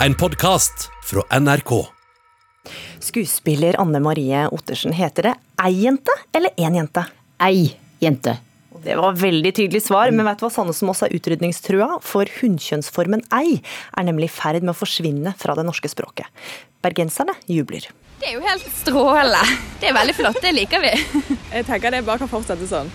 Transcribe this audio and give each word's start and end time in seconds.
En 0.00 0.14
podkast 0.14 0.90
fra 1.04 1.38
NRK. 1.40 1.86
Skuespiller 3.00 3.80
Anne 3.80 4.00
Marie 4.00 4.48
Ottersen, 4.52 4.92
heter 4.92 5.22
det 5.22 5.32
ei 5.64 5.72
jente 5.86 6.12
eller 6.36 6.52
én 6.60 6.76
jente? 6.76 7.04
Ei 7.40 7.70
jente. 8.04 8.36
Det 8.84 8.96
var 9.00 9.16
veldig 9.16 9.54
tydelig 9.56 9.80
svar, 9.86 10.12
men 10.12 10.28
vet 10.28 10.36
du 10.36 10.44
hva 10.44 10.52
Sandnesen 10.52 10.92
også 10.92 11.08
er 11.08 11.16
utrydningstrua? 11.16 11.88
For 12.04 12.28
hunnkjønnsformen 12.42 13.24
ei 13.38 13.56
er 13.56 14.04
nemlig 14.04 14.28
i 14.28 14.36
ferd 14.36 14.60
med 14.66 14.74
å 14.74 14.78
forsvinne 14.82 15.32
fra 15.40 15.56
det 15.56 15.64
norske 15.64 15.88
språket. 15.88 16.28
Bergenserne 16.84 17.32
jubler. 17.48 17.88
Det 18.20 18.34
er 18.34 18.36
jo 18.36 18.44
helt 18.44 18.68
strålende. 18.82 19.42
Det 19.80 19.88
er 19.88 19.96
veldig 19.96 20.20
flott, 20.20 20.44
det 20.44 20.52
liker 20.60 20.84
vi. 20.84 20.92
Jeg 21.56 21.70
tenker 21.72 21.96
det 21.96 22.04
bare 22.04 22.20
kan 22.20 22.36
fortsette 22.36 22.68
sånn. 22.68 22.92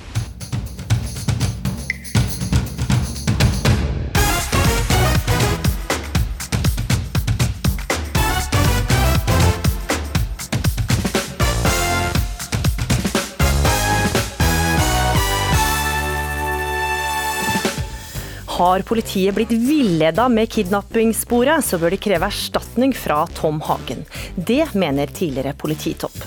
Har 18.62 18.82
politiet 18.86 19.34
blitt 19.34 19.52
villeda 19.52 20.28
med 20.30 20.50
kidnappingssporet, 20.54 21.66
så 21.66 21.80
bør 21.82 21.96
de 21.96 21.98
kreve 21.98 22.28
erstatning 22.30 22.92
fra 22.94 23.24
Tom 23.34 23.58
Hagen. 23.66 24.04
Det 24.38 24.68
mener 24.78 25.10
tidligere 25.10 25.56
polititopp. 25.58 26.20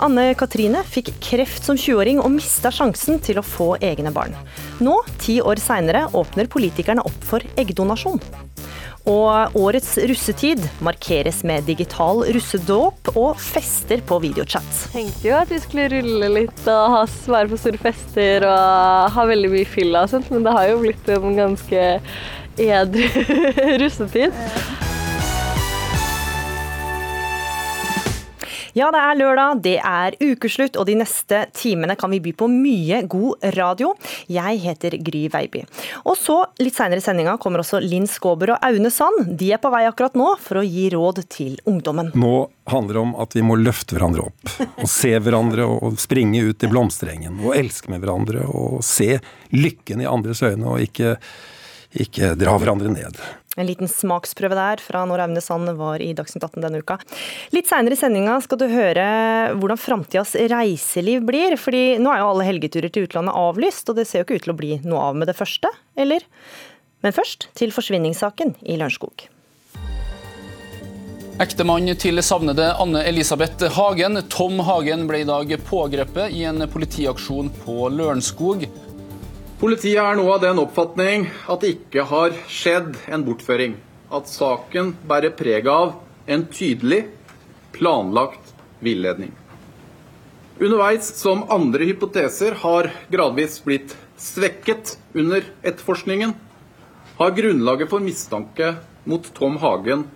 Anne 0.00 0.30
Katrine 0.32 0.80
fikk 0.88 1.10
kreft 1.20 1.68
som 1.68 1.76
20-åring 1.76 2.22
og 2.22 2.32
mista 2.38 2.72
sjansen 2.72 3.20
til 3.20 3.36
å 3.36 3.44
få 3.44 3.74
egne 3.84 4.14
barn. 4.16 4.32
Nå, 4.80 4.96
ti 5.20 5.42
år 5.44 5.60
seinere, 5.60 6.06
åpner 6.16 6.48
politikerne 6.48 7.04
opp 7.04 7.28
for 7.28 7.44
eggdonasjon. 7.60 8.24
Og 9.08 9.56
årets 9.58 9.96
russetid 10.06 10.62
markeres 10.84 11.40
med 11.46 11.66
digital 11.66 12.22
russedåp 12.36 13.10
og 13.16 13.40
fester 13.42 14.02
på 14.06 14.20
videochat. 14.22 14.68
tenkte 14.92 15.26
jo 15.26 15.34
at 15.40 15.50
vi 15.50 15.58
skulle 15.62 15.88
rulle 15.90 16.28
litt 16.36 16.62
og 16.70 16.94
ha, 16.94 17.02
være 17.34 17.50
på 17.50 17.58
store 17.64 17.82
fester 17.82 18.46
og 18.46 19.16
ha 19.16 19.26
veldig 19.32 19.50
mye 19.56 19.66
fylla 19.66 20.04
og 20.06 20.14
sånt, 20.14 20.30
men 20.30 20.46
det 20.46 20.54
har 20.54 20.70
jo 20.70 20.78
blitt 20.84 21.10
en 21.10 21.36
ganske 21.40 21.84
edru 22.62 23.04
russetid. 23.82 24.38
Ja, 28.72 28.86
det 28.88 29.00
er 29.04 29.18
lørdag, 29.20 29.58
det 29.66 29.74
er 29.84 30.14
ukeslutt, 30.16 30.78
og 30.80 30.86
de 30.88 30.94
neste 30.96 31.42
timene 31.52 31.92
kan 32.00 32.08
vi 32.14 32.22
by 32.24 32.30
på 32.40 32.46
mye 32.48 33.02
god 33.10 33.44
radio. 33.58 33.90
Jeg 34.32 34.62
heter 34.62 34.96
Gry 35.04 35.26
Veiby. 35.32 35.60
Og 36.08 36.16
så, 36.16 36.38
litt 36.62 36.78
seinere 36.78 37.02
i 37.02 37.04
sendinga, 37.04 37.34
kommer 37.42 37.60
også 37.60 37.82
Linn 37.84 38.08
Skåber 38.08 38.54
og 38.54 38.64
Aune 38.64 38.88
Sand. 38.94 39.34
De 39.36 39.50
er 39.52 39.60
på 39.60 39.68
vei 39.74 39.82
akkurat 39.90 40.16
nå 40.16 40.30
for 40.40 40.62
å 40.62 40.64
gi 40.64 40.86
råd 40.94 41.20
til 41.28 41.58
ungdommen. 41.68 42.14
Nå 42.16 42.32
handler 42.72 42.96
det 42.96 43.02
om 43.02 43.14
at 43.20 43.36
vi 43.36 43.44
må 43.44 43.58
løfte 43.60 43.98
hverandre 43.98 44.24
opp. 44.30 44.56
Og 44.72 44.88
se 44.88 45.12
hverandre 45.20 45.68
og 45.68 46.00
springe 46.00 46.40
ut 46.48 46.64
i 46.64 46.72
blomsterengen. 46.72 47.42
Og 47.44 47.58
elske 47.58 47.92
med 47.92 48.00
hverandre 48.00 48.48
og 48.48 48.80
se 48.86 49.18
lykken 49.52 50.00
i 50.00 50.08
andres 50.08 50.40
øyne, 50.48 50.64
og 50.64 50.80
ikke, 50.88 51.18
ikke 52.08 52.32
dra 52.40 52.56
hverandre 52.56 52.96
ned. 52.96 53.20
En 53.60 53.68
liten 53.68 53.90
smaksprøve 53.90 54.56
der 54.56 54.80
fra 54.80 55.02
når 55.04 55.26
Aune 55.26 55.40
Sand 55.44 55.68
var 55.76 56.00
i 56.00 56.14
Dagsnytt 56.16 56.46
18 56.46 56.62
denne 56.64 56.80
uka. 56.80 56.96
Litt 57.52 57.68
seinere 57.68 57.98
i 57.98 58.00
sendinga 58.00 58.38
skal 58.40 58.62
du 58.62 58.64
høre 58.72 59.04
hvordan 59.58 59.80
framtidas 59.80 60.32
reiseliv 60.48 61.26
blir. 61.28 61.58
fordi 61.60 61.98
nå 62.00 62.14
er 62.14 62.22
jo 62.22 62.30
alle 62.30 62.48
helgeturer 62.48 62.88
til 62.88 63.04
utlandet 63.04 63.36
avlyst, 63.36 63.90
og 63.90 64.00
det 64.00 64.06
ser 64.08 64.22
jo 64.22 64.24
ikke 64.24 64.40
ut 64.40 64.46
til 64.46 64.54
å 64.54 64.60
bli 64.62 64.72
noe 64.86 65.04
av 65.10 65.20
med 65.20 65.28
det 65.28 65.36
første, 65.36 65.68
eller? 66.00 66.24
Men 67.04 67.12
først 67.12 67.50
til 67.58 67.74
forsvinningssaken 67.76 68.56
i 68.62 68.78
Lørenskog. 68.80 69.28
Ektemann 71.42 71.88
til 71.98 72.22
savnede 72.24 72.70
Anne 72.80 73.02
Elisabeth 73.08 73.68
Hagen, 73.76 74.20
Tom 74.32 74.60
Hagen, 74.64 75.04
ble 75.08 75.22
i 75.24 75.28
dag 75.28 75.52
pågrepet 75.66 76.32
i 76.32 76.44
en 76.48 76.64
politiaksjon 76.70 77.48
på 77.64 77.88
Lørenskog. 77.92 78.64
Politiet 79.62 80.00
er 80.02 80.16
nå 80.18 80.24
av 80.26 80.40
den 80.42 80.58
oppfatning 80.58 81.28
at 81.46 81.62
det 81.62 81.68
ikke 81.76 82.02
har 82.10 82.32
skjedd 82.50 82.96
en 83.14 83.22
bortføring. 83.22 83.76
At 84.10 84.26
saken 84.26 84.90
bærer 85.06 85.30
preg 85.38 85.68
av 85.70 85.92
en 86.26 86.42
tydelig, 86.50 87.04
planlagt 87.70 88.50
villedning. 88.82 89.30
Underveis 90.58 91.12
som 91.14 91.46
andre 91.46 91.86
hypoteser 91.92 92.58
har 92.64 92.90
gradvis 93.14 93.60
blitt 93.62 93.94
svekket 94.18 94.96
under 95.14 95.46
etterforskningen, 95.62 96.34
har 97.22 97.38
grunnlaget 97.38 97.94
for 97.94 98.02
mistanke 98.02 98.74
mot 99.06 99.30
Tom 99.38 99.62
Hagen 99.62 100.08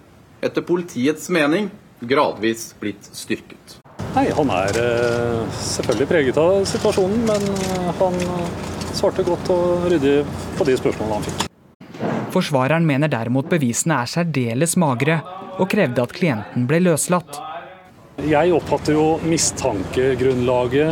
etter 0.42 0.66
politiets 0.66 1.30
mening 1.30 1.70
gradvis 2.02 2.72
blitt 2.82 3.12
styrket. 3.14 3.78
Nei, 4.16 4.26
Han 4.34 4.50
er 4.50 4.78
eh, 4.82 5.58
selvfølgelig 5.62 6.10
preget 6.10 6.40
av 6.40 6.64
situasjonen, 6.66 7.28
men 7.30 7.52
eh, 7.54 7.92
han 8.00 8.24
svarte 8.96 9.22
godt 9.26 9.46
og 9.54 9.64
ryddig 9.92 10.16
på 10.56 10.62
de 10.68 10.74
spørsmålene 10.80 11.18
han 11.18 11.26
fikk. 11.28 11.38
Forsvareren 12.34 12.84
mener 12.88 13.08
derimot 13.12 13.46
bevisene 13.48 13.94
er 14.02 14.08
særdeles 14.12 14.72
magre, 14.80 15.16
og 15.56 15.70
krevde 15.72 16.04
at 16.04 16.12
klienten 16.16 16.66
ble 16.68 16.78
løslatt. 16.84 17.32
Jeg 18.24 18.52
oppfatter 18.56 18.92
jo 18.96 19.06
mistankegrunnlaget 19.28 20.90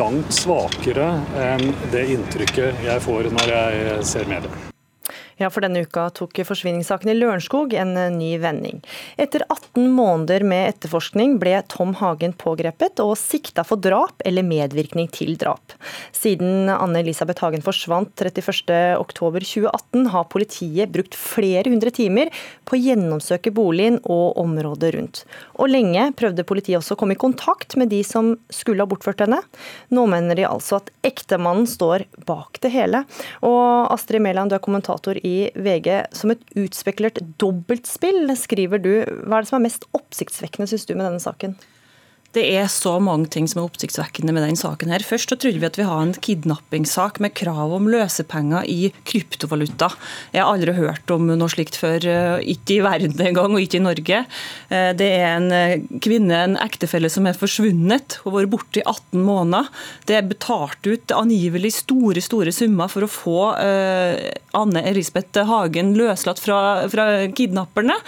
langt 0.00 0.32
svakere 0.36 1.08
enn 1.36 1.64
det 1.92 2.04
inntrykket 2.16 2.84
jeg 2.88 2.98
får 3.04 3.22
når 3.36 3.46
jeg 3.56 4.04
ser 4.08 4.24
medier. 4.28 4.71
Ja, 5.42 5.48
for 5.50 5.64
denne 5.64 5.80
uka 5.82 6.04
tok 6.14 6.38
forsvinningssaken 6.46 7.10
i 7.10 7.16
Lørenskog 7.16 7.72
en 7.74 7.96
ny 8.14 8.36
vending. 8.38 8.78
Etter 9.18 9.42
18 9.50 9.88
måneder 9.90 10.44
med 10.46 10.68
etterforskning 10.68 11.34
ble 11.42 11.56
Tom 11.72 11.96
Hagen 11.98 12.30
pågrepet 12.38 13.02
og 13.02 13.16
sikta 13.18 13.64
for 13.66 13.82
drap 13.82 14.22
eller 14.28 14.46
medvirkning 14.46 15.08
til 15.10 15.34
drap. 15.40 15.74
Siden 16.14 16.70
Anne 16.70 17.00
Elisabeth 17.02 17.42
Hagen 17.42 17.64
forsvant 17.66 18.14
31.10.2018 18.22 20.06
har 20.12 20.28
politiet 20.30 20.92
brukt 20.94 21.18
flere 21.18 21.66
hundre 21.72 21.90
timer 21.90 22.30
på 22.62 22.78
å 22.78 22.82
gjennomsøke 22.84 23.50
boligen 23.56 23.98
og 24.04 24.38
området 24.44 24.92
rundt. 24.94 25.24
Og 25.58 25.72
lenge 25.74 26.06
prøvde 26.18 26.46
politiet 26.46 26.78
også 26.78 26.94
å 26.94 27.02
komme 27.02 27.18
i 27.18 27.22
kontakt 27.24 27.74
med 27.80 27.90
de 27.90 28.04
som 28.06 28.36
skulle 28.54 28.86
ha 28.86 28.90
bortført 28.90 29.26
henne. 29.26 29.42
Nå 29.90 30.06
mener 30.06 30.38
de 30.38 30.46
altså 30.46 30.78
at 30.78 30.94
ektemannen 31.02 31.66
står 31.66 32.06
bak 32.30 32.62
det 32.62 32.70
hele. 32.76 33.02
Og 33.42 33.90
Astrid 33.90 34.22
Mæland, 34.22 34.54
du 34.54 34.60
er 34.60 34.62
kommentator 34.62 35.18
i 35.18 35.31
VG. 35.54 35.88
Som 36.16 36.34
et 36.34 36.42
utspekulert 36.58 37.20
dobbeltspill, 37.42 38.24
skriver 38.38 38.82
du. 38.82 38.92
Hva 39.26 39.38
er 39.38 39.44
det 39.44 39.50
som 39.50 39.60
er 39.60 39.66
mest 39.68 39.86
oppsiktsvekkende, 39.96 40.68
syns 40.70 40.88
du, 40.88 40.94
med 40.96 41.06
denne 41.08 41.22
saken? 41.22 41.56
Det 42.32 42.42
er 42.56 42.68
så 42.72 42.94
mange 43.02 43.28
ting 43.32 43.44
som 43.50 43.60
er 43.60 43.66
oppsiktsvekkende 43.66 44.32
med 44.32 44.46
denne 44.46 44.56
saken. 44.56 44.88
her. 44.88 45.04
Først 45.04 45.28
så 45.28 45.36
trodde 45.36 45.60
vi 45.60 45.68
at 45.68 45.76
vi 45.76 45.84
har 45.84 46.00
en 46.00 46.14
kidnappingssak 46.16 47.20
med 47.20 47.34
krav 47.36 47.74
om 47.76 47.90
løsepenger 47.92 48.64
i 48.64 48.88
kryptovaluta. 49.04 49.90
Jeg 50.32 50.40
har 50.40 50.48
aldri 50.48 50.72
hørt 50.72 51.12
om 51.12 51.28
noe 51.28 51.52
slikt 51.52 51.76
før, 51.76 52.00
eh, 52.08 52.40
ikke 52.54 52.78
i 52.78 52.80
verden 52.80 53.20
engang, 53.20 53.52
og 53.52 53.60
ikke 53.60 53.80
i 53.80 53.84
Norge. 53.84 54.24
Eh, 54.70 54.92
det 54.96 55.10
er 55.12 55.36
en 55.36 55.52
eh, 55.52 55.84
kvinne, 56.00 56.32
en 56.32 56.56
ektefelle, 56.56 57.10
som 57.12 57.26
er 57.26 57.36
forsvunnet 57.36 58.20
og 58.24 58.38
vært 58.38 58.50
borte 58.50 58.80
i 58.80 58.86
18 58.86 59.20
måneder. 59.20 59.68
Det 60.06 60.16
er 60.16 60.22
betalt 60.32 60.80
ut 60.88 61.12
angivelig 61.12 61.74
store, 61.84 62.20
store 62.24 62.52
summer 62.52 62.88
for 62.88 63.04
å 63.04 63.12
få 63.12 63.40
Anne 63.52 64.82
Elisabeth 64.88 65.44
Hagen 65.48 65.92
løslatt 65.98 66.40
fra, 66.40 66.88
fra 66.88 67.26
kidnapperne. 67.28 67.98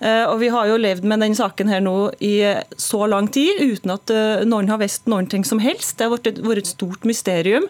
Og 0.00 0.38
Vi 0.40 0.48
har 0.48 0.68
jo 0.70 0.78
levd 0.80 1.04
med 1.04 1.20
denne 1.20 1.36
saken 1.36 1.68
her 1.68 1.82
nå 1.84 1.94
i 2.24 2.38
så 2.80 3.02
lang 3.10 3.26
tid 3.32 3.58
uten 3.60 3.92
at 3.92 4.12
noen 4.48 4.70
har 4.72 4.80
visst 4.80 5.10
noen 5.10 5.28
ting 5.28 5.44
som 5.44 5.60
helst. 5.60 5.98
Det 5.98 6.06
har 6.08 6.14
vært 6.16 6.62
et 6.62 6.70
stort 6.70 7.04
mysterium. 7.04 7.66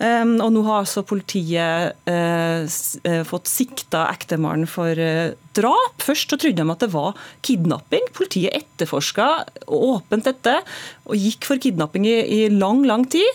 Og 0.00 0.48
Nå 0.52 0.62
har 0.64 0.82
altså 0.86 1.04
politiet 1.04 2.08
fått 3.28 3.52
sikta 3.52 4.06
ektemannen 4.08 4.64
for 4.68 4.96
drap. 5.56 6.00
Først 6.00 6.32
så 6.32 6.40
trodde 6.40 6.64
de 6.64 6.72
at 6.72 6.86
det 6.86 6.90
var 6.96 7.20
kidnapping. 7.44 8.08
Politiet 8.16 8.56
etterforska 8.56 9.28
åpent 9.68 10.32
dette 10.32 10.58
og 11.04 11.20
gikk 11.20 11.44
for 11.48 11.60
kidnapping 11.60 12.08
i, 12.08 12.18
i 12.24 12.42
lang, 12.52 12.84
lang 12.88 13.04
tid. 13.12 13.28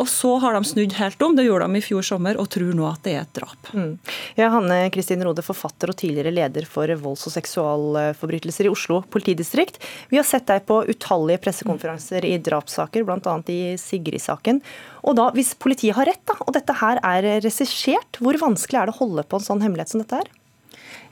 Og 0.00 0.08
så 0.10 0.32
har 0.42 0.56
de 0.56 0.62
snudd 0.66 0.96
helt 0.98 1.22
om, 1.22 1.36
det 1.36 1.46
gjorde 1.46 1.68
de 1.68 1.80
i 1.80 1.84
fjor 1.84 2.04
sommer, 2.06 2.38
og 2.40 2.48
tror 2.52 2.72
nå 2.74 2.86
at 2.88 3.04
det 3.06 3.14
er 3.14 3.22
et 3.22 3.36
drap. 3.38 3.70
Mm. 3.74 3.92
Ja, 4.38 4.50
Hanne 4.54 4.78
Kristin 4.94 5.22
Rode, 5.24 5.44
forfatter 5.46 5.92
og 5.92 5.98
tidligere 6.00 6.34
leder 6.34 6.66
for 6.68 6.90
volds- 7.00 7.26
og 7.28 7.34
seksualforbrytelser 7.36 8.68
i 8.68 8.72
Oslo 8.72 9.02
politidistrikt. 9.14 9.78
Vi 10.10 10.18
har 10.18 10.26
sett 10.26 10.48
deg 10.50 10.66
på 10.68 10.82
utallige 10.90 11.42
pressekonferanser 11.46 12.26
i 12.26 12.36
drapssaker, 12.42 13.06
bl.a. 13.06 13.36
i 13.54 13.60
Sigrid-saken. 13.80 14.62
Og 15.04 15.18
da, 15.18 15.30
Hvis 15.34 15.54
politiet 15.58 15.96
har 15.98 16.08
rett, 16.10 16.22
da, 16.26 16.38
og 16.42 16.54
dette 16.56 16.78
her 16.80 17.00
er 17.04 17.28
regissert, 17.44 18.18
hvor 18.18 18.38
vanskelig 18.40 18.80
er 18.80 18.90
det 18.90 18.96
å 18.96 19.02
holde 19.04 19.26
på 19.28 19.38
en 19.38 19.46
sånn 19.46 19.62
hemmelighet 19.64 19.94
som 19.94 20.02
dette 20.02 20.24
er? 20.24 20.32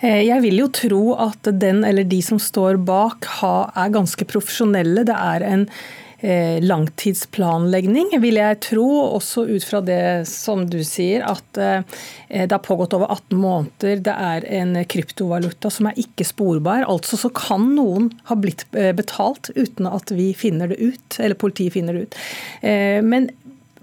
Jeg 0.02 0.43
vil 0.43 0.58
jo 0.58 0.67
tro 0.75 1.02
at 1.23 1.46
den 1.62 1.84
eller 1.87 2.02
de 2.02 2.19
som 2.26 2.40
står 2.43 2.81
bak, 2.82 3.29
er 3.46 3.93
ganske 3.94 4.26
profesjonelle. 4.26 5.05
Det 5.06 5.14
er 5.14 5.44
en 5.46 5.69
eh, 5.69 6.02
langtidsplanlegging, 6.23 8.13
vil 8.23 8.39
jeg 8.39 8.61
tro. 8.63 8.87
Også 9.19 9.45
ut 9.49 9.65
fra 9.67 9.81
det 9.83 10.29
som 10.31 10.65
du 10.71 10.79
sier, 10.87 11.25
at 11.27 11.59
eh, 11.59 11.83
det 12.31 12.53
har 12.53 12.63
pågått 12.63 12.95
over 12.97 13.11
18 13.11 13.41
måneder. 13.43 14.03
Det 14.07 14.15
er 14.15 14.47
en 14.61 14.77
kryptovaluta 14.87 15.71
som 15.73 15.91
er 15.91 15.99
ikke 16.01 16.27
sporbar. 16.29 16.87
Altså 16.87 17.19
så 17.21 17.33
kan 17.35 17.73
noen 17.77 18.13
ha 18.31 18.39
blitt 18.39 18.65
eh, 18.71 18.93
betalt 18.97 19.51
uten 19.57 19.91
at 19.91 20.15
vi 20.15 20.31
finner 20.39 20.71
det 20.73 20.81
ut, 20.83 21.19
eller 21.19 21.39
politiet 21.39 21.75
finner 21.75 21.99
det 21.99 22.07
ut. 22.07 22.21
Eh, 22.63 23.01
men 23.03 23.31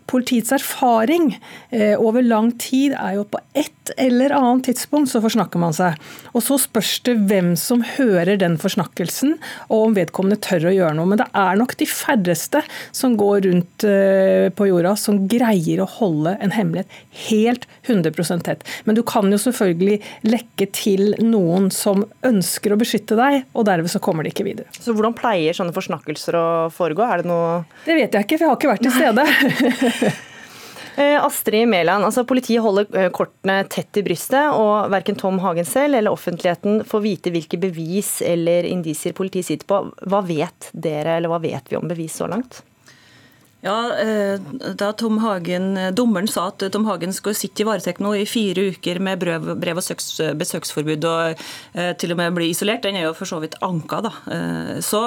Politiets 0.10 0.52
erfaring 0.52 1.40
eh, 1.70 1.94
over 2.02 2.24
lang 2.26 2.52
tid 2.58 2.96
er 2.98 3.20
jo 3.20 3.28
på 3.30 3.42
ett 3.54 3.79
eller 3.98 4.34
annet 4.36 4.70
tidspunkt 4.70 5.12
så 5.12 5.22
forsnakker 5.24 5.62
man 5.62 5.76
seg. 5.76 5.98
Og 6.34 6.44
så 6.46 6.60
spørs 6.62 6.98
det 7.08 7.16
hvem 7.30 7.54
som 7.60 7.84
hører 7.96 8.40
den 8.42 8.58
forsnakkelsen, 8.62 9.38
og 9.70 9.90
om 9.90 9.98
vedkommende 9.98 10.40
tør 10.44 10.70
å 10.70 10.76
gjøre 10.76 10.98
noe. 10.98 11.10
Men 11.10 11.22
det 11.22 11.30
er 11.38 11.60
nok 11.60 11.76
de 11.80 11.88
færreste 11.90 12.64
som 12.96 13.18
går 13.20 13.44
rundt 13.48 13.88
eh, 13.88 14.48
på 14.54 14.70
jorda 14.70 14.96
som 15.00 15.24
greier 15.32 15.84
å 15.84 15.90
holde 16.00 16.36
en 16.40 16.54
hemmelighet 16.56 17.00
helt 17.30 17.68
100 17.88 18.40
tett. 18.46 18.66
Men 18.86 18.98
du 18.98 19.04
kan 19.08 19.30
jo 19.32 19.40
selvfølgelig 19.42 20.00
lekke 20.28 20.70
til 20.76 21.14
noen 21.24 21.70
som 21.74 22.06
ønsker 22.26 22.74
å 22.74 22.80
beskytte 22.80 23.18
deg, 23.20 23.44
og 23.54 23.68
derved 23.70 23.92
så 23.92 24.02
kommer 24.04 24.26
de 24.26 24.34
ikke 24.34 24.48
videre. 24.48 24.70
Så 24.80 24.96
hvordan 24.96 25.18
pleier 25.18 25.58
sånne 25.58 25.76
forsnakkelser 25.76 26.38
å 26.40 26.48
foregå? 26.74 27.06
Er 27.06 27.24
det 27.24 27.30
noe 27.32 27.62
Det 27.86 27.98
vet 27.98 28.16
jeg 28.16 28.28
ikke, 28.28 28.40
for 28.40 28.46
jeg 28.46 28.52
har 28.54 28.60
ikke 28.60 28.74
vært 28.74 28.88
til 28.88 28.98
stede. 29.00 30.18
Eh, 31.00 31.26
Astrid 31.26 31.68
Mæland, 31.68 32.04
altså 32.04 32.26
politiet 32.28 32.60
holder 32.60 32.88
eh, 32.98 33.12
kortene 33.16 33.62
tett 33.72 34.02
i 34.02 34.04
brystet, 34.04 34.52
og 34.52 34.90
verken 34.92 35.16
Tom 35.16 35.38
Hagen 35.40 35.68
selv 35.68 35.96
eller 35.96 36.12
offentligheten 36.12 36.82
får 36.88 37.04
vite 37.06 37.32
hvilke 37.32 37.60
bevis 37.62 38.18
eller 38.26 38.68
indisier 38.68 39.16
politiet 39.16 39.48
sitter 39.48 39.70
på. 39.70 39.78
Hva 40.12 40.20
vet 40.28 40.68
dere, 40.74 41.16
eller 41.16 41.32
hva 41.32 41.40
vet 41.46 41.72
vi 41.72 41.80
om 41.80 41.88
bevis 41.88 42.20
så 42.20 42.28
langt? 42.28 42.60
Ja, 43.64 43.78
eh, 43.96 44.44
da 44.80 44.92
Tom 44.96 45.22
Hagen, 45.24 45.72
Dommeren 45.96 46.28
sa 46.32 46.50
at 46.52 46.68
Tom 46.72 46.88
Hagen 46.88 47.16
skulle 47.16 47.36
sitte 47.36 47.64
i 47.64 47.68
varetekt 47.68 48.04
nå 48.04 48.12
i 48.20 48.28
fire 48.28 48.70
uker 48.74 49.00
med 49.04 49.24
brev, 49.24 49.54
brev 49.60 49.80
og 49.80 50.36
besøksforbud 50.40 51.08
og 51.08 51.48
til 52.00 52.16
og 52.16 52.20
med 52.20 52.36
bli 52.36 52.52
isolert, 52.52 52.84
den 52.84 53.00
er 53.00 53.08
jo 53.08 53.16
for 53.16 53.28
så 53.28 53.40
vidt 53.44 53.56
anka. 53.64 54.02
da. 54.04 54.14
Så 54.84 55.04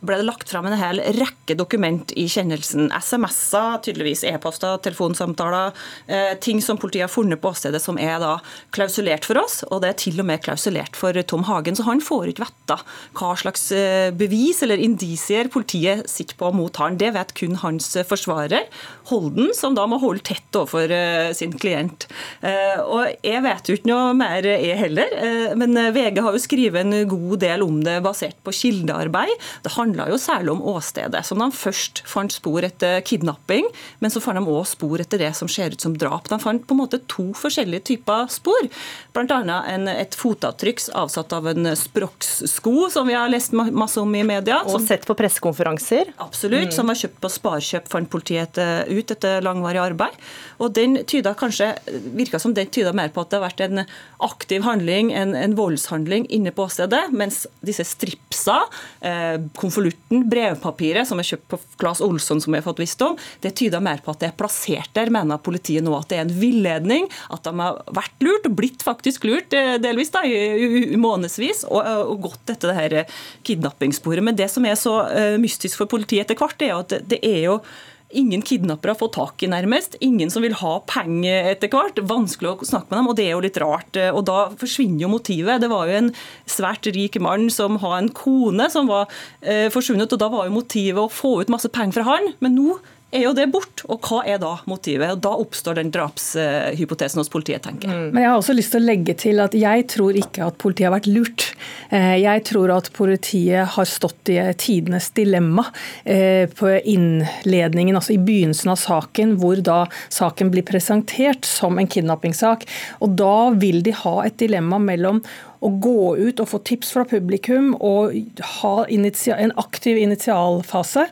ble 0.00 0.20
det 0.20 0.26
lagt 0.28 0.50
fram 0.50 0.68
en 0.68 0.76
hel 0.78 1.00
rekke 1.16 1.56
dokument 1.58 2.12
i 2.18 2.28
kjennelsen. 2.30 2.90
SMS-er, 2.94 3.80
tydeligvis 3.82 4.22
e-poster, 4.28 4.76
telefonsamtaler. 4.84 5.74
Eh, 6.06 6.34
ting 6.42 6.62
som 6.62 6.78
politiet 6.78 7.08
har 7.08 7.12
funnet 7.12 7.40
på 7.42 7.50
åstedet 7.50 7.80
som 7.82 7.98
er 7.98 8.20
da 8.22 8.36
klausulert 8.74 9.26
for 9.26 9.40
oss. 9.42 9.60
Og 9.68 9.82
det 9.82 9.90
er 9.90 9.98
til 10.04 10.20
og 10.22 10.28
med 10.30 10.42
klausulert 10.44 10.98
for 10.98 11.16
Tom 11.26 11.46
Hagen, 11.48 11.78
så 11.78 11.86
han 11.88 12.02
får 12.04 12.32
ikke 12.32 12.46
vite 12.46 12.78
hva 13.18 13.32
slags 13.40 13.66
eh, 13.74 14.10
bevis 14.14 14.62
eller 14.66 14.82
indisier 14.82 15.50
politiet 15.50 16.06
sitter 16.10 16.38
på 16.38 16.52
mot 16.54 16.78
han. 16.78 17.00
Det 17.00 17.10
vet 17.16 17.34
kun 17.38 17.58
hans 17.64 17.90
forsvarer, 18.08 18.68
Holden, 19.08 19.50
som 19.56 19.74
da 19.74 19.86
må 19.88 19.98
holde 20.02 20.22
tett 20.28 20.54
overfor 20.54 20.92
eh, 20.94 21.32
sin 21.34 21.54
klient. 21.58 22.06
Og 22.38 23.08
jeg 23.24 23.40
vet 23.42 23.68
jo 23.68 23.74
ikke 23.76 23.88
noe 23.88 24.12
mer, 24.16 24.44
jeg 24.46 24.76
heller. 24.78 25.10
Men 25.58 25.74
VG 25.94 26.20
har 26.22 26.34
jo 26.34 26.42
skrevet 26.42 26.84
en 26.84 27.08
god 27.08 27.40
del 27.42 27.64
om 27.64 27.80
det 27.84 27.96
basert 28.04 28.38
på 28.44 28.54
kildearbeid. 28.54 29.32
Det 29.64 29.72
handler 29.74 29.87
handla 29.88 30.08
jo 30.12 30.18
særlig 30.20 30.52
om 30.52 30.62
åstedet. 30.62 31.24
som 31.24 31.38
de 31.38 31.50
først 31.52 32.02
fant 32.06 32.32
spor 32.32 32.64
etter 32.64 33.00
kidnapping, 33.00 33.66
men 34.00 34.10
så 34.10 34.20
fant 34.20 34.38
de 34.38 34.44
òg 34.44 34.66
spor 34.66 35.00
etter 35.00 35.18
det 35.18 35.34
som 35.36 35.48
ser 35.48 35.72
ut 35.72 35.80
som 35.80 35.96
drap. 35.96 36.28
De 36.28 36.38
fant 36.38 36.60
på 36.66 36.74
en 36.74 36.80
måte 36.82 37.00
to 37.08 37.32
forskjellige 37.32 37.84
typer 37.94 38.28
spor. 38.28 38.68
Bl.a. 39.14 39.62
et 39.98 40.14
fotavtrykk 40.14 40.88
avsatt 40.94 41.32
av 41.32 41.48
en 41.48 41.72
Sprox-sko, 41.76 42.88
som 42.90 43.08
vi 43.08 43.16
har 43.16 43.28
lest 43.28 43.52
masse 43.52 43.98
om 44.00 44.14
i 44.14 44.24
media. 44.24 44.60
Og 44.66 44.82
sett 44.84 45.06
på 45.06 45.16
pressekonferanser. 45.18 46.12
Absolutt. 46.18 46.68
Mm. 46.70 46.74
Som 46.76 46.90
var 46.90 46.98
kjøpt 46.98 47.20
på 47.22 47.32
Sparkjøp, 47.32 47.88
fant 47.90 48.10
politiet 48.10 48.58
ut 48.88 49.14
etter 49.14 49.42
langvarig 49.44 49.82
arbeid. 49.82 50.16
Og 50.58 50.72
den 50.76 51.00
tyda 51.08 51.34
kanskje, 51.38 51.72
virka 52.18 52.40
som 52.42 52.54
den 52.54 52.70
tyda 52.72 52.92
mer 52.96 53.12
på 53.14 53.22
at 53.22 53.30
det 53.30 53.38
har 53.38 53.46
vært 53.46 53.64
en 53.66 53.84
aktiv 54.24 54.64
handling, 54.66 55.12
en, 55.14 55.34
en 55.38 55.56
voldshandling 55.58 56.26
inne 56.34 56.52
på 56.54 56.66
åstedet, 56.66 57.08
mens 57.14 57.44
disse 57.64 57.86
stripsa, 57.86 58.60
eh, 59.06 59.38
konvolutten, 59.78 60.28
brevpapiret 60.28 61.08
som 61.08 61.18
er 61.20 61.26
kjøpt 61.26 61.48
på 61.50 61.58
Claes 61.78 62.00
Olsson, 62.02 62.40
som 62.40 62.52
vi 62.52 62.58
har 62.58 62.66
fått 62.66 62.80
visst 62.80 63.02
om, 63.02 63.16
det 63.40 63.54
tyder 63.56 63.80
mer 63.80 64.00
på 64.02 64.12
at 64.12 64.20
det 64.20 64.30
er 64.30 64.38
plassert 64.38 64.90
der, 64.94 65.10
mener 65.10 65.38
politiet 65.38 65.84
nå 65.84 65.94
at 65.96 66.08
det 66.10 66.18
er 66.18 66.26
en 66.26 66.34
villedning, 66.40 67.08
at 67.30 67.44
de 67.44 67.52
har 67.58 67.82
vært 67.94 68.24
lurt, 68.24 68.48
blitt 68.58 68.82
faktisk 68.82 69.24
lurt 69.28 69.54
eh, 69.54 69.76
delvis 69.82 70.10
da, 70.14 70.24
i, 70.26 70.96
månedsvis, 70.98 71.64
og, 71.68 71.82
og, 71.84 72.16
gått 72.28 72.54
etter 72.54 72.72
det 72.72 72.78
her 72.78 73.20
kidnappingssporet. 73.46 74.24
Men 74.24 74.38
det 74.38 74.48
som 74.50 74.66
er 74.66 74.74
så 74.78 74.96
uh, 75.06 75.36
mystisk 75.40 75.78
for 75.78 75.90
politiet 75.90 76.26
etter 76.26 76.38
hvert, 76.38 76.62
er 76.64 76.72
jo 76.72 76.80
at 76.82 76.96
det 77.08 77.20
er 77.22 77.44
jo 77.44 77.60
ingen 78.08 78.42
kidnappere 78.42 78.94
fått 78.98 79.16
tak 79.18 79.42
i, 79.42 79.50
nærmest. 79.50 79.96
Ingen 80.04 80.30
som 80.30 80.44
vil 80.44 80.56
ha 80.60 80.74
penger 80.88 81.50
etter 81.52 81.70
hvert. 81.72 82.00
Vanskelig 82.08 82.50
å 82.54 82.68
snakke 82.68 82.90
med 82.90 82.98
dem, 82.98 83.10
og 83.10 83.16
det 83.18 83.26
er 83.26 83.34
jo 83.34 83.44
litt 83.44 83.60
rart. 83.60 83.98
Og 84.12 84.22
da 84.28 84.38
forsvinner 84.60 85.04
jo 85.04 85.12
motivet. 85.12 85.60
Det 85.62 85.70
var 85.72 85.88
jo 85.88 85.98
en 86.02 86.12
svært 86.48 86.88
rik 86.94 87.18
mann 87.22 87.48
som 87.52 87.80
har 87.82 87.98
en 87.98 88.12
kone 88.16 88.70
som 88.72 88.88
var 88.90 89.08
eh, 89.42 89.68
forsvunnet, 89.72 90.12
og 90.12 90.22
da 90.22 90.30
var 90.32 90.48
jo 90.48 90.56
motivet 90.56 91.02
å 91.04 91.12
få 91.12 91.38
ut 91.42 91.52
masse 91.52 91.68
penger 91.72 92.00
fra 92.00 92.08
han. 92.14 92.32
Men 92.44 92.56
nå 92.56 92.78
er 93.10 93.24
jo 93.24 93.32
det 93.36 93.46
bort. 93.52 93.82
Og 93.88 94.04
hva 94.04 94.20
er 94.28 94.40
da 94.42 94.54
motivet? 94.68 95.14
Og 95.14 95.22
Da 95.24 95.32
oppstår 95.40 95.78
den 95.78 95.92
drapshypotesen 95.94 97.22
hos 97.22 97.30
politiet, 97.32 97.62
tenker 97.64 97.88
jeg. 97.88 97.96
Mm. 97.96 98.10
Men 98.12 98.24
jeg 98.24 98.30
har 98.30 98.40
også 98.40 98.56
lyst 98.56 98.74
til 98.74 98.82
å 98.82 98.88
legge 98.88 99.14
til 99.18 99.42
at 99.44 99.56
jeg 99.56 99.86
tror 99.94 100.18
ikke 100.20 100.48
at 100.48 100.58
politiet 100.60 100.88
har 100.88 100.96
vært 100.98 101.10
lurt. 101.12 101.46
Eh, 101.94 102.16
jeg 102.20 102.44
tror 102.48 102.74
at 102.76 102.90
politiet 102.96 103.74
har 103.76 103.88
stått 103.88 104.32
i 104.32 104.38
tidenes 104.60 105.10
dilemma 105.16 105.64
eh, 106.04 106.44
på 106.52 106.74
innledningen, 106.78 107.96
altså 107.96 108.14
i 108.16 108.20
begynnelsen 108.22 108.74
av 108.74 108.80
saken, 108.82 109.36
hvor 109.40 109.62
da 109.64 109.80
saken 110.12 110.52
blir 110.52 110.66
presentert 110.68 111.48
som 111.48 111.80
en 111.80 111.88
kidnappingssak. 111.88 112.68
Og 113.04 113.16
da 113.18 113.50
vil 113.56 113.80
de 113.86 113.96
ha 114.04 114.16
et 114.26 114.36
dilemma 114.40 114.80
mellom 114.82 115.22
å 115.64 115.70
gå 115.82 116.16
ut 116.16 116.40
og 116.40 116.48
få 116.52 116.60
tips 116.66 116.92
fra 116.94 117.04
publikum 117.08 117.72
og 117.74 118.14
ha 118.60 118.74
en 118.88 119.52
aktiv 119.58 119.98
initialfase 119.98 121.06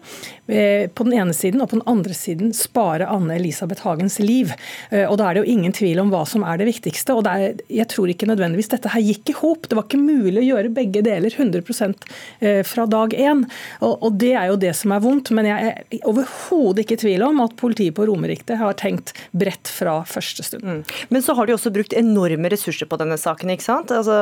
eh, 0.47 0.87
på 0.91 1.07
den 1.07 1.17
ene 1.19 1.35
siden, 1.35 1.63
og 1.63 1.71
på 1.71 1.79
den 1.79 1.89
andre 1.91 2.15
siden 2.15 2.53
spare 2.57 3.09
Anne 3.11 3.37
Elisabeth 3.41 3.87
Hagens 3.87 4.19
liv. 4.23 4.53
Eh, 4.91 5.05
og 5.09 5.19
Da 5.19 5.29
er 5.29 5.35
det 5.35 5.45
jo 5.45 5.55
ingen 5.57 5.75
tvil 5.75 6.01
om 6.03 6.13
hva 6.15 6.23
som 6.29 6.45
er 6.47 6.61
det 6.61 6.69
viktigste. 6.71 7.15
og 7.17 7.25
det 7.27 7.33
er, 7.33 7.57
Jeg 7.69 7.89
tror 7.91 8.13
ikke 8.13 8.31
nødvendigvis 8.31 8.71
dette 8.71 8.93
her 8.93 9.03
gikk 9.03 9.31
i 9.31 9.39
hop. 9.41 9.69
Det 9.69 9.79
var 9.79 9.89
ikke 9.89 10.03
mulig 10.03 10.43
å 10.43 10.49
gjøre 10.53 10.75
begge 10.75 11.03
deler 11.03 11.31
100 11.31 11.95
eh, 12.41 12.63
fra 12.63 12.87
dag 12.87 13.11
én. 13.15 13.45
Og, 13.81 14.03
og 14.03 14.19
Det 14.19 14.35
er 14.35 14.47
jo 14.53 14.57
det 14.57 14.75
som 14.77 14.93
er 14.93 15.03
vondt. 15.03 15.33
Men 15.35 15.51
jeg 15.51 15.75
er 15.75 16.07
overhodet 16.07 16.85
ikke 16.85 17.01
i 17.01 17.03
tvil 17.03 17.27
om 17.27 17.43
at 17.43 17.57
politiet 17.59 17.97
på 17.97 18.07
Romerike 18.07 18.57
har 18.57 18.79
tenkt 18.79 19.13
bredt 19.33 19.67
fra 19.69 20.03
første 20.07 20.47
stund. 20.47 20.63
Mm. 20.63 20.83
Men 21.11 21.23
så 21.23 21.35
har 21.35 21.47
de 21.47 21.57
også 21.57 21.75
brukt 21.75 21.97
enorme 21.97 22.51
ressurser 22.53 22.87
på 22.87 22.99
denne 23.01 23.19
saken. 23.19 23.51
ikke 23.51 23.67
sant? 23.67 23.91
Altså 23.91 24.15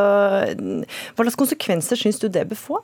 hva 0.55 1.25
slags 1.27 1.39
konsekvenser 1.41 2.01
syns 2.01 2.21
du 2.23 2.29
det 2.33 2.47
bør 2.51 2.61
få? 2.61 2.81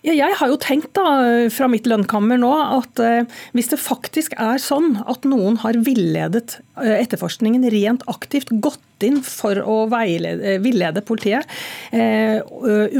Ja, 0.00 0.14
jeg 0.16 0.36
har 0.38 0.48
jo 0.48 0.56
tenkt 0.60 0.94
da, 0.96 1.04
fra 1.52 1.68
mitt 1.68 1.88
lønnkammer 1.88 2.40
nå 2.40 2.50
at 2.80 3.00
eh, 3.04 3.26
hvis 3.56 3.68
det 3.72 3.80
faktisk 3.82 4.36
er 4.40 4.62
sånn 4.62 4.94
at 5.04 5.26
noen 5.28 5.58
har 5.60 5.76
villedet 5.84 6.56
eh, 6.80 6.96
etterforskningen 7.02 7.66
rent 7.74 8.06
aktivt, 8.08 8.54
gått 8.64 8.80
inn 9.06 9.20
for 9.24 9.58
å 9.62 9.76
veilede, 9.90 10.54
eh, 10.54 10.58
villede 10.62 11.02
politiet, 11.06 11.46
eh, 11.90 12.40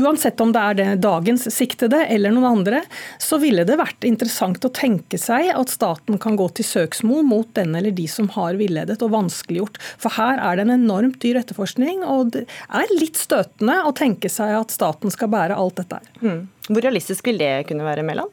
uansett 0.01 0.41
om 0.41 0.53
det 0.53 0.61
er 0.61 0.75
det 0.75 1.01
dagens 1.05 1.47
siktede 1.53 2.07
eller 2.09 2.35
noen 2.35 2.59
andre, 2.59 2.83
så 3.19 3.41
ville 3.41 3.65
det 3.65 3.79
vært 3.79 4.07
interessant 4.09 4.65
å 4.65 4.73
tenke 4.73 5.19
seg 5.19 5.51
at 5.55 5.73
staten 5.73 6.19
kan 6.19 6.37
gå 6.37 6.49
til 6.55 6.65
søksmål 6.65 7.25
mot 7.25 7.55
den 7.55 7.75
eller 7.75 7.91
de 7.91 8.07
som 8.07 8.29
har 8.37 8.55
villedet 8.61 9.01
og 9.03 9.15
vanskeliggjort. 9.17 9.81
For 9.99 10.11
her 10.19 10.39
er 10.39 10.57
det 10.57 10.67
en 10.69 10.77
enormt 10.79 11.21
dyr 11.21 11.41
etterforskning, 11.43 12.05
og 12.05 12.33
det 12.37 12.47
er 12.47 12.97
litt 12.99 13.21
støtende 13.21 13.81
å 13.85 13.95
tenke 13.97 14.31
seg 14.33 14.57
at 14.61 14.75
staten 14.75 15.13
skal 15.13 15.29
bære 15.33 15.59
alt 15.59 15.77
dette 15.83 16.01
her. 16.01 16.17
Mm. 16.21 16.49
Hvor 16.71 16.85
realistisk 16.87 17.27
vil 17.27 17.41
det 17.41 17.55
kunne 17.69 17.87
være, 17.87 18.07
Mæland? 18.07 18.31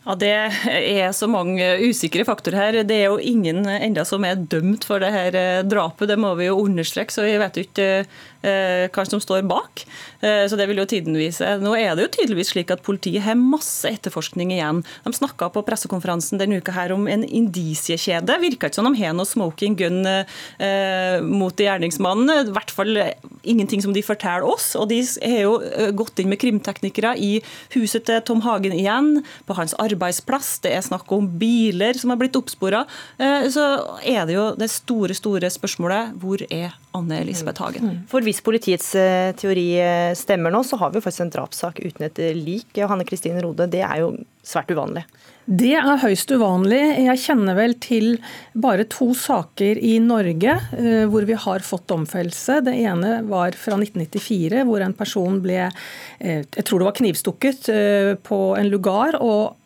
Ja, 0.00 0.14
Det 0.16 0.30
er 0.32 1.12
så 1.12 1.28
mange 1.28 1.66
usikre 1.84 2.24
faktorer 2.24 2.56
her. 2.56 2.78
Det 2.88 2.96
er 2.96 3.10
jo 3.12 3.18
ingen 3.20 3.66
enda 3.68 4.04
som 4.08 4.24
er 4.24 4.40
dømt 4.40 4.86
for 4.88 5.02
det 5.02 5.12
her 5.12 5.36
eh, 5.36 5.62
drapet, 5.68 6.08
det 6.08 6.16
må 6.18 6.32
vi 6.38 6.48
jo 6.48 6.56
understreke. 6.62 7.12
Så 7.12 7.28
jeg 7.28 7.42
vet 7.42 7.60
ikke 7.66 7.88
Eh, 8.39 8.39
hva 8.42 9.04
som 9.08 9.20
står 9.20 9.44
bak. 9.48 9.84
Eh, 10.20 10.46
så 10.48 10.56
det 10.56 10.66
vil 10.68 10.80
jo 10.80 10.86
tiden 10.88 11.16
vise. 11.18 11.46
Nå 11.62 11.72
er 11.78 11.94
det 11.96 12.06
jo 12.06 12.12
tydeligvis 12.16 12.52
slik 12.54 12.72
at 12.72 12.84
politiet 12.84 13.24
har 13.24 13.38
masse 13.38 13.88
etterforskning 13.88 14.52
igjen. 14.54 14.82
De 15.04 15.12
snakka 15.16 15.50
på 15.54 15.64
pressekonferansen 15.66 16.40
denne 16.40 16.60
uka 16.60 16.74
her 16.76 16.94
om 16.94 17.08
en 17.10 17.24
indisiekjede. 17.24 18.38
Virka 18.42 18.70
ikke 18.70 18.80
som 18.80 18.88
de 18.88 19.00
har 19.00 19.16
noe 19.16 19.28
smoking 19.28 19.76
gun 19.80 20.02
eh, 20.06 21.20
mot 21.24 21.56
gjerningsmannen. 21.56 22.50
I 22.50 22.54
hvert 22.54 22.74
fall 22.74 23.02
ingenting 23.42 23.84
som 23.84 23.94
de 23.96 24.04
forteller 24.04 24.46
oss. 24.46 24.72
Og 24.78 24.90
de 24.92 25.00
har 25.24 25.44
jo 25.44 25.56
gått 25.96 26.20
inn 26.20 26.30
med 26.32 26.40
krimteknikere 26.42 27.16
i 27.20 27.32
huset 27.74 28.06
til 28.08 28.20
Tom 28.26 28.44
Hagen 28.44 28.76
igjen, 28.76 29.22
på 29.48 29.56
hans 29.56 29.74
arbeidsplass. 29.80 30.58
Det 30.64 30.74
er 30.76 30.84
snakk 30.84 31.10
om 31.14 31.28
biler 31.40 31.96
som 31.98 32.12
har 32.12 32.20
blitt 32.20 32.36
oppspora. 32.38 32.84
Så 33.18 33.66
er 34.06 34.26
det 34.28 34.36
jo 34.36 34.46
det 34.58 34.70
store, 34.72 35.16
store 35.16 35.50
spørsmålet 35.52 36.14
hvor 36.20 36.44
er 36.50 36.74
Anne 36.96 37.20
Elisabeth 37.22 37.62
Hagen. 37.62 37.86
Mm. 37.86 37.98
For 38.10 38.24
hvis 38.26 38.42
politiets 38.44 38.92
eh, 38.98 39.30
teori 39.38 39.68
eh, 39.78 40.10
stemmer 40.18 40.54
nå, 40.54 40.64
så 40.66 40.78
har 40.80 40.94
vi 40.94 41.02
faktisk 41.02 41.26
en 41.26 41.34
drapssak 41.36 41.82
uten 41.84 42.08
et 42.08 42.22
lik. 42.36 42.70
Hanne 42.76 43.06
Kristine 43.08 43.42
Rode, 43.44 43.68
det 43.70 43.84
er 43.86 44.02
jo 44.02 44.14
svært 44.46 44.72
uvanlig. 44.72 45.04
Det 45.50 45.72
er 45.74 45.98
høyst 45.98 46.30
uvanlig. 46.30 46.80
Jeg 47.02 47.20
kjenner 47.24 47.56
vel 47.58 47.72
til 47.82 48.12
bare 48.54 48.84
to 48.90 49.10
saker 49.18 49.80
i 49.82 49.96
Norge 50.02 50.56
eh, 50.76 51.06
hvor 51.10 51.26
vi 51.26 51.34
har 51.34 51.64
fått 51.66 51.88
domfellelse. 51.90 52.60
Det 52.68 52.74
ene 52.78 53.16
var 53.26 53.56
fra 53.58 53.78
1994, 53.80 54.62
hvor 54.68 54.84
en 54.84 54.94
person 54.94 55.40
ble 55.42 55.64
eh, 55.66 56.44
jeg 56.44 56.66
tror 56.66 56.82
det 56.82 56.90
var 56.90 56.98
knivstukket 57.00 57.70
eh, 57.74 58.12
på 58.22 58.40
en 58.60 58.70
lugar. 58.70 59.18
og 59.18 59.56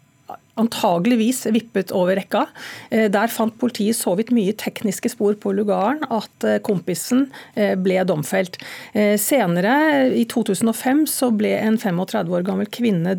antageligvis 0.61 1.45
vippet 1.55 1.93
over 1.97 2.19
rekka. 2.19 2.45
Der 2.91 3.33
fant 3.33 3.57
politiet 3.59 3.99
så 3.99 4.15
vidt 4.19 4.31
mye 4.35 4.55
tekniske 4.57 5.11
spor 5.13 5.35
på 5.41 5.53
lugaren 5.57 6.05
at 6.15 6.47
kompisen 6.67 7.27
ble 7.55 7.99
domfelt. 8.07 8.61
Senere, 9.19 9.75
i 10.15 10.23
2005, 10.31 11.05
så 11.11 11.33
ble 11.35 11.57
en 11.59 11.81
35 11.81 12.35
år 12.39 12.47
gammel 12.47 12.71
kvinne 12.71 13.17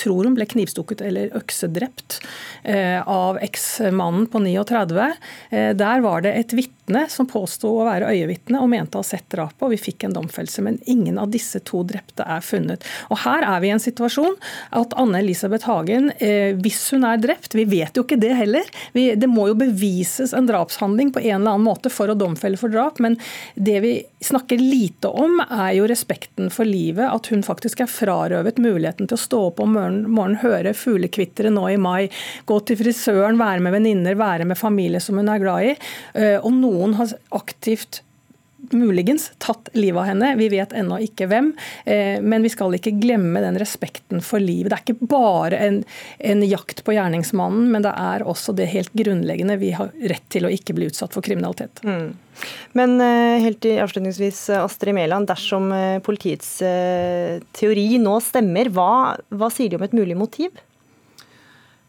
tror 0.00 0.26
hun 0.26 0.36
ble 0.36 0.46
knivstukket 0.48 1.02
eller 1.04 1.32
øksedrept 1.38 2.20
eh, 2.62 3.00
av 3.00 3.38
eksmannen 3.44 4.26
på 4.30 4.42
39. 4.42 5.06
Eh, 5.50 5.70
der 5.78 6.04
var 6.04 6.24
det 6.24 6.34
et 6.38 6.54
vitne 6.56 6.74
som 7.08 7.28
påsto 7.30 7.70
å 7.72 7.84
være 7.86 8.10
øyevitne 8.12 8.60
og 8.60 8.68
mente 8.72 8.98
å 8.98 9.02
ha 9.02 9.06
sett 9.06 9.26
drapet, 9.32 9.62
og 9.64 9.72
vi 9.72 9.80
fikk 9.80 10.04
en 10.04 10.16
domfellelse. 10.16 10.62
Men 10.64 10.78
ingen 10.90 11.18
av 11.18 11.30
disse 11.32 11.60
to 11.64 11.82
drepte 11.86 12.26
er 12.26 12.44
funnet. 12.44 12.84
Og 13.10 13.20
Her 13.24 13.46
er 13.48 13.62
vi 13.62 13.70
i 13.70 13.74
en 13.74 13.82
situasjon 13.82 14.36
at 14.76 14.94
Anne 15.00 15.22
Elisabeth 15.22 15.68
Hagen, 15.68 16.10
eh, 16.18 16.52
hvis 16.54 16.82
hun 16.92 17.06
er 17.08 17.20
drept, 17.22 17.54
vi 17.56 17.64
vet 17.64 17.96
jo 17.96 18.04
ikke 18.04 18.20
det 18.20 18.34
heller, 18.36 18.68
det 18.92 19.30
må 19.30 19.48
jo 19.48 19.58
bevises 19.58 20.34
en 20.36 20.48
drapshandling 20.48 21.12
på 21.14 21.22
en 21.22 21.40
eller 21.40 21.56
annen 21.56 21.64
måte 21.66 21.92
for 21.92 22.10
å 22.10 22.18
domfelle 22.18 22.60
for 22.60 22.72
drap, 22.72 23.00
men 23.00 23.16
det 23.54 23.80
vi 23.84 23.94
snakker 24.24 24.60
lite 24.60 25.08
om, 25.08 25.40
er 25.50 25.74
jo 25.78 25.88
respekten 25.88 26.50
for 26.52 26.68
livet, 26.68 27.06
at 27.08 27.28
hun 27.32 27.44
faktisk 27.44 27.84
er 27.84 27.90
frarøvet 27.90 28.60
muligheten 28.62 29.08
til 29.08 29.18
å 29.18 29.24
stå 29.24 29.40
opp 29.50 29.62
om 29.64 29.74
morgenen, 29.76 30.08
morgen, 30.10 30.38
høre 30.42 30.74
fuglekvitteret 30.76 31.52
nå 31.54 31.66
i 31.72 31.80
mai, 31.80 32.08
gå 32.48 32.58
til 32.66 32.78
frisøren, 32.80 33.40
være 33.40 33.64
med 33.64 33.76
venninner, 33.76 34.18
være 34.18 34.48
med 34.48 34.58
familie 34.58 35.02
som 35.02 35.20
hun 35.20 35.30
er 35.32 35.42
glad 35.42 35.70
i. 35.70 35.74
Eh, 36.20 36.36
og 36.38 36.52
noen 36.74 36.98
har 36.98 37.14
aktivt 37.34 38.02
muligens 38.72 39.32
tatt 39.38 39.68
livet 39.72 40.00
av 40.00 40.06
henne. 40.08 40.34
Vi 40.36 40.48
vet 40.52 40.72
ennå 40.72 40.98
ikke 41.04 41.28
hvem. 41.30 41.52
Eh, 41.84 42.20
men 42.22 42.44
vi 42.44 42.52
skal 42.52 42.74
ikke 42.76 42.94
glemme 43.00 43.42
den 43.44 43.58
respekten 43.60 44.22
for 44.24 44.42
livet. 44.42 44.70
Det 44.70 44.78
er 44.78 44.84
ikke 44.84 45.08
bare 45.10 45.60
en, 45.66 45.80
en, 46.18 46.44
jakt 46.44 46.84
på 46.84 46.96
gjerningsmannen, 46.96 47.70
men 47.72 47.84
det 47.84 47.94
er 48.00 48.26
også 48.26 48.54
det 48.56 48.70
helt 48.72 48.92
grunnleggende. 48.96 49.58
Vi 49.60 49.72
har 49.76 49.92
rett 50.10 50.26
til 50.32 50.46
å 50.46 50.52
ikke 50.52 50.76
bli 50.76 50.90
utsatt 50.90 51.14
for 51.16 51.24
kriminalitet. 51.24 51.82
Mm. 51.84 52.12
Men 52.78 52.96
eh, 53.04 53.44
helt 53.44 53.66
avslutningsvis, 53.86 54.46
Astrid 54.58 54.96
Mæland. 54.96 55.28
Dersom 55.30 55.70
eh, 55.74 55.98
politiets 56.04 56.56
teori 57.54 57.88
nå 58.02 58.18
stemmer, 58.24 58.70
hva, 58.74 59.16
hva 59.34 59.50
sier 59.52 59.72
de 59.72 59.80
om 59.80 59.86
et 59.86 59.96
mulig 59.96 60.18
motiv? 60.18 60.54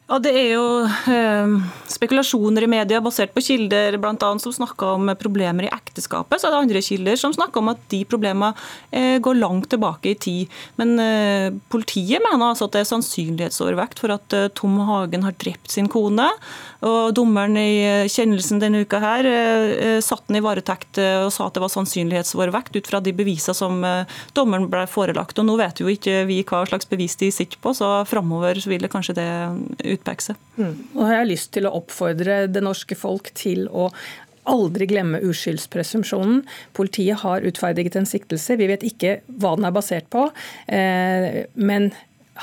Ja, 0.06 0.20
Det 0.22 0.32
er 0.38 0.52
jo 0.54 0.66
eh, 0.86 1.54
spekulasjoner 1.90 2.62
i 2.62 2.70
media 2.70 3.00
basert 3.02 3.32
på 3.34 3.42
kilder 3.42 3.96
blant 3.98 4.22
annet, 4.22 4.44
som 4.44 4.54
snakker 4.54 5.00
om 5.00 5.10
problemer 5.18 5.66
i 5.66 5.72
ekteskapet. 5.74 6.38
Så 6.38 6.46
er 6.46 6.54
det 6.54 6.60
andre 6.60 6.82
kilder 6.86 7.18
som 7.18 7.34
snakker 7.34 7.64
om 7.64 7.72
at 7.74 7.82
de 7.90 8.04
problemene 8.06 8.52
eh, 8.94 9.18
går 9.18 9.40
langt 9.40 9.72
tilbake 9.74 10.12
i 10.12 10.20
tid. 10.28 10.60
Men 10.78 10.94
eh, 11.02 11.48
politiet 11.74 12.22
mener 12.22 12.52
altså 12.52 12.68
at 12.68 12.76
det 12.78 12.84
er 12.84 12.92
sannsynlighetsovervekt 12.92 14.04
for 14.04 14.14
at 14.14 14.38
eh, 14.38 14.52
Tom 14.54 14.78
Hagen 14.86 15.26
har 15.26 15.34
drept 15.42 15.74
sin 15.74 15.90
kone. 15.90 16.30
Og 16.86 17.16
Dommeren 17.18 17.58
i 17.58 17.82
eh, 17.82 18.12
kjennelsen 18.12 18.62
denne 18.62 18.84
uka 18.86 19.00
her 19.02 19.26
eh, 19.26 19.74
eh, 19.74 19.98
satt 20.06 20.28
den 20.30 20.38
i 20.38 20.44
varetekt 20.46 21.00
og 21.02 21.32
sa 21.34 21.48
at 21.48 21.58
det 21.58 21.64
var 21.64 21.72
sannsynlighetsovervekt 21.74 22.78
ut 22.78 22.88
fra 22.88 23.02
de 23.04 23.12
bevisene 23.16 23.56
som 23.58 23.82
dommeren 24.38 24.70
ble 24.70 24.86
forelagt. 24.90 25.40
Og 25.42 25.48
Nå 25.48 25.58
vet 25.60 25.82
jo 25.82 25.90
ikke 25.90 26.24
vi 26.30 26.40
hva 26.46 26.62
slags 26.70 26.88
bevis 26.90 27.18
de 27.20 27.32
sitter 27.34 27.60
på, 27.62 27.74
så 27.76 28.04
framover 28.08 28.62
vil 28.70 28.86
det 28.86 28.92
kanskje 28.94 29.18
det 29.18 29.28
utpeke 29.96 30.30
seg. 30.30 30.40
Mm. 30.60 30.76
Og 30.94 31.02
har 31.08 31.20
jeg 31.20 31.32
lyst 31.34 31.52
til 31.56 31.68
å 31.68 31.74
oppfordre 31.80 32.46
det 32.52 32.64
norske 32.64 32.98
folk 33.00 33.32
til 33.38 33.68
å 33.72 33.90
aldri 34.46 34.86
glemme 34.90 35.24
uskyldspresumpsjonen. 35.26 36.44
Politiet 36.78 37.24
har 37.24 37.46
utferdiget 37.50 37.98
en 37.98 38.10
siktelse. 38.10 38.60
Vi 38.60 38.70
vet 38.70 38.86
ikke 38.86 39.20
hva 39.42 39.56
den 39.58 39.66
er 39.66 39.74
basert 39.74 40.06
på. 40.14 40.28
Men 40.70 41.90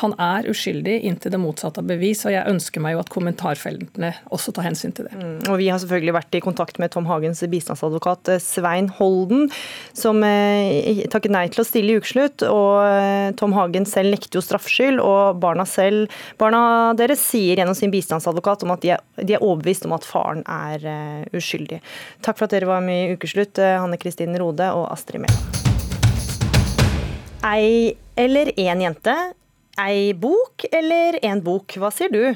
han 0.00 0.14
er 0.16 0.46
uskyldig 0.49 0.94
inntil 1.04 1.34
det 1.34 1.40
motsatte 1.40 1.82
av 1.82 1.88
bevis, 1.90 2.22
og 2.25 2.32
jeg 2.32 2.49
ønsker 2.49 2.80
meg 2.80 2.94
jo 2.94 3.02
at 3.02 3.11
kommentarfeltene 3.12 4.12
også 4.32 4.54
tar 4.56 4.64
hensyn 4.64 4.94
til 4.96 5.08
det. 5.08 5.16
Mm, 5.18 5.50
og 5.52 5.58
Vi 5.61 5.68
har 5.68 5.80
selvfølgelig 5.82 6.14
vært 6.16 6.38
i 6.38 6.42
kontakt 6.44 6.78
med 6.80 6.94
Tom 6.94 7.08
Hagens 7.11 7.42
bistandsadvokat 7.52 8.30
eh, 8.32 8.40
Svein 8.40 8.88
Holden, 8.96 9.50
som 9.92 10.22
eh, 10.25 11.04
takket 11.12 11.34
nei 11.34 11.44
til 11.52 11.61
å 11.61 11.66
stille 11.68 11.92
i 11.92 12.00
ukeslutt. 12.00 12.44
og 12.49 12.78
eh, 12.87 13.34
Tom 13.37 13.52
Hagen 13.56 13.84
selv 13.88 14.14
nekter 14.14 14.40
jo 14.40 14.44
straffskyld, 14.46 15.02
og 15.04 15.42
barna 15.42 15.68
selv, 15.68 16.08
barna 16.40 16.94
deres 16.96 17.20
sier 17.20 17.61
gjennom 17.61 17.76
sin 17.76 17.92
bistandsadvokat 17.92 18.64
om 18.64 18.72
at 18.72 18.87
de 18.87 18.94
er, 18.96 19.04
de 19.20 19.37
er 19.37 19.44
overbevist 19.44 19.84
om 19.88 19.96
at 19.99 20.08
faren 20.08 20.40
er 20.49 20.88
eh, 20.88 21.37
uskyldig. 21.37 21.82
Takk 22.25 22.40
for 22.40 22.49
at 22.49 22.56
dere 22.56 22.70
var 22.70 22.80
med 22.84 23.11
i 23.11 23.12
Ukeslutt, 23.18 23.61
Hanne 23.61 24.00
Kristin 24.00 24.40
Rode 24.40 24.72
og 24.72 24.88
Astrid 24.94 25.26
Mæland. 25.26 25.61
Ei 27.42 27.92
eller 28.16 28.52
én 28.56 28.80
jente 28.84 29.14
Ei 29.80 30.12
bok 30.12 30.66
eller 30.68 31.16
en 31.24 31.40
bok, 31.40 31.78
hva 31.80 31.88
sier 31.88 32.12
du? 32.12 32.34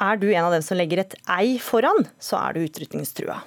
Er 0.00 0.18
du 0.20 0.26
en 0.28 0.44
av 0.44 0.52
dem 0.52 0.64
som 0.64 0.76
legger 0.76 1.00
et 1.00 1.14
ei 1.32 1.54
foran, 1.60 2.04
så 2.20 2.36
er 2.36 2.56
du 2.56 2.66
utrydningstrua. 2.66 3.38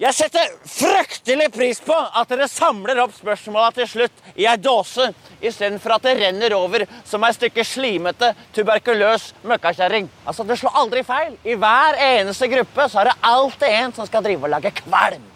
Jeg 0.00 0.16
setter 0.16 0.52
fryktelig 0.64 1.50
pris 1.52 1.80
på 1.84 1.92
at 1.92 2.30
dere 2.30 2.46
samler 2.48 3.02
opp 3.02 3.12
spørsmåla 3.12 3.72
til 3.76 3.88
slutt 3.90 4.22
i 4.32 4.46
ei 4.48 4.54
dåse, 4.56 5.10
istedenfor 5.42 5.96
at 5.96 6.06
det 6.06 6.14
renner 6.22 6.54
over 6.56 6.86
som 7.04 7.26
ei 7.26 7.34
stykke 7.36 7.66
slimete, 7.66 8.30
tuberkuløs 8.56 9.32
møkkakjerring. 9.50 10.06
Altså, 10.24 10.46
det 10.46 10.56
slår 10.62 10.78
aldri 10.84 11.04
feil. 11.04 11.34
I 11.44 11.58
hver 11.58 12.00
eneste 12.06 12.48
gruppe 12.54 12.86
så 12.88 13.02
er 13.02 13.10
det 13.10 13.18
alltid 13.34 13.76
en 13.82 13.98
som 13.98 14.08
skal 14.08 14.24
drive 14.24 14.46
og 14.46 14.54
lage 14.54 14.72
kvalm. 14.78 15.29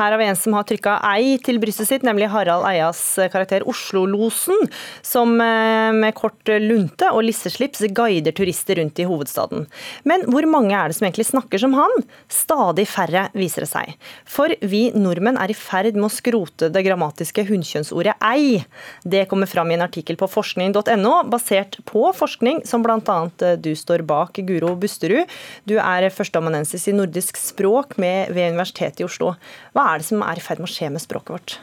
Her 0.00 0.14
har 0.14 0.18
vi 0.18 0.30
en 0.30 0.38
som 0.38 0.54
har 0.56 0.64
trykka 0.64 0.94
ei 1.10 1.34
til 1.44 1.58
brystet 1.60 1.90
sitt, 1.90 2.04
nemlig 2.06 2.30
Harald 2.32 2.64
Eias 2.64 3.02
karakter 3.28 3.66
Oslo-losen, 3.68 4.62
som 5.04 5.34
eh, 5.44 5.90
med 5.92 6.14
kort 6.16 6.48
lunte 6.62 7.10
og 7.12 7.26
lisseslips 7.26 7.82
guider 7.92 8.32
turister 8.32 8.80
rundt 8.80 8.96
i 9.02 9.04
hovedstaden. 9.04 9.66
Men 10.08 10.24
hvor 10.32 10.48
mange 10.48 10.72
er 10.72 10.88
det 10.88 10.96
som 10.96 11.04
egentlig 11.04 11.26
snakker 11.28 11.60
som 11.60 11.76
han? 11.76 11.92
Stadig 12.32 12.86
færre, 12.88 13.26
viser 13.36 13.66
det 13.66 13.68
seg. 13.74 13.92
For 14.24 14.54
vi 14.64 14.86
nordmenn 14.96 15.36
er 15.36 15.52
i 15.52 15.58
ferd 15.58 15.98
med 15.98 16.08
å 16.08 16.12
skrote 16.14 16.70
det 16.72 16.84
grammatiske 16.86 17.44
hunnkjønnsordet 17.50 18.16
ei. 18.24 18.64
Det 19.04 19.26
kommer 19.28 19.52
fram 19.52 19.68
i 19.68 19.76
en 19.76 19.84
artikkel 19.84 20.16
på 20.16 20.30
forskning.no, 20.32 21.14
basert 21.28 21.76
på 21.84 22.06
forskning 22.16 22.64
som 22.64 22.86
bl.a. 22.86 23.18
Eh, 23.44 23.60
du 23.60 23.74
står 23.76 24.06
bak, 24.08 24.40
Guro 24.48 24.72
Busterud. 24.80 25.28
Du 25.68 25.76
er 25.76 26.08
førsteamanuensis 26.08 26.88
i 26.88 26.96
nordisk 26.96 27.36
språk 27.36 27.98
ved 28.00 28.32
Universitetet 28.32 29.04
i 29.04 29.10
Oslo. 29.10 29.34
Hva 29.76 29.89
er 29.90 30.02
det 30.02 30.08
som 30.08 30.22
er 30.26 30.38
i 30.38 30.44
ferd 30.44 30.62
med 30.62 30.70
å 30.70 30.74
skje 30.74 30.90
med 30.94 31.02
språket 31.02 31.36
vårt? 31.36 31.58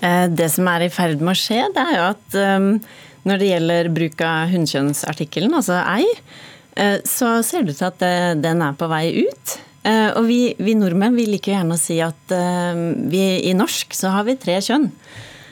Eh, 0.00 0.26
det 0.30 0.48
som 0.54 0.68
er 0.70 0.86
i 0.86 0.92
ferd 0.92 1.22
med 1.22 1.34
å 1.34 1.38
skje, 1.38 1.62
det 1.74 1.84
er 1.84 1.96
jo 1.96 2.08
at 2.12 2.36
um, 2.58 2.68
når 3.28 3.40
det 3.40 3.52
gjelder 3.52 3.92
bruk 3.94 4.20
av 4.24 4.52
hunnkjønnsartikkelen, 4.52 5.56
altså 5.58 5.80
ei, 5.82 6.06
eh, 6.78 6.98
så 7.08 7.38
ser 7.46 7.64
det 7.64 7.74
ut 7.74 7.80
til 7.82 7.88
at 7.90 8.04
den 8.42 8.62
er 8.64 8.76
på 8.78 8.90
vei 8.90 9.06
ut. 9.26 9.56
Eh, 9.82 10.10
og 10.14 10.28
vi, 10.28 10.42
vi 10.62 10.76
nordmenn 10.78 11.18
vi 11.18 11.26
liker 11.32 11.56
gjerne 11.56 11.78
å 11.78 11.80
si 11.80 11.98
at 12.04 12.34
vi 13.10 13.24
i 13.48 13.56
norsk 13.56 13.96
så 13.96 14.14
har 14.14 14.28
vi 14.28 14.38
tre 14.40 14.60
kjønn. 14.64 14.90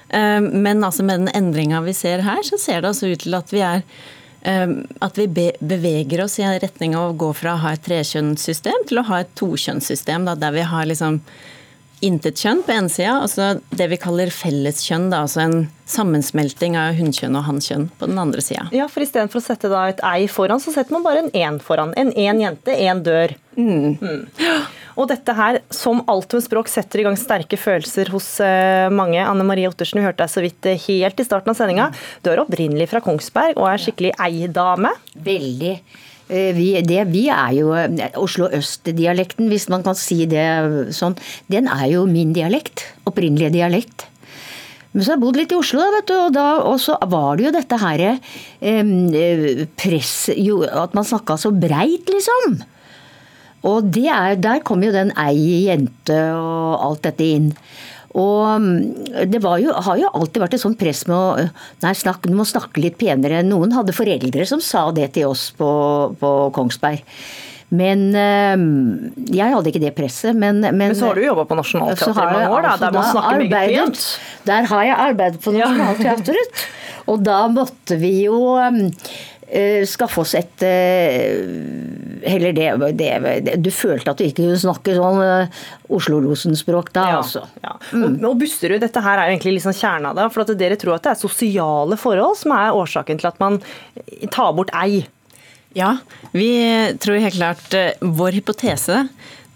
Men 0.06 0.84
altså 0.86 1.02
med 1.02 1.24
den 1.24 1.32
endringa 1.34 1.80
vi 1.82 1.90
ser 1.96 2.20
her, 2.22 2.38
så 2.46 2.54
ser 2.62 2.78
det 2.78 2.92
altså 2.92 3.08
ut 3.10 3.24
til 3.24 3.34
at 3.34 3.50
vi 3.50 3.64
er 3.66 3.80
at 4.46 5.18
vi 5.18 5.24
beveger 5.26 6.20
oss 6.22 6.36
i 6.38 6.46
retning 6.46 6.94
av 6.94 7.08
å 7.08 7.16
gå 7.18 7.32
fra 7.34 7.56
å 7.56 7.62
ha 7.64 7.72
et 7.74 7.82
trekjønnssystem 7.82 8.84
til 8.86 9.00
å 9.00 9.04
ha 9.08 9.18
et 9.24 9.32
tokjønnssystem, 9.34 10.28
der 10.30 10.54
vi 10.54 10.62
har 10.70 10.86
liksom 10.86 11.18
intet 12.04 12.40
kjønn 12.42 12.62
på 12.66 12.74
ene 12.74 12.90
sida, 12.92 13.16
og 13.22 13.30
så 13.32 13.56
det 13.76 13.88
vi 13.92 13.98
kaller 14.00 14.32
felleskjønn, 14.34 15.08
da, 15.12 15.22
altså 15.24 15.42
en 15.46 15.56
sammensmelting 15.88 16.76
av 16.78 16.96
hunnkjønn 16.98 17.38
og 17.38 17.46
hannkjønn 17.46 17.86
på 17.96 18.08
den 18.10 18.18
andre 18.20 18.42
sida. 18.44 18.66
Ja, 18.74 18.88
for 18.90 19.04
istedenfor 19.04 19.40
å 19.40 19.44
sette 19.44 19.70
da 19.72 19.86
et 19.90 20.02
ei 20.06 20.26
foran, 20.30 20.60
så 20.62 20.74
setter 20.74 20.96
man 20.96 21.06
bare 21.06 21.24
en 21.24 21.30
én 21.32 21.60
foran. 21.62 21.94
En 21.96 22.12
én 22.12 22.42
jente, 22.42 22.74
én 22.74 23.00
dør. 23.06 23.36
Mm. 23.56 23.96
Mm. 23.96 24.26
Og 24.96 25.08
dette 25.10 25.32
her, 25.36 25.60
som 25.72 26.02
alt 26.10 26.36
med 26.36 26.44
språk, 26.44 26.70
setter 26.72 27.00
i 27.00 27.06
gang 27.06 27.16
sterke 27.20 27.58
følelser 27.60 28.10
hos 28.12 28.28
uh, 28.44 28.88
mange. 28.92 29.20
Anne 29.22 29.46
Marie 29.48 29.68
Ottersen, 29.68 30.00
vi 30.00 30.06
hørte 30.08 30.24
deg 30.24 30.32
så 30.32 30.44
vidt 30.44 30.68
uh, 30.68 30.76
helt 30.88 31.20
i 31.20 31.26
starten 31.26 31.52
av 31.52 31.58
sendinga. 31.58 31.90
Du 32.24 32.32
er 32.32 32.42
opprinnelig 32.42 32.90
fra 32.92 33.02
Kongsberg 33.04 33.60
og 33.60 33.70
er 33.70 33.84
skikkelig 33.84 34.14
ei-dame. 34.26 34.92
Veldig. 35.26 35.76
Eh, 36.26 36.50
vi, 36.56 36.72
det, 36.82 37.04
vi 37.12 37.28
er 37.30 37.54
jo 37.54 37.70
eh, 37.78 38.10
Oslo 38.18 38.48
øst-dialekten, 38.50 39.46
hvis 39.50 39.68
man 39.70 39.84
kan 39.86 39.94
si 39.98 40.24
det 40.26 40.46
sånn. 40.96 41.14
Den 41.52 41.70
er 41.70 41.86
jo 41.92 42.06
min 42.10 42.34
dialekt. 42.34 42.82
Opprinnelige 43.06 43.54
dialekt. 43.54 44.08
Men 44.90 45.04
så 45.04 45.12
har 45.12 45.18
jeg 45.18 45.22
bodd 45.26 45.38
litt 45.38 45.52
i 45.52 45.58
Oslo, 45.58 45.82
da, 45.84 45.92
vet 45.92 46.08
du, 46.08 46.14
og 46.16 46.30
da 46.34 46.46
også 46.64 46.96
var 47.12 47.36
det 47.36 47.44
jo 47.46 47.52
dette 47.54 47.78
her 47.82 48.04
eh, 48.08 49.66
press 49.76 50.14
jo, 50.34 50.62
At 50.64 50.96
man 50.96 51.06
snakka 51.06 51.36
så 51.38 51.52
breit, 51.52 52.08
liksom. 52.10 52.62
Og 53.66 53.98
er, 53.98 54.38
der 54.40 54.62
kom 54.66 54.82
jo 54.84 54.94
den 54.94 55.12
ei 55.18 55.66
jente 55.66 56.16
og 56.32 56.80
alt 56.86 57.04
dette 57.06 57.26
inn. 57.36 57.52
Og 58.16 58.62
mm, 58.62 59.26
det 59.28 59.42
jo, 59.42 59.72
har 59.88 59.98
jo 60.00 60.12
alltid 60.16 60.42
vært 60.44 60.56
et 60.56 60.62
sånt 60.62 60.78
press 60.80 61.04
med 61.08 61.16
å 61.16 61.48
nei, 61.84 61.92
snakke, 61.96 62.30
du 62.30 62.38
må 62.38 62.46
snakke 62.48 62.80
litt 62.80 62.96
penere. 63.00 63.42
Noen 63.44 63.74
hadde 63.76 63.96
foreldre 63.96 64.46
som 64.48 64.62
sa 64.64 64.88
det 64.96 65.12
til 65.18 65.28
oss 65.32 65.50
på, 65.56 65.68
på 66.20 66.32
Kongsberg. 66.56 67.04
Men 67.76 68.12
jeg 68.14 69.50
hadde 69.50 69.70
ikke 69.72 69.82
det 69.82 69.92
presset. 69.96 70.36
Men, 70.38 70.62
men, 70.62 70.78
men 70.78 70.96
så 70.96 71.10
har 71.10 71.18
du 71.18 71.24
jobba 71.24 71.44
på 71.50 71.58
Nationaltheatret 71.58 72.14
i 72.14 72.26
mange 72.30 72.50
år, 72.54 72.66
da, 72.68 72.74
der 72.84 72.94
man 72.94 73.08
snakker 73.10 73.42
meget 73.42 73.80
pent? 73.80 74.04
Der 74.46 74.68
har 74.70 74.86
jeg 74.86 74.98
arbeidet 75.08 75.42
på 75.42 75.54
Nationaltheatret. 75.56 76.66
Og 77.10 77.22
da 77.26 77.40
måtte 77.50 77.98
vi 78.00 78.12
jo 78.24 78.38
skaffe 79.86 80.20
oss 80.24 80.32
et 80.34 80.62
Heller 82.26 82.52
det, 82.56 82.66
det, 82.98 83.54
Du 83.62 83.68
følte 83.70 84.10
at 84.10 84.18
du 84.18 84.24
ikke 84.26 84.40
kunne 84.42 84.58
snakke 84.58 84.96
sånn 84.96 85.20
Oslo-losen-språk 85.92 86.90
da, 86.96 87.04
ja, 87.12 87.20
altså. 87.20 87.44
Ja. 87.62 87.76
Mm. 87.94 88.16
Og 88.26 88.40
Busterud, 88.40 88.80
dette 88.82 89.02
her 89.04 89.20
er 89.20 89.28
jo 89.28 89.36
egentlig 89.36 89.56
liksom 89.60 89.76
kjerna 89.76 90.10
av 90.10 90.18
det. 90.18 90.26
For 90.34 90.42
at 90.42 90.50
dere 90.58 90.78
tror 90.80 90.96
at 90.96 91.06
det 91.06 91.12
er 91.12 91.20
sosiale 91.20 91.98
forhold 92.00 92.40
som 92.40 92.56
er 92.56 92.74
årsaken 92.74 93.22
til 93.22 93.30
at 93.30 93.38
man 93.42 93.60
tar 94.34 94.50
bort 94.58 94.74
ei. 94.74 95.04
Ja, 95.76 95.98
vi 96.32 96.50
tror 97.02 97.20
helt 97.20 97.36
klart 97.36 97.74
eh, 97.76 97.98
Vår 98.00 98.38
hypotese 98.38 99.04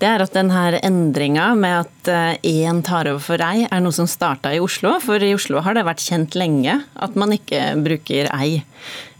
det 0.01 0.09
er 0.09 0.23
at 0.25 0.33
denne 0.33 0.79
endringa 0.81 1.51
med 1.61 1.83
at 1.83 2.09
én 2.41 2.79
eh, 2.79 2.85
tar 2.87 3.11
over 3.11 3.21
for 3.21 3.43
ei, 3.45 3.67
er 3.67 3.83
noe 3.85 3.93
som 3.93 4.07
starta 4.09 4.49
i 4.57 4.61
Oslo. 4.63 4.95
For 5.05 5.21
i 5.21 5.35
Oslo 5.37 5.61
har 5.61 5.77
det 5.77 5.85
vært 5.85 6.01
kjent 6.01 6.37
lenge 6.41 6.79
at 6.97 7.19
man 7.21 7.35
ikke 7.37 7.75
bruker 7.85 8.31
ei. 8.33 8.63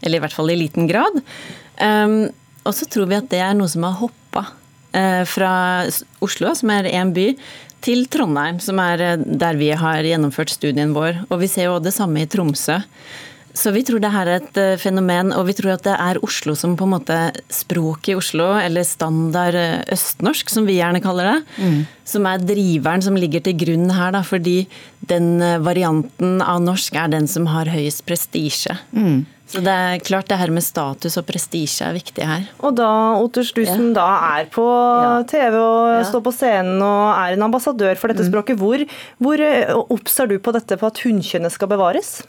Eller 0.01 0.19
i 0.19 0.23
hvert 0.25 0.35
fall 0.35 0.53
i 0.53 0.59
liten 0.59 0.89
grad. 0.89 1.21
Um, 1.81 2.29
og 2.65 2.75
så 2.77 2.85
tror 2.89 3.09
vi 3.09 3.17
at 3.17 3.29
det 3.31 3.41
er 3.41 3.57
noe 3.57 3.69
som 3.71 3.85
har 3.87 3.99
hoppa 4.01 4.45
uh, 4.51 5.23
fra 5.29 5.53
Oslo, 6.23 6.53
som 6.57 6.73
er 6.73 6.91
én 6.91 7.13
by, 7.15 7.31
til 7.81 8.05
Trondheim, 8.13 8.59
som 8.61 8.77
er 8.83 9.17
der 9.17 9.57
vi 9.57 9.71
har 9.73 10.05
gjennomført 10.05 10.53
studien 10.53 10.93
vår. 10.93 11.23
Og 11.31 11.41
vi 11.41 11.49
ser 11.49 11.71
jo 11.71 11.79
det 11.81 11.95
samme 11.95 12.21
i 12.21 12.29
Tromsø. 12.29 12.77
Så 13.53 13.71
vi 13.75 13.81
tror 13.83 13.99
det 13.99 14.11
her 14.13 14.29
er 14.29 14.39
et 14.39 14.59
eh, 14.59 14.77
fenomen, 14.79 15.33
og 15.35 15.45
vi 15.49 15.55
tror 15.57 15.73
at 15.73 15.83
det 15.83 15.95
er 15.99 16.19
Oslo 16.23 16.53
som 16.55 16.77
på 16.79 16.87
en 16.87 16.93
måte 16.93 17.17
språket 17.51 18.13
i 18.13 18.15
Oslo, 18.15 18.47
eller 18.61 18.85
standard 18.87 19.57
eh, 19.59 19.81
østnorsk, 19.91 20.51
som 20.53 20.67
vi 20.69 20.77
gjerne 20.77 21.01
kaller 21.03 21.27
det, 21.27 21.39
mm. 21.59 21.81
som 22.13 22.29
er 22.29 22.45
driveren 22.45 23.03
som 23.03 23.19
ligger 23.19 23.43
til 23.43 23.57
grunn 23.59 23.91
her. 23.91 24.15
Da, 24.15 24.23
fordi 24.27 24.63
den 25.11 25.33
eh, 25.43 25.59
varianten 25.63 26.39
av 26.45 26.63
norsk 26.63 26.95
er 26.95 27.11
den 27.11 27.27
som 27.31 27.49
har 27.51 27.71
høyest 27.71 28.05
prestisje. 28.07 28.77
Mm. 28.95 29.25
Så 29.51 29.59
det 29.63 29.71
er 29.71 30.03
klart 30.03 30.29
det 30.31 30.39
her 30.39 30.51
med 30.53 30.63
status 30.63 31.17
og 31.19 31.25
prestisje 31.27 31.83
er 31.83 31.95
viktig 31.97 32.27
her. 32.27 32.45
Og 32.63 32.75
da, 32.79 32.89
Otters, 33.19 33.51
du 33.51 33.63
som 33.67 33.89
ja. 33.89 33.95
da 33.97 34.09
er 34.39 34.51
på 34.53 34.63
ja. 34.63 35.15
TV 35.27 35.57
og 35.59 35.87
ja. 35.97 36.03
står 36.07 36.23
på 36.23 36.35
scenen 36.35 36.79
og 36.79 37.01
er 37.17 37.35
en 37.35 37.47
ambassadør 37.49 37.99
for 37.99 38.11
dette 38.11 38.23
mm. 38.23 38.29
språket, 38.31 38.61
hvor, 38.61 38.85
hvor 39.19 39.43
obs 39.91 40.21
er 40.23 40.31
du 40.31 40.37
på 40.39 40.55
dette 40.55 40.79
på 40.79 40.87
at 40.87 41.03
hunnkjønnet 41.03 41.51
skal 41.51 41.71
bevares? 41.73 42.21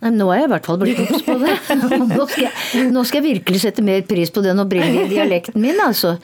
Nei, 0.00 0.14
Nå 0.16 0.30
er 0.32 0.42
jeg 0.42 0.48
i 0.48 0.52
hvert 0.54 0.68
fall 0.70 0.80
blitt 0.80 1.02
obs 1.04 1.24
på 1.26 1.36
det. 1.42 1.54
Nå 2.16 2.26
skal, 2.32 2.46
jeg, 2.46 2.88
nå 2.94 3.04
skal, 3.04 3.20
jeg, 3.20 3.36
virkelig 3.36 3.62
sette 3.66 3.84
mer 3.84 4.02
pris 4.08 4.32
på 4.32 4.44
den 4.44 4.62
opprinnelige 4.62 5.10
dialekten 5.12 5.60
min, 5.60 5.80
altså. 5.84 6.16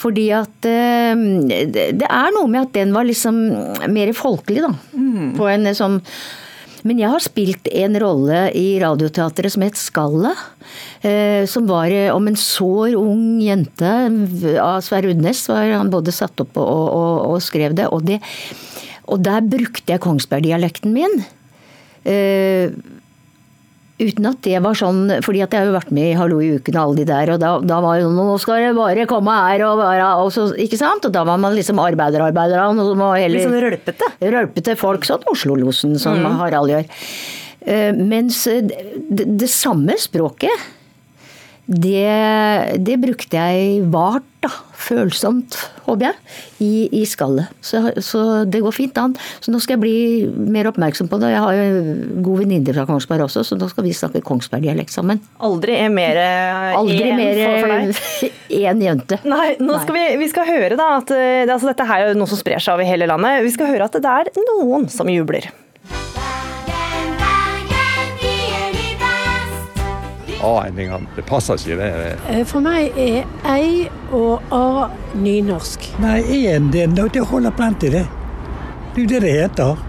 Fordi 0.00 0.30
at 0.32 0.64
uh, 0.64 1.24
Det 1.44 2.06
er 2.08 2.36
noe 2.36 2.48
med 2.48 2.62
at 2.64 2.76
den 2.78 2.96
var 2.96 3.04
liksom 3.04 3.42
mer 3.92 4.14
folkelig, 4.16 4.64
da. 4.64 4.72
Mm. 4.96 5.34
På 5.36 5.50
en 5.52 5.74
sånn 5.76 6.00
men 6.86 7.00
jeg 7.02 7.12
har 7.12 7.22
spilt 7.24 7.68
en 7.72 7.98
rolle 8.00 8.46
i 8.56 8.78
Radioteatret 8.82 9.54
som 9.54 9.64
het 9.66 9.78
Skallet. 9.78 10.44
Eh, 11.02 11.44
som 11.50 11.66
var 11.68 11.90
eh, 11.92 12.10
om 12.14 12.28
en 12.28 12.38
sår 12.38 12.96
ung 12.98 13.40
jente 13.42 13.90
av 14.60 14.80
Sverre 14.84 15.14
Udnes. 15.14 15.46
Han 15.50 15.92
både 15.92 16.14
satt 16.14 16.40
opp 16.44 16.60
og, 16.60 16.86
og, 16.94 17.12
og 17.32 17.44
skrev 17.44 17.76
det. 17.78 17.88
Og, 17.90 18.04
det. 18.06 18.20
og 19.08 19.22
der 19.24 19.44
brukte 19.44 19.94
jeg 19.94 20.04
Kongsberg-dialekten 20.04 20.96
min. 20.96 21.20
Eh, 24.00 24.08
Uten 24.10 24.28
at 24.30 24.40
det 24.46 24.60
var 24.64 24.78
sånn, 24.78 25.02
fordi 25.24 25.42
jeg 25.42 25.52
har 25.52 25.68
jo 25.68 25.76
vært 25.76 25.92
med 25.94 26.10
i 26.10 26.16
Hallo 26.18 26.40
i 26.42 26.54
uken 26.56 26.78
og 26.78 26.82
alle 26.82 27.00
de 27.00 27.06
der, 27.10 27.34
og 27.34 27.42
da, 27.42 27.52
da 27.60 27.80
var 27.84 28.00
jo 28.00 28.08
Nå 28.14 28.38
skal 28.42 28.64
det 28.64 28.72
bare 28.78 29.06
komme 29.10 29.34
her 29.34 29.66
og 29.68 29.80
være 29.82 30.08
og 30.24 30.32
så, 30.34 30.48
Ikke 30.56 30.80
sant? 30.80 31.06
Og 31.06 31.14
da 31.14 31.24
var 31.28 31.40
man 31.40 31.56
liksom 31.56 31.80
arbeiderarbeiderne. 31.82 32.88
Litt 33.30 33.46
sånn 33.46 33.60
rølpete? 33.66 34.10
Rølpete 34.20 34.76
folk. 34.80 35.06
Sånn 35.08 35.24
Oslo-losen, 35.30 35.96
som 36.00 36.20
mm. 36.20 36.40
Harald 36.40 36.72
gjør. 36.72 36.90
Uh, 37.60 37.92
mens 37.92 38.46
det, 38.48 39.26
det 39.36 39.50
samme 39.52 39.92
språket 40.00 40.68
det, 41.70 42.80
det, 42.82 42.96
brukte 42.98 43.36
jeg 43.38 43.84
vart, 43.92 44.24
da. 44.44 44.50
Følsomt, 44.80 45.56
håper 45.84 46.06
jeg, 46.08 46.16
i, 46.64 46.72
i 47.00 47.02
skallet. 47.08 47.50
Så, 47.64 47.82
så, 48.04 48.22
det 48.48 48.62
går 48.64 48.74
fint 48.74 48.96
an. 49.00 49.14
Så 49.44 49.52
nå 49.52 49.60
skal 49.62 49.76
jeg 49.76 49.82
bli 49.82 50.48
mer 50.50 50.70
oppmerksom 50.70 51.10
på 51.10 51.20
det. 51.22 51.32
Jeg 51.34 51.42
har 51.44 51.58
jo 51.58 52.22
god 52.24 52.42
venninne 52.42 52.74
fra 52.74 52.86
Kongsberg 52.88 53.26
også, 53.26 53.44
så 53.46 53.58
nå 53.60 53.68
skal 53.70 53.86
vi 53.86 53.94
snakke 53.96 54.24
kongsbergdialekt 54.26 54.94
sammen. 54.94 55.20
Aldri 55.44 55.76
er 55.78 55.92
mer 55.92 56.20
Aldri 56.78 57.12
mer 57.16 57.42
én 58.50 58.84
jente. 58.88 59.20
Nei, 59.28 59.54
nå 59.60 59.80
skal 59.84 59.96
Nei. 59.96 60.06
Vi, 60.10 60.20
vi, 60.24 60.30
skal 60.32 60.48
høre 60.48 60.78
da 60.80 60.92
at 60.98 61.12
eh, 61.14 61.44
altså, 61.44 61.70
dette 61.70 61.86
er 61.86 62.08
jo 62.08 62.18
noe 62.18 62.30
som 62.30 62.40
sprer 62.40 62.62
seg 62.62 62.78
over 62.78 62.88
hele 62.88 63.08
landet. 63.10 63.42
Vi 63.44 63.52
skal 63.54 63.74
høre 63.74 63.90
at 63.90 64.00
det 64.00 64.16
er 64.16 64.32
noen 64.48 64.88
som 64.92 65.10
jubler. 65.12 65.50
A-endingene. 70.44 71.10
Det 71.16 71.24
passer 71.28 71.60
ikke, 71.60 71.76
det. 71.80 71.90
det. 72.28 72.40
for 72.48 72.64
meg 72.64 72.96
er 72.98 73.28
ei 73.50 73.88
og 74.16 74.42
A 74.54 74.88
nynorsk. 75.14 75.92
Nei, 76.02 76.20
én 76.46 76.70
det, 76.72 76.88
det 76.96 77.26
holder 77.28 77.54
plenty, 77.56 77.92
det. 77.92 78.06
Det 78.94 78.98
er 78.98 79.06
jo 79.06 79.08
det 79.14 79.22
det 79.26 79.36
heter. 79.36 79.86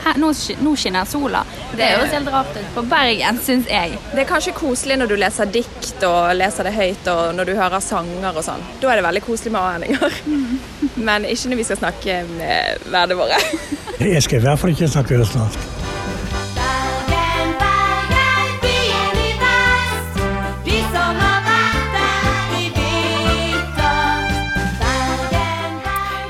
Her, 0.00 0.16
nå, 0.16 0.30
nå, 0.64 0.70
skinner 0.80 1.04
sola. 1.04 1.42
Det 1.76 1.84
høres 1.84 2.14
helt 2.14 2.30
rart 2.32 2.54
ut 2.56 2.70
på 2.72 2.84
Bergen, 2.88 3.40
syns 3.44 3.68
jeg. 3.68 3.98
Det 4.14 4.22
er 4.22 4.28
kanskje 4.28 4.54
koselig 4.56 4.96
når 4.96 5.10
du 5.10 5.16
leser 5.20 5.50
dikt 5.52 6.06
og 6.08 6.30
leser 6.38 6.70
det 6.70 6.72
høyt, 6.72 7.10
og 7.12 7.34
når 7.36 7.50
du 7.50 7.52
hører 7.58 7.84
sanger 7.84 8.30
og 8.32 8.46
sånn. 8.46 8.64
Da 8.80 8.94
er 8.94 9.00
det 9.00 9.06
veldig 9.10 9.24
koselig 9.26 9.52
med 9.52 9.60
a-endinger. 9.60 10.16
Mm. 10.30 10.56
Men 11.00 11.28
ikke 11.28 11.52
når 11.52 11.60
vi 11.60 11.68
skal 11.68 11.82
snakke 11.82 12.16
med 12.32 12.88
vennene 12.88 13.20
våre. 13.20 13.42
jeg 14.00 14.24
skal 14.24 14.40
i 14.40 14.44
hvert 14.48 14.64
fall 14.64 14.72
ikke 14.72 14.88
snakke 14.88 15.20
østlandsk. 15.20 15.79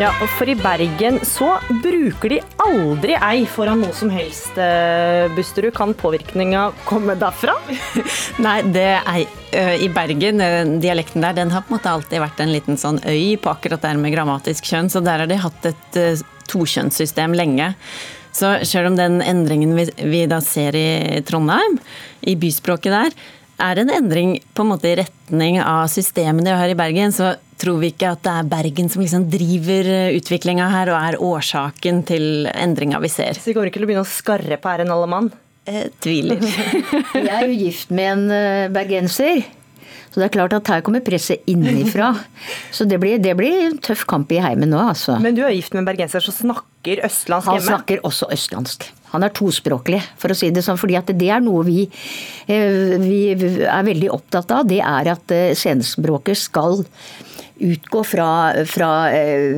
Ja, 0.00 0.14
og 0.24 0.30
For 0.32 0.48
i 0.48 0.54
Bergen 0.56 1.18
så 1.28 1.58
bruker 1.82 2.32
de 2.32 2.38
aldri 2.64 3.18
ei 3.20 3.42
foran 3.44 3.82
noe 3.84 3.92
som 3.92 4.08
helst, 4.08 4.56
eh, 4.56 5.26
Busterud. 5.36 5.74
Kan 5.76 5.92
påvirkninga 5.92 6.70
komme 6.86 7.18
derfra? 7.20 7.52
Nei, 8.46 8.54
det 8.72 8.86
er 8.96 9.18
eh, 9.52 9.74
i 9.84 9.90
Bergen, 9.92 10.40
eh, 10.40 10.62
dialekten 10.80 11.20
der, 11.20 11.34
den 11.36 11.52
har 11.52 11.66
på 11.66 11.74
en 11.74 11.76
måte 11.76 11.92
alltid 11.92 12.22
vært 12.24 12.40
en 12.40 12.54
liten 12.54 12.80
sånn 12.80 13.02
øy 13.04 13.36
på 13.36 13.52
akkurat 13.52 13.84
det 13.84 13.92
med 14.00 14.14
grammatisk 14.14 14.70
kjønn, 14.70 14.88
så 14.88 15.04
der 15.04 15.26
har 15.26 15.28
de 15.28 15.36
hatt 15.42 15.68
et 15.68 16.00
tokjønnssystem 16.48 17.36
lenge. 17.36 17.68
Så 18.32 18.54
selv 18.64 18.94
om 18.94 18.96
den 18.96 19.20
endringen 19.20 19.76
vi, 19.76 19.84
vi 20.00 20.24
da 20.32 20.40
ser 20.40 20.80
i 20.80 21.20
Trondheim, 21.28 21.76
i 22.24 22.38
byspråket 22.40 22.96
der, 22.96 23.20
er 23.60 23.84
en 23.84 23.92
endring 23.92 24.38
på 24.56 24.64
en 24.64 24.72
måte 24.72 24.88
i 24.88 24.96
retning 25.02 25.60
av 25.60 25.90
systemene 25.92 26.54
vi 26.54 26.60
har 26.62 26.72
i 26.72 26.80
Bergen, 26.86 27.12
så 27.12 27.34
tror 27.60 27.78
vi 27.82 27.92
ikke 27.92 28.14
at 28.14 28.24
det 28.24 28.32
er 28.32 28.50
Bergen 28.50 28.90
som 28.92 29.04
liksom 29.04 29.28
driver 29.32 29.92
eh, 29.92 30.16
utviklinga 30.18 30.70
her 30.72 30.92
og 30.92 30.98
er 30.98 31.20
årsaken 31.30 32.02
til 32.08 32.48
endringa 32.50 33.00
vi 33.02 33.12
ser. 33.12 33.38
Så 33.38 33.50
vi 33.50 33.56
kommer 33.56 33.70
ikke 33.70 33.80
til 33.80 33.88
å 33.88 33.92
begynne 33.92 34.06
å 34.06 34.10
skarre 34.10 34.60
på 34.60 34.72
æren 34.72 34.88
en 34.88 34.96
alle 34.96 35.08
mann? 35.10 35.30
Eh, 35.68 35.88
tviler. 36.02 36.42
jeg 37.14 37.30
er 37.30 37.46
jo 37.46 37.56
gift 37.56 37.92
med 37.94 38.12
en 38.14 38.28
eh, 38.34 38.68
bergenser. 38.72 39.42
Så 40.10 40.18
det 40.18 40.26
er 40.26 40.32
klart 40.34 40.54
at 40.56 40.66
her 40.72 40.80
kommer 40.82 41.04
presset 41.06 41.44
innenfra. 41.50 42.10
Så 42.76 42.86
det 42.88 42.98
blir, 43.02 43.20
det 43.22 43.36
blir 43.38 43.68
en 43.68 43.78
tøff 43.78 44.02
kamp 44.10 44.32
i 44.34 44.40
heimen 44.42 44.72
nå, 44.72 44.80
altså. 44.90 45.20
Men 45.22 45.36
du 45.36 45.44
er 45.46 45.54
gift 45.54 45.76
med 45.76 45.84
en 45.84 45.90
bergenser 45.92 46.24
som 46.24 46.34
snakker 46.34 47.04
østlandsk 47.06 47.46
hjemme? 47.52 47.60
Han 47.60 47.68
snakker 47.68 48.02
også 48.08 48.30
østlandsk. 48.34 48.88
Han 49.12 49.26
er 49.26 49.32
tospråklig, 49.34 50.00
for 50.22 50.32
å 50.32 50.36
si 50.38 50.52
det 50.54 50.62
sånn. 50.62 50.78
fordi 50.78 50.96
at 50.98 51.08
det 51.18 51.30
er 51.34 51.42
noe 51.42 51.64
vi, 51.66 51.80
vi 52.46 53.22
er 53.34 53.86
veldig 53.86 54.10
opptatt 54.14 54.54
av. 54.54 54.68
Det 54.70 54.78
er 54.78 55.10
at 55.10 55.34
scenespråket 55.58 56.38
skal 56.38 56.84
utgå 57.60 58.02
fra, 58.06 58.28
fra 58.68 58.90
eh, 59.14 59.56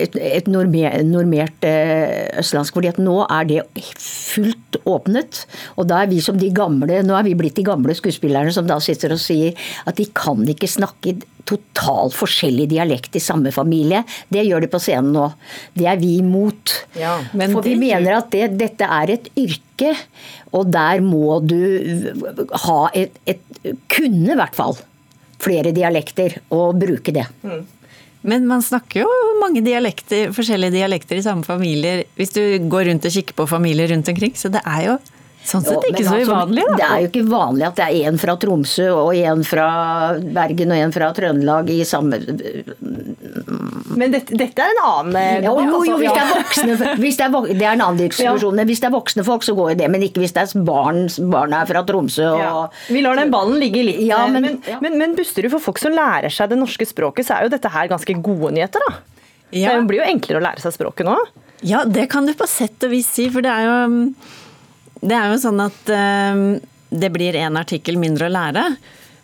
et, 0.00 0.16
et 0.16 0.48
normert 0.50 1.66
eh, 1.66 2.30
østlandsk. 2.40 2.76
fordi 2.76 2.92
at 2.92 3.00
nå 3.02 3.16
er 3.26 3.48
det 3.48 3.60
fullt 4.00 4.80
åpnet. 4.88 5.44
Og 5.76 5.90
da 5.90 6.02
er 6.02 6.12
vi 6.12 6.20
som 6.24 6.38
de 6.40 6.50
gamle, 6.54 7.02
nå 7.06 7.16
er 7.18 7.26
vi 7.28 7.36
blitt 7.38 7.58
de 7.58 7.66
gamle 7.66 7.96
skuespillerne 7.96 8.52
som 8.54 8.68
da 8.68 8.80
sitter 8.82 9.14
og 9.16 9.22
sier 9.22 9.56
at 9.88 10.00
de 10.00 10.08
kan 10.16 10.42
ikke 10.48 10.70
snakke 10.70 11.18
totalt 11.48 12.14
forskjellig 12.14 12.68
dialekt 12.70 13.16
i 13.18 13.22
samme 13.22 13.52
familie. 13.54 14.04
Det 14.30 14.44
gjør 14.46 14.64
de 14.64 14.70
på 14.70 14.80
scenen 14.82 15.14
nå. 15.16 15.30
Det 15.74 15.88
er 15.90 15.98
vi 16.00 16.16
imot. 16.20 16.76
Ja, 16.98 17.18
For 17.32 17.64
vi 17.66 17.76
mener 17.80 18.20
at 18.20 18.30
det, 18.34 18.52
dette 18.60 18.86
er 18.86 19.16
et 19.16 19.32
yrke, 19.40 19.94
og 20.54 20.70
der 20.72 21.02
må 21.04 21.40
du 21.44 21.58
ha 22.66 22.80
et, 22.96 23.16
et 23.28 23.46
Kunne, 23.92 24.32
i 24.32 24.38
hvert 24.38 24.56
fall 24.56 24.78
flere 25.40 25.74
dialekter 25.76 26.40
og 26.54 26.78
bruke 26.80 27.14
det. 27.16 27.26
Men 28.20 28.44
man 28.48 28.60
snakker 28.64 29.04
jo 29.04 29.12
mange 29.40 29.62
dialekter, 29.64 30.34
forskjellige 30.36 30.76
dialekter 30.76 31.16
i 31.16 31.24
samme 31.24 31.46
familier 31.46 32.04
hvis 32.18 32.34
du 32.36 32.42
går 32.68 32.90
rundt 32.90 33.08
og 33.08 33.14
kikker 33.14 33.38
på 33.38 33.48
familier 33.48 33.88
rundt 33.94 34.10
omkring, 34.12 34.36
så 34.36 34.52
det 34.52 34.60
er 34.68 34.82
jo 34.90 34.98
Sånn 35.40 35.62
sett 35.64 35.86
ikke 35.88 36.04
så 36.04 36.14
altså, 36.18 36.30
uvanlig, 36.30 36.64
da. 36.68 36.74
Det 36.76 36.86
er 36.86 36.98
jo 37.02 37.06
ikke 37.08 37.22
vanlig 37.30 37.64
at 37.66 37.78
det 37.80 37.84
er 37.88 38.08
en 38.10 38.18
fra 38.20 38.34
Tromsø 38.42 38.88
og 38.92 39.14
en 39.16 39.40
fra 39.48 39.68
Bergen 40.20 40.74
og 40.74 40.82
en 40.84 40.92
fra 40.94 41.08
Trøndelag 41.16 41.70
i 41.72 41.78
samme 41.88 42.18
Men 43.96 44.12
dette, 44.14 44.36
dette 44.38 44.62
er 44.62 44.74
en 44.74 44.80
annen 44.84 45.16
eh, 45.18 45.40
Jo, 45.46 45.54
jo, 45.64 45.80
jo 45.88 45.96
hvis 46.00 46.12
det 46.12 46.20
er 46.22 46.30
voksne 46.30 46.76
hvis 47.00 47.18
det, 47.18 47.26
er, 47.26 47.48
det 47.56 47.66
er 47.66 47.72
en 47.72 47.84
annen 47.86 48.00
diskusjon. 48.04 48.56
Men 48.60 48.68
hvis 48.70 48.82
det 48.82 48.90
er 48.90 48.94
voksne 48.94 49.24
folk, 49.26 49.44
så 49.46 49.54
går 49.58 49.72
jo 49.72 49.78
det. 49.82 49.88
Men 49.92 50.04
ikke 50.06 50.22
hvis 50.22 50.34
det 50.36 50.44
er 50.44 50.64
barn, 50.66 51.02
barna 51.32 51.62
er 51.64 51.70
fra 51.72 51.82
Tromsø 51.88 52.26
og 52.34 52.40
Ja. 52.40 52.52
Vi 52.92 53.02
lar 53.04 53.18
den 53.18 53.32
ballen 53.32 53.58
ligge 53.60 53.82
litt. 53.86 54.00
Ja, 54.06 54.22
men, 54.30 54.44
men- 54.46 54.60
ja. 54.68 54.78
men, 54.84 54.96
men 55.00 55.16
Busterud, 55.18 55.50
for 55.56 55.62
folk 55.70 55.80
som 55.82 55.94
lærer 55.96 56.32
seg 56.32 56.52
det 56.52 56.58
norske 56.60 56.86
språket, 56.88 57.26
så 57.28 57.36
er 57.38 57.48
jo 57.48 57.54
dette 57.56 57.70
her 57.72 57.88
ganske 57.90 58.16
gode 58.22 58.52
nyheter, 58.56 58.84
da. 58.88 59.00
Ja. 59.56 59.74
Det 59.74 59.88
blir 59.90 60.02
jo 60.04 60.06
enklere 60.12 60.38
å 60.40 60.44
lære 60.44 60.62
seg 60.62 60.76
språket 60.76 61.08
nå. 61.08 61.16
Ja, 61.66 61.82
det 61.84 62.06
kan 62.12 62.28
du 62.28 62.32
på 62.38 62.46
sett 62.48 62.86
og 62.86 62.92
vis 62.94 63.08
si, 63.10 63.26
for 63.32 63.44
det 63.44 63.50
er 63.52 63.66
jo, 63.66 64.12
det 65.00 65.16
er 65.16 65.30
jo 65.32 65.38
sånn 65.42 65.60
at 65.64 65.90
eh, 65.94 66.42
det 66.90 67.10
blir 67.14 67.36
en 67.40 67.56
artikkel 67.60 67.98
mindre 68.00 68.28
å 68.28 68.34
lære, 68.34 68.64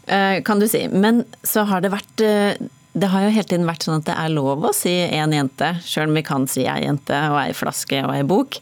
eh, 0.06 0.40
kan 0.46 0.60
du 0.62 0.68
si. 0.70 0.84
Men 0.88 1.24
så 1.46 1.64
har 1.68 1.82
det 1.84 1.92
vært 1.94 2.22
eh, 2.24 2.54
Det 2.96 3.10
har 3.12 3.26
jo 3.26 3.32
hele 3.34 3.44
tiden 3.50 3.66
vært 3.68 3.84
sånn 3.84 3.98
at 4.00 4.06
det 4.08 4.14
er 4.16 4.30
lov 4.32 4.62
å 4.64 4.72
si 4.72 4.88
én 5.04 5.34
jente, 5.36 5.74
sjøl 5.84 6.08
om 6.08 6.14
vi 6.16 6.22
kan 6.24 6.46
si 6.48 6.62
ei 6.64 6.86
jente 6.86 7.18
og 7.28 7.36
ei 7.42 7.52
flaske 7.52 7.98
og 8.06 8.14
ei 8.14 8.22
bok. 8.24 8.56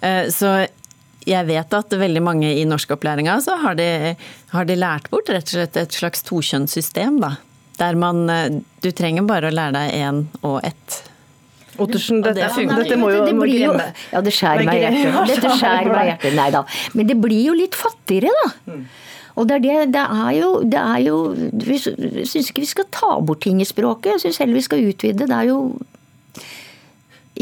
Eh, 0.00 0.30
Så 0.32 0.54
jeg 1.28 1.46
vet 1.48 1.72
at 1.76 1.92
veldig 1.92 2.22
mange 2.24 2.48
i 2.52 2.64
norskopplæringa 2.68 3.38
så 3.44 3.58
har 3.60 3.76
de, 3.76 4.14
har 4.52 4.64
de 4.64 4.76
lært 4.76 5.10
bort 5.12 5.28
rett 5.28 5.44
og 5.48 5.56
slett 5.58 5.76
et 5.80 5.92
slags 5.92 6.24
tokjønnssystem, 6.24 7.20
da. 7.20 7.36
Der 7.78 7.96
man 7.96 8.24
Du 8.80 8.90
trenger 8.92 9.24
bare 9.26 9.48
å 9.50 9.54
lære 9.54 9.72
deg 9.74 9.94
én 10.00 10.18
og 10.42 10.60
ett. 10.64 11.02
Ottersen, 11.78 12.20
det 12.22 12.34
dette, 12.36 12.50
funker. 12.54 12.82
dette 12.82 12.98
må 13.00 13.10
jo 13.10 13.24
det 13.26 13.34
må 13.34 13.46
blir 13.46 13.64
jo, 13.64 13.72
glemme. 13.72 13.88
Ja, 14.12 14.20
det 14.24 14.34
skjærer 14.36 14.68
meg 14.68 14.78
i 14.78 14.84
hjertet. 14.84 15.32
Dette 15.32 15.54
skjærer 15.58 15.90
meg 15.90 16.02
i 16.04 16.10
hjertet. 16.12 16.36
Nei 16.38 16.50
da. 16.54 16.62
Men 16.94 17.08
det 17.10 17.16
blir 17.22 17.48
jo 17.48 17.56
litt 17.58 17.78
fattigere, 17.78 18.30
da. 18.44 18.76
Og 19.34 19.48
det 19.50 19.56
er 19.56 19.64
det, 19.64 19.78
det 19.96 20.04
er 20.04 20.34
jo, 20.38 20.50
det 20.62 20.78
er 20.78 21.00
jo 21.02 21.16
Vi 21.66 21.78
syns 21.82 22.52
ikke 22.52 22.62
vi 22.62 22.68
skal 22.70 22.86
ta 22.94 23.16
bort 23.18 23.42
ting 23.42 23.58
i 23.58 23.66
språket. 23.66 24.12
Jeg 24.14 24.22
syns 24.28 24.38
heller 24.44 24.60
vi 24.60 24.66
skal 24.68 24.84
utvide. 24.86 25.26
Det 25.26 25.34
er 25.34 25.48
jo 25.50 25.58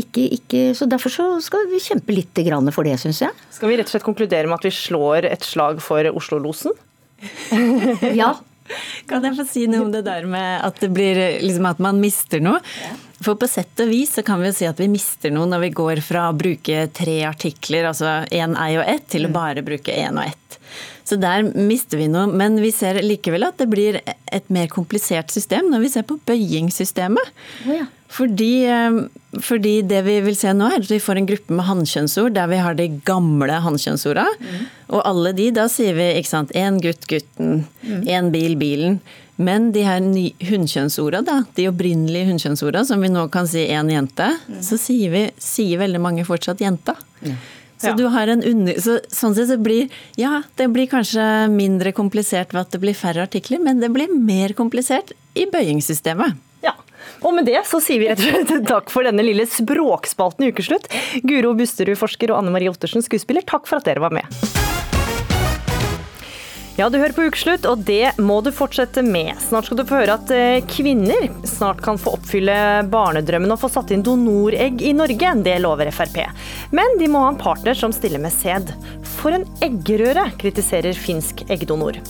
ikke, 0.00 0.24
ikke 0.38 0.60
Så 0.78 0.88
derfor 0.88 1.12
så 1.12 1.26
skal 1.44 1.66
vi 1.68 1.82
kjempe 1.84 2.14
litt 2.16 2.40
grann 2.46 2.70
for 2.72 2.88
det, 2.88 2.96
syns 3.02 3.20
jeg. 3.26 3.36
Skal 3.52 3.68
vi 3.68 3.76
rett 3.76 3.90
og 3.90 3.92
slett 3.92 4.06
konkludere 4.06 4.48
med 4.48 4.56
at 4.56 4.64
vi 4.70 4.72
slår 4.72 5.28
et 5.28 5.44
slag 5.44 5.84
for 5.84 6.08
Oslo-losen? 6.16 6.72
Ja. 8.16 8.32
Kan 9.10 9.24
jeg 9.26 9.36
få 9.36 9.44
si 9.46 9.66
noe 9.68 9.84
om 9.84 9.90
det 9.92 10.04
der 10.06 10.24
med 10.30 10.62
at 10.64 10.78
det 10.80 10.88
blir 10.94 11.18
liksom 11.42 11.66
at 11.68 11.82
man 11.82 12.00
mister 12.00 12.40
noe? 12.42 12.62
For 13.22 13.38
på 13.38 13.48
sett 13.50 13.80
og 13.82 13.90
vis 13.92 14.16
så 14.16 14.24
kan 14.26 14.40
vi 14.42 14.50
jo 14.50 14.56
si 14.56 14.66
at 14.68 14.80
vi 14.80 14.90
mister 14.90 15.32
noe 15.34 15.48
når 15.50 15.66
vi 15.66 15.74
går 15.78 16.02
fra 16.04 16.28
å 16.30 16.36
bruke 16.36 16.86
tre 16.96 17.20
artikler, 17.28 17.86
altså 17.90 18.22
én, 18.34 18.56
ei 18.58 18.76
og 18.80 18.86
ett, 18.88 19.06
til 19.14 19.28
å 19.28 19.32
bare 19.32 19.64
bruke 19.66 19.94
én 19.94 20.18
og 20.18 20.26
ett. 20.26 20.58
Så 21.04 21.18
der 21.20 21.42
mister 21.44 21.98
vi 22.00 22.08
noe. 22.10 22.28
Men 22.30 22.56
vi 22.62 22.70
ser 22.74 23.00
likevel 23.02 23.44
at 23.48 23.58
det 23.60 23.68
blir 23.70 23.98
et 24.02 24.52
mer 24.54 24.70
komplisert 24.72 25.32
system 25.34 25.70
når 25.72 25.84
vi 25.84 25.90
ser 25.92 26.06
på 26.08 26.18
bøyingssystemet. 26.28 27.32
Fordi, 28.12 28.50
ja. 28.66 28.78
fordi 29.40 29.74
det 29.88 30.02
vi 30.06 30.18
vil 30.26 30.36
se 30.36 30.52
nå, 30.52 30.68
er 30.68 30.82
at 30.82 30.90
vi 30.90 31.00
får 31.02 31.20
en 31.20 31.28
gruppe 31.30 31.56
med 31.56 31.66
hannkjønnsord 31.68 32.36
der 32.36 32.50
vi 32.50 32.60
har 32.60 32.76
de 32.78 32.88
gamle 33.08 33.58
hannkjønnsorda. 33.64 34.26
Og 34.92 35.00
alle 35.08 35.32
de, 35.36 35.48
da 35.56 35.66
sier 35.72 35.96
vi 35.96 36.10
ikke 36.20 36.32
sant, 36.32 36.52
én 36.56 36.80
gutt, 36.82 37.08
gutten. 37.10 37.64
Én 37.82 38.32
bil, 38.34 38.56
bilen. 38.60 39.00
Men 39.36 39.70
de 39.72 39.82
her 39.86 40.02
hunnkjønnsorda, 40.50 41.22
da, 41.24 41.38
de 41.56 41.64
opprinnelige 41.70 42.28
hunnkjønnsorda, 42.28 42.84
som 42.86 43.00
vi 43.02 43.08
nå 43.10 43.24
kan 43.32 43.48
si 43.48 43.64
én 43.72 43.88
jente, 43.90 44.28
så 44.62 44.76
sier, 44.78 45.10
vi, 45.14 45.22
sier 45.40 45.80
veldig 45.80 46.00
mange 46.04 46.26
fortsatt 46.28 46.60
jenta. 46.62 46.96
Så 47.82 47.90
Ja. 47.90 47.94
du 47.98 48.04
har 48.14 48.28
en 48.30 48.44
under... 48.46 48.76
Så, 48.78 49.00
sånn 49.10 49.34
sett 49.34 49.48
så 49.50 49.56
blir 49.58 49.88
Ja, 50.20 50.42
det 50.54 50.68
blir 50.70 50.86
kanskje 50.86 51.48
mindre 51.50 51.90
komplisert 51.96 52.52
ved 52.54 52.60
at 52.60 52.70
det 52.76 52.78
blir 52.84 52.94
færre 52.94 53.24
artikler, 53.26 53.58
men 53.58 53.80
det 53.82 53.90
blir 53.90 54.12
mer 54.14 54.54
komplisert 54.54 55.10
i 55.34 55.48
bøyingssystemet. 55.50 56.36
Ja. 56.62 56.76
Og 57.26 57.34
med 57.34 57.48
det 57.50 57.58
så 57.66 57.80
sier 57.82 57.98
vi 57.98 58.12
rett 58.12 58.22
og 58.22 58.46
slett 58.52 58.68
takk 58.70 58.92
for 58.92 59.02
denne 59.08 59.24
lille 59.26 59.48
språkspalten 59.50 60.46
i 60.46 60.52
Ukeslutt. 60.52 60.86
Guro 61.26 61.56
Busterud, 61.58 61.98
forsker, 61.98 62.30
og 62.30 62.44
Anne 62.44 62.54
Marie 62.54 62.70
Ottersen, 62.70 63.02
skuespiller, 63.02 63.42
takk 63.42 63.66
for 63.66 63.80
at 63.80 63.88
dere 63.90 64.04
var 64.04 64.14
med. 64.14 64.91
Ja, 66.76 66.86
du 66.88 66.96
hører 66.96 67.12
på 67.12 67.26
Ukeslutt, 67.28 67.66
og 67.68 67.82
det 67.84 68.14
må 68.16 68.38
du 68.40 68.48
fortsette 68.54 69.02
med. 69.04 69.34
Snart 69.44 69.66
skal 69.68 69.76
du 69.76 69.84
få 69.84 69.98
høre 69.98 70.14
at 70.16 70.30
eh, 70.32 70.62
kvinner 70.64 71.26
snart 71.44 71.82
kan 71.84 72.00
få 72.00 72.14
oppfylle 72.16 72.54
barnedrømmen 72.88 73.52
og 73.52 73.60
få 73.60 73.68
satt 73.74 73.92
inn 73.92 74.04
donoregg 74.06 74.80
i 74.80 74.94
Norge. 74.96 75.34
Det 75.44 75.58
lover 75.60 75.90
Frp. 75.92 76.16
Men 76.72 76.96
de 76.96 77.10
må 77.12 77.26
ha 77.26 77.34
en 77.34 77.40
partner 77.40 77.76
som 77.76 77.92
stiller 77.92 78.22
med 78.24 78.32
sæd. 78.32 78.72
For 79.18 79.36
en 79.36 79.44
eggerøre, 79.60 80.30
kritiserer 80.40 80.96
finsk 80.96 81.44
eggdonor. 81.52 82.00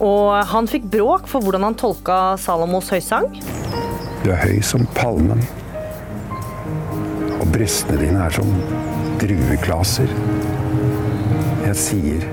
Og 0.00 0.40
han 0.54 0.72
fikk 0.72 0.88
bråk 0.88 1.28
for 1.28 1.44
hvordan 1.44 1.68
han 1.68 1.76
tolka 1.76 2.38
Salomos 2.40 2.88
høysang. 2.94 3.28
Du 4.24 4.32
er 4.32 4.40
høy 4.40 4.58
som 4.64 4.88
palmen. 4.96 5.44
Og 7.36 7.48
brystene 7.52 8.00
dine 8.00 8.24
er 8.24 8.40
som 8.40 8.56
drueklaser. 9.20 10.16
Jeg 11.68 11.76
sier 11.76 12.30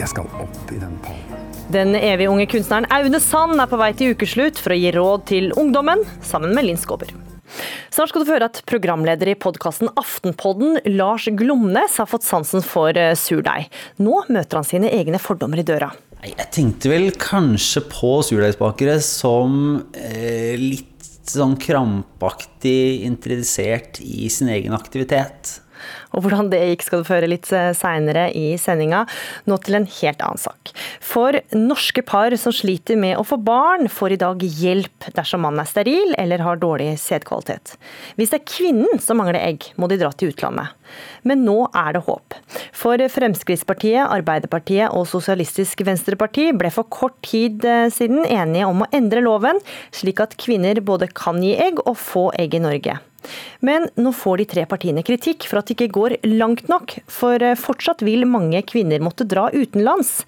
jeg 0.00 0.12
skal 0.14 0.28
opp 0.40 0.72
i 0.72 0.80
den 0.80 0.96
pallen. 1.04 1.48
Den 1.70 1.94
evig 1.94 2.26
unge 2.26 2.48
kunstneren 2.50 2.88
Aune 2.90 3.20
Sand 3.22 3.60
er 3.62 3.68
på 3.70 3.78
vei 3.78 3.92
til 3.94 4.16
ukeslutt 4.16 4.58
for 4.58 4.74
å 4.74 4.78
gi 4.80 4.90
råd 4.96 5.26
til 5.30 5.52
ungdommen, 5.60 6.02
sammen 6.26 6.56
med 6.56 6.66
Linn 6.66 6.80
Skåber. 6.80 7.12
Snart 7.90 8.10
skal 8.10 8.22
du 8.22 8.28
få 8.28 8.36
høre 8.36 8.48
at 8.50 8.60
programleder 8.70 9.30
i 9.30 9.38
podkasten 9.38 9.90
Aftenpodden, 9.98 10.80
Lars 10.96 11.28
Glomnes, 11.38 11.98
har 11.98 12.10
fått 12.10 12.26
sansen 12.26 12.62
for 12.66 12.94
eh, 12.98 13.14
surdeig. 13.18 13.68
Nå 14.02 14.24
møter 14.30 14.60
han 14.60 14.66
sine 14.66 14.90
egne 14.94 15.20
fordommer 15.22 15.62
i 15.62 15.66
døra. 15.66 15.90
Jeg 16.26 16.50
tenkte 16.52 16.90
vel 16.92 17.08
kanskje 17.18 17.82
på 17.90 18.12
surdeigsbakere 18.26 18.98
som 19.04 19.80
eh, 19.94 20.58
litt 20.60 20.86
sånn 21.30 21.56
krampaktig 21.60 23.06
interessert 23.06 24.02
i 24.02 24.28
sin 24.32 24.50
egen 24.52 24.74
aktivitet. 24.76 25.60
Og 26.14 26.24
hvordan 26.24 26.50
det 26.52 26.62
gikk 26.72 26.86
skal 26.86 27.02
du 27.02 27.08
føre 27.08 27.30
litt 27.30 27.48
seinere 27.48 28.28
i 28.36 28.56
sendinga. 28.60 29.04
Nå 29.48 29.58
til 29.62 29.78
en 29.78 29.88
helt 30.00 30.24
annen 30.24 30.40
sak. 30.40 30.72
For 31.04 31.38
norske 31.56 32.02
par 32.06 32.34
som 32.40 32.54
sliter 32.54 32.98
med 33.00 33.18
å 33.18 33.26
få 33.26 33.38
barn, 33.40 33.88
får 33.90 34.16
i 34.16 34.20
dag 34.20 34.42
hjelp 34.42 35.10
dersom 35.16 35.44
mannen 35.46 35.62
er 35.62 35.70
steril 35.70 36.14
eller 36.20 36.42
har 36.44 36.60
dårlig 36.60 36.92
sædkvalitet. 37.00 37.76
Hvis 38.18 38.32
det 38.32 38.40
er 38.40 38.50
kvinnen 38.50 39.02
som 39.02 39.20
mangler 39.20 39.40
egg, 39.40 39.70
må 39.80 39.90
de 39.90 40.00
dra 40.00 40.12
til 40.14 40.32
utlandet. 40.34 40.74
Men 41.22 41.44
nå 41.46 41.56
er 41.76 41.94
det 41.94 42.04
håp. 42.06 42.34
For 42.76 43.00
Fremskrittspartiet, 43.14 44.02
Arbeiderpartiet 44.06 44.90
og 44.96 45.06
Sosialistisk 45.10 45.84
Venstreparti 45.86 46.50
ble 46.56 46.72
for 46.74 46.88
kort 46.90 47.18
tid 47.26 47.64
eh, 47.66 47.86
siden 47.92 48.24
enige 48.24 48.66
om 48.66 48.82
å 48.84 48.90
endre 48.96 49.22
loven, 49.24 49.60
slik 49.94 50.22
at 50.24 50.38
kvinner 50.40 50.82
både 50.82 51.10
kan 51.14 51.38
gi 51.44 51.54
egg 51.60 51.82
og 51.84 51.96
få 52.00 52.30
egg 52.40 52.58
i 52.58 52.64
Norge. 52.64 52.98
Men 53.60 53.88
nå 54.00 54.12
får 54.16 54.40
de 54.40 54.46
tre 54.48 54.62
partiene 54.68 55.04
kritikk 55.04 55.44
for 55.48 55.60
at 55.60 55.68
de 55.68 55.76
ikke 55.76 55.90
går 55.92 55.99
langt 56.26 56.68
nok, 56.70 56.96
for 57.10 57.42
eh, 57.42 57.56
fortsatt 57.58 58.04
vil 58.06 58.26
mange 58.28 58.62
kvinner 58.68 59.02
måtte 59.04 59.26
dra 59.28 59.48
utenlands. 59.52 60.22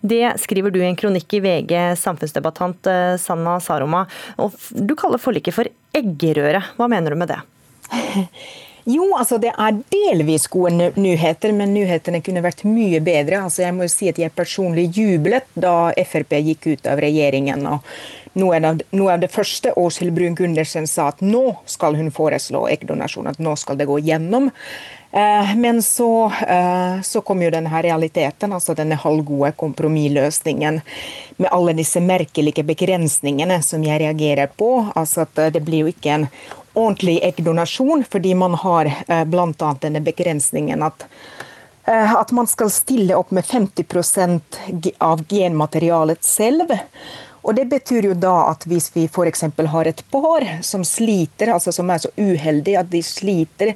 Det 0.00 0.34
skriver 0.42 0.74
du 0.74 0.80
i 0.82 0.86
en 0.88 0.98
kronikk 0.98 1.38
i 1.38 1.42
VG, 1.44 1.74
samfunnsdebattant 2.00 2.88
eh, 2.90 3.16
Sanna 3.20 3.58
Saroma. 3.64 4.06
Og 4.40 4.56
du 4.72 4.96
kaller 4.98 5.22
forliket 5.22 5.56
for 5.56 5.70
eggerøre. 5.96 6.64
Hva 6.78 6.88
mener 6.90 7.14
du 7.14 7.20
med 7.20 7.34
det? 7.34 7.42
Jo, 8.88 9.04
altså 9.18 9.36
det 9.36 9.50
er 9.52 9.80
delvis 9.92 10.46
gode 10.48 10.86
nyheter, 10.96 11.52
men 11.52 11.74
nyhetene 11.76 12.22
kunne 12.24 12.40
vært 12.40 12.62
mye 12.64 13.02
bedre. 13.04 13.42
Altså 13.44 13.66
jeg 13.66 13.74
må 13.76 13.84
jo 13.84 13.92
si 13.92 14.08
at 14.08 14.16
jeg 14.16 14.32
personlig 14.32 14.86
jublet 14.96 15.44
da 15.52 15.90
Frp 16.08 16.38
gikk 16.46 16.70
ut 16.70 16.88
av 16.88 17.02
regjeringen. 17.04 17.66
og 17.68 17.84
noe 18.38 18.58
av, 18.62 18.80
noe 18.94 19.14
av 19.14 19.22
det 19.22 19.30
første 19.32 19.72
Åshild 19.76 20.14
Brun-Gundersen 20.16 20.86
sa 20.88 21.10
at 21.12 21.20
nå 21.24 21.58
skal 21.68 21.98
hun 21.98 22.10
foreslå 22.14 22.64
eggdonasjon, 22.70 23.28
at 23.30 23.42
nå 23.42 23.54
skal 23.60 23.78
det 23.80 23.88
gå 23.90 23.98
gjennom. 24.04 24.50
Eh, 25.12 25.56
Men 25.56 25.82
så, 25.82 26.32
eh, 26.48 27.00
så 27.02 27.20
kom 27.20 27.42
jo 27.42 27.50
denne 27.50 27.82
realiteten, 27.82 28.52
altså 28.52 28.74
denne 28.76 28.98
halvgode 29.00 29.52
kompromissløsningen 29.56 30.80
med 31.36 31.48
alle 31.52 31.72
disse 31.72 32.00
merkelige 32.00 32.64
begrensningene 32.64 33.62
som 33.64 33.84
jeg 33.84 34.02
reagerer 34.02 34.50
på. 34.56 34.70
Altså 34.94 35.24
at 35.24 35.38
eh, 35.38 35.50
det 35.54 35.64
blir 35.64 35.86
jo 35.86 35.92
ikke 35.94 36.12
en 36.12 36.26
ordentlig 36.74 37.18
eggdonasjon, 37.24 38.04
fordi 38.04 38.34
man 38.38 38.54
har 38.54 38.90
bl.a. 39.26 39.70
denne 39.80 40.00
begrensningen 40.04 40.82
at 40.86 41.06
at 41.88 42.30
man 42.36 42.44
skal 42.46 42.68
stille 42.68 43.16
opp 43.16 43.30
med 43.32 43.46
50 43.48 44.42
ge- 44.84 44.92
av 45.00 45.22
genmaterialet 45.24 46.20
selv. 46.20 46.68
Og 47.42 47.54
Det 47.56 47.64
betyr 47.70 48.10
jo 48.10 48.14
da 48.14 48.50
at 48.50 48.66
hvis 48.68 48.90
vi 48.92 49.06
f.eks. 49.08 49.40
har 49.72 49.88
et 49.88 50.02
par 50.12 50.44
som 50.62 50.84
sliter, 50.84 51.48
altså 51.54 51.72
som 51.72 51.88
er 51.90 51.98
så 52.04 52.10
uheldige 52.20 52.78
at 52.78 52.90
de 52.90 53.00
sliter 53.02 53.72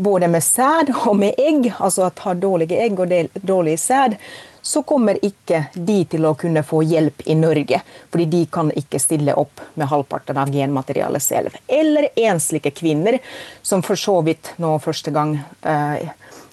både 0.00 0.28
med 0.32 0.44
sæd 0.44 0.92
og 1.04 1.16
med 1.16 1.36
egg, 1.38 1.72
altså 1.78 2.06
at 2.08 2.22
har 2.24 2.38
dårlige 2.40 2.78
egg 2.80 3.00
og 3.00 3.10
del- 3.10 3.28
dårlig 3.34 3.78
sæd, 3.78 4.16
så 4.62 4.82
kommer 4.82 5.18
ikke 5.24 5.64
de 5.74 6.04
til 6.04 6.26
å 6.28 6.34
kunne 6.38 6.62
få 6.66 6.82
hjelp 6.84 7.22
i 7.24 7.34
Norge. 7.34 7.80
Fordi 8.12 8.26
de 8.32 8.42
kan 8.52 8.72
ikke 8.76 9.00
stille 9.00 9.34
opp 9.40 9.60
med 9.74 9.88
halvparten 9.88 10.36
av 10.40 10.52
genmaterialet 10.52 11.24
selv. 11.24 11.56
Eller 11.68 12.10
enslige 12.16 12.72
kvinner, 12.76 13.18
som 13.62 13.82
for 13.82 13.96
så 13.96 14.20
vidt 14.26 14.52
nå 14.60 14.76
første 14.84 15.12
gang 15.14 15.38
eh, 15.62 16.08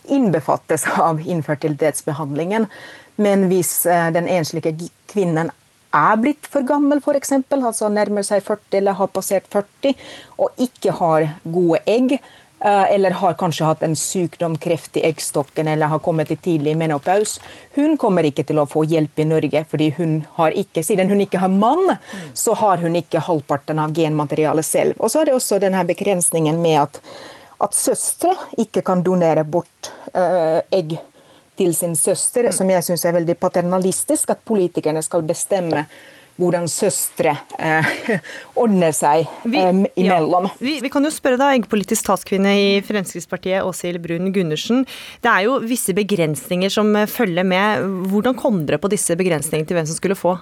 innbefattes 0.08 0.88
av 1.04 1.22
infertilitetsbehandlingen. 1.24 2.68
Men 3.16 3.48
hvis 3.52 3.86
eh, 3.86 4.10
den 4.16 4.28
enslige 4.32 4.76
kvinnen 5.12 5.52
er 5.98 6.20
blitt 6.22 6.48
for 6.52 6.66
gammel, 6.68 7.00
f.eks., 7.04 7.34
altså 7.58 7.90
nærmer 7.92 8.26
seg 8.26 8.44
40 8.46 8.82
eller 8.82 9.00
har 9.00 9.12
passert 9.12 9.48
40, 9.52 9.96
og 10.38 10.68
ikke 10.68 10.96
har 11.00 11.32
gode 11.44 11.82
egg, 11.90 12.20
eller 12.60 13.12
har 13.12 13.34
kanskje 13.38 13.66
hatt 13.66 13.84
en 13.86 13.96
sykdom, 13.96 14.58
kreft 14.58 14.98
i 14.98 15.04
eggstokken 15.06 15.68
eller 15.68 15.92
har 15.92 16.00
kommet 16.00 16.32
i 16.32 16.36
tidlig 16.36 16.78
menopaus. 16.78 17.40
Hun 17.76 17.98
kommer 18.02 18.26
ikke 18.26 18.44
til 18.48 18.60
å 18.60 18.66
få 18.66 18.82
hjelp 18.90 19.20
i 19.22 19.28
Norge, 19.30 19.64
fordi 19.70 19.92
hun 19.98 20.16
har 20.40 20.58
ikke, 20.58 20.84
siden 20.84 21.10
hun 21.10 21.22
ikke 21.22 21.42
har 21.44 21.54
mann, 21.54 21.96
så 22.34 22.56
har 22.58 22.82
hun 22.82 22.98
ikke 22.98 23.22
halvparten 23.28 23.80
av 23.80 23.94
genmaterialet 23.94 24.66
selv. 24.66 24.98
Og 24.98 25.14
så 25.14 25.22
er 25.22 25.30
det 25.30 25.38
også 25.38 25.62
denne 25.62 25.86
begrensningen 25.86 26.58
med 26.62 26.82
at, 26.88 27.02
at 27.62 27.78
søstre 27.78 28.34
ikke 28.58 28.82
kan 28.86 29.06
donere 29.06 29.46
bort 29.46 29.94
uh, 30.16 30.64
egg 30.74 30.98
til 31.58 31.74
sin 31.76 31.96
søster, 31.98 32.52
som 32.54 32.70
jeg 32.70 32.86
syns 32.86 33.06
er 33.06 33.18
veldig 33.18 33.38
paternalistisk, 33.42 34.30
at 34.34 34.46
politikerne 34.46 35.02
skal 35.06 35.26
bestemme 35.26 35.86
hvordan 36.38 36.68
søstre 36.72 37.36
eh, 37.60 37.94
ordner 38.62 38.94
seg 38.96 39.26
eh, 39.50 39.84
imellom. 40.00 40.50
Ja. 40.50 40.56
Vi, 40.62 40.78
vi, 40.86 40.92
kan 40.94 41.06
jo 41.06 41.14
spørre 41.14 41.40
deg, 41.42 41.68
politisk 41.70 42.08
talskvinne 42.08 42.54
i 42.58 42.68
Fremskrittspartiet, 42.86 43.66
Åshild 43.66 44.02
Brun 44.04 44.32
Gundersen. 44.36 44.86
Det 45.24 45.34
er 45.34 45.48
jo 45.48 45.58
visse 45.66 45.96
begrensninger 45.98 46.74
som 46.74 46.94
følger 47.10 47.48
med. 47.48 47.88
Hvordan 48.12 48.38
kom 48.38 48.64
dere 48.68 48.82
på 48.82 48.92
disse 48.94 49.18
begrensningene 49.18 49.68
til 49.68 49.80
hvem 49.80 49.90
som 49.90 50.00
skulle 50.00 50.20
få? 50.20 50.38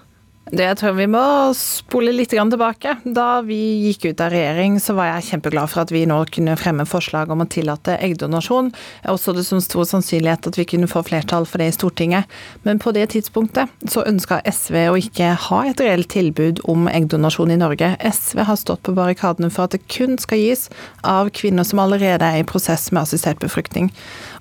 Det 0.45 0.67
tror 0.77 0.91
jeg 0.91 0.97
vi 0.99 1.05
må 1.09 1.21
spole 1.57 2.11
litt 2.13 2.29
tilbake. 2.29 2.91
Da 3.01 3.41
vi 3.41 3.57
gikk 3.87 4.03
ut 4.11 4.21
av 4.21 4.29
regjering, 4.29 4.75
så 4.77 4.93
var 4.93 5.07
jeg 5.09 5.25
kjempeglad 5.31 5.71
for 5.71 5.81
at 5.81 5.93
vi 5.93 6.03
nå 6.05 6.19
kunne 6.29 6.53
fremme 6.59 6.85
forslag 6.85 7.31
om 7.33 7.41
å 7.41 7.47
tillate 7.49 7.95
eggdonasjon. 7.97 8.69
Jeg 9.01 9.09
også 9.09 9.33
det 9.33 9.45
som 9.47 9.63
stor 9.63 9.87
sannsynlighet 9.89 10.45
at 10.45 10.59
vi 10.59 10.67
kunne 10.69 10.89
få 10.91 11.01
flertall 11.07 11.47
for 11.49 11.63
det 11.63 11.71
i 11.71 11.73
Stortinget. 11.73 12.29
Men 12.61 12.77
på 12.77 12.93
det 12.93 13.07
tidspunktet 13.15 13.73
så 13.89 14.03
ønska 14.05 14.37
SV 14.45 14.77
å 14.91 14.99
ikke 15.01 15.31
ha 15.47 15.63
et 15.65 15.81
reelt 15.81 16.11
tilbud 16.13 16.61
om 16.69 16.85
eggdonasjon 16.93 17.55
i 17.55 17.57
Norge. 17.57 17.95
SV 18.05 18.43
har 18.45 18.61
stått 18.61 18.85
på 18.85 18.93
barrikadene 18.93 19.49
for 19.49 19.65
at 19.65 19.73
det 19.73 19.81
kun 19.89 20.19
skal 20.21 20.43
gis 20.43 20.67
av 21.01 21.33
kvinner 21.33 21.65
som 21.65 21.81
allerede 21.81 22.21
er 22.21 22.43
i 22.43 22.45
prosess 22.45 22.91
med 22.91 23.01
assistert 23.07 23.41
befruktning. 23.41 23.89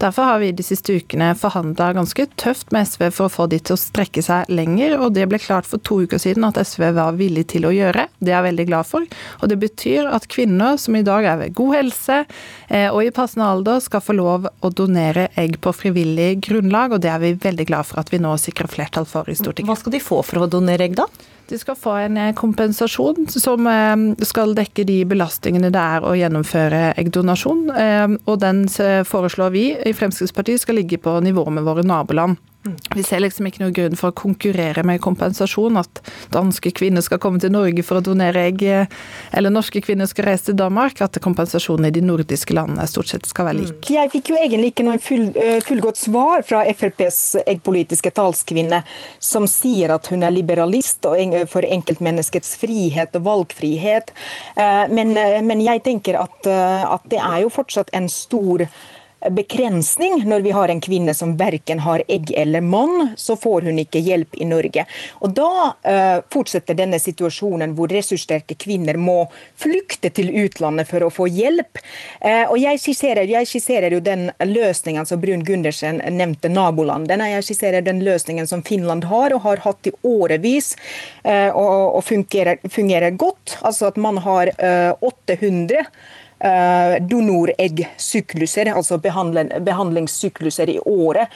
Derfor 0.05 0.29
har 0.29 0.45
vi 0.45 0.53
de 0.53 0.69
siste 0.69 1.01
ukene 1.01 1.33
forhandla 1.39 1.95
ganske 1.97 2.29
tøft 2.37 2.77
med 2.77 2.93
SV 2.93 3.09
for 3.09 3.31
å 3.31 3.35
få 3.41 3.49
de 3.49 3.63
til 3.65 3.79
å 3.79 3.81
strekke 3.81 4.21
seg 4.25 4.53
lenger, 4.53 4.99
og 5.01 5.17
det 5.17 5.31
ble 5.33 5.41
klart 5.41 5.65
for 5.65 5.81
to 5.81 5.94
to 5.95 6.03
uker 6.03 6.19
siden 6.19 6.47
at 6.49 6.59
SV 6.59 6.91
var 6.97 7.15
villig 7.19 7.47
til 7.55 7.67
å 7.69 7.73
gjøre. 7.75 8.09
Det 8.19 8.33
er 8.33 8.39
jeg 8.41 8.49
veldig 8.49 8.67
glad 8.71 8.89
for. 8.89 9.07
Og 9.41 9.51
det 9.51 9.59
betyr 9.63 10.11
at 10.11 10.27
kvinner 10.33 10.79
som 10.81 10.97
i 10.99 11.05
dag 11.07 11.27
er 11.29 11.41
ved 11.41 11.55
god 11.57 11.75
helse 11.79 12.21
eh, 12.69 12.89
og 12.91 13.03
i 13.05 13.13
passende 13.15 13.47
alder, 13.47 13.83
skal 13.85 14.03
få 14.05 14.17
lov 14.17 14.49
å 14.49 14.73
donere 14.75 15.29
egg 15.41 15.61
på 15.63 15.75
frivillig 15.77 16.41
grunnlag, 16.45 16.97
og 16.97 17.05
det 17.05 17.13
er 17.13 17.23
vi 17.23 17.35
veldig 17.45 17.69
glad 17.71 17.89
for 17.89 18.03
at 18.03 18.11
vi 18.13 18.23
nå 18.23 18.35
sikrer 18.41 18.71
flertall 18.71 19.07
for 19.09 19.29
i 19.31 19.37
Stortinget. 19.39 19.71
Hva 19.71 19.79
skal 19.79 19.95
de 19.95 20.03
få 20.03 20.23
for 20.27 20.45
å 20.45 20.51
donere 20.51 20.89
egg, 20.89 20.99
da? 20.99 21.09
De 21.49 21.59
skal 21.61 21.77
få 21.77 21.97
en 22.07 22.17
eh, 22.17 22.35
kompensasjon 22.35 23.27
som 23.29 23.67
eh, 23.67 24.25
skal 24.25 24.55
dekke 24.57 24.87
de 24.89 25.03
belastningene 25.09 25.73
det 25.75 25.83
er 25.83 26.07
å 26.07 26.15
gjennomføre 26.19 26.95
eggdonasjon. 27.01 27.69
Og 28.25 28.41
den 28.41 28.65
foreslår 29.09 29.55
vi 29.55 29.69
i 29.77 29.95
Fremskrittspartiet 29.97 30.65
skal 30.65 30.81
ligge 30.81 30.99
på 31.03 31.19
nivå 31.25 31.47
med 31.51 31.67
våre 31.67 31.85
naboland. 31.87 32.41
Vi 32.95 33.03
ser 33.05 33.21
liksom 33.21 33.45
ikke 33.45 33.61
noen 33.61 33.75
grunn 33.77 33.97
for 33.99 34.09
å 34.09 34.17
konkurrere 34.17 34.81
med 34.89 35.03
kompensasjon. 35.05 35.77
At 35.77 36.01
danske 36.33 36.71
kvinner 36.73 37.05
skal 37.05 37.21
komme 37.21 37.43
til 37.43 37.53
Norge 37.53 37.85
for 37.85 38.01
å 38.01 38.05
donere 38.05 38.47
egg, 38.49 38.63
eller 39.37 39.53
norske 39.53 39.83
kvinner 39.85 40.09
skal 40.09 40.31
reise 40.31 40.49
til 40.49 40.57
Danmark. 40.57 41.03
At 41.05 41.19
kompensasjonen 41.25 41.91
i 41.91 41.93
de 41.95 42.01
nordiske 42.05 42.57
landene 42.57 42.87
stort 42.89 43.13
sett 43.13 43.29
skal 43.29 43.51
være 43.51 43.61
lik. 43.61 43.91
Jeg 43.93 44.13
fikk 44.15 44.33
jo 44.33 44.39
egentlig 44.41 44.73
ikke 44.73 44.87
noe 44.89 45.03
full, 45.03 45.27
eh, 45.37 45.61
fullgodt 45.67 46.01
svar 46.01 46.45
fra 46.49 46.63
FrPs 46.73 47.21
eggpolitiske 47.45 48.15
talskvinne, 48.17 48.81
som 49.19 49.45
sier 49.51 49.93
at 49.93 50.09
hun 50.09 50.25
er 50.25 50.33
liberalist 50.33 51.05
og 51.05 51.21
for 51.51 51.67
enkeltmenneskets 51.67 52.55
frihet 52.61 53.15
og 53.19 53.27
valgfrihet. 53.29 54.13
Eh, 54.57 54.85
men, 54.93 55.15
eh, 55.19 55.41
men 55.45 55.63
jeg 55.65 55.85
tenker 55.87 56.21
at, 56.21 56.47
at 56.47 57.09
det 57.11 57.21
er 57.21 57.45
jo 57.45 57.53
fortsatt 57.53 57.93
en 57.97 58.09
stor 58.13 58.67
begrensning 59.31 60.25
når 60.29 60.41
vi 60.41 60.51
har 60.51 60.69
en 60.69 60.81
kvinne 60.81 61.15
som 61.15 61.37
verken 61.37 61.79
har 61.85 62.03
egg 62.09 62.31
eller 62.37 62.61
mann, 62.61 63.13
så 63.17 63.37
får 63.37 63.69
hun 63.69 63.79
ikke 63.79 64.03
hjelp 64.05 64.37
i 64.37 64.49
Norge. 64.49 64.87
Og 65.21 65.35
Da 65.35 65.51
uh, 65.73 66.19
fortsetter 66.33 66.77
denne 66.79 67.01
situasjonen 67.03 67.75
hvor 67.77 67.93
ressurssterke 67.93 68.57
kvinner 68.61 68.99
må 69.01 69.25
flykte 69.61 70.11
til 70.15 70.31
utlandet 70.45 70.89
for 70.91 71.07
å 71.07 71.11
få 71.13 71.29
hjelp. 71.31 71.81
Uh, 72.21 72.51
og 72.51 72.59
Jeg 72.61 72.81
skisserer, 72.83 73.29
jeg 73.29 73.51
skisserer 73.51 73.95
jo 73.95 74.03
den 74.05 74.29
løsningen 74.45 75.07
som 75.09 75.23
Brun 75.23 75.45
Gundersen 75.45 76.03
nevnte, 76.15 76.53
nabolandene. 76.53 77.31
Jeg 77.35 77.49
skisserer 77.49 77.85
den 77.85 78.03
løsningen 78.05 78.49
som 78.51 78.63
Finland 78.67 79.09
har 79.11 79.35
og 79.35 79.45
har 79.47 79.65
hatt 79.65 79.91
i 79.91 79.95
årevis, 80.07 80.75
uh, 81.25 81.51
og, 81.55 82.03
fungerer, 82.05 82.61
fungerer, 82.71 83.11
godt. 83.15 83.59
Altså 83.63 83.89
at 83.91 83.99
man 84.01 84.19
har 84.25 84.51
800 85.05 85.85
Eh, 85.85 85.85
donoreggsykluser, 87.09 88.69
altså 88.77 88.99
behandlingssykluser 89.01 90.75
i 90.75 90.81
året. 90.85 91.33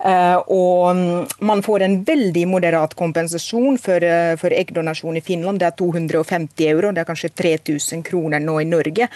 Uh, 0.00 0.38
og 0.48 0.96
mm, 0.96 1.26
man 1.44 1.60
får 1.60 1.82
en 1.84 1.98
veldig 2.08 2.46
moderat 2.48 2.94
kompensasjon 2.96 3.76
for, 3.76 4.00
uh, 4.00 4.32
for, 4.40 4.54
eggdonasjon 4.56 5.18
i 5.20 5.24
Finland. 5.24 5.60
Det 5.60 5.68
er 5.68 5.76
250 5.76 6.68
euro, 6.70 6.92
det 6.96 7.02
er 7.02 7.08
kanskje 7.10 7.34
3000 7.36 8.04
kroner 8.08 8.40
nå 8.40 8.54
i 8.62 8.68
Norge. 8.68 9.10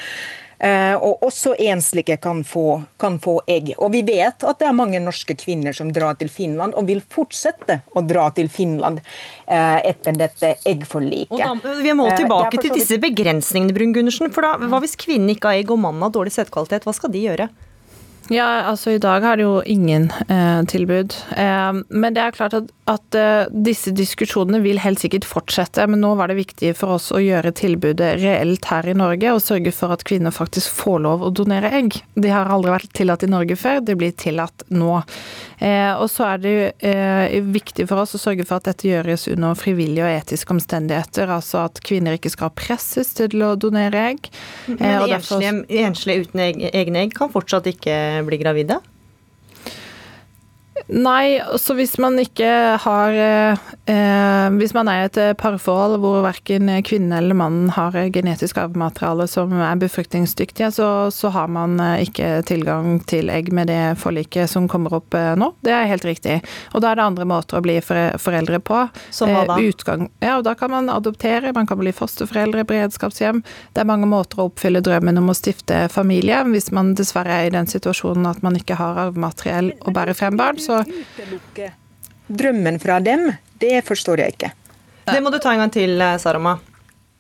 Uh, 0.64 0.94
og 0.96 1.26
også 1.26 1.52
enslige 1.60 2.16
kan 2.22 2.40
få, 2.48 2.78
kan 3.00 3.18
få, 3.20 3.34
egg. 3.50 3.74
Og 3.76 3.90
vi 3.92 4.00
vet 4.06 4.46
at 4.48 4.62
det 4.62 4.68
er 4.68 4.76
mange 4.76 5.00
norske 5.02 5.36
kvinner 5.36 5.76
som 5.76 5.90
drar 5.92 6.16
til 6.20 6.30
Finland, 6.32 6.72
og 6.78 6.88
vil 6.88 7.02
fortsette 7.04 7.82
å 7.92 8.02
dra 8.06 8.30
til 8.32 8.48
Finland 8.48 9.02
etter 9.44 10.16
dette 10.16 10.54
eggforliket. 10.64 11.36
Da, 11.36 11.74
vi 11.84 11.92
må 11.96 12.08
tilbake 12.16 12.62
til 12.62 12.72
disse 12.72 12.96
begrensningene, 13.02 13.76
Brun 13.76 13.92
Gundersen. 13.92 14.32
For 14.32 14.46
da, 14.46 14.54
hva 14.70 14.80
hvis 14.80 14.96
kvinnen 15.00 15.34
ikke 15.34 15.52
har 15.52 15.60
egg 15.60 15.74
og 15.74 15.82
mannen 15.84 16.06
har 16.06 16.14
dårlig 16.14 16.32
sædkvalitet, 16.32 16.88
hva 16.88 16.96
skal 16.96 17.12
de 17.12 17.26
gjøre? 17.26 17.50
Ja, 18.32 18.46
altså 18.64 18.94
i 18.94 19.00
dag 19.02 19.20
har 19.20 19.36
det 19.36 19.44
jo 19.44 19.58
ingen 19.68 20.06
eh, 20.32 20.62
tilbud. 20.70 21.12
Eh, 21.36 21.72
men 21.88 22.16
det 22.16 22.22
er 22.22 22.36
klart 22.36 22.54
at, 22.56 22.70
at 22.88 23.18
eh, 23.18 23.50
disse 23.52 23.92
diskusjonene 23.92 24.62
vil 24.64 24.80
helt 24.80 25.02
sikkert 25.02 25.26
fortsette. 25.28 25.84
Men 25.90 26.00
nå 26.00 26.14
var 26.16 26.32
det 26.32 26.38
viktig 26.38 26.72
for 26.78 26.96
oss 26.96 27.10
å 27.12 27.20
gjøre 27.20 27.52
tilbudet 27.56 28.14
reelt 28.22 28.64
her 28.70 28.88
i 28.88 28.96
Norge, 28.96 29.34
og 29.34 29.44
sørge 29.44 29.74
for 29.76 29.92
at 29.92 30.06
kvinner 30.08 30.32
faktisk 30.34 30.72
får 30.72 31.02
lov 31.04 31.26
å 31.26 31.32
donere 31.36 31.72
egg. 31.76 32.00
Det 32.16 32.32
har 32.32 32.48
aldri 32.48 32.72
vært 32.72 32.94
tillatt 32.96 33.26
i 33.26 33.32
Norge 33.32 33.58
før, 33.60 33.82
det 33.84 33.98
blir 34.00 34.16
tillatt 34.16 34.64
nå. 34.72 35.02
Eh, 35.64 35.92
og 35.96 36.08
så 36.10 36.26
er 36.32 36.40
det 36.42 36.54
eh, 36.84 37.36
viktig 37.44 37.86
for 37.88 38.02
oss 38.02 38.16
å 38.16 38.20
sørge 38.20 38.46
for 38.48 38.58
at 38.58 38.68
dette 38.68 38.88
gjøres 38.88 39.28
under 39.32 39.54
frivillige 39.58 40.04
og 40.04 40.16
etiske 40.16 40.56
omstendigheter. 40.56 41.30
Altså 41.30 41.62
at 41.68 41.80
kvinner 41.84 42.18
ikke 42.18 42.32
skal 42.32 42.52
presses 42.56 43.14
til 43.16 43.44
å 43.46 43.54
donere 43.60 44.08
egg. 44.10 44.32
Men 44.72 45.04
eh, 45.04 45.14
enslige, 45.18 45.54
enslige 45.84 46.26
uten 46.26 46.44
egne 46.44 47.04
egg 47.04 47.14
kan 47.16 47.32
fortsatt 47.32 47.68
ikke 47.70 47.96
bli 48.22 48.36
gravide? 48.36 48.93
Nei, 50.90 51.38
så 51.56 51.74
hvis 51.78 51.94
man 52.02 52.18
ikke 52.18 52.48
har 52.82 53.14
eh, 53.14 54.48
Hvis 54.58 54.72
man 54.74 54.88
er 54.90 55.04
i 55.04 55.06
et 55.06 55.18
parforhold 55.38 56.00
hvor 56.02 56.18
verken 56.24 56.68
kvinnen 56.84 57.14
eller 57.14 57.36
mannen 57.38 57.70
har 57.72 57.94
genetisk 58.12 58.58
arvemateriale 58.58 59.26
som 59.30 59.52
er 59.54 59.78
befruktningsdyktige, 59.80 60.72
så, 60.74 60.88
så, 61.14 61.30
har 61.34 61.48
man 61.52 61.78
eh, 61.80 62.02
ikke 62.08 62.42
tilgang 62.48 62.98
til 63.06 63.30
egg 63.32 63.52
med 63.54 63.70
det 63.70 63.94
forliket 64.02 64.50
som 64.50 64.66
kommer 64.68 64.98
opp 64.98 65.14
eh, 65.14 65.32
nå. 65.38 65.52
Det 65.64 65.72
er 65.72 65.88
helt 65.88 66.04
riktig. 66.04 66.40
Og 66.74 66.82
da 66.82 66.90
er 66.90 66.98
det 66.98 67.06
andre 67.06 67.28
måter 67.28 67.60
å 67.60 67.64
bli 67.64 67.78
foreldre 67.80 68.60
på. 68.60 68.82
Som 69.14 69.32
hva 69.32 69.46
da? 69.48 69.60
Eh, 69.60 69.70
utgang, 69.70 70.08
ja, 70.18 70.36
og 70.40 70.44
da 70.48 70.56
kan 70.58 70.74
man 70.74 70.90
adoptere, 70.92 71.54
man 71.54 71.70
kan 71.70 71.80
bli 71.80 71.94
fosterforeldre, 71.94 72.66
beredskapshjem. 72.68 73.44
Det 73.72 73.84
er 73.84 73.88
mange 73.88 74.10
måter 74.10 74.42
å 74.42 74.48
oppfylle 74.50 74.82
drømmen 74.84 75.22
om 75.22 75.30
å 75.30 75.38
stifte 75.38 75.86
familie 75.92 76.42
hvis 76.50 76.72
man 76.74 76.92
dessverre 76.98 77.40
er 77.40 77.48
i 77.48 77.54
den 77.54 77.70
situasjonen 77.70 78.26
at 78.28 78.42
man 78.44 78.58
ikke 78.58 78.78
har 78.80 79.06
arvemateriell 79.06 79.72
å 79.86 79.94
bære 79.94 80.18
frem 80.18 80.38
barn 80.40 80.60
så 80.64 80.80
drømmen 82.28 82.78
fra 82.80 83.00
dem, 83.04 83.28
det 83.60 83.82
forstår 83.86 84.24
jeg 84.24 84.36
ikke. 84.36 84.52
Det 85.04 85.20
må 85.20 85.30
du 85.32 85.38
ta 85.38 85.52
en 85.52 85.64
gang 85.64 85.72
til, 85.74 86.00
eh, 86.00 86.16
Sarama. 86.18 86.56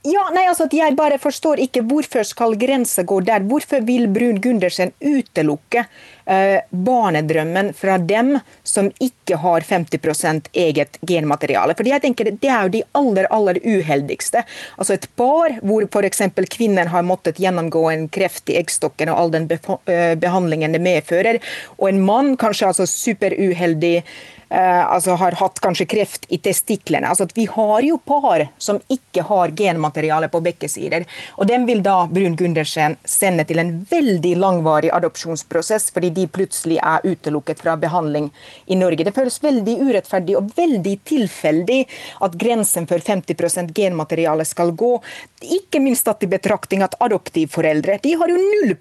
Ja, 0.04 0.26
nei, 0.34 0.42
altså 0.50 0.66
Jeg 0.68 0.92
bare 0.98 1.16
forstår 1.16 1.62
ikke 1.64 1.80
hvorfor 1.88 2.26
skal 2.28 2.58
grensa 2.60 3.06
gå 3.08 3.22
der. 3.24 3.40
Hvorfor 3.48 3.80
vil 3.88 4.04
Brun 4.12 4.36
Gundersen 4.44 4.90
utelukke 5.00 5.86
eh, 6.28 6.58
barnedrømmen 6.68 7.70
fra 7.72 7.96
dem 7.96 8.34
som 8.68 8.90
ikke 9.00 9.38
har 9.40 9.64
50% 9.64 10.50
eget 10.52 10.98
genmateriale? 11.08 11.72
Fordi 11.78 11.94
jeg 11.94 12.04
tenker 12.04 12.30
Det 12.36 12.50
er 12.50 12.66
jo 12.66 12.74
de 12.74 12.82
aller 13.00 13.30
aller 13.32 13.62
uheldigste. 13.64 14.44
Altså 14.76 14.98
Et 14.98 15.08
par 15.16 15.56
hvor 15.64 15.88
f.eks. 15.88 16.20
kvinnen 16.52 16.92
har 16.92 17.08
måttet 17.08 17.40
gjennomgå 17.40 17.86
en 17.94 18.04
kreft 18.12 18.52
i 18.52 18.58
eggstokken 18.60 19.08
og 19.08 19.22
all 19.22 19.32
den 19.32 19.48
eh, 19.48 20.12
behandlingen 20.20 20.76
det 20.76 20.84
medfører, 20.84 21.40
og 21.78 21.88
en 21.88 22.04
mann 22.04 22.34
kanskje 22.36 22.68
altså 22.68 22.84
superuheldig 22.84 24.02
altså 24.54 25.16
har 25.18 25.36
hatt 25.40 25.60
kanskje 25.62 25.86
kreft 25.90 26.26
i 26.28 26.38
testiklene. 26.38 27.08
Altså 27.08 27.26
at 27.28 27.34
vi 27.36 27.46
har 27.50 27.82
jo 27.82 27.98
par 27.98 28.46
som 28.58 28.80
ikke 28.92 29.24
har 29.28 29.54
genmateriale 29.56 30.28
på 30.28 30.40
begge 30.44 30.68
sider. 30.68 31.04
Og 31.38 31.48
den 31.48 31.66
vil 31.66 31.82
da 31.84 32.04
Brun 32.10 32.36
Gundersen 32.36 32.96
sende 33.04 33.44
til 33.48 33.60
en 33.62 33.72
veldig 33.90 34.34
langvarig 34.40 34.90
adopsjonsprosess, 34.94 35.90
fordi 35.94 36.10
de 36.14 36.26
plutselig 36.30 36.78
er 36.82 37.04
utelukket 37.04 37.62
fra 37.62 37.76
behandling 37.80 38.30
i 38.66 38.78
Norge. 38.78 39.04
Det 39.04 39.14
føles 39.16 39.40
veldig 39.42 39.76
urettferdig 39.82 40.36
og 40.38 40.52
veldig 40.56 40.94
tilfeldig 41.08 41.80
at 42.26 42.38
grensen 42.40 42.88
for 42.90 42.98
50% 42.98 43.74
genmateriale 43.76 44.46
skal 44.48 44.72
gå. 44.78 44.92
Ikke 45.58 45.82
minst 45.82 46.06
tatt 46.08 46.24
i 46.24 46.30
betraktning 46.30 46.84
at 46.84 46.96
adoptivforeldre 47.04 47.98
de 48.04 48.14
har 48.20 48.30
jo 48.30 48.38
0 48.38 48.76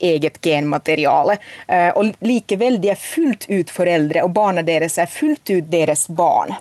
eget 0.00 0.40
genmateriale. 0.42 1.38
Eh, 1.68 1.90
og 1.96 2.12
likevel, 2.20 2.80
de 2.80 2.90
er 2.92 3.00
fullt 3.00 3.46
ut 3.50 3.70
foreldre, 3.70 4.22
og 4.24 4.32
barna 4.36 4.62
deres 4.66 4.98
er 4.98 5.05
fullt 5.06 5.50
ut 5.50 5.70
deres 5.70 6.08
barn. 6.08 6.54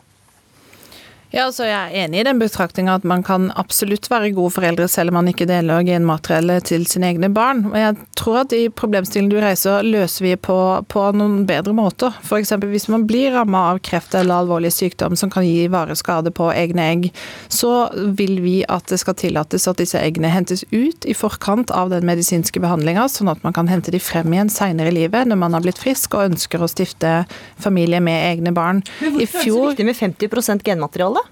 Ja, 1.36 1.50
altså 1.50 1.66
Jeg 1.68 1.76
er 1.76 2.06
enig 2.06 2.22
i 2.22 2.24
den 2.24 2.38
betraktninga 2.40 2.94
at 2.96 3.04
man 3.04 3.20
kan 3.26 3.50
absolutt 3.60 4.08
være 4.08 4.30
gode 4.38 4.54
foreldre 4.56 4.86
selv 4.88 5.12
om 5.12 5.18
man 5.18 5.28
ikke 5.28 5.44
deler 5.50 5.84
genmateriellet 5.84 6.70
til 6.70 6.86
sine 6.88 7.10
egne 7.12 7.28
barn. 7.36 7.66
Og 7.74 7.76
jeg 7.76 7.98
tror 8.16 8.38
at 8.46 8.54
de 8.54 8.70
problemstillingene 8.72 9.34
du 9.34 9.44
reiser, 9.44 9.84
løser 9.84 10.24
vi 10.24 10.32
på, 10.40 10.56
på 10.88 11.04
noen 11.20 11.42
bedre 11.50 11.74
måter. 11.76 12.16
F.eks. 12.24 12.54
hvis 12.64 12.88
man 12.94 13.04
blir 13.10 13.36
ramma 13.36 13.66
av 13.74 13.82
kreft 13.84 14.16
eller 14.16 14.46
alvorlig 14.46 14.72
sykdom 14.72 15.18
som 15.20 15.34
kan 15.34 15.44
gi 15.44 15.68
vareskade 15.74 16.32
på 16.32 16.48
egne 16.54 16.86
egg, 16.94 17.10
så 17.52 17.90
vil 18.16 18.40
vi 18.46 18.56
at 18.72 18.88
det 18.88 19.02
skal 19.04 19.20
tillates 19.20 19.68
at 19.68 19.84
disse 19.84 20.00
eggene 20.00 20.32
hentes 20.32 20.64
ut 20.72 21.04
i 21.04 21.18
forkant 21.20 21.68
av 21.68 21.92
den 21.92 22.08
medisinske 22.08 22.64
behandlinga, 22.64 23.10
sånn 23.12 23.34
at 23.34 23.44
man 23.44 23.60
kan 23.60 23.68
hente 23.68 23.92
de 23.92 24.00
frem 24.00 24.32
igjen 24.32 24.54
seinere 24.56 24.94
i 24.94 25.00
livet 25.02 25.28
når 25.28 25.44
man 25.44 25.60
har 25.60 25.68
blitt 25.68 25.84
frisk 25.84 26.16
og 26.16 26.30
ønsker 26.32 26.64
å 26.64 26.72
stifte 26.72 27.26
familie 27.60 28.00
med 28.00 28.24
egne 28.32 28.56
barn. 28.56 28.86
Men 29.04 29.18
hvorfor 29.20 29.44
er 29.44 29.44
det 29.44 29.52
så 29.52 29.70
viktig 29.74 29.92
med 29.92 30.04
50% 30.32 30.68
genmateriale? 30.72 31.25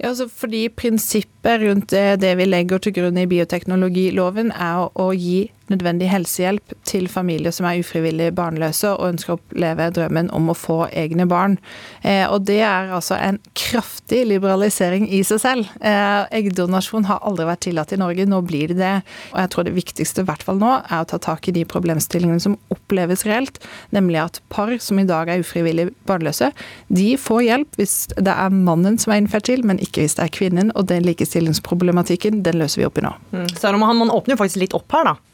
Ja, 0.00 0.08
altså 0.08 0.30
fordi 0.32 0.62
Prinsippet 0.72 1.60
rundt 1.60 1.90
det, 1.92 2.22
det, 2.22 2.32
vi 2.40 2.46
legger 2.48 2.80
til 2.80 2.94
grunn 2.96 3.18
i 3.20 3.28
bioteknologiloven, 3.28 4.48
er 4.56 4.86
å, 4.86 4.86
å 4.96 5.10
gi 5.12 5.50
nødvendig 5.70 6.10
helsehjelp 6.10 6.74
til 6.88 7.08
familier 7.10 7.54
som 7.54 7.68
er 7.68 7.80
ufrivillig 7.80 8.30
barnløse 8.36 8.92
og 8.96 9.12
ønsker 9.12 9.34
å 9.34 9.38
oppleve 9.38 9.88
drømmen 9.96 10.30
om 10.36 10.50
å 10.50 10.56
få 10.58 10.78
egne 10.90 11.26
barn. 11.30 11.58
Eh, 12.02 12.26
og 12.26 12.44
Det 12.50 12.60
er 12.66 12.90
altså 12.90 13.16
en 13.20 13.38
kraftig 13.54 14.24
liberalisering 14.26 15.06
i 15.08 15.22
seg 15.26 15.42
selv. 15.42 15.70
Eh, 15.80 16.26
eggdonasjon 16.40 17.06
har 17.06 17.22
aldri 17.26 17.46
vært 17.46 17.64
tillatt 17.68 17.94
i 17.94 18.00
Norge, 18.00 18.26
nå 18.26 18.40
blir 18.46 18.72
det 18.72 18.80
det. 18.80 18.94
Og 19.34 19.38
jeg 19.42 19.52
tror 19.52 19.68
det 19.68 19.76
viktigste 19.76 20.24
i 20.24 20.28
hvert 20.28 20.42
fall 20.46 20.58
nå 20.60 20.72
er 20.80 20.98
å 21.02 21.08
ta 21.08 21.20
tak 21.22 21.48
i 21.48 21.54
de 21.54 21.64
problemstillingene 21.68 22.42
som 22.42 22.58
oppleves 22.72 23.24
reelt, 23.28 23.60
nemlig 23.94 24.20
at 24.24 24.42
par 24.50 24.72
som 24.82 24.98
i 24.98 25.06
dag 25.08 25.30
er 25.30 25.44
ufrivillig 25.44 25.90
barnløse, 26.08 26.50
de 26.88 27.14
får 27.20 27.42
hjelp 27.46 27.80
hvis 27.80 27.96
det 28.16 28.34
er 28.34 28.54
mannen 28.54 28.98
som 29.00 29.14
er 29.14 29.22
infertil, 29.22 29.64
men 29.66 29.80
ikke 29.82 30.04
hvis 30.04 30.18
det 30.18 30.26
er 30.26 30.34
kvinnen. 30.34 30.74
Og 30.74 30.88
den 30.90 31.06
likestillingsproblematikken, 31.06 32.42
den 32.46 32.60
løser 32.60 32.82
vi 32.82 32.88
opp 32.88 33.00
i 33.00 33.06
nå. 33.06 33.14
Mm. 33.34 33.48
Så 33.54 33.72
man 33.76 34.10
åpner 34.10 34.34
jo 34.34 34.40
faktisk 34.40 34.64
litt 34.64 34.76
opp 34.76 34.90
her, 34.96 35.12
da. 35.12 35.29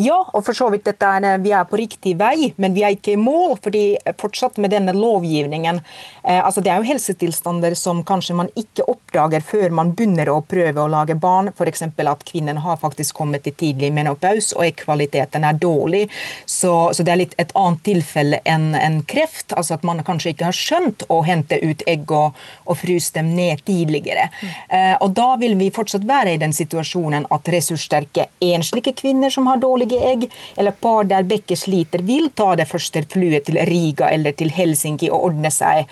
Ja, 0.00 0.16
og 0.32 0.44
for 0.46 0.56
så 0.56 0.68
vidt 0.72 0.86
dette 0.88 1.06
er, 1.06 1.24
eh, 1.24 1.40
vi 1.42 1.52
er 1.52 1.64
på 1.68 1.78
riktig 1.80 2.14
vei, 2.18 2.52
men 2.56 2.74
vi 2.74 2.84
er 2.84 2.94
ikke 2.96 3.12
i 3.12 3.20
mål. 3.20 3.58
fordi 3.62 3.96
fortsatt 4.18 4.58
med 4.58 4.70
denne 4.70 4.92
lovgivningen 4.92 5.80
eh, 6.24 6.40
altså 6.44 6.60
Det 6.60 6.70
er 6.70 6.76
jo 6.76 6.88
helsetilstander 6.88 7.74
som 7.74 8.04
kanskje 8.04 8.34
man 8.34 8.48
ikke 8.56 8.86
oppdager 8.88 9.40
før 9.40 9.70
man 9.70 9.92
begynner 9.92 10.28
å 10.28 10.40
prøve 10.40 10.80
å 10.80 10.88
lage 10.88 11.14
barn. 11.14 11.48
F.eks. 11.48 11.82
at 11.82 12.24
kvinnen 12.24 12.56
har 12.58 12.76
faktisk 12.76 13.14
kommet 13.14 13.42
til 13.44 13.52
tidlig 13.52 13.92
menopaus 13.92 14.52
og 14.52 14.76
kvaliteten 14.76 15.44
er 15.44 15.58
dårlig. 15.58 16.08
Så, 16.46 16.92
så, 16.94 17.02
det 17.02 17.12
er 17.12 17.22
litt 17.22 17.34
et 17.38 17.52
annet 17.54 17.82
tilfelle 17.84 18.40
enn 18.44 18.74
en 18.74 19.02
kreft. 19.02 19.52
altså 19.52 19.74
At 19.74 19.84
man 19.84 20.04
kanskje 20.04 20.34
ikke 20.34 20.48
har 20.50 20.56
skjønt 20.56 21.04
å 21.08 21.22
hente 21.26 21.58
ut 21.62 21.82
egg 21.86 22.10
og, 22.10 22.36
og 22.64 22.80
fryse 22.80 23.14
dem 23.14 23.34
ned 23.34 23.64
tidligere. 23.66 24.30
Mm. 24.40 24.54
Eh, 24.68 24.96
og 25.00 25.10
Da 25.16 25.34
vil 25.40 25.56
vi 25.58 25.70
fortsatt 25.74 26.06
være 26.06 26.34
i 26.34 26.40
den 26.40 26.52
situasjonen 26.56 27.26
at 27.30 27.48
ressurssterke 27.52 28.28
enslige 28.40 28.94
kvinner 28.96 29.30
som 29.30 29.48
har 29.50 29.60
dårlig 29.60 29.69
dårlige 29.70 30.00
egg, 30.12 30.28
eller 30.56 30.76
par 30.76 31.08
der 31.10 31.26
begge 31.28 31.56
sliter, 31.56 32.02
vil 32.06 32.30
ta 32.36 32.52
det 32.58 32.68
første 32.70 33.04
flyet 33.10 33.46
til 33.48 33.60
Riga 33.70 34.10
eller 34.10 34.36
til 34.36 34.52
Helsinki 34.54 35.10
og 35.10 35.30
ordne 35.30 35.52
seg, 35.54 35.86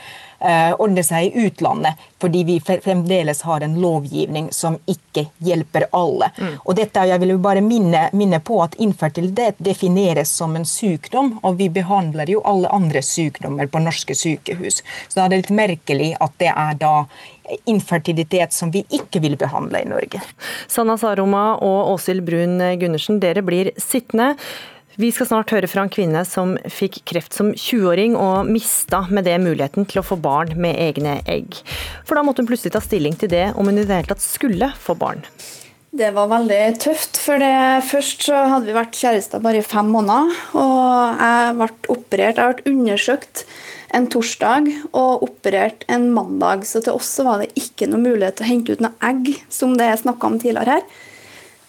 ordne 0.79 1.03
seg 1.03 1.29
i 1.29 1.47
utlandet. 1.47 1.99
Fordi 2.21 2.45
vi 2.45 2.61
fremdeles 2.61 3.43
har 3.43 3.61
en 3.61 3.75
lovgivning 3.81 4.49
som 4.53 4.77
ikke 4.87 5.29
hjelper 5.39 5.87
alle. 5.95 6.31
Mm. 6.39 6.55
Og 6.65 6.77
dette, 6.77 7.07
Jeg 7.09 7.21
vil 7.21 7.39
bare 7.39 7.61
minne, 7.61 8.09
minne 8.13 8.41
på 8.41 8.61
at 8.63 8.75
infertilitet 8.75 9.55
defineres 9.59 10.31
som 10.31 10.57
en 10.57 10.67
sykdom, 10.67 11.39
og 11.43 11.57
vi 11.59 11.69
behandler 11.69 12.31
jo 12.31 12.43
alle 12.45 12.69
andre 12.69 13.03
sykdommer 13.03 13.67
på 13.67 13.83
norske 13.83 14.15
sykehus. 14.15 14.83
Så 15.09 15.15
da 15.19 15.25
er 15.25 15.29
det 15.29 15.43
litt 15.43 15.55
merkelig 15.55 16.15
at 16.21 16.33
det 16.39 16.53
er 16.55 16.75
da 16.79 16.95
infertilitet 17.65 18.53
som 18.53 18.71
vi 18.71 18.85
ikke 18.91 19.23
vil 19.25 19.37
behandle 19.41 19.83
i 19.83 19.89
Norge. 19.89 20.21
Sanna 20.69 20.99
Saroma 20.99 21.55
og 21.65 21.95
Åshild 21.95 22.27
Brun 22.27 22.59
Gundersen, 22.81 23.21
dere 23.23 23.43
blir 23.43 23.73
sittende. 23.81 24.35
Vi 24.99 25.13
skal 25.15 25.29
snart 25.29 25.53
høre 25.55 25.69
fra 25.71 25.85
en 25.85 25.93
kvinne 25.95 26.25
som 26.27 26.57
fikk 26.75 27.05
kreft 27.07 27.37
som 27.37 27.53
20-åring 27.53 28.17
og 28.19 28.49
mista 28.51 29.05
med 29.15 29.29
det 29.29 29.37
muligheten 29.39 29.85
til 29.87 30.01
å 30.01 30.07
få 30.09 30.17
barn 30.19 30.57
med 30.59 30.75
egne 30.75 31.21
egg. 31.23 31.61
For 32.03 32.19
da 32.19 32.25
måtte 32.27 32.43
hun 32.43 32.49
plutselig 32.49 32.73
ta 32.75 32.81
stilling 32.83 33.15
til 33.15 33.31
det 33.31 33.45
om 33.55 33.69
hun 33.71 33.79
i 33.79 33.85
det 33.87 33.95
hele 33.95 34.11
tatt 34.11 34.25
skulle 34.25 34.73
få 34.83 34.97
barn. 34.99 35.23
Det 35.95 36.09
var 36.17 36.27
veldig 36.33 36.63
tøft. 36.83 37.21
for 37.23 37.39
Først 37.87 38.27
så 38.27 38.41
hadde 38.51 38.67
vi 38.67 38.75
vært 38.75 38.99
kjærester 38.99 39.45
bare 39.45 39.61
i 39.63 39.69
fem 39.69 39.87
måneder. 39.95 40.33
Og 40.59 41.23
jeg 41.23 41.53
ble 41.61 41.69
operert, 41.95 42.41
jeg 42.43 42.57
ble 42.59 42.73
undersøkt 42.73 43.45
en 43.95 44.09
torsdag 44.11 44.67
og 44.91 45.23
operert 45.29 45.87
en 45.87 46.09
mandag. 46.17 46.67
Så 46.67 46.83
til 46.83 46.99
oss 46.99 47.13
så 47.21 47.29
var 47.29 47.45
det 47.45 47.55
ikke 47.55 47.87
noe 47.87 48.03
mulighet 48.03 48.41
til 48.41 48.49
å 48.49 48.51
hente 48.51 48.75
ut 48.75 48.83
noe 48.83 48.99
egg, 49.13 49.31
som 49.47 49.79
det 49.79 49.87
er 49.93 50.03
snakka 50.03 50.27
om 50.27 50.41
tidligere 50.43 50.81
her. 50.81 50.91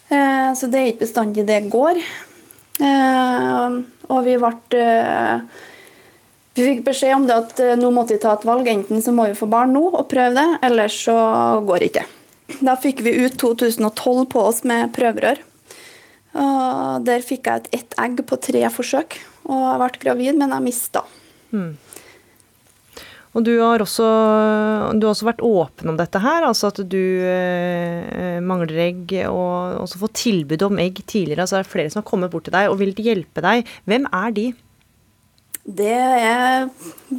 Eh, 0.09 0.49
så 0.57 0.65
det 0.65 0.81
er 0.81 0.91
ikke 0.95 1.05
bestandig 1.05 1.45
det 1.45 1.61
går. 1.69 2.01
Eh, 2.79 3.79
og 4.09 4.21
vi 4.23 4.37
ble 4.39 4.79
eh, 4.79 5.41
Vi 6.55 6.63
fikk 6.65 6.85
beskjed 6.87 7.15
om 7.17 7.25
det 7.27 7.35
at 7.35 7.59
nå 7.79 7.89
måtte 7.95 8.15
vi 8.15 8.21
ta 8.23 8.33
et 8.35 8.47
valg. 8.47 8.67
Enten 8.67 9.03
så 9.03 9.13
må 9.15 9.29
vi 9.29 9.37
få 9.37 9.47
barn 9.51 9.75
nå 9.75 9.85
og 9.91 10.07
prøve 10.11 10.33
det, 10.35 10.47
eller 10.67 10.91
så 10.91 11.15
går 11.65 11.83
det 11.83 11.91
ikke. 11.91 12.07
Da 12.65 12.73
fikk 12.81 13.03
vi 13.05 13.13
ut 13.21 13.37
2012 13.39 14.25
på 14.33 14.41
oss 14.41 14.63
med 14.67 14.89
prøverør. 14.95 15.39
Og 16.39 17.05
der 17.07 17.23
fikk 17.25 17.47
jeg 17.47 17.63
ut 17.63 17.69
ett 17.77 17.95
egg 18.01 18.19
på 18.27 18.37
tre 18.41 18.65
forsøk. 18.73 19.15
Og 19.49 19.61
jeg 19.63 19.79
ble 19.81 20.03
gravid, 20.03 20.41
men 20.41 20.53
jeg 20.53 20.65
mista. 20.65 21.05
Mm. 21.53 21.71
Og 23.39 23.45
du 23.47 23.53
har, 23.61 23.79
også, 23.79 24.05
du 24.99 25.05
har 25.05 25.13
også 25.13 25.27
vært 25.29 25.43
åpen 25.47 25.93
om 25.93 25.95
dette 25.95 26.19
her, 26.19 26.43
altså 26.43 26.73
at 26.73 26.81
du 26.91 27.03
eh, 27.23 28.41
mangler 28.43 28.81
egg, 28.89 29.13
og 29.31 29.77
også 29.85 30.01
fått 30.01 30.17
tilbud 30.25 30.65
om 30.67 30.81
egg 30.83 30.99
tidligere. 31.07 31.45
Altså 31.45 31.61
er 31.61 31.69
flere 31.69 31.93
som 31.93 32.01
har 32.01 32.09
kommet 32.09 32.33
bort 32.33 32.49
til 32.49 32.55
deg 32.57 32.67
og 32.67 32.81
vil 32.81 32.91
hjelpe 32.99 33.43
deg. 33.45 33.69
Hvem 33.87 34.09
er 34.11 34.33
de? 34.35 34.45
Det 35.63 35.95
er 35.95 36.67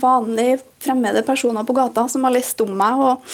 vanlige 0.02 0.58
fremmede 0.82 1.22
personer 1.24 1.64
på 1.64 1.76
gata 1.78 2.04
som 2.12 2.28
har 2.28 2.34
lest 2.34 2.60
om 2.60 2.72
meg 2.76 3.00
og 3.00 3.30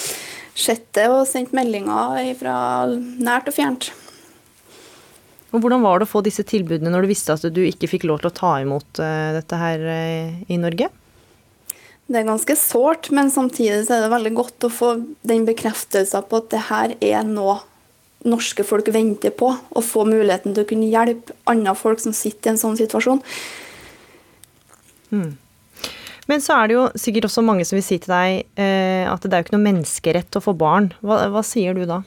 sett 0.56 0.86
det 0.94 1.08
og 1.10 1.24
sendt 1.26 1.54
meldinger 1.56 2.30
fra 2.38 2.56
nært 2.86 3.50
og 3.50 3.56
fjernt. 3.56 3.90
Og 5.54 5.62
Hvordan 5.62 5.82
var 5.82 5.98
det 5.98 6.06
å 6.06 6.12
få 6.12 6.22
disse 6.22 6.44
tilbudene 6.46 6.92
når 6.92 7.02
du 7.02 7.10
visste 7.10 7.34
at 7.34 7.50
du 7.50 7.62
ikke 7.64 7.90
fikk 7.90 8.06
lov 8.06 8.22
til 8.22 8.30
å 8.30 8.36
ta 8.36 8.52
imot 8.62 9.02
uh, 9.02 9.34
dette 9.40 9.58
her 9.58 9.82
uh, 9.82 10.38
i 10.46 10.60
Norge? 10.60 10.92
Det 12.06 12.20
er 12.20 12.28
ganske 12.28 12.54
sårt, 12.58 13.08
men 13.10 13.32
samtidig 13.34 13.88
er 13.90 14.04
det 14.04 14.12
veldig 14.12 14.34
godt 14.38 14.66
å 14.68 14.70
få 14.70 14.92
den 15.26 15.46
bekreftelsen 15.48 16.28
på 16.30 16.38
at 16.38 16.52
det 16.52 16.66
her 16.68 16.94
er 17.02 17.26
noe 17.26 17.58
norske 18.26 18.62
folk 18.66 18.88
venter 18.94 19.34
på. 19.34 19.50
Å 19.50 19.82
få 19.82 20.04
muligheten 20.06 20.54
til 20.54 20.62
å 20.62 20.68
kunne 20.68 20.90
hjelpe 20.90 21.34
andre 21.50 21.74
folk 21.78 22.02
som 22.02 22.14
sitter 22.14 22.52
i 22.52 22.54
en 22.54 22.62
sånn 22.62 22.78
situasjon. 22.78 23.22
Mm. 25.10 25.34
Men 26.26 26.42
så 26.42 26.56
er 26.56 26.68
det 26.68 26.76
jo 26.76 26.86
sikkert 26.98 27.28
også 27.28 27.44
mange 27.46 27.66
som 27.66 27.78
vil 27.78 27.86
si 27.86 27.98
til 28.02 28.10
deg 28.10 28.46
eh, 28.58 29.06
at 29.06 29.22
det 29.22 29.32
er 29.32 29.42
jo 29.42 29.46
ikke 29.46 29.56
noe 29.56 29.66
menneskerett 29.66 30.38
å 30.38 30.42
få 30.42 30.54
barn. 30.58 30.90
Hva, 31.02 31.24
hva 31.30 31.42
sier 31.46 31.74
du 31.74 31.84
da? 31.90 32.00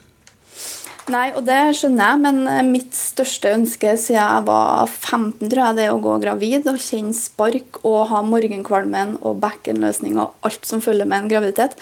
Nei, 1.10 1.26
og 1.34 1.42
det 1.46 1.58
skjønner 1.78 2.12
jeg, 2.12 2.20
men 2.22 2.40
eh, 2.46 2.62
mitt 2.66 2.94
største 2.94 3.50
ønske 3.56 3.96
siden 3.98 4.20
jeg 4.20 4.46
var 4.46 4.86
15, 4.86 5.48
tror 5.48 5.62
jeg, 5.64 5.76
det 5.78 5.86
er 5.86 5.94
å 5.94 6.02
gå 6.02 6.16
gravid 6.22 6.68
og 6.70 6.80
kjenne 6.82 7.16
spark 7.16 7.80
og 7.82 8.00
ha 8.12 8.22
morgenkvalmen 8.26 9.16
og 9.18 9.40
bekkenløsning 9.42 10.20
og 10.20 10.36
alt 10.46 10.68
som 10.68 10.82
følger 10.84 11.08
med 11.10 11.24
en 11.24 11.32
graviditet. 11.32 11.74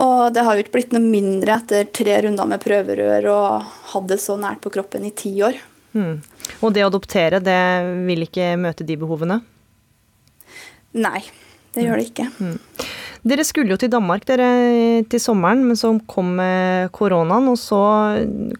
Og 0.00 0.30
det 0.32 0.44
har 0.46 0.56
jo 0.56 0.64
ikke 0.64 0.76
blitt 0.78 0.94
noe 0.96 1.04
mindre 1.04 1.58
etter 1.58 1.90
tre 1.92 2.16
runder 2.24 2.48
med 2.48 2.62
prøverør 2.62 3.28
og 3.34 3.74
hadde 3.92 4.14
det 4.14 4.22
så 4.22 4.38
nært 4.40 4.62
på 4.64 4.72
kroppen 4.72 5.04
i 5.04 5.12
ti 5.16 5.34
år. 5.44 5.58
Mm. 5.92 6.22
Og 6.62 6.72
det 6.72 6.86
å 6.86 6.88
adoptere, 6.88 7.42
det 7.44 7.60
vil 8.06 8.24
ikke 8.24 8.54
møte 8.60 8.86
de 8.86 8.96
behovene? 9.00 9.40
Nei, 10.96 11.20
det 11.74 11.84
gjør 11.84 12.00
det 12.00 12.08
ikke. 12.08 12.30
Mm. 12.40 12.56
Dere 13.20 13.44
skulle 13.44 13.74
jo 13.74 13.80
til 13.80 13.90
Danmark 13.92 14.24
dere, 14.28 15.04
til 15.12 15.20
sommeren, 15.20 15.66
men 15.68 15.76
så 15.76 15.92
kom 16.08 16.38
koronaen. 16.96 17.50
Og 17.52 17.58
så 17.60 17.80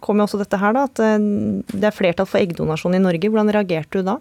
kom 0.04 0.20
jo 0.20 0.26
også 0.26 0.42
dette 0.42 0.60
her, 0.60 0.76
da, 0.76 0.84
at 0.90 1.00
eh, 1.04 1.30
det 1.72 1.88
er 1.88 1.96
flertall 1.96 2.28
for 2.28 2.42
eggdonasjon 2.42 2.98
i 2.98 3.00
Norge. 3.02 3.30
Hvordan 3.30 3.52
reagerte 3.56 4.02
du 4.02 4.10
da? 4.10 4.18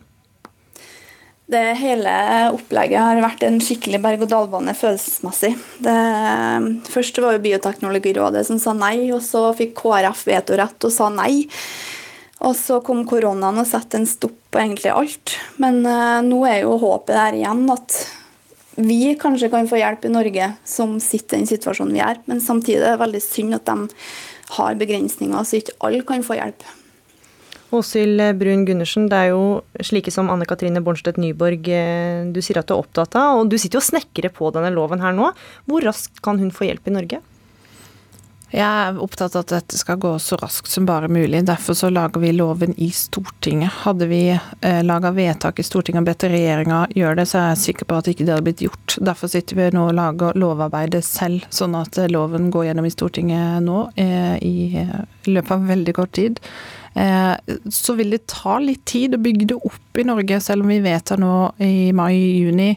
Det 1.49 1.63
hele 1.79 2.11
opplegget 2.53 3.01
har 3.01 3.19
vært 3.23 3.43
en 3.47 3.55
skikkelig 3.63 3.97
berg-og-dal-bane 4.03 4.75
følelsesmessig. 4.77 5.55
Det, 5.81 5.95
først 6.93 7.17
var 7.23 7.33
jo 7.33 7.41
Bioteknologirådet 7.41 8.43
som 8.45 8.59
sa 8.61 8.75
nei, 8.77 9.09
og 9.15 9.23
så 9.25 9.47
fikk 9.57 9.73
KrF 9.79 10.27
vetorett 10.29 10.85
og 10.85 10.93
sa 10.93 11.07
nei. 11.09 11.47
Og 12.45 12.53
så 12.55 12.77
kom 12.85 13.01
koronaen 13.09 13.57
og 13.59 13.67
satte 13.67 13.97
en 13.97 14.05
stopp 14.07 14.37
på 14.53 14.61
egentlig 14.61 14.93
alt. 14.93 15.35
Men 15.57 15.81
uh, 15.89 16.21
nå 16.23 16.43
er 16.47 16.61
jo 16.61 16.77
håpet 16.79 17.17
der 17.17 17.41
igjen 17.41 17.65
at 17.73 17.97
vi 18.75 19.15
kanskje 19.19 19.49
kan 19.51 19.67
få 19.69 19.79
hjelp 19.79 20.05
i 20.05 20.11
Norge 20.13 20.51
som 20.67 20.97
sitter 21.03 21.37
i 21.37 21.41
den 21.41 21.49
situasjonen 21.49 21.95
vi 21.95 22.03
er. 22.03 22.19
Men 22.29 22.43
samtidig 22.43 22.81
er 22.83 22.93
det 22.93 23.03
veldig 23.03 23.23
synd 23.23 23.57
at 23.57 23.65
de 23.69 23.87
har 24.57 24.77
begrensninger, 24.79 25.45
så 25.45 25.59
ikke 25.59 25.77
alle 25.85 26.05
kan 26.07 26.25
få 26.25 26.37
hjelp. 26.39 26.67
Åshild 27.69 28.21
Brun 28.39 28.63
Gundersen, 28.65 29.05
det 29.11 29.17
er 29.17 29.27
jo 29.29 29.59
slike 29.85 30.09
som 30.13 30.31
Anne 30.33 30.47
Katrine 30.49 30.81
Bornstedt 30.81 31.19
Nyborg 31.21 31.67
eh, 31.69 32.25
du 32.33 32.39
sier 32.41 32.57
at 32.57 32.69
du 32.69 32.73
er 32.73 32.81
opptatt 32.81 33.13
av. 33.19 33.43
Og 33.43 33.51
du 33.51 33.59
sitter 33.59 33.77
jo 33.77 33.83
og 33.83 33.89
snekrer 33.91 34.33
på 34.33 34.49
denne 34.55 34.71
loven 34.73 35.03
her 35.03 35.13
nå. 35.13 35.29
Hvor 35.69 35.85
raskt 35.85 36.23
kan 36.25 36.41
hun 36.41 36.49
få 36.55 36.65
hjelp 36.65 36.89
i 36.89 36.95
Norge? 36.97 37.21
Jeg 38.49 38.65
er 38.65 38.97
opptatt 38.97 39.35
av 39.37 39.43
at 39.43 39.51
dette 39.53 39.77
skal 39.77 39.99
gå 40.01 40.11
så 40.19 40.37
raskt 40.41 40.71
som 40.71 40.87
bare 40.89 41.07
mulig. 41.11 41.43
Derfor 41.45 41.77
så 41.77 41.91
lager 41.93 42.21
vi 42.23 42.31
loven 42.33 42.73
i 42.81 42.89
Stortinget. 42.95 43.83
Hadde 43.83 44.07
vi 44.09 44.23
eh, 44.33 44.79
laga 44.83 45.11
vedtak 45.13 45.61
i 45.61 45.65
Stortinget 45.67 46.01
og 46.01 46.09
bedt 46.09 46.25
regjeringa 46.31 46.79
gjøre 46.97 47.19
det, 47.21 47.27
så 47.29 47.41
er 47.41 47.47
jeg 47.51 47.61
sikker 47.67 47.89
på 47.89 47.99
at 47.99 48.09
ikke 48.09 48.25
det 48.25 48.33
hadde 48.33 48.47
blitt 48.47 48.65
gjort. 48.65 48.97
Derfor 49.11 49.29
sitter 49.29 49.59
vi 49.59 49.69
nå 49.75 49.85
og 49.91 49.95
lager 49.99 50.39
lovarbeidet 50.41 51.03
selv, 51.05 51.45
sånn 51.53 51.77
at 51.77 52.01
loven 52.09 52.49
går 52.53 52.71
gjennom 52.71 52.89
i 52.89 52.93
Stortinget 52.95 53.61
nå 53.67 53.83
eh, 54.01 54.35
i 54.41 54.85
løpet 55.29 55.55
av 55.55 55.69
veldig 55.69 55.97
kort 56.01 56.17
tid. 56.17 56.41
Eh, 56.99 57.55
så 57.69 57.93
vil 57.93 58.09
det 58.09 58.25
ta 58.27 58.57
litt 58.59 58.83
tid 58.89 59.15
å 59.15 59.21
bygge 59.23 59.45
det 59.53 59.55
opp 59.55 59.99
i 59.99 60.03
Norge, 60.07 60.39
selv 60.43 60.65
om 60.65 60.71
vi 60.71 60.81
vedtar 60.83 61.19
nå 61.21 61.33
i 61.63 61.91
mai-juni, 61.95 62.73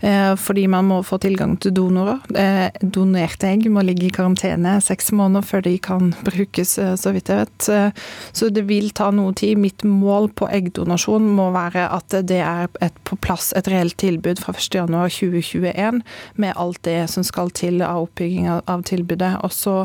eh, 0.00 0.34
fordi 0.38 0.66
man 0.70 0.86
må 0.90 1.00
få 1.06 1.18
tilgang 1.22 1.56
til 1.58 1.74
donorer. 1.74 2.20
Eh, 2.38 2.70
donerte 2.80 3.48
egg 3.50 3.66
må 3.72 3.82
ligge 3.82 4.06
i 4.06 4.14
karantene 4.14 4.76
seks 4.84 5.10
måneder 5.10 5.46
før 5.46 5.64
de 5.66 5.76
kan 5.82 6.12
brukes, 6.28 6.76
så 6.76 7.12
vidt 7.14 7.32
jeg 7.32 7.42
vet. 7.42 7.94
Så 8.36 8.50
det 8.54 8.66
vil 8.68 8.90
ta 8.90 9.10
noe 9.10 9.34
tid. 9.34 9.58
Mitt 9.58 9.82
mål 9.82 10.28
på 10.36 10.48
eggdonasjon 10.52 11.26
må 11.34 11.50
være 11.54 11.88
at 11.90 12.14
det 12.28 12.42
er 12.42 12.68
et, 12.84 12.94
på 13.04 13.18
plass 13.18 13.52
et 13.56 13.68
reelt 13.70 13.96
tilbud 13.98 14.42
fra 14.42 14.54
1.1.2021, 14.54 16.02
med 16.36 16.54
alt 16.56 16.82
det 16.86 17.08
som 17.10 17.26
skal 17.26 17.50
til 17.50 17.82
av 17.82 18.06
oppbygging 18.06 18.46
av 18.48 18.86
tilbudet. 18.86 19.36
Og 19.42 19.52
så 19.54 19.76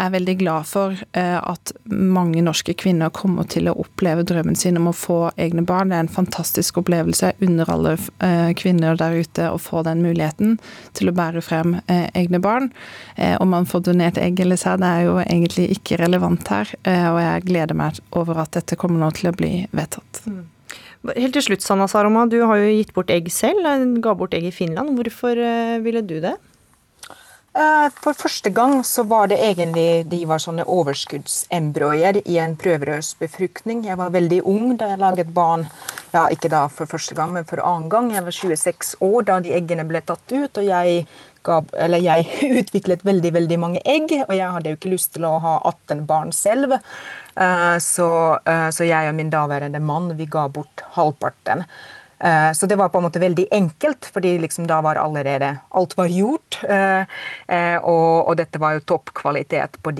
er 0.00 0.10
veldig 0.14 0.34
glad 0.40 0.66
for 0.68 0.96
eh, 1.12 1.36
at 1.38 1.72
mange 1.90 2.42
norske 2.44 2.74
kvinner 2.78 3.12
kommer 3.14 3.46
til 3.50 3.68
å 3.70 3.76
oppleve 3.84 4.24
drømmen 4.26 4.56
sin 4.58 4.78
om 4.80 4.88
å 4.90 4.94
få 4.96 5.18
egne 5.40 5.64
barn. 5.66 5.90
Det 5.90 5.98
er 5.98 6.06
en 6.06 6.14
fantastisk 6.16 6.80
opplevelse 6.82 7.34
under 7.44 7.70
alle 7.70 7.96
eh, 8.24 8.50
kvinner 8.58 8.98
der 9.00 9.18
ute 9.22 9.50
å 9.50 9.60
få 9.62 9.84
den 9.86 10.02
muligheten 10.04 10.56
til 10.98 11.10
å 11.10 11.16
bære 11.16 11.44
frem 11.44 11.76
eh, 11.86 12.08
egne 12.14 12.40
barn. 12.42 12.70
Om 13.14 13.52
man 13.52 13.66
får 13.68 13.84
donert 13.86 14.18
egg 14.18 14.40
eller 14.42 14.58
sæd, 14.58 14.82
er 14.84 15.04
jo 15.06 15.18
egentlig 15.22 15.68
ikke 15.76 15.98
relevant 16.00 16.48
her. 16.50 16.70
Og 16.82 17.18
jeg 17.20 17.44
gleder 17.46 17.76
meg 17.78 18.00
over 18.18 18.40
at 18.42 18.56
dette 18.56 18.78
kommer 18.80 19.00
nå 19.00 19.10
til 19.14 19.30
å 19.30 19.34
bli 19.36 19.52
vedtatt. 19.70 20.24
Mm. 20.26 20.42
Helt 21.14 21.36
til 21.36 21.44
slutt, 21.46 21.62
Sanna 21.62 21.86
Saroma, 21.90 22.24
du 22.26 22.40
har 22.42 22.58
jo 22.58 22.72
gitt 22.72 22.90
bort 22.96 23.12
egg 23.14 23.30
selv. 23.32 23.68
Ga 24.02 24.16
bort 24.18 24.34
egg 24.34 24.48
i 24.48 24.54
Finland. 24.54 24.96
Hvorfor 24.98 25.38
ville 25.84 26.02
du 26.02 26.16
det? 26.24 26.34
Eh, 27.54 27.88
for 28.02 28.18
første 28.18 28.50
gang 28.50 28.80
så 28.82 29.04
var 29.06 29.28
det 29.30 29.36
egentlig 29.38 30.08
de 30.10 30.24
var 30.26 30.40
sånne 30.42 30.64
overskuddsembryoer 30.66 32.18
i 32.26 32.40
en 32.42 32.56
prøverørsbefruktning. 32.58 33.84
Jeg 33.86 33.98
var 34.00 34.10
veldig 34.14 34.40
ung 34.50 34.72
da 34.80 34.88
jeg 34.90 35.02
laget 35.02 35.30
barn. 35.36 35.68
Ja, 36.10 36.24
ikke 36.34 36.50
da 36.50 36.64
for 36.66 36.90
første 36.90 37.14
gang, 37.14 37.30
men 37.36 37.46
for 37.46 37.62
annen 37.62 37.86
gang. 37.92 38.10
Jeg 38.10 38.26
var 38.26 38.34
26 38.34 38.96
år 39.06 39.30
da 39.30 39.38
de 39.44 39.54
eggene 39.54 39.86
ble 39.86 40.02
tatt 40.02 40.34
ut. 40.34 40.58
og 40.58 40.66
jeg, 40.66 41.06
ga, 41.46 41.62
jeg 41.94 42.26
utviklet 42.64 43.06
veldig 43.06 43.34
veldig 43.38 43.62
mange 43.62 43.86
egg, 43.86 44.10
og 44.26 44.34
jeg 44.34 44.50
hadde 44.58 44.72
jo 44.72 44.80
ikke 44.80 44.94
lyst 44.96 45.14
til 45.14 45.30
å 45.30 45.38
ha 45.38 45.60
18 45.62 46.06
barn 46.10 46.34
selv. 46.34 46.74
Eh, 46.74 47.76
så, 47.78 48.08
eh, 48.50 48.70
så 48.74 48.90
jeg 48.90 49.12
og 49.12 49.14
min 49.14 49.30
daværende 49.30 49.78
mann 49.78 50.16
vi 50.18 50.26
ga 50.26 50.48
bort 50.50 50.82
halvparten. 50.98 51.68
Eh, 52.24 52.52
så 52.52 52.66
det 52.66 52.76
var 52.80 52.88
på 52.88 52.98
en 52.98 53.04
måte 53.04 53.20
veldig 53.20 53.46
enkelt, 53.52 54.08
fordi 54.12 54.38
liksom 54.38 54.66
da 54.66 54.80
var 54.80 54.96
allerede 54.96 55.56
alt 55.68 55.96
var 55.96 56.06
gjort. 56.06 56.60
Eh, 56.68 57.02
eh, 57.46 57.76
og, 57.76 58.28
og 58.28 58.36
dette 58.40 58.60
var 58.62 58.78
jo 58.78 58.86
toppkvalitet 58.94 59.82
på 59.82 59.92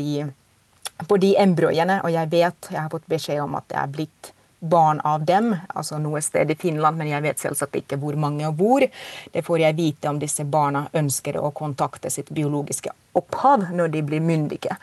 på 1.08 1.16
de 1.16 1.34
embryoene. 1.36 2.00
Og 2.04 2.14
jeg 2.14 2.30
vet, 2.30 2.70
jeg 2.70 2.80
har 2.80 2.88
fått 2.92 3.10
beskjed 3.10 3.42
om 3.42 3.58
at 3.58 3.68
det 3.68 3.76
er 3.76 3.92
blitt 3.92 4.32
barn 4.64 5.00
av 5.04 5.24
dem, 5.24 5.50
altså 5.68 5.98
noe 6.00 6.22
sted 6.24 6.50
i 6.50 6.56
Finland, 6.56 6.96
men 6.96 7.10
jeg 7.10 7.22
vet 7.24 7.42
selvsagt 7.42 7.76
ikke 7.76 7.98
hvor 8.00 8.16
mange 8.16 8.46
og 8.48 8.56
hvor. 8.56 8.86
Det 9.32 9.42
får 9.44 9.60
jeg 9.60 9.76
vite 9.76 10.08
om 10.08 10.20
disse 10.20 10.46
barna 10.48 10.86
ønsker 10.96 11.36
å 11.36 11.50
kontakte 11.56 12.10
sitt 12.10 12.32
biologiske 12.32 12.92
opphav 13.18 13.68
når 13.76 13.92
de 13.92 14.02
blir 14.08 14.24
myndige. 14.24 14.76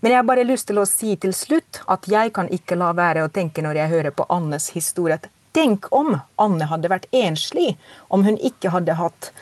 Men 0.00 0.12
jeg 0.12 0.20
har 0.20 0.28
bare 0.28 0.46
lyst 0.48 0.68
til 0.72 0.82
å 0.82 0.88
si 0.88 1.14
til 1.22 1.34
slutt 1.36 1.82
at 1.86 2.10
jeg 2.10 2.34
kan 2.34 2.50
ikke 2.50 2.78
la 2.80 2.90
være 2.98 3.24
å 3.24 3.32
tenke 3.32 3.62
når 3.62 3.82
jeg 3.82 3.94
hører 3.94 4.16
på 4.16 4.26
Annes 4.34 4.72
historie, 4.74 5.20
at 5.20 5.30
Tenk 5.58 5.88
om 5.90 6.12
Anne 6.36 6.68
hadde 6.70 6.86
vært 6.86 7.08
enslig, 7.10 7.72
om 8.14 8.22
hun 8.22 8.36
ikke 8.38 8.70
hadde 8.70 8.94
hatt 8.94 9.32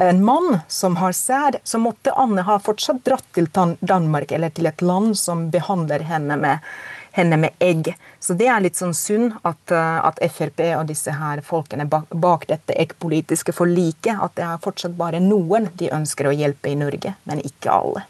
en 0.00 0.22
mann 0.24 0.62
som 0.68 0.96
har 0.96 1.12
sæd, 1.12 1.58
så 1.64 1.76
måtte 1.78 2.14
Anne 2.16 2.40
ha 2.48 2.56
fortsatt 2.56 3.02
dratt 3.04 3.26
til 3.36 3.50
Danmark 3.80 4.32
eller 4.32 4.54
til 4.56 4.70
et 4.70 4.80
land 4.80 5.12
som 5.20 5.50
behandler 5.52 6.06
henne 6.08 6.38
med, 6.40 6.64
henne 7.12 7.36
med 7.36 7.60
egg. 7.60 7.90
Så 8.16 8.32
det 8.40 8.48
er 8.48 8.64
litt 8.64 8.80
sånn 8.80 8.96
synd 8.96 9.36
at, 9.42 9.60
eh, 9.68 10.00
at 10.08 10.24
Frp 10.32 10.64
og 10.78 10.88
disse 10.88 11.12
her 11.12 11.44
folkene 11.44 11.84
bak, 11.84 12.08
bak 12.16 12.48
dette 12.48 12.72
eggpolitiske 12.72 13.52
forliket, 13.52 14.16
at 14.16 14.40
det 14.40 14.48
er 14.48 14.64
fortsatt 14.64 14.96
bare 14.96 15.20
noen 15.20 15.68
de 15.76 15.92
ønsker 15.92 16.30
å 16.30 16.36
hjelpe 16.38 16.72
i 16.72 16.80
Norge, 16.80 17.12
men 17.28 17.44
ikke 17.44 17.76
alle. 17.76 18.08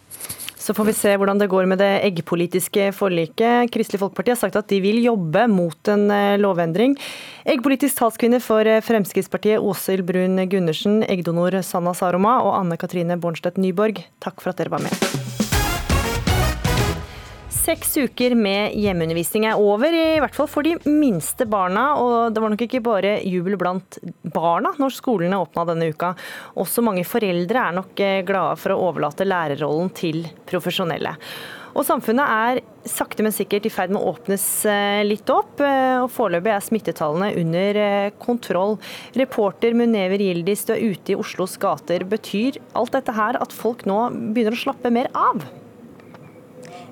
Så 0.69 0.75
får 0.77 0.85
vi 0.85 0.93
se 0.93 1.13
hvordan 1.17 1.39
det 1.41 1.47
går 1.49 1.65
med 1.65 1.81
det 1.81 2.03
eggpolitiske 2.05 2.91
forliket. 2.93 3.71
Kristelig 3.73 4.03
Folkeparti 4.03 4.35
har 4.35 4.37
sagt 4.37 4.59
at 4.61 4.69
de 4.69 4.83
vil 4.85 5.01
jobbe 5.01 5.47
mot 5.49 5.93
en 5.95 6.05
eh, 6.13 6.37
lovendring. 6.37 6.93
Eggpolitisk 7.49 8.03
talskvinne 8.03 8.43
for 8.45 8.69
eh, 8.69 8.83
Fremskrittspartiet 8.85 9.65
Åshild 9.65 10.05
Brun 10.05 10.37
Gundersen, 10.53 11.01
eggdonor 11.09 11.63
Sanna 11.65 11.97
Saroma 11.97 12.43
og 12.45 12.59
Anne 12.61 12.77
Katrine 12.77 13.17
Bornstedt 13.17 13.57
Nyborg, 13.57 14.05
takk 14.21 14.45
for 14.45 14.53
at 14.53 14.61
dere 14.61 14.77
var 14.77 14.85
med. 14.85 15.48
Seks 17.69 17.99
uker 18.01 18.33
med 18.33 18.73
hjemmeundervisning 18.81 19.45
er 19.45 19.61
over, 19.61 19.93
i 19.93 20.21
hvert 20.23 20.33
fall 20.33 20.47
for 20.49 20.65
de 20.65 20.71
minste 20.89 21.45
barna. 21.45 21.83
Og 22.01 22.33
det 22.33 22.41
var 22.41 22.55
nok 22.55 22.63
ikke 22.65 22.81
bare 22.81 23.19
jubel 23.29 23.59
blant 23.61 23.99
barna 24.25 24.71
når 24.81 24.95
skolene 24.97 25.37
åpna 25.37 25.67
denne 25.69 25.91
uka. 25.93 26.15
Også 26.65 26.81
mange 26.87 27.05
foreldre 27.05 27.67
er 27.67 27.77
nok 27.77 28.01
eh, 28.01 28.23
glade 28.25 28.57
for 28.63 28.73
å 28.73 28.79
overlate 28.87 29.29
lærerrollen 29.29 29.93
til 29.93 30.23
profesjonelle. 30.49 31.13
Og 31.77 31.85
samfunnet 31.85 32.33
er 32.39 32.63
sakte, 32.89 33.21
men 33.27 33.37
sikkert 33.37 33.69
i 33.69 33.75
ferd 33.75 33.93
med 33.93 34.01
å 34.01 34.15
åpnes 34.15 34.49
eh, 34.65 35.05
litt 35.05 35.29
opp. 35.29 35.61
Eh, 35.61 36.01
og 36.01 36.09
Foreløpig 36.17 36.57
er 36.57 36.67
smittetallene 36.71 37.31
under 37.37 37.83
kontroll. 38.25 38.79
Reporter 39.21 39.77
Munever 39.77 40.25
Gildis, 40.25 40.65
du 40.65 40.73
er 40.79 40.89
ute 40.89 41.13
i 41.13 41.21
Oslos 41.21 41.61
gater. 41.61 42.09
Betyr 42.17 42.63
alt 42.73 42.97
dette 42.97 43.21
her 43.21 43.37
at 43.45 43.53
folk 43.53 43.85
nå 43.85 44.07
begynner 44.33 44.57
å 44.57 44.65
slappe 44.65 44.97
mer 45.03 45.13
av? 45.13 45.45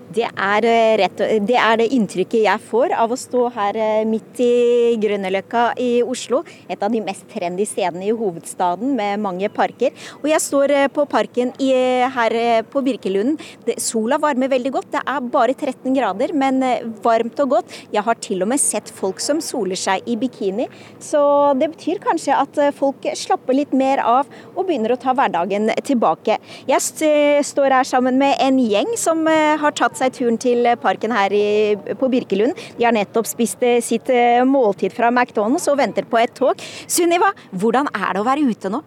Det 0.07 0.22
er, 0.22 0.64
eh, 0.64 0.96
rett, 1.00 1.18
det 1.18 1.57
er, 1.59 1.76
det 1.80 1.88
inntrykket 1.90 2.44
jeg 2.44 2.62
får 2.62 2.92
av 2.94 3.11
å 3.11 3.18
stå 3.18 3.48
her 3.57 3.76
eh, 3.76 4.04
midt 4.07 4.38
i 4.38 4.94
Grønneløkka 5.02 5.72
i 5.82 5.98
Oslo. 6.07 6.44
Et 6.70 6.78
av 6.78 6.92
de 6.92 7.00
mest 7.02 7.26
trendy 7.32 7.66
stedene 7.66 8.07
i 8.07 8.14
hovedstaden 8.14 8.94
med 8.94 9.18
mange 9.18 9.50
parker. 9.50 9.90
Og 10.22 10.28
jeg 10.30 10.42
står 10.44 10.74
eh, 10.76 10.86
på 10.94 11.09
parken 11.11 11.50
i, 11.59 11.72
her 12.14 12.36
på 12.70 12.82
Birkelunden. 12.86 13.34
Det, 13.66 13.80
sola 13.82 14.20
varmer 14.22 14.52
veldig 14.52 14.72
godt. 14.76 14.92
Det 14.94 15.02
er 15.02 15.26
bare 15.32 15.57
13 15.57 15.96
grader, 15.96 16.34
men 16.38 16.62
varmt 17.02 17.42
og 17.42 17.57
godt. 17.57 17.74
Jeg 17.90 18.07
har 18.07 18.22
til 18.22 18.46
og 18.46 18.52
med 18.52 18.62
sett 18.62 18.92
folk 18.94 19.18
som 19.20 19.42
soler 19.42 19.78
seg 19.80 20.07
i 20.07 20.14
bikini. 20.20 20.68
Så 21.02 21.18
det 21.59 21.72
betyr 21.74 21.98
kanskje 22.04 22.38
at 22.38 22.62
folk 22.78 23.11
slapper 23.18 23.59
litt 23.59 23.74
mer 23.74 24.04
av 24.07 24.30
og 24.54 24.68
begynner 24.68 24.94
å 24.94 25.00
ta 25.02 25.16
hverdagen 25.16 25.72
tilbake. 25.82 26.38
Jeg 26.70 27.42
står 27.50 27.74
her 27.80 27.88
sammen 27.88 28.20
med 28.22 28.38
en 28.42 28.62
gjeng 28.62 28.94
som 29.00 29.26
har 29.26 29.74
tatt 29.74 29.95
seg 29.97 30.14
turen 30.16 30.38
til 30.40 30.66
parken 30.82 31.14
her 31.16 31.32
i, 31.34 31.76
på 31.99 32.11
Birkelund. 32.12 32.59
De 32.78 32.86
har 32.86 32.94
nettopp 32.97 33.28
spist 33.28 33.62
eh, 33.66 33.80
sitt 33.84 34.11
eh, 34.12 34.42
måltid 34.47 34.94
fra 34.97 35.11
McDonald's 35.12 35.68
og 35.72 35.80
venter 35.80 36.07
på 36.09 36.20
et 36.20 36.34
tog. 36.36 36.61
Sunniva, 36.86 37.32
hvordan 37.53 37.90
er 37.94 38.12
det 38.14 38.22
å 38.22 38.28
være 38.28 38.47
ute 38.47 38.72
nå? 38.72 38.82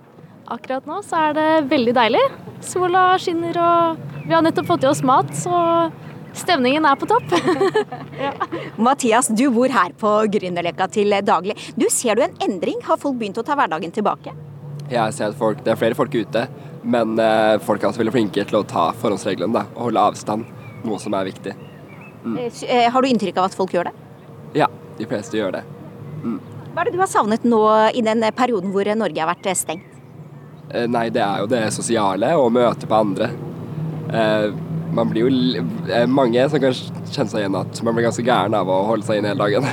Akkurat 0.49 0.85
nå 0.89 1.01
så 1.05 1.27
er 1.27 1.35
det 1.37 1.49
veldig 1.69 1.93
deilig. 1.93 2.21
Sola 2.65 3.11
skinner 3.21 3.57
og 3.61 4.05
vi 4.25 4.33
har 4.33 4.45
nettopp 4.45 4.67
fått 4.69 4.85
i 4.85 4.89
oss 4.89 5.03
mat, 5.05 5.29
så 5.37 5.89
stemningen 6.37 6.85
er 6.85 6.97
på 7.01 7.07
topp. 7.09 7.31
ja. 8.25 8.33
Mathias, 8.77 9.29
du 9.33 9.47
bor 9.53 9.71
her 9.73 9.93
på 9.97 10.11
Grünerløkka 10.33 10.89
til 10.93 11.15
daglig. 11.25 11.57
Du, 11.77 11.87
Ser 11.93 12.17
du 12.17 12.25
en 12.25 12.37
endring? 12.45 12.77
Har 12.85 13.01
folk 13.01 13.17
begynt 13.17 13.41
å 13.41 13.45
ta 13.45 13.57
hverdagen 13.57 13.93
tilbake? 13.93 14.35
Jeg 14.89 15.13
ser 15.13 15.31
at 15.31 15.37
folk, 15.37 15.61
det 15.65 15.73
er 15.73 15.81
flere 15.81 15.97
folk 15.97 16.13
ute, 16.13 16.47
men 16.81 17.17
eh, 17.21 17.57
folk 17.61 17.81
er 17.81 17.91
også 17.91 18.01
veldig 18.01 18.15
flinke 18.15 18.45
til 18.49 18.61
å 18.61 18.65
ta 18.65 18.89
forhåndsreglene 18.97 19.53
da, 19.53 19.67
og 19.75 19.89
holde 19.89 20.05
avstand 20.11 20.58
noe 20.85 20.99
som 21.01 21.13
er 21.17 21.27
viktig. 21.31 21.53
Mm. 22.23 22.37
Eh, 22.37 22.63
eh, 22.67 22.87
har 22.91 23.01
du 23.01 23.07
inntrykk 23.09 23.37
av 23.39 23.49
at 23.49 23.55
folk 23.57 23.73
gjør 23.75 23.89
det? 23.89 23.93
Ja, 24.59 24.67
de 24.99 25.05
fleste 25.07 25.37
gjør 25.39 25.53
det. 25.59 25.63
Mm. 26.23 26.39
Hva 26.73 26.81
er 26.83 26.89
det 26.89 26.93
du 26.97 27.01
har 27.01 27.09
savnet 27.11 27.45
nå 27.47 27.59
i 27.95 28.01
den 28.05 28.23
perioden 28.37 28.71
hvor 28.73 28.87
Norge 28.95 29.19
har 29.23 29.31
vært 29.33 29.49
stengt? 29.57 29.85
Eh, 30.71 30.85
Nei, 30.91 31.07
det 31.09 31.21
er 31.25 31.43
jo 31.43 31.47
det 31.49 31.63
sosiale 31.73 32.33
og 32.37 32.51
møte 32.53 32.87
på 32.89 32.99
andre. 33.03 33.31
Eh, 34.13 34.49
Man 34.89 35.05
blir 35.11 35.27
jo 35.27 35.63
eh, 35.93 36.07
Mange 36.09 36.47
som 36.49 36.57
kan 36.63 36.73
kjenne 36.73 37.29
seg 37.29 37.43
igjen 37.43 37.57
at 37.59 37.81
man 37.85 37.93
blir 37.93 38.07
ganske 38.07 38.23
gæren 38.25 38.55
av 38.57 38.69
å 38.73 38.79
holde 38.87 39.05
seg 39.05 39.19
inne 39.21 39.29
hele 39.35 39.45
dagen. 39.45 39.67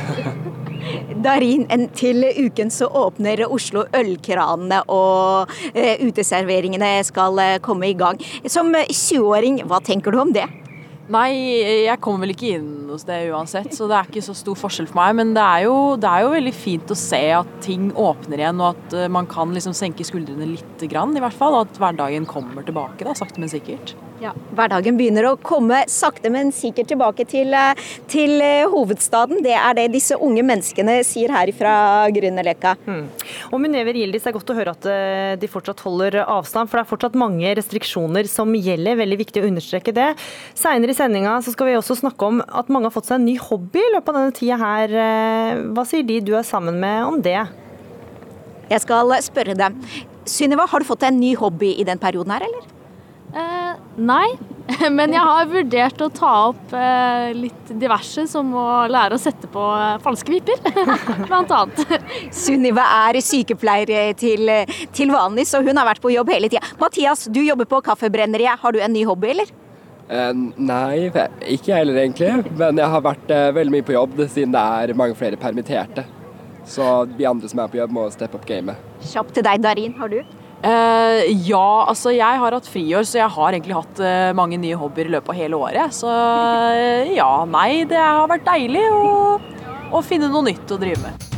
Darin, 1.25 1.65
en- 1.73 1.89
til 1.97 2.21
uken 2.37 2.69
så 2.71 2.87
åpner 2.87 3.41
Oslo 3.49 3.87
ølkranene 3.97 4.83
og 4.93 5.51
eh, 5.73 5.97
uteserveringene 6.05 6.91
skal 7.09 7.39
eh, 7.43 7.57
komme 7.65 7.89
i 7.91 7.97
gang. 7.99 8.21
Som 8.47 8.75
20-åring, 8.77 9.63
hva 9.67 9.81
tenker 9.83 10.13
du 10.15 10.21
om 10.21 10.33
det? 10.37 10.45
Nei, 11.07 11.31
jeg 11.87 12.01
kommer 12.03 12.27
vel 12.27 12.33
ikke 12.35 12.57
inn 12.57 12.89
hos 12.91 13.05
det 13.07 13.21
uansett, 13.31 13.71
så 13.77 13.87
det 13.87 13.95
er 13.95 14.09
ikke 14.09 14.25
så 14.27 14.35
stor 14.35 14.57
forskjell 14.59 14.89
for 14.91 14.99
meg. 14.99 15.15
Men 15.21 15.35
det 15.37 15.45
er 15.45 15.67
jo, 15.69 15.77
det 16.03 16.11
er 16.11 16.25
jo 16.25 16.33
veldig 16.35 16.55
fint 16.57 16.91
å 16.91 16.99
se 16.99 17.23
at 17.37 17.53
ting 17.63 17.93
åpner 17.95 18.43
igjen, 18.43 18.63
og 18.63 18.75
at 18.75 18.97
eh, 18.97 19.13
man 19.13 19.29
kan 19.31 19.55
liksom 19.55 19.77
senke 19.77 20.07
skuldrene 20.07 20.49
litt 20.57 20.87
grann, 20.91 21.15
i 21.15 21.23
hvert 21.23 21.37
fall. 21.39 21.55
Og 21.55 21.69
at 21.69 21.79
hverdagen 21.79 22.27
kommer 22.27 22.67
tilbake, 22.67 23.07
da, 23.07 23.15
sakte, 23.19 23.39
men 23.43 23.53
sikkert. 23.53 23.95
Ja, 24.17 24.31
Hverdagen 24.57 24.97
begynner 24.97 25.27
å 25.29 25.35
komme 25.37 25.83
sakte, 25.93 26.31
men 26.33 26.49
sikkert 26.57 26.89
tilbake 26.91 27.27
til, 27.29 27.55
eh, 27.55 27.87
til 28.11 28.41
eh, 28.43 28.65
hovedstaden. 28.73 29.45
Det 29.45 29.55
er 29.55 29.77
det 29.79 29.91
disse 29.95 30.19
unge 30.19 30.43
menneskene 30.43 30.99
sier 31.07 31.31
her 31.37 31.53
fra 31.55 31.77
Grünerløkka. 32.17 32.75
Og 33.53 33.61
Munever 33.63 33.95
Gildis, 33.95 34.25
det 34.25 34.33
er 34.33 34.39
godt 34.39 34.51
å 34.51 34.57
høre 34.57 34.75
at 34.75 35.39
de 35.39 35.51
fortsatt 35.51 35.83
holder 35.85 36.19
avstand, 36.25 36.71
for 36.71 36.81
det 36.81 36.87
er 36.87 36.91
fortsatt 36.91 37.19
mange 37.21 37.53
restriksjoner 37.59 38.27
som 38.31 38.51
gjelder. 38.57 38.99
Veldig 38.99 39.19
viktig 39.21 39.45
å 39.45 39.51
understreke 39.51 39.95
det. 39.95 40.09
Senere 40.57 40.96
i 40.96 40.96
sendinga 40.97 41.37
så 41.45 41.53
skal 41.55 41.71
vi 41.71 41.77
også 41.79 41.99
snakke 42.01 42.29
om 42.29 42.43
at 42.45 42.73
mange 42.73 42.89
har 42.89 42.95
fått 42.95 43.09
seg 43.11 43.21
en 43.21 43.29
ny 43.29 43.37
hobby 43.41 43.83
i 43.83 43.93
løpet 43.95 44.13
av 44.13 44.19
denne 44.21 44.37
tida 44.37 44.59
her. 44.61 44.97
Eh, 45.07 45.63
Hva 45.77 45.85
sier 45.89 46.07
de 46.07 46.21
du 46.25 46.35
er 46.39 46.47
sammen 46.47 46.81
med 46.83 47.05
om 47.07 47.21
det? 47.23 47.39
Jeg 48.71 48.83
skal 48.83 49.13
spørre 49.23 49.55
dem. 49.59 49.77
Sunniva, 50.27 50.67
har 50.67 50.83
du 50.83 50.89
fått 50.89 51.05
deg 51.05 51.13
en 51.13 51.21
ny 51.23 51.37
hobby 51.39 51.77
i 51.79 51.85
den 51.87 52.01
perioden 52.03 52.35
her, 52.35 52.47
eller? 52.49 52.73
Eh, 53.37 53.73
nei, 54.01 54.27
men 54.97 55.13
jeg 55.15 55.23
har 55.29 55.51
vurdert 55.51 56.03
å 56.03 56.09
ta 56.15 56.33
opp 56.49 56.73
eh, 56.75 57.35
litt 57.37 57.73
diverse, 57.79 58.25
som 58.31 58.49
å 58.57 58.67
lære 58.91 59.19
å 59.19 59.21
sette 59.21 59.51
på 59.53 59.67
eh, 59.77 59.99
falske 60.03 60.33
vipper, 60.35 60.63
blant 61.29 61.53
annet. 61.55 62.01
Sunniva 62.45 62.87
er 63.05 63.21
sykepleier 63.23 64.17
til, 64.19 64.51
til 64.97 65.15
vanlig, 65.15 65.47
så 65.51 65.63
hun 65.63 65.77
har 65.77 65.87
vært 65.93 66.03
på 66.03 66.15
jobb 66.15 66.33
hele 66.35 66.51
tida. 66.51 66.65
Mathias, 66.81 67.27
du 67.31 67.43
jobber 67.45 67.69
på 67.71 67.83
Kaffebrenneriet. 67.87 68.59
Har 68.65 68.75
du 68.75 68.83
en 68.83 68.95
ny 68.97 69.05
hobby, 69.07 69.35
eller? 69.37 69.55
Eh, 70.07 70.33
Nei, 70.57 71.09
ikke 71.11 71.73
jeg 71.73 71.81
heller 71.81 72.01
egentlig. 72.05 72.33
Men 72.59 72.79
jeg 72.79 72.93
har 72.95 73.05
vært 73.05 73.33
eh, 73.35 73.51
veldig 73.57 73.75
mye 73.75 73.87
på 73.87 73.97
jobb 73.97 74.21
siden 74.27 74.55
det 74.55 74.63
er 74.63 74.97
mange 74.99 75.19
flere 75.19 75.39
permitterte. 75.41 76.07
Så 76.67 76.83
vi 77.15 77.27
andre 77.29 77.51
som 77.51 77.63
er 77.63 77.71
på 77.71 77.79
jobb 77.79 77.95
må 77.95 78.09
steppe 78.15 78.39
opp 78.39 78.47
gamet. 78.47 78.79
Kjapt 79.07 79.37
til 79.37 79.47
deg, 79.47 79.63
Darin. 79.63 79.95
Har 79.99 80.11
du? 80.11 80.19
Eh, 80.67 81.21
ja, 81.47 81.67
altså 81.87 82.11
jeg 82.15 82.41
har 82.43 82.57
hatt 82.57 82.71
friår, 82.71 83.07
så 83.07 83.21
jeg 83.21 83.35
har 83.37 83.55
egentlig 83.55 83.77
hatt 83.77 84.01
eh, 84.03 84.33
mange 84.35 84.59
nye 84.59 84.79
hobbyer 84.79 85.11
i 85.11 85.15
løpet 85.15 85.35
av 85.35 85.39
hele 85.39 85.61
året. 85.63 85.95
Så 85.95 86.11
ja, 87.15 87.31
nei, 87.51 87.85
det 87.87 88.01
har 88.01 88.27
vært 88.31 88.47
deilig 88.49 88.83
å, 88.91 89.39
å 89.95 90.03
finne 90.07 90.31
noe 90.33 90.49
nytt 90.49 90.75
å 90.75 90.81
drive 90.81 91.03
med. 91.05 91.36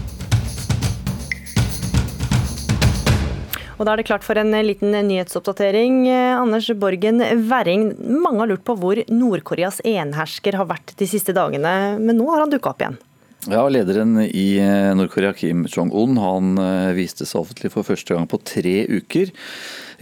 Og 3.78 3.86
da 3.86 3.92
er 3.94 4.00
det 4.00 4.08
klart 4.08 4.26
for 4.26 4.38
en 4.40 4.50
liten 4.66 4.90
nyhetsoppdatering. 4.90 6.00
Eh, 6.10 6.34
Anders 6.34 6.66
Borgen 6.74 7.22
Werring, 7.48 7.92
mange 8.22 8.42
har 8.42 8.50
lurt 8.50 8.66
på 8.66 8.74
hvor 8.78 8.98
Nord-Koreas 9.06 9.78
enhersker 9.86 10.58
har 10.58 10.66
vært 10.66 10.96
de 10.98 11.06
siste 11.06 11.34
dagene, 11.36 11.94
men 12.02 12.18
nå 12.18 12.26
har 12.32 12.42
han 12.42 12.50
dukka 12.54 12.74
opp 12.74 12.82
igjen. 12.82 12.98
Ja, 13.46 13.62
Lederen 13.70 14.16
i 14.26 14.58
eh, 14.58 14.90
Nord-Korea, 14.98 15.30
Kim 15.32 15.62
Jong-un, 15.70 16.18
han 16.18 16.58
eh, 16.58 16.96
viste 16.98 17.22
seg 17.22 17.44
offentlig 17.44 17.70
for 17.70 17.86
første 17.86 18.16
gang 18.16 18.26
på 18.26 18.40
tre 18.42 18.82
uker. 18.90 19.30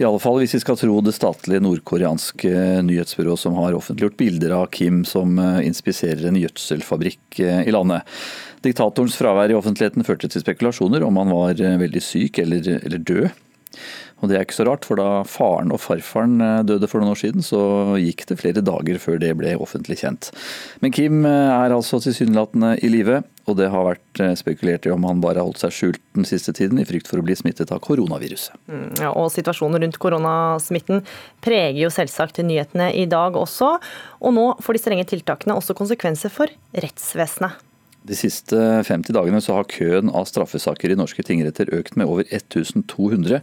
I 0.01 0.05
alle 0.05 0.21
fall 0.21 0.39
hvis 0.41 0.57
vi 0.57 0.61
skal 0.61 0.77
tro 0.77 0.97
det 1.05 1.13
statlige 1.15 1.61
nordkoreanske 1.61 2.51
nyhetsbyrået 2.85 3.41
som 3.41 3.55
har 3.61 3.77
offentliggjort 3.77 4.17
bilder 4.19 4.57
av 4.57 4.67
Kim 4.73 5.03
som 5.05 5.37
eh, 5.41 5.61
inspiserer 5.69 6.25
en 6.27 6.41
gjødselfabrikk 6.41 7.39
eh, 7.45 7.63
i 7.69 7.73
landet. 7.73 8.09
Diktatorens 8.65 9.17
fravær 9.21 9.53
i 9.53 9.57
offentligheten 9.57 10.05
førte 10.05 10.29
til 10.33 10.43
spekulasjoner 10.43 11.05
om 11.05 11.21
han 11.21 11.33
var 11.33 11.61
eh, 11.61 11.77
veldig 11.81 12.03
syk 12.03 12.41
eller, 12.41 12.73
eller 12.81 13.05
død. 13.05 13.43
Og 14.17 14.31
det 14.31 14.37
er 14.37 14.45
ikke 14.47 14.57
så 14.57 14.65
rart, 14.65 14.85
for 14.87 14.97
da 14.97 15.21
faren 15.29 15.71
og 15.73 15.81
farfaren 15.83 16.41
eh, 16.41 16.61
døde 16.65 16.89
for 16.89 17.01
noen 17.01 17.13
år 17.13 17.21
siden, 17.21 17.45
så 17.45 17.59
gikk 18.01 18.25
det 18.29 18.39
flere 18.41 18.63
dager 18.65 18.97
før 19.01 19.19
det 19.21 19.33
ble 19.37 19.53
offentlig 19.61 19.99
kjent. 20.01 20.31
Men 20.81 20.93
Kim 20.95 21.25
eh, 21.29 21.51
er 21.53 21.75
altså 21.75 21.99
tilsynelatende 22.01 22.75
i 22.81 22.89
live, 22.89 23.21
og 23.47 23.59
det 23.59 23.69
har 23.71 23.85
vært 23.85 24.23
eh, 24.23 24.33
spekulert 24.39 24.87
i 24.89 24.93
om 24.93 25.05
han 25.07 25.21
bare 25.23 25.39
har 25.39 25.47
holdt 25.47 25.61
seg 25.61 25.75
skjult 25.75 26.01
den 26.17 26.25
siste 26.27 26.55
tiden 26.57 26.81
i 26.81 26.87
frykt 26.87 27.09
for 27.11 27.21
å 27.21 27.27
bli 27.27 27.37
smittet 27.37 27.71
av 27.75 27.83
koronaviruset. 27.85 28.57
Mm, 28.65 28.89
Ja, 29.03 29.13
og 29.13 29.29
situasjonen 29.35 29.85
rundt 29.85 30.01
koronasmitten 30.01 31.05
preger 31.45 31.83
jo 31.83 31.93
selvsagt 31.93 32.41
nyhetene 32.41 32.89
i 32.97 33.05
dag 33.09 33.37
også. 33.37 33.75
Og 34.25 34.33
nå 34.33 34.49
får 34.65 34.77
de 34.77 34.81
strenge 34.81 35.07
tiltakene 35.13 35.55
også 35.57 35.77
konsekvenser 35.77 36.33
for 36.33 36.51
rettsvesenet. 36.73 37.66
De 38.07 38.15
siste 38.15 38.55
50 38.87 39.11
dagene 39.11 39.41
så 39.43 39.57
har 39.57 39.67
køen 39.67 40.07
av 40.15 40.27
straffesaker 40.29 40.93
i 40.93 40.95
norske 40.95 41.23
tingretter 41.27 41.67
økt 41.75 41.97
med 41.99 42.07
over 42.07 42.27
1200. 42.31 43.41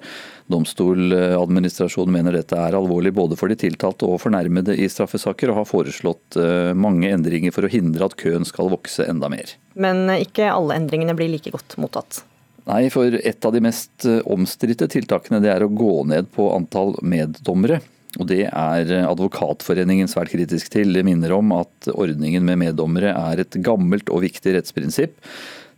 Domstoladministrasjonen 0.48 2.14
mener 2.16 2.38
dette 2.38 2.56
er 2.56 2.76
alvorlig 2.78 3.12
både 3.16 3.36
for 3.36 3.52
de 3.52 3.58
tiltalte 3.60 4.08
og 4.08 4.22
fornærmede 4.22 4.76
i 4.80 4.88
straffesaker, 4.88 5.52
og 5.52 5.60
har 5.60 5.68
foreslått 5.68 6.38
eh, 6.40 6.72
mange 6.72 7.12
endringer 7.12 7.52
for 7.52 7.68
å 7.68 7.72
hindre 7.72 8.08
at 8.08 8.16
køen 8.20 8.48
skal 8.48 8.72
vokse 8.72 9.04
enda 9.04 9.28
mer. 9.32 9.52
Men 9.76 10.06
ikke 10.16 10.48
alle 10.48 10.78
endringene 10.80 11.16
blir 11.18 11.34
like 11.34 11.52
godt 11.52 11.76
mottatt. 11.80 12.22
Nei, 12.64 12.86
for 12.92 13.12
et 13.12 13.44
av 13.44 13.52
de 13.52 13.60
mest 13.64 14.06
eh, 14.08 14.22
omstridte 14.32 14.88
tiltakene 14.88 15.42
det 15.44 15.52
er 15.52 15.66
å 15.66 15.72
gå 15.72 16.06
ned 16.08 16.32
på 16.32 16.48
antall 16.56 16.96
meddommere. 17.04 17.82
Og 18.20 18.28
Det 18.30 18.44
er 18.46 18.92
Advokatforeningen 19.08 20.10
svært 20.10 20.32
kritisk 20.34 20.70
til. 20.74 20.94
Det 20.94 21.04
minner 21.06 21.34
om 21.34 21.52
at 21.56 21.88
ordningen 21.94 22.44
med 22.46 22.60
meddommere 22.62 23.14
er 23.14 23.42
et 23.42 23.58
gammelt 23.64 24.10
og 24.12 24.22
viktig 24.26 24.54
rettsprinsipp. 24.56 25.16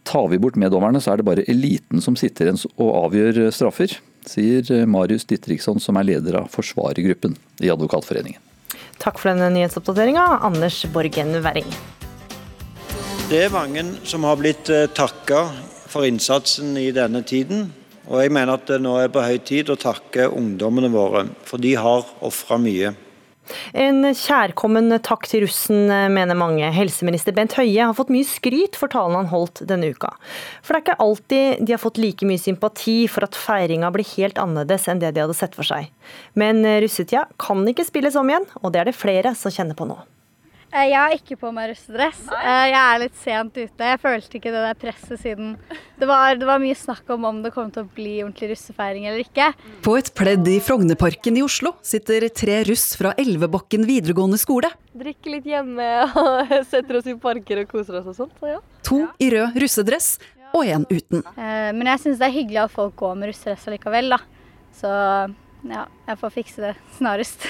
Tar 0.07 0.28
vi 0.30 0.39
bort 0.39 0.59
meddommerne, 0.61 1.01
så 1.03 1.12
er 1.12 1.18
det 1.18 1.26
bare 1.26 1.47
eliten 1.51 2.03
som 2.05 2.14
sitter 2.18 2.47
igjen 2.47 2.61
og 2.76 2.93
avgjør 3.07 3.49
straffer, 3.51 3.97
sier 4.26 4.87
Marius 4.87 5.26
Dittriksson, 5.26 5.80
som 5.82 5.99
er 5.99 6.07
leder 6.12 6.39
av 6.43 6.51
forsvarergruppen 6.53 7.34
i 7.64 7.72
Advokatforeningen. 7.72 8.39
Takk 9.03 9.18
for 9.18 9.32
denne 9.32 9.51
nyhetsoppdateringa, 9.57 10.28
Anders 10.47 10.78
Borgen 10.95 11.34
Werring. 11.43 11.68
Det 13.26 13.41
er 13.49 13.51
mange 13.51 13.82
som 14.07 14.22
har 14.28 14.39
blitt 14.39 14.70
takka 14.95 15.49
for 15.91 16.07
innsatsen 16.07 16.76
i 16.78 16.93
denne 16.95 17.24
tiden. 17.26 17.72
Og 18.07 18.21
jeg 18.23 18.33
mener 18.35 18.55
at 18.55 18.69
det 18.71 18.79
nå 18.83 18.95
er 19.01 19.11
på 19.13 19.25
høy 19.25 19.39
tid 19.43 19.73
å 19.73 19.79
takke 19.81 20.29
ungdommene 20.31 20.93
våre, 20.93 21.27
for 21.47 21.63
de 21.63 21.75
har 21.79 22.07
ofra 22.25 22.59
mye. 22.63 22.95
En 23.79 24.03
kjærkommen 24.11 24.91
takk 25.07 25.27
til 25.31 25.45
russen, 25.45 25.87
mener 26.15 26.39
mange. 26.39 26.67
Helseminister 26.75 27.35
Bent 27.35 27.55
Høie 27.59 27.79
har 27.79 27.95
fått 27.95 28.11
mye 28.15 28.27
skryt 28.27 28.79
for 28.79 28.91
talen 28.91 29.19
han 29.19 29.31
holdt 29.31 29.63
denne 29.71 29.93
uka. 29.95 30.11
For 30.63 30.75
det 30.75 30.81
er 30.81 30.85
ikke 30.87 31.07
alltid 31.07 31.63
de 31.63 31.77
har 31.77 31.83
fått 31.83 32.01
like 32.03 32.27
mye 32.27 32.43
sympati 32.43 32.99
for 33.11 33.27
at 33.27 33.39
feiringa 33.39 33.93
blir 33.95 34.09
helt 34.17 34.41
annerledes 34.43 34.89
enn 34.91 35.03
det 35.03 35.15
de 35.15 35.23
hadde 35.23 35.39
sett 35.39 35.55
for 35.59 35.67
seg. 35.67 35.91
Men 36.35 36.65
russetida 36.83 37.27
kan 37.43 37.63
ikke 37.71 37.87
spilles 37.87 38.19
om 38.19 38.31
igjen, 38.31 38.51
og 38.63 38.75
det 38.75 38.83
er 38.83 38.91
det 38.91 38.99
flere 38.99 39.35
som 39.39 39.55
kjenner 39.55 39.79
på 39.79 39.89
nå. 39.89 39.99
Eh, 40.73 40.89
Jeg 40.91 40.99
har 40.99 41.12
ikke 41.14 41.37
på 41.41 41.51
meg 41.55 41.71
russedress. 41.71 42.25
Eh, 42.33 42.64
Jeg 42.73 42.77
er 42.81 42.99
litt 43.01 43.17
sent 43.23 43.55
ute. 43.57 43.87
Jeg 43.91 44.01
følte 44.03 44.39
ikke 44.39 44.53
det 44.53 44.62
der 44.67 44.75
presset 44.75 45.21
siden 45.23 45.57
det 45.99 46.07
var, 46.11 46.35
det 46.37 46.45
var 46.49 46.59
mye 46.61 46.75
snakk 46.77 47.09
om 47.14 47.25
om 47.25 47.39
det 47.43 47.53
kom 47.55 47.71
til 47.73 47.85
å 47.87 47.89
bli 47.95 48.19
ordentlig 48.25 48.51
russefeiring 48.53 49.07
eller 49.09 49.23
ikke. 49.25 49.47
På 49.87 49.97
et 49.97 50.11
pledd 50.19 50.47
i 50.53 50.59
Frognerparken 50.61 51.39
i 51.39 51.45
Oslo 51.47 51.73
sitter 51.87 52.29
tre 52.29 52.59
russ 52.69 52.97
fra 52.99 53.14
Elvebakken 53.17 53.87
videregående 53.89 54.37
skole. 54.43 54.69
Drikker 54.97 55.37
litt 55.39 55.49
hjemme 55.49 55.89
og 56.12 56.53
setter 56.73 56.99
oss 57.01 57.07
i 57.09 57.14
parker 57.21 57.62
og 57.62 57.69
koser 57.73 58.01
oss 58.03 58.11
og 58.12 58.19
sånt. 58.19 58.37
Så 58.43 58.53
ja. 58.57 58.61
To 58.91 59.01
i 59.23 59.31
rød 59.33 59.57
russedress 59.62 60.19
og 60.53 60.67
en 60.67 60.85
uten. 60.91 61.25
Eh, 61.37 61.73
Men 61.73 61.87
jeg 61.95 62.05
syns 62.05 62.21
det 62.21 62.29
er 62.29 62.37
hyggelig 62.37 62.64
at 62.67 62.75
folk 62.77 62.95
går 63.01 63.17
med 63.17 63.33
russedress 63.33 63.67
allikevel, 63.71 64.12
da. 64.17 64.21
Så 64.77 64.91
ja, 65.73 65.85
jeg 66.09 66.19
får 66.21 66.33
fikse 66.35 66.62
det 66.62 66.73
snarest. 66.97 67.47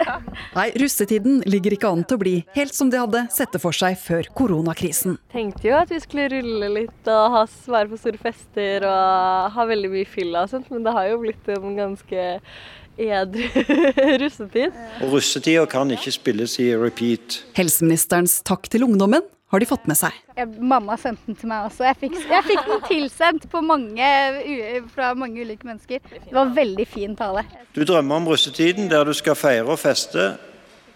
Nei, 0.58 0.66
russetiden 0.80 1.40
ligger 1.48 1.76
ikke 1.76 1.92
an 1.92 2.04
til 2.04 2.18
å 2.18 2.22
bli 2.22 2.34
helt 2.56 2.76
som 2.76 2.90
de 2.92 3.00
hadde 3.00 3.24
sett 3.34 3.52
det 3.54 3.62
for 3.62 3.76
seg 3.76 3.98
før 4.00 4.28
koronakrisen. 4.36 5.18
Tenkte 5.32 5.70
jo 5.70 5.78
at 5.78 5.92
vi 5.92 6.00
skulle 6.02 6.28
rulle 6.32 6.70
litt 6.80 7.10
og 7.10 7.36
ha, 7.36 7.46
være 7.76 7.92
på 7.92 8.00
store 8.02 8.20
fester 8.20 8.86
og 8.88 9.56
ha 9.56 9.66
veldig 9.70 9.92
mye 9.94 10.08
fylla 10.08 10.44
og 10.46 10.54
sånt, 10.54 10.70
men 10.74 10.86
det 10.86 10.94
har 10.96 11.10
jo 11.12 11.22
blitt 11.24 11.50
en 11.54 11.74
ganske 11.78 12.28
edru 13.00 13.66
russetid. 14.22 14.78
Og 15.00 15.16
russetida 15.16 15.66
kan 15.70 15.92
ikke 15.94 16.12
spilles 16.14 16.58
i 16.62 16.70
repeat. 16.76 17.42
Helseministerens 17.58 18.40
takk 18.46 18.68
til 18.72 18.88
ungdommen 18.88 19.24
har 19.50 19.60
de 19.60 19.66
fått 19.66 19.86
med 19.90 19.98
seg. 19.98 20.14
Jeg, 20.38 20.46
mamma 20.62 20.94
sendte 21.00 21.26
den 21.26 21.38
til 21.38 21.50
meg 21.50 21.66
også. 21.66 21.82
Jeg 21.88 21.98
fikk, 21.98 22.18
jeg 22.30 22.46
fikk 22.46 22.68
den 22.68 22.84
tilsendt 22.86 23.48
på 23.50 23.62
mange, 23.66 24.10
fra 24.94 25.10
mange 25.18 25.42
ulike 25.42 25.66
mennesker. 25.66 26.04
Det 26.12 26.36
var 26.36 26.52
veldig 26.54 26.86
fin 26.86 27.16
tale. 27.18 27.42
Du 27.74 27.82
drømmer 27.82 28.20
om 28.20 28.30
russetiden 28.30 28.90
der 28.92 29.08
du 29.08 29.14
skal 29.16 29.38
feire 29.38 29.66
og 29.66 29.80
feste 29.82 30.32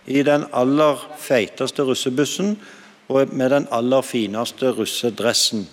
i 0.06 0.22
den 0.22 0.46
aller 0.54 1.00
feiteste 1.18 1.82
russebussen 1.86 2.54
og 3.10 3.32
med 3.34 3.50
den 3.56 3.66
aller 3.74 4.04
fineste 4.06 4.70
russedressen. 4.76 5.66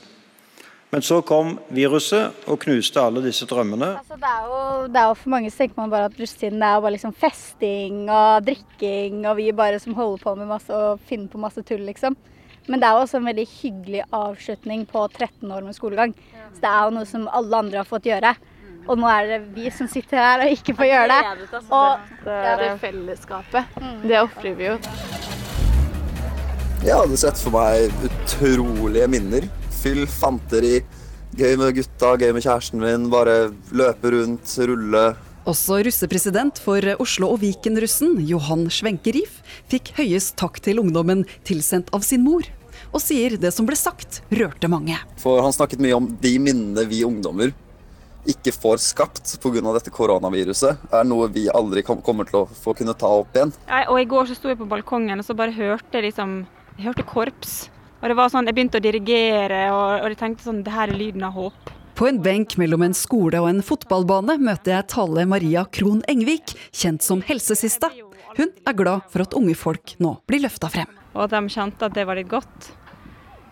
Men 0.92 1.06
så 1.06 1.22
kom 1.24 1.54
viruset 1.72 2.50
og 2.52 2.60
knuste 2.66 3.00
alle 3.00 3.22
disse 3.24 3.46
drømmene. 3.48 3.94
Altså, 4.02 4.18
det, 4.20 4.28
er 4.28 4.50
jo, 4.50 4.58
det 4.92 5.00
er 5.00 5.06
jo 5.08 5.14
For 5.22 5.32
mange 5.32 5.52
så 5.54 5.62
tenker 5.62 5.80
man 5.80 5.94
bare 5.94 6.10
at 6.10 6.18
russetiden 6.20 6.66
er 6.68 6.74
jo 6.76 6.84
bare 6.84 6.96
liksom 6.98 7.14
festing 7.16 8.02
og 8.10 8.50
drikking, 8.50 9.22
og 9.30 9.38
vi 9.38 9.48
bare 9.56 9.80
som 9.80 9.96
holder 9.96 10.26
på 10.26 10.36
med 10.42 10.50
masse 10.50 10.76
og 10.76 11.00
finner 11.08 11.32
på 11.32 11.40
masse 11.40 11.64
tull, 11.64 11.86
liksom. 11.88 12.18
Men 12.70 12.82
det 12.82 12.88
er 12.88 12.95
jo 12.95 13.03
også 13.05 13.18
en 13.18 13.28
veldig 13.32 13.47
hyggelig 13.55 14.03
avslutning 14.14 14.86
på 14.89 15.05
13 15.09 15.51
år 15.51 15.66
med 15.66 15.78
skolegang. 15.78 16.14
Så 16.53 16.62
det 16.62 16.70
er 16.72 16.84
jo 16.86 16.95
noe 16.97 17.09
som 17.09 17.28
alle 17.32 17.62
andre 17.64 17.82
har 17.82 17.89
fått 17.89 18.09
gjøre. 18.09 18.36
Og 18.89 18.97
nå 18.97 19.09
er 19.09 19.28
det 19.30 19.39
vi 19.55 19.70
som 19.74 19.89
sitter 19.89 20.18
her 20.22 20.43
og 20.45 20.53
ikke 20.55 20.76
får 20.78 20.89
gjøre 20.89 21.18
det. 21.18 21.49
Og 21.70 22.28
Ja, 22.28 22.55
det 22.59 22.72
fellesskapet. 22.82 23.82
Det 24.05 24.22
ofrer 24.22 24.55
vi 24.57 24.70
jo. 24.72 24.78
Jeg 26.82 26.97
hadde 26.97 27.18
sett 27.22 27.38
for 27.38 27.53
meg 27.53 27.91
utrolige 28.07 29.09
minner. 29.12 29.45
Fyll 29.82 30.07
fanteri. 30.09 30.80
Gøy 31.38 31.53
med 31.62 31.76
gutta, 31.78 32.16
gøy 32.20 32.34
med 32.36 32.43
kjæresten 32.43 32.82
min. 32.82 33.05
Bare 33.14 33.51
løpe 33.78 34.12
rundt, 34.16 34.55
rulle. 34.70 35.03
Også 35.50 35.80
russepresident 35.82 36.60
for 36.62 36.86
Oslo- 37.02 37.32
og 37.34 37.39
Viken-russen, 37.42 38.20
Johan 38.30 38.68
Schwenkerif, 38.70 39.39
fikk 39.72 39.96
høyest 39.98 40.36
takk 40.38 40.60
til 40.62 40.78
ungdommen 40.84 41.24
tilsendt 41.48 41.89
av 41.98 42.06
sin 42.06 42.22
mor. 42.22 42.46
Og 42.94 43.02
sier 43.02 43.39
det 43.42 43.50
som 43.56 43.66
ble 43.66 43.78
sagt, 43.80 44.22
rørte 44.30 44.70
mange. 44.70 45.00
For 45.22 45.42
han 45.42 45.56
snakket 45.56 45.82
mye 45.82 45.98
om 45.98 46.12
de 46.22 46.36
minnene 46.38 46.86
vi 46.86 47.02
ungdommer 47.08 47.56
ikke 48.30 48.54
får 48.54 48.78
skapt 48.78 49.34
pga. 49.42 49.74
dette 49.74 49.89
koronaviruset. 49.89 50.78
er 50.94 51.04
noe 51.04 51.28
vi 51.28 51.50
aldri 51.50 51.82
kommer 51.82 52.26
til 52.30 52.44
å 52.44 52.46
få 52.46 52.76
kunne 52.78 52.94
ta 52.94 53.08
opp 53.08 53.34
igjen. 53.36 53.54
Jeg, 53.68 53.89
og 53.89 54.00
I 54.00 54.06
går 54.06 54.26
så 54.28 54.36
sto 54.36 54.50
jeg 54.50 54.60
på 54.60 54.70
balkongen 54.70 55.20
og 55.20 55.26
så 55.26 55.34
bare 55.34 55.52
hørte 55.52 56.02
liksom, 56.02 56.46
jeg 56.78 56.86
hørte 56.86 57.04
korps. 57.04 57.70
Og 58.02 58.10
det 58.10 58.18
var 58.18 58.30
sånn, 58.30 58.46
Jeg 58.46 58.56
begynte 58.56 58.78
å 58.78 58.82
dirigere, 58.82 59.72
og, 59.74 60.02
og 60.02 60.10
jeg 60.10 60.18
tenkte 60.18 60.44
sånn 60.44 60.64
Det 60.64 60.74
her 60.74 60.89
er 60.89 60.98
lyden 60.98 61.24
av 61.24 61.34
håp. 61.34 61.81
På 62.02 62.08
en 62.10 62.18
benk 62.18 62.56
mellom 62.58 62.82
en 62.82 62.95
skole 62.97 63.38
og 63.38 63.45
en 63.45 63.60
fotballbane 63.62 64.39
møter 64.41 64.72
jeg 64.74 64.88
Tale 64.89 65.22
Maria 65.30 65.62
Krohn 65.70 65.99
Engvik, 66.10 66.56
kjent 66.74 67.06
som 67.06 67.20
Helsesista. 67.22 67.91
Hun 68.39 68.47
er 68.66 68.74
glad 68.74 69.04
for 69.14 69.22
at 69.22 69.36
unge 69.38 69.54
folk 69.54 69.93
nå 70.02 70.16
blir 70.26 70.41
løfta 70.41 70.72
frem. 70.74 70.89
Og 71.14 71.28
at 71.28 71.36
de 71.36 71.54
kjente 71.54 71.86
at 71.86 71.93
det 71.93 72.08
var 72.10 72.18
litt 72.18 72.32
godt. 72.32 72.72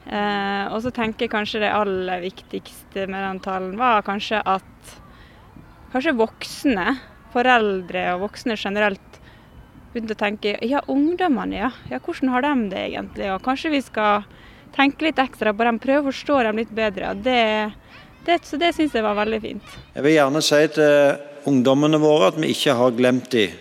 Eh, 0.10 0.66
og 0.74 0.82
så 0.82 0.90
tenker 0.90 1.28
jeg 1.28 1.34
kanskje 1.36 1.62
det 1.62 1.70
aller 1.78 2.24
viktigste 2.26 3.06
med 3.06 3.22
den 3.22 3.44
talen 3.46 3.78
var 3.78 4.02
kanskje 4.08 4.42
at 4.42 4.96
kanskje 5.94 6.18
voksne, 6.18 6.96
foreldre 7.36 8.08
og 8.16 8.24
voksne 8.32 8.58
generelt, 8.58 9.22
begynte 9.94 10.18
å 10.18 10.24
tenke 10.24 10.56
ja, 10.66 10.82
ungdommene, 10.90 11.68
ja. 11.68 11.70
ja. 11.94 12.02
Hvordan 12.02 12.34
har 12.34 12.50
de 12.50 12.56
det 12.74 12.82
egentlig? 12.88 13.30
Og 13.30 13.46
kanskje 13.46 13.76
vi 13.78 13.86
skal 13.86 14.26
tenke 14.74 15.06
litt 15.06 15.22
ekstra 15.22 15.54
på 15.54 15.70
dem, 15.70 15.78
prøve 15.86 16.08
å 16.08 16.10
forstå 16.10 16.42
dem 16.50 16.64
litt 16.64 16.74
bedre. 16.74 17.14
Og 17.14 17.22
det, 17.30 17.44
det, 18.26 18.40
så 18.46 18.60
det 18.60 18.74
syns 18.76 18.96
jeg 18.96 19.06
var 19.06 19.18
veldig 19.18 19.40
fint. 19.42 19.76
Jeg 19.96 20.06
vil 20.06 20.16
gjerne 20.18 20.42
si 20.46 20.62
til 20.76 21.50
ungdommene 21.50 22.00
våre 22.02 22.32
at 22.32 22.40
vi 22.40 22.52
ikke 22.54 22.76
har 22.78 22.96
glemt 22.98 23.30
dem. 23.34 23.56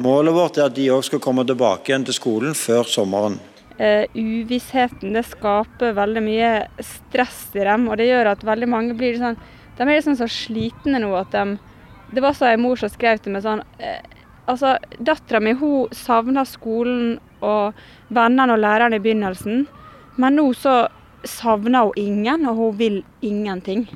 Målet 0.00 0.32
vårt 0.32 0.58
er 0.58 0.70
at 0.70 0.76
de 0.76 0.86
òg 0.94 1.02
skal 1.04 1.20
komme 1.20 1.44
tilbake 1.44 1.90
igjen 1.90 2.06
til 2.08 2.16
skolen 2.16 2.54
før 2.56 2.88
sommeren. 2.88 3.36
Uh, 3.80 4.04
uvissheten 4.16 5.16
det 5.16 5.24
skaper 5.28 5.94
veldig 5.96 6.22
mye 6.24 6.52
stress 6.84 7.46
i 7.56 7.64
dem, 7.64 7.88
og 7.88 7.96
det 8.00 8.10
gjør 8.10 8.34
at 8.34 8.44
veldig 8.44 8.68
mange 8.68 8.96
blir 8.96 9.16
sånn 9.16 9.38
De 9.78 9.86
er 9.86 9.94
liksom 9.94 10.18
så 10.18 10.26
slitne 10.28 11.00
nå 11.00 11.14
at 11.16 11.32
de 11.32 11.56
Det 12.12 12.20
var 12.20 12.34
så 12.36 12.50
en 12.50 12.60
mor 12.60 12.76
som 12.76 12.92
skrev 12.92 13.22
til 13.24 13.32
meg 13.32 13.46
sånn 13.46 13.62
uh, 13.64 14.00
Altså, 14.50 14.74
dattera 14.98 15.40
mi 15.40 15.54
hun 15.56 15.92
savna 15.94 16.44
skolen 16.48 17.18
og 17.40 17.76
vennene 18.10 18.56
og 18.56 18.60
lærerne 18.60 18.98
i 18.98 19.02
begynnelsen, 19.04 19.66
men 20.18 20.36
nå 20.36 20.48
så 20.58 20.88
savner 21.24 21.90
hun 21.90 21.92
ingen, 21.96 22.46
og 22.48 22.56
hun 22.56 22.78
vil 22.78 23.02
ingenting. 23.20 23.86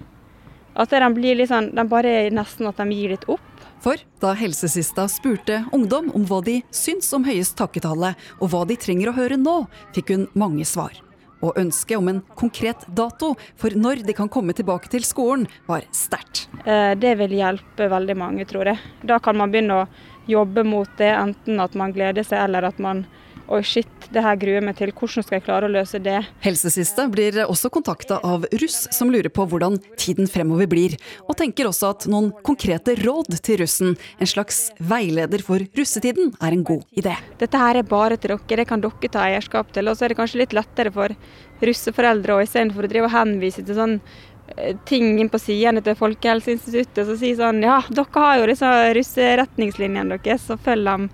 At 0.75 0.91
de 0.91 1.09
blir 1.14 1.37
litt 1.39 1.53
sånn 1.53 1.68
De 1.70 1.85
bare 1.87 2.31
nesten 2.35 2.66
at 2.66 2.81
de 2.83 2.87
gir 2.91 3.12
litt 3.14 3.29
opp. 3.31 3.41
For 3.85 4.01
da 4.22 4.33
Helsesista 4.35 5.05
spurte 5.12 5.61
ungdom 5.77 6.09
om 6.16 6.25
hva 6.27 6.41
de 6.43 6.62
syns 6.75 7.12
om 7.14 7.27
høyest 7.27 7.57
takketale, 7.59 8.14
og 8.41 8.51
hva 8.51 8.64
de 8.66 8.79
trenger 8.81 9.11
å 9.11 9.16
høre 9.16 9.37
nå, 9.37 9.66
fikk 9.95 10.14
hun 10.14 10.29
mange 10.35 10.64
svar. 10.64 10.97
Og 11.45 11.59
ønsket 11.61 11.99
om 12.01 12.09
en 12.09 12.22
konkret 12.41 12.87
dato 12.89 13.35
for 13.61 13.77
når 13.77 14.07
de 14.07 14.14
kan 14.16 14.31
komme 14.33 14.55
tilbake 14.57 14.89
til 14.89 15.05
skolen, 15.05 15.45
var 15.68 15.85
sterkt. 15.93 16.49
Eh, 16.64 16.95
Det 16.95 17.12
vil 17.18 17.37
hjelpe 17.37 17.91
veldig 17.93 18.16
mange, 18.16 18.47
tror 18.49 18.72
jeg. 18.72 18.79
Da 19.05 19.18
kan 19.18 19.37
man 19.37 19.53
begynne 19.53 19.83
å 19.83 19.89
jobbe 20.27 20.64
mot 20.64 20.89
det, 20.97 21.12
enten 21.12 21.61
at 21.61 21.75
man 21.75 21.93
gleder 21.93 22.25
seg 22.25 22.41
eller 22.41 22.64
at 22.64 22.79
man 22.79 23.05
Oi, 23.45 23.61
shit, 23.61 23.88
det 24.09 24.22
her 24.24 24.38
gruer 24.40 24.57
jeg 24.57 24.64
meg 24.64 24.76
til. 24.78 24.90
Hvordan 24.97 25.24
skal 25.26 25.36
jeg 25.36 25.45
klare 25.45 25.68
å 25.68 25.72
løse 25.72 25.99
det? 26.01 26.16
Helsesiste 26.40 27.05
blir 27.12 27.42
også 27.45 27.68
kontakta 27.72 28.16
av 28.24 28.47
russ 28.62 28.86
som 28.97 29.12
lurer 29.12 29.28
på 29.28 29.45
hvordan 29.51 29.76
tiden 30.01 30.30
fremover 30.30 30.70
blir, 30.70 30.97
og 31.28 31.36
tenker 31.36 31.68
også 31.68 31.90
at 31.92 32.07
noen 32.09 32.30
konkrete 32.47 32.97
råd 33.03 33.36
til 33.45 33.61
russen, 33.61 33.99
en 34.16 34.30
slags 34.30 34.70
veileder 34.80 35.45
for 35.45 35.61
russetiden, 35.76 36.32
er 36.40 36.57
en 36.57 36.64
god 36.64 36.86
idé. 36.97 37.18
Dette 37.42 37.61
her 37.61 37.82
er 37.82 37.88
bare 37.88 38.16
til 38.16 38.32
dere, 38.32 38.62
det 38.62 38.68
kan 38.70 38.80
dere 38.80 39.12
ta 39.12 39.26
eierskap 39.28 39.76
til. 39.76 39.92
Og 39.92 39.99
så 39.99 40.07
er 40.07 40.14
det 40.14 40.20
kanskje 40.22 40.40
litt 40.40 40.57
lettere 40.57 40.95
for 40.95 41.12
russeforeldre, 41.64 42.38
og 42.38 42.49
istedenfor 42.49 42.88
å 42.88 42.95
drive 42.95 43.11
og 43.11 43.18
henvise 43.18 43.64
til 43.64 43.76
sånn 43.76 43.99
ting 44.84 45.18
inn 45.20 45.30
på 45.32 45.40
sidene 45.40 45.80
til 45.84 45.97
Folkehelseinstituttet 45.99 47.09
som 47.09 47.16
sier 47.18 47.38
sånn 47.38 47.62
Ja, 47.64 47.78
dere 47.88 48.24
har 48.26 48.40
jo 48.40 48.51
disse 48.51 48.72
russeretningslinjene 48.99 50.18
deres, 50.18 50.45
så 50.49 50.59
følg 50.61 50.86
dem. 50.88 51.09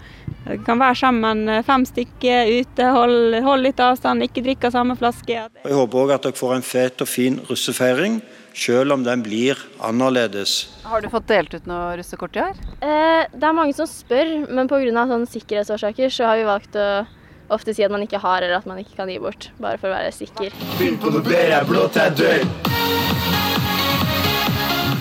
Dere 0.44 0.58
kan 0.66 0.80
være 0.80 0.98
sammen 0.98 1.44
eh, 1.48 1.62
fem 1.66 1.86
stykker 1.88 2.50
ute, 2.60 2.90
hold, 2.96 3.38
hold 3.46 3.64
litt 3.64 3.80
avstand, 3.84 4.26
ikke 4.26 4.44
drikke 4.44 4.70
av 4.70 4.76
samme 4.76 4.98
flaske. 4.98 5.38
Jeg 5.62 5.78
håper 5.78 6.02
òg 6.02 6.14
at 6.16 6.26
dere 6.26 6.40
får 6.40 6.56
en 6.56 6.66
fet 6.66 7.04
og 7.04 7.10
fin 7.10 7.38
russefeiring, 7.48 8.20
selv 8.56 8.96
om 8.96 9.06
den 9.06 9.22
blir 9.22 9.60
annerledes. 9.86 10.64
Har 10.90 11.04
du 11.04 11.08
fått 11.12 11.30
delt 11.30 11.54
ut 11.54 11.70
noe 11.70 11.94
russekort 12.00 12.36
i 12.36 12.44
år? 12.48 12.60
Eh, 12.82 13.30
det 13.30 13.46
er 13.46 13.56
mange 13.56 13.76
som 13.78 13.88
spør, 13.88 14.34
men 14.50 14.68
pga. 14.70 15.06
Sånn 15.10 15.26
sikkerhetsårsaker 15.30 16.12
så 16.12 16.28
har 16.28 16.40
vi 16.40 16.50
valgt 16.50 16.76
å 16.78 16.90
ofte 17.54 17.74
si 17.76 17.84
at 17.86 17.92
man 17.92 18.04
ikke 18.06 18.20
har, 18.22 18.42
eller 18.42 18.60
at 18.60 18.68
man 18.68 18.80
ikke 18.82 18.96
kan 18.98 19.10
gi 19.10 19.18
bort. 19.22 19.50
Bare 19.60 19.80
for 19.80 19.90
å 19.90 19.96
være 19.96 20.12
sikker. 20.14 20.54
Begynn 20.78 21.00
på 21.02 21.12
noe 21.14 21.24
bedre, 21.26 21.60
er 21.60 21.68
blå 21.68 21.86
til 21.94 22.24
jeg. 22.26 22.46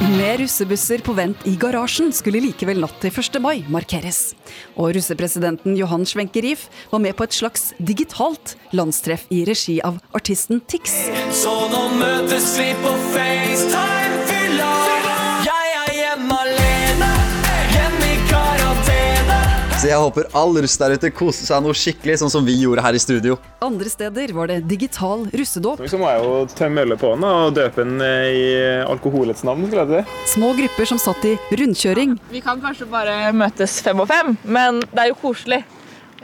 Med 0.10 0.39
russebusser 0.41 1.04
på 1.06 1.14
vent 1.14 1.43
i 1.47 1.54
garasjen 1.60 2.10
skulle 2.16 2.41
likevel 2.41 2.82
natt 2.82 2.97
til 3.04 3.14
1. 3.14 3.38
mai 3.43 3.62
markeres. 3.72 4.34
Og 4.74 4.95
russepresidenten 4.97 5.78
Johan 5.78 6.08
Schwenkerif 6.08 6.66
var 6.89 7.04
med 7.04 7.16
på 7.20 7.28
et 7.28 7.38
slags 7.38 7.70
digitalt 7.78 8.56
landstreff 8.74 9.28
i 9.30 9.43
regi 9.47 9.78
av 9.86 10.02
artisten 10.18 10.64
Tix. 10.66 10.97
Så 11.43 11.56
nå 11.72 11.88
møtes 12.00 12.56
vi 12.58 12.72
på 12.82 12.95
FaceTime, 13.14 14.24
fylla. 14.32 14.89
Så 19.80 19.88
jeg 19.88 19.95
håper 19.95 20.25
all 20.36 20.57
russ 20.59 20.73
der 20.75 20.91
ute 20.99 21.07
koser 21.15 21.47
seg 21.47 21.61
noe 21.63 21.75
skikkelig, 21.77 22.17
sånn 22.19 22.32
som 22.34 22.43
vi 22.43 22.51
gjorde 22.59 22.84
her 22.84 22.97
i 22.97 22.99
studio. 22.99 23.38
Andre 23.63 23.88
steder 23.88 24.34
var 24.36 24.49
det 24.51 24.57
digital 24.67 25.23
russedåp. 25.32 25.86
Så 25.88 25.95
må 26.01 26.09
jeg 26.11 26.25
jo 26.25 26.34
tømme 26.51 26.84
ølet 26.84 26.99
på 26.99 27.13
den 27.13 27.23
og 27.23 27.53
døpe 27.55 27.86
den 27.88 28.03
i 28.03 28.41
alkoholets 28.84 29.45
navn. 29.47 29.69
skulle 29.69 29.86
jeg 29.88 30.03
si. 30.03 30.34
Små 30.34 30.51
grupper 30.57 30.89
som 30.91 30.99
satt 30.99 31.23
i 31.32 31.38
rundkjøring. 31.61 32.17
Vi 32.27 32.43
kan 32.43 32.59
kanskje 32.59 32.89
bare 32.91 33.32
møtes 33.32 33.77
fem 33.86 34.03
og 34.03 34.11
fem, 34.11 34.36
men 34.43 34.82
det 34.91 35.05
er 35.05 35.13
jo 35.13 35.21
koselig 35.21 35.61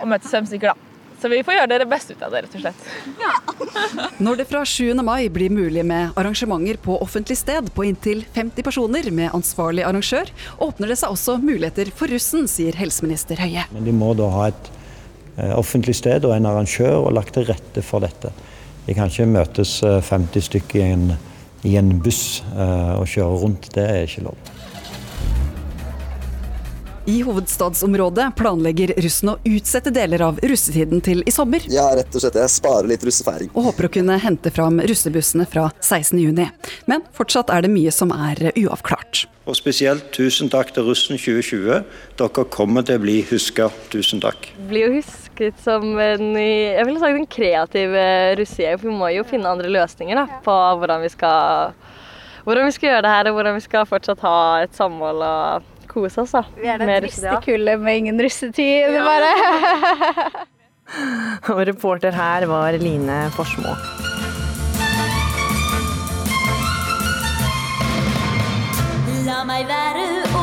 å 0.03 0.09
møtes 0.11 0.35
fem 0.35 0.51
stykker, 0.51 0.75
da. 0.75 0.84
Så 1.25 1.29
vi 1.31 1.39
får 1.41 1.55
gjøre 1.55 1.77
det 1.81 1.85
beste 1.89 2.13
ut 2.13 2.19
av 2.21 2.33
det, 2.35 2.43
rett 2.45 2.51
og 2.53 2.61
slett. 2.61 4.09
Når 4.21 4.35
det 4.37 4.43
fra 4.45 4.59
7. 4.61 4.91
mai 5.01 5.25
blir 5.33 5.49
mulig 5.49 5.81
med 5.81 6.13
arrangementer 6.21 6.77
på 6.77 6.99
offentlig 7.01 7.39
sted 7.39 7.71
på 7.73 7.87
inntil 7.87 8.21
50 8.35 8.61
personer 8.67 9.09
med 9.09 9.33
ansvarlig 9.33 9.81
arrangør, 9.89 10.29
åpner 10.61 10.93
det 10.93 10.99
seg 11.01 11.15
også 11.15 11.39
muligheter 11.41 11.89
for 11.97 12.13
russen, 12.13 12.45
sier 12.45 12.77
helseminister 12.77 13.41
Høie. 13.41 13.65
Men 13.73 13.89
de 13.89 13.95
må 13.97 14.11
da 14.13 14.29
ha 14.35 14.43
et 14.51 14.69
eh, 15.39 15.55
offentlig 15.57 15.97
sted 15.97 16.29
og 16.29 16.35
en 16.35 16.45
arrangør 16.51 17.07
og 17.07 17.15
lagt 17.17 17.33
til 17.33 17.49
rette 17.49 17.81
for 17.81 18.05
dette. 18.05 18.29
De 18.85 18.93
kan 18.93 19.09
ikke 19.09 19.25
møtes 19.25 19.79
eh, 19.81 19.97
50 20.05 20.45
stykker 20.51 20.83
i 20.83 20.91
en, 20.91 21.07
i 21.65 21.73
en 21.81 21.89
buss 22.05 22.43
eh, 22.53 22.93
og 22.99 23.09
kjøre 23.09 23.41
rundt. 23.47 23.73
Det 23.73 23.89
er 23.95 24.05
ikke 24.05 24.27
lov. 24.29 24.53
I 27.05 27.19
hovedstadsområdet 27.21 28.31
planlegger 28.33 28.95
russen 28.97 29.29
å 29.29 29.35
utsette 29.45 29.91
deler 29.93 30.23
av 30.25 30.39
russetiden 30.41 31.03
til 31.05 31.19
i 31.29 31.33
sommer. 31.33 31.61
Ja, 31.69 31.91
rett 31.93 32.09
og 32.17 32.23
slett. 32.23 32.39
Jeg 32.41 32.49
sparer 32.49 32.89
litt 32.89 33.03
russefeiring. 33.05 33.51
Og 33.53 33.67
håper 33.67 33.85
å 33.85 33.91
kunne 33.93 34.15
hente 34.23 34.49
fram 34.49 34.79
russebussene 34.81 35.45
fra 35.45 35.67
16.6. 35.85 36.71
Men 36.89 37.05
fortsatt 37.13 37.53
er 37.53 37.61
det 37.61 37.69
mye 37.75 37.93
som 37.93 38.09
er 38.15 38.41
uavklart. 38.55 39.27
Og 39.45 39.53
spesielt 39.53 40.07
tusen 40.17 40.49
takk 40.49 40.73
til 40.73 40.87
russen 40.87 41.21
2020. 41.21 41.85
Dere 42.17 42.47
kommer 42.49 42.87
til 42.87 42.97
å 42.97 43.03
bli 43.05 43.19
huska. 43.29 43.69
Tusen 43.93 44.23
takk. 44.25 44.49
Blir 44.65 44.87
jo 44.87 44.97
husket 44.97 45.61
som 45.61 45.85
en 46.01 46.33
jeg 46.41 46.89
ville 46.89 47.03
sagt 47.03 47.21
en 47.21 47.29
kreativ 47.37 47.93
eh, 48.01 48.33
russegjeng, 48.39 48.81
vi 48.81 48.97
må 48.97 49.13
jo 49.13 49.27
finne 49.29 49.53
andre 49.53 49.69
løsninger 49.69 50.17
da, 50.17 50.41
på 50.41 50.57
hvordan 50.81 51.05
vi 51.05 51.13
skal 51.13 51.77
hvordan 52.45 52.65
vi 52.65 52.73
skal 52.75 52.91
gjøre 52.91 53.05
det 53.05 53.13
her, 53.13 53.29
og 53.29 53.37
hvordan 53.37 53.57
vi 53.57 53.63
skal 53.63 53.87
fortsatt 53.89 54.21
ha 54.25 54.37
et 54.65 54.73
samhold 54.77 55.21
og 55.25 55.71
kose 55.95 56.25
oss 56.25 56.35
da. 56.35 56.43
Vi 56.59 56.69
er 56.71 56.81
det 56.81 56.99
triste 57.05 57.39
kullet 57.45 57.81
med 57.81 58.03
ingen 58.03 58.21
russetid, 58.21 58.95
ja. 58.95 59.05
bare. 59.05 60.45
Og 61.55 61.63
reporter 61.67 62.13
her 62.15 62.45
var 62.51 62.77
Line 62.81 63.25
Forsmo. 63.35 63.73
La 69.25 69.41
meg 69.47 69.65
være 69.69 70.34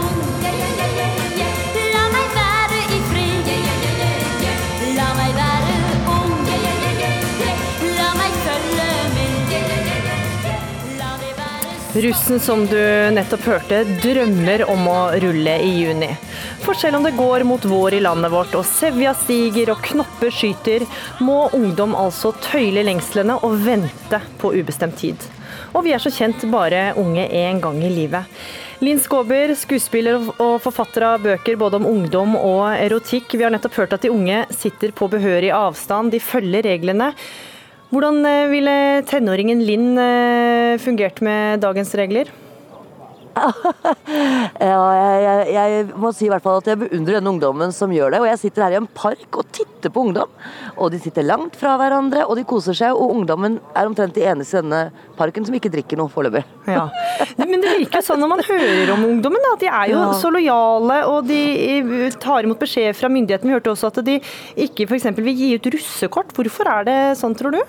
Russen 11.95 12.41
som 12.41 12.63
du 12.67 12.79
nettopp 13.13 13.43
hørte, 13.45 13.83
drømmer 14.01 14.63
om 14.73 14.87
å 14.89 15.01
rulle 15.21 15.59
i 15.61 15.73
juni. 15.83 16.09
For 16.65 16.73
selv 16.79 16.97
om 16.97 17.05
det 17.05 17.13
går 17.19 17.45
mot 17.45 17.65
vår 17.69 17.99
i 17.99 18.01
landet 18.01 18.33
vårt 18.33 18.55
og 18.57 18.65
sevja 18.65 19.13
stiger 19.21 19.75
og 19.75 19.83
knopper 19.85 20.33
skyter, 20.33 20.87
må 21.21 21.51
ungdom 21.53 21.93
altså 21.93 22.33
tøyle 22.49 22.87
lengslene 22.89 23.37
og 23.45 23.61
vente 23.67 24.23
på 24.41 24.55
ubestemt 24.57 24.97
tid. 25.05 25.29
Og 25.77 25.85
vi 25.85 25.93
er 25.93 26.01
så 26.01 26.09
kjent 26.09 26.49
bare 26.49 26.95
unge 26.97 27.29
én 27.29 27.61
gang 27.61 27.85
i 27.85 27.93
livet. 27.93 28.41
Linn 28.81 28.99
Skåber, 28.99 29.53
skuespiller 29.53 30.17
og 30.33 30.57
forfatter 30.65 31.11
av 31.13 31.21
bøker 31.29 31.61
både 31.61 31.77
om 31.77 31.93
ungdom 31.93 32.39
og 32.41 32.73
erotikk. 32.73 33.37
Vi 33.37 33.45
har 33.45 33.53
nettopp 33.53 33.83
hørt 33.83 33.93
at 33.99 34.09
de 34.09 34.17
unge 34.17 34.47
sitter 34.49 34.97
på 34.97 35.13
behørig 35.13 35.53
avstand, 35.53 36.17
de 36.17 36.25
følger 36.25 36.73
reglene. 36.73 37.13
Hvordan 37.93 38.23
eh, 38.25 38.47
ville 38.53 38.77
tenåringen 39.09 39.61
Linn 39.69 39.91
eh, 40.01 40.79
fungert 40.81 41.21
med 41.25 41.61
dagens 41.65 41.93
regler? 42.01 42.33
Ja, 44.63 44.81
jeg, 44.93 45.23
jeg, 45.25 45.53
jeg 45.73 45.85
må 45.99 46.11
si 46.15 46.27
i 46.27 46.31
hvert 46.31 46.45
fall 46.45 46.59
at 46.61 46.67
jeg 46.69 46.79
beundrer 46.83 47.17
den 47.19 47.29
ungdommen 47.33 47.73
som 47.75 47.91
gjør 47.95 48.13
det. 48.13 48.19
Og 48.23 48.27
jeg 48.29 48.39
sitter 48.43 48.65
her 48.67 48.75
i 48.75 48.79
en 48.79 48.89
park 48.93 49.39
og 49.41 49.47
titter 49.57 49.91
på 49.93 50.03
ungdom. 50.05 50.31
Og 50.77 50.91
de 50.93 51.01
sitter 51.03 51.25
langt 51.27 51.57
fra 51.59 51.73
hverandre, 51.81 52.27
og 52.29 52.37
de 52.39 52.45
koser 52.49 52.77
seg. 52.77 52.93
Og 52.95 53.15
ungdommen 53.17 53.57
er 53.73 53.89
omtrent 53.89 54.15
de 54.19 54.27
eneste 54.29 54.59
i 54.59 54.61
denne 54.61 54.83
parken 55.19 55.47
som 55.49 55.57
ikke 55.57 55.73
drikker 55.73 55.99
noe 55.99 56.13
foreløpig. 56.13 56.45
Ja. 56.69 56.85
Men 57.41 57.65
det 57.65 57.73
virker 57.81 58.03
jo 58.03 58.07
sånn 58.11 58.21
når 58.23 58.33
man 58.35 58.45
hører 58.47 58.93
om 58.95 59.07
ungdommen, 59.09 59.49
at 59.55 59.65
de 59.65 59.71
er 59.73 59.93
jo 59.95 60.01
Ja. 60.03 60.11
så 60.21 60.31
lojale 60.37 60.99
og 61.11 61.27
de 61.33 61.41
eh, 61.81 62.19
tar 62.23 62.45
imot 62.47 62.61
beskjed 62.63 62.93
fra 63.01 63.11
myndighetene. 63.13 63.51
Vi 63.51 63.57
hørte 63.59 63.73
også 63.75 63.91
at 63.95 64.03
de 64.07 64.19
ikke 64.69 64.87
f.eks. 64.91 65.09
vil 65.19 65.33
gi 65.41 65.55
ut 65.57 65.73
russekort. 65.75 66.37
Hvorfor 66.37 66.69
er 66.77 66.87
det 66.91 66.99
sånn, 67.21 67.35
tror 67.39 67.57
du? 67.57 67.63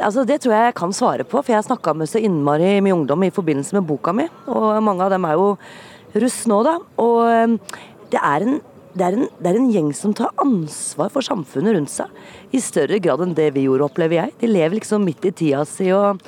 Altså, 0.00 0.24
det 0.28 0.40
tror 0.42 0.54
jeg 0.54 0.68
jeg 0.70 0.76
kan 0.78 0.92
svare 0.96 1.24
på, 1.28 1.40
for 1.42 1.52
jeg 1.52 1.66
snakka 1.66 1.94
med 1.96 2.08
så 2.10 2.20
innmari 2.22 2.78
mye 2.84 2.96
ungdom 2.96 3.24
i 3.26 3.32
forbindelse 3.34 3.76
med 3.76 3.86
boka 3.88 4.14
mi. 4.16 4.28
Og 4.48 4.76
mange 4.84 5.04
av 5.04 5.12
dem 5.12 5.26
er 5.28 5.36
jo 5.36 5.56
russ 6.22 6.42
nå, 6.50 6.62
da. 6.66 6.78
Og 7.02 7.18
eh, 7.28 7.80
det 8.12 8.20
er 8.20 8.46
en 8.46 8.60
det 8.92 9.06
er, 9.06 9.14
en, 9.16 9.28
det 9.40 9.48
er 9.48 9.56
en 9.56 9.70
gjeng 9.72 9.86
som 9.96 10.12
tar 10.12 10.34
ansvar 10.42 11.08
for 11.14 11.24
samfunnet 11.24 11.72
rundt 11.78 11.88
seg, 11.88 12.10
i 12.52 12.60
større 12.60 12.98
grad 13.00 13.22
enn 13.24 13.32
det 13.38 13.46
vi 13.54 13.62
gjorde, 13.64 13.86
opplever 13.86 14.18
jeg. 14.18 14.34
De 14.42 14.50
lever 14.50 14.76
liksom 14.76 15.06
midt 15.08 15.24
i 15.24 15.32
tida 15.32 15.62
si 15.64 15.86
og, 15.96 16.20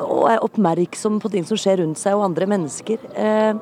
og 0.00 0.22
er 0.30 0.40
oppmerksom 0.46 1.18
på 1.20 1.28
ting 1.34 1.44
som 1.44 1.60
skjer 1.60 1.82
rundt 1.82 2.00
seg 2.00 2.16
og 2.16 2.24
andre 2.30 2.48
mennesker. 2.48 3.04
Eh, 3.12 3.52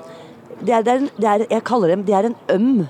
det 0.63 0.77
er, 0.77 0.87
det 0.87 1.27
er, 1.27 1.47
jeg 1.51 1.67
kaller 1.67 1.95
dem, 1.95 2.07
de 2.07 2.15
er 2.15 2.31
en 2.31 2.39
øm 2.55 2.87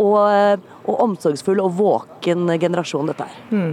og, 0.00 0.66
og 0.88 1.00
omsorgsfull 1.04 1.60
og 1.62 1.74
våken 1.78 2.48
generasjon, 2.60 3.10
dette 3.10 3.26
her. 3.26 3.38
Mm. 3.50 3.72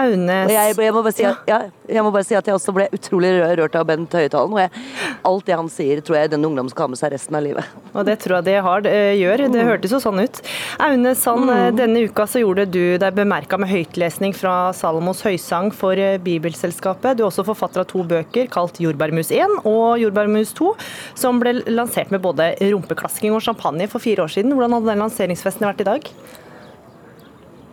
Aune 0.00 0.36
Og 0.46 0.52
jeg, 0.54 0.76
jeg, 0.78 0.94
må 0.94 1.02
bare 1.02 1.16
si 1.16 1.26
at, 1.26 1.48
ja, 1.50 1.58
jeg 1.90 2.04
må 2.06 2.12
bare 2.14 2.26
si 2.26 2.36
at 2.38 2.46
jeg 2.46 2.56
også 2.56 2.74
ble 2.76 2.86
utrolig 2.94 3.32
rørt 3.58 3.76
av 3.78 3.86
Bent 3.88 4.14
Høytalen. 4.14 4.54
Og 4.54 4.62
jeg, 4.62 4.84
alt 5.30 5.48
det 5.48 5.58
han 5.58 5.70
sier, 5.72 6.02
tror 6.04 6.20
jeg 6.20 6.32
den 6.34 6.46
ungdommen 6.46 6.70
skal 6.72 6.86
ha 6.86 6.92
med 6.94 7.00
seg 7.00 7.14
resten 7.14 7.38
av 7.38 7.44
livet. 7.44 7.74
Og 7.92 8.06
det 8.06 8.16
tror 8.22 8.38
jeg 8.38 8.48
det 8.50 8.56
har, 8.66 8.86
eh, 8.86 9.14
gjør. 9.18 9.44
Det 9.54 9.66
hørtes 9.66 9.94
jo 9.96 10.00
sånn 10.02 10.22
ut. 10.22 10.40
Aune 10.86 11.14
Sand, 11.18 11.50
mm. 11.50 11.76
denne 11.78 12.04
uka 12.06 12.26
så 12.30 12.42
gjorde 12.42 12.68
du 12.70 12.96
deg 13.00 13.16
bemerka 13.16 13.58
med 13.60 13.70
høytlesning 13.72 14.34
fra 14.36 14.72
Salomos 14.76 15.24
høysang 15.26 15.72
for 15.74 15.98
eh, 15.98 16.18
Bibelselskapet. 16.22 17.18
Du 17.18 17.24
er 17.24 17.30
også 17.30 17.46
forfatter 17.48 17.84
av 17.84 17.90
to 17.90 18.04
bøker 18.06 18.50
kalt 18.52 18.80
Jordbærmus 18.82 19.32
1 19.34 19.60
og 19.68 20.00
Jordbærmus 20.02 20.54
2, 20.58 20.72
som 21.18 21.42
ble 21.42 21.58
lansert 21.68 22.12
med 22.14 22.22
både 22.24 22.52
rumpeklasking 22.60 23.34
og 23.34 23.44
champagne 23.44 23.88
for 23.90 24.02
fire 24.02 24.24
år 24.24 24.32
siden. 24.32 24.54
Hvordan 24.56 24.78
hadde 24.78 24.92
den 24.92 25.04
lanseringsfesten 25.04 25.68
vært 25.68 25.84
i 25.84 25.90
dag? 25.90 26.10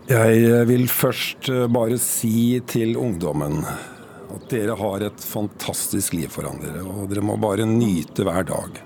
Jeg 0.07 0.65
vil 0.69 0.85
først 0.87 1.49
eh, 1.51 1.65
bare 1.71 1.97
si 1.99 2.59
til 2.69 2.95
ungdommen 2.99 3.59
at 3.63 4.45
dere 4.51 4.75
har 4.79 5.03
et 5.07 5.23
fantastisk 5.23 6.15
liv 6.15 6.31
foran 6.31 6.61
dere, 6.61 6.83
og 6.83 7.09
dere 7.11 7.23
må 7.25 7.35
bare 7.39 7.67
nyte 7.67 8.23
hver 8.27 8.47
dag. 8.47 8.79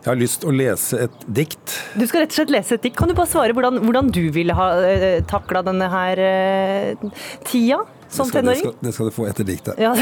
Jeg 0.00 0.08
har 0.08 0.18
lyst 0.18 0.40
til 0.42 0.50
å 0.50 0.56
lese 0.56 1.00
et 1.04 1.24
dikt. 1.28 1.76
Du 1.94 2.06
skal 2.08 2.24
rett 2.24 2.32
og 2.32 2.38
slett 2.40 2.52
lese 2.54 2.78
et 2.78 2.86
dikt. 2.86 2.96
Kan 2.98 3.10
du 3.10 3.14
bare 3.18 3.28
svare 3.30 3.54
hvordan, 3.54 3.82
hvordan 3.84 4.10
du 4.16 4.22
ville 4.32 4.56
ha 4.56 4.68
uh, 4.80 5.20
takla 5.28 5.60
denne 5.66 5.90
her 5.92 6.22
uh, 6.24 7.22
tida 7.44 7.82
som 8.08 8.24
det, 8.24 8.30
skal, 8.30 8.30
det, 8.30 8.32
tenåring? 8.40 8.62
skal, 8.64 8.76
det 8.86 8.94
skal 8.96 9.10
du 9.10 9.14
få 9.18 9.28
etter 9.28 9.46
diktet. 9.50 9.82
Ja, 9.82 9.92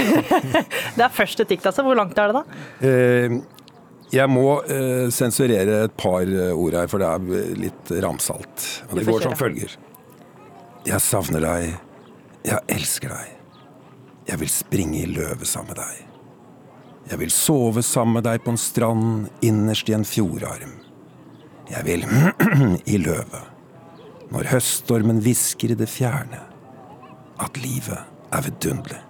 det 0.96 1.08
er 1.08 1.12
først 1.12 1.42
et 1.42 1.50
dikt, 1.50 1.66
altså. 1.66 1.82
Hvor 1.84 1.98
langt 1.98 2.20
er 2.20 2.30
det 2.30 2.38
da? 2.38 2.44
Uh, 2.84 3.40
jeg 4.14 4.30
må 4.32 4.46
eh, 4.64 5.08
sensurere 5.12 5.82
et 5.86 5.96
par 6.00 6.24
eh, 6.24 6.52
ord 6.56 6.76
her, 6.78 6.88
for 6.88 7.02
det 7.02 7.08
er 7.08 7.40
eh, 7.40 7.52
litt 7.66 7.92
ramsalt. 8.04 8.64
Og 8.88 9.00
det 9.00 9.04
går 9.08 9.26
som 9.26 9.36
følger. 9.36 9.74
Jeg 10.86 11.02
savner 11.02 11.42
deg. 11.42 11.72
Jeg 12.46 12.64
elsker 12.70 13.10
deg. 13.12 13.34
Jeg 14.28 14.40
vil 14.42 14.52
springe 14.52 15.00
i 15.00 15.08
løvet 15.10 15.48
sammen 15.48 15.72
med 15.72 15.80
deg. 15.80 16.04
Jeg 17.08 17.20
vil 17.22 17.32
sove 17.32 17.82
sammen 17.82 18.18
med 18.18 18.26
deg 18.28 18.42
på 18.44 18.52
en 18.52 18.60
strand 18.60 19.28
innerst 19.44 19.88
i 19.88 19.96
en 19.96 20.04
fjordarm. 20.04 20.76
Jeg 21.68 21.84
vil 21.86 22.04
i 22.94 23.00
løvet. 23.00 23.54
Når 24.28 24.50
høststormen 24.52 25.22
hvisker 25.24 25.72
i 25.72 25.78
det 25.80 25.88
fjerne. 25.88 26.42
At 27.40 27.56
livet 27.62 27.98
er 28.34 28.44
vidunderlig. 28.44 29.02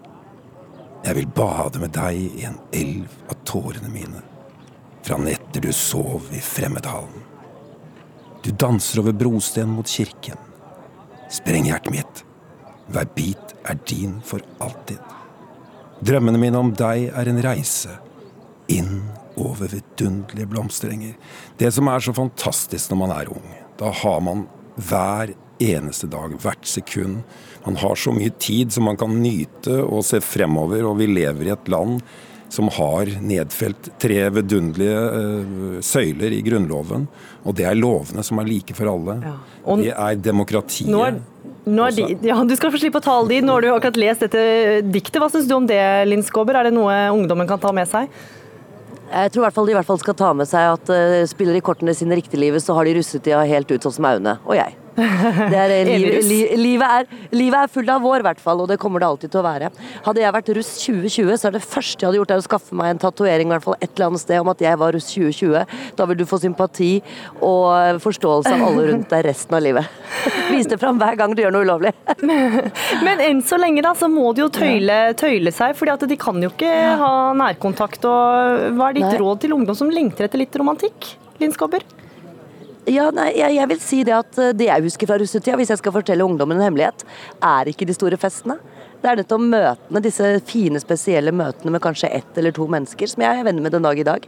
Jeg 1.05 1.15
vil 1.15 1.31
bade 1.31 1.81
med 1.83 1.95
deg 1.95 2.39
i 2.41 2.45
en 2.49 2.59
elv 2.75 3.13
av 3.31 3.39
tårene 3.47 3.91
mine. 3.93 4.23
Fra 5.07 5.19
netter 5.23 5.63
du 5.63 5.71
sov 5.75 6.27
i 6.35 6.41
fremmedhallen. 6.43 7.25
Du 8.43 8.51
danser 8.55 9.03
over 9.03 9.15
brosten 9.17 9.71
mot 9.75 9.89
kirken. 9.89 10.48
Spreng 11.29 11.69
hjertet 11.69 11.93
mitt. 11.93 12.25
Hver 12.89 13.09
bit 13.15 13.55
er 13.69 13.77
din 13.89 14.19
for 14.25 14.45
alltid. 14.65 15.01
Drømmene 16.05 16.41
mine 16.41 16.61
om 16.61 16.71
deg 16.79 17.11
er 17.11 17.29
en 17.29 17.41
reise 17.45 17.99
inn 18.73 19.03
over 19.39 19.71
vidunderlige 19.73 20.49
blomsterenger. 20.51 21.19
Det 21.61 21.71
som 21.75 21.91
er 21.91 22.03
så 22.05 22.15
fantastisk 22.17 22.93
når 22.93 23.01
man 23.03 23.15
er 23.17 23.33
ung, 23.35 23.51
da 23.79 23.93
har 24.03 24.23
man 24.25 24.47
hver 24.79 25.35
eneste 25.63 26.07
dag, 26.11 26.37
hvert 26.41 26.67
sekund. 26.69 27.23
Man 27.65 27.79
har 27.83 27.99
så 27.99 28.13
mye 28.15 28.33
tid 28.41 28.73
som 28.75 28.87
man 28.89 28.99
kan 28.99 29.17
nyte 29.23 29.81
og 29.83 30.05
se 30.07 30.23
fremover, 30.23 30.85
og 30.87 31.01
vi 31.01 31.11
lever 31.11 31.49
i 31.49 31.55
et 31.55 31.71
land 31.71 32.01
som 32.53 32.71
har 32.73 33.11
nedfelt 33.21 33.91
tre 34.01 34.23
vidunderlige 34.33 35.01
uh, 35.13 35.81
søyler 35.85 36.33
i 36.33 36.41
Grunnloven. 36.47 37.05
Og 37.45 37.57
det 37.59 37.67
er 37.69 37.77
lovene 37.79 38.25
som 38.25 38.41
er 38.41 38.49
like 38.49 38.77
for 38.77 38.91
alle. 38.93 39.19
Og- 39.65 39.83
det 39.85 39.93
er 39.93 40.23
demokratiet. 40.23 40.89
Nå 40.91 41.03
er, 41.05 41.21
nå 41.69 41.85
er 41.87 41.97
de, 41.97 42.09
ja, 42.31 42.39
du 42.45 42.57
skal 42.57 42.73
få 42.73 42.81
slippe 42.81 43.03
å 43.03 43.05
tale 43.05 43.29
de. 43.29 43.43
Nå 43.45 43.59
har 43.59 43.67
du 43.67 43.71
akkurat 43.75 44.01
lest 44.01 44.25
dette 44.25 44.81
diktet. 44.89 45.21
Hva 45.21 45.29
syns 45.33 45.49
du 45.51 45.55
om 45.59 45.69
det, 45.69 45.81
Linn 46.09 46.25
Skåber? 46.25 46.57
Er 46.57 46.71
det 46.71 46.77
noe 46.77 46.97
ungdommen 47.13 47.49
kan 47.51 47.61
ta 47.61 47.73
med 47.77 47.89
seg? 47.91 48.09
Jeg 49.09 49.33
tror 49.33 49.41
i 49.41 49.47
hvert 49.47 49.57
fall 49.57 49.69
de 49.69 49.73
i 49.73 49.77
hvert 49.79 49.89
fall 49.89 50.01
skal 50.03 50.17
ta 50.17 50.33
med 50.37 50.49
seg 50.49 50.73
at 50.75 50.91
uh, 50.93 51.23
spiller 51.29 51.57
de 51.57 51.65
kortene 51.65 51.95
sine 51.97 52.17
riktig 52.19 52.37
i 52.41 52.43
livet, 52.49 52.65
så 52.65 52.77
har 52.77 52.89
de 52.89 52.97
russetida 52.99 53.45
helt 53.49 53.71
ut 53.73 53.85
sånn 53.85 53.97
som 54.01 54.09
Aune 54.09 54.37
og 54.45 54.57
jeg. 54.59 54.77
Det 54.99 55.59
er, 55.59 55.75
eh, 55.77 55.89
liv, 55.89 56.19
li, 56.27 56.39
livet, 56.59 56.89
er, 56.89 57.29
livet 57.35 57.65
er 57.65 57.71
fullt 57.73 57.93
av 57.93 58.03
vår, 58.03 58.23
i 58.23 58.27
hvert 58.27 58.43
fall, 58.43 58.63
og 58.65 58.71
det 58.71 58.79
kommer 58.83 59.03
det 59.03 59.09
alltid 59.09 59.33
til 59.33 59.41
å 59.43 59.47
være. 59.47 59.71
Hadde 60.07 60.23
jeg 60.23 60.35
vært 60.35 60.51
russ 60.59 60.73
2020, 60.83 61.37
så 61.39 61.51
er 61.51 61.57
det 61.57 61.63
første 61.65 62.03
jeg 62.03 62.09
hadde 62.09 62.21
gjort, 62.21 62.35
er 62.35 62.43
å 62.43 62.47
skaffe 62.47 62.79
meg 62.79 62.95
en 62.95 63.03
tatovering 63.03 63.53
hvert 63.53 63.65
fall 63.65 63.79
et 63.79 63.91
eller 63.95 64.11
annet 64.11 64.23
sted 64.23 64.43
om 64.43 64.51
at 64.53 64.65
jeg 64.65 64.81
var 64.81 64.95
russ 64.97 65.11
2020. 65.13 65.77
Da 65.99 66.09
vil 66.09 66.19
du 66.19 66.25
få 66.29 66.41
sympati 66.43 66.91
og 67.45 68.01
forståelse 68.05 68.55
av 68.55 68.65
alle 68.69 68.89
rundt 68.91 69.13
deg 69.13 69.27
resten 69.29 69.59
av 69.59 69.65
livet. 69.65 69.99
Vis 70.53 70.71
det 70.71 70.81
fram 70.81 70.99
hver 71.01 71.19
gang 71.21 71.37
du 71.37 71.45
gjør 71.45 71.55
noe 71.55 71.69
ulovlig. 71.69 71.95
Men 73.07 73.23
enn 73.25 73.45
så 73.47 73.61
lenge 73.61 73.85
da, 73.85 73.95
så 73.99 74.11
må 74.13 74.33
de 74.35 74.45
jo 74.47 74.51
tøyle, 74.53 74.99
tøyle 75.19 75.55
seg, 75.55 75.77
for 75.79 76.09
de 76.09 76.19
kan 76.21 76.43
jo 76.43 76.51
ikke 76.53 76.73
ha 77.01 77.13
nærkontakt. 77.39 78.05
Og 78.09 78.75
hva 78.79 78.91
er 78.91 78.99
ditt 78.99 79.09
Nei. 79.09 79.23
råd 79.23 79.45
til 79.45 79.57
ungdom 79.57 79.79
som 79.79 79.93
lengter 79.93 80.29
etter 80.29 80.43
litt 80.43 80.59
romantikk? 80.59 81.15
Linn 81.39 81.55
Skåber? 81.55 81.85
Ja, 82.89 83.09
nei, 83.15 83.31
jeg, 83.37 83.57
jeg 83.59 83.71
vil 83.71 83.81
si 83.83 84.03
det 84.07 84.15
at 84.17 84.39
eh, 84.41 84.55
det 84.57 84.69
jeg 84.71 84.85
husker 84.87 85.11
fra 85.11 85.19
russetida, 85.21 85.57
hvis 85.61 85.73
jeg 85.75 85.81
skal 85.81 85.95
fortelle 85.95 86.25
ungdommen 86.25 86.59
en 86.59 86.69
hemmelighet, 86.69 87.05
er 87.45 87.71
ikke 87.71 87.89
de 87.89 87.97
store 87.97 88.19
festene. 88.21 88.59
Det 88.99 89.11
er 89.11 89.21
nettopp 89.21 89.45
møtene, 89.45 90.03
disse 90.03 90.31
fine, 90.49 90.81
spesielle 90.83 91.35
møtene 91.37 91.75
med 91.75 91.83
kanskje 91.85 92.11
ett 92.17 92.41
eller 92.41 92.55
to 92.57 92.67
mennesker, 92.71 93.11
som 93.11 93.23
jeg 93.23 93.41
er 93.41 93.47
venner 93.47 93.63
med 93.65 93.77
den 93.77 93.85
dag 93.87 94.01
i 94.01 94.07
dag. 94.09 94.25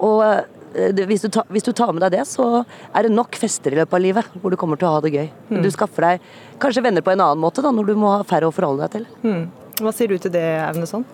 Og 0.00 0.24
eh, 0.26 0.90
det, 0.96 1.06
hvis, 1.10 1.26
du 1.26 1.30
ta, 1.34 1.44
hvis 1.52 1.68
du 1.68 1.72
tar 1.76 1.92
med 1.94 2.02
deg 2.06 2.16
det, 2.16 2.24
så 2.30 2.64
er 2.64 3.06
det 3.06 3.14
nok 3.14 3.38
fester 3.40 3.74
i 3.74 3.80
løpet 3.80 4.00
av 4.00 4.04
livet 4.04 4.34
hvor 4.40 4.52
du 4.52 4.58
kommer 4.60 4.80
til 4.80 4.88
å 4.88 4.96
ha 4.96 5.04
det 5.04 5.14
gøy. 5.14 5.28
Mm. 5.52 5.62
Du 5.64 5.70
skaffer 5.74 6.08
deg 6.08 6.28
kanskje 6.62 6.84
venner 6.88 7.04
på 7.04 7.14
en 7.14 7.24
annen 7.24 7.44
måte 7.44 7.64
da, 7.64 7.72
når 7.74 7.92
du 7.92 7.96
må 8.00 8.16
ha 8.16 8.26
færre 8.26 8.48
å 8.48 8.54
forholde 8.54 8.86
deg 8.86 8.98
til. 8.98 9.08
Mm. 9.28 9.48
Hva 9.78 9.94
sier 9.94 10.10
du 10.10 10.18
til 10.18 10.34
det, 10.34 10.46
Aunesson? 10.66 11.06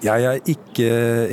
Jeg 0.00 0.24
er 0.24 0.38
ikke 0.48 0.86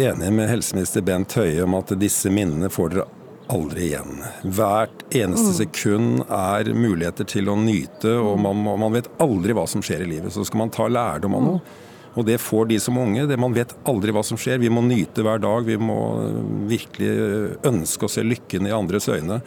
enig 0.10 0.30
med 0.36 0.49
helseminister 0.51 1.03
Bent 1.08 1.32
Høie 1.39 1.64
om 1.64 1.78
at 1.78 1.93
disse 1.95 2.28
minnene 2.34 2.68
får 2.72 2.91
dere 2.91 3.05
aldri 3.54 3.89
igjen. 3.91 4.22
Hvert 4.43 5.04
eneste 5.16 5.52
Mm. 5.52 5.58
sekund 5.62 6.24
er 6.30 6.72
muligheter 6.74 7.28
til 7.28 7.50
å 7.50 7.56
nyte, 7.56 8.14
og 8.20 8.39
man, 8.39 8.64
man 8.80 8.93
vet 8.93 9.08
aldri 9.24 9.54
hva 9.58 9.68
som 9.68 9.82
skjer 9.82 10.04
i 10.06 10.10
livet. 10.16 10.34
Så 10.34 10.45
skal 10.45 10.60
man 10.66 10.70
ta 10.74 10.88
lærdom 10.88 11.36
av 11.36 11.43
noe. 11.48 11.62
Og 12.18 12.26
det 12.26 12.39
får 12.41 12.68
de 12.72 12.80
som 12.82 12.98
unge. 12.98 13.28
Det, 13.30 13.38
man 13.38 13.54
vet 13.54 13.76
aldri 13.86 14.12
hva 14.12 14.24
som 14.26 14.38
skjer. 14.41 14.58
Vi 14.60 14.72
må 14.74 14.82
nyte 14.82 15.22
hver 15.22 15.38
dag. 15.43 15.66
Vi 15.68 15.78
må 15.78 15.98
eh, 16.24 16.38
virkelig 16.72 17.12
ønske 17.70 18.08
å 18.08 18.10
se 18.10 18.24
lykken 18.26 18.66
i 18.66 18.74
andres 18.74 19.06
øyne. 19.08 19.41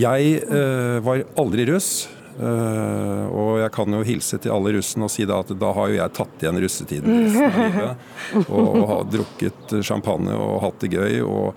Jeg 0.00 0.40
øh, 0.48 1.00
var 1.04 1.24
aldri 1.36 1.66
russ. 1.68 2.08
Uh, 2.36 3.24
og 3.32 3.52
jeg 3.62 3.70
kan 3.72 3.94
jo 3.96 4.02
hilse 4.04 4.36
til 4.44 4.52
alle 4.52 4.74
russene 4.76 5.06
og 5.06 5.12
si 5.14 5.24
da 5.24 5.38
at 5.40 5.54
da 5.56 5.70
har 5.72 5.88
jo 5.88 5.94
jeg 5.96 6.12
tatt 6.18 6.42
igjen 6.44 6.58
russetiden 6.60 7.14
resten 7.24 7.46
av 7.48 7.54
livet. 7.64 8.10
Og, 8.42 8.66
og 8.76 8.82
har 8.90 9.06
drukket 9.14 9.72
champagne 9.88 10.34
og 10.36 10.58
hatt 10.66 10.84
det 10.84 10.90
gøy. 10.92 11.22
og 11.24 11.56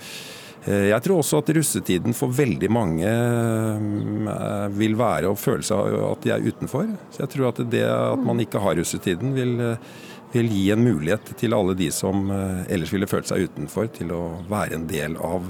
jeg 0.67 0.99
tror 1.05 1.21
også 1.21 1.39
at 1.39 1.49
russetiden 1.55 2.15
for 2.17 2.33
veldig 2.35 2.69
mange 2.73 3.07
eh, 3.07 4.67
vil 4.75 4.97
være 4.99 5.31
å 5.31 5.37
føle 5.39 5.63
seg 5.65 5.95
at 6.03 6.25
de 6.25 6.33
er 6.35 6.45
utenfor. 6.45 6.89
Så 7.15 7.23
jeg 7.23 7.33
tror 7.35 7.49
at 7.53 7.63
det 7.71 7.85
at 7.87 8.25
man 8.25 8.43
ikke 8.43 8.61
har 8.63 8.75
russetiden 8.79 9.31
vil, 9.37 9.55
eh, 9.63 9.89
vil 10.35 10.51
gi 10.51 10.67
en 10.75 10.83
mulighet 10.83 11.31
til 11.39 11.55
alle 11.55 11.77
de 11.79 11.87
som 11.95 12.27
eh, 12.35 12.61
ellers 12.75 12.93
ville 12.93 13.09
følt 13.09 13.31
seg 13.31 13.47
utenfor, 13.47 13.87
til 13.95 14.11
å 14.15 14.23
være 14.51 14.75
en 14.81 14.87
del 14.91 15.15
av 15.15 15.47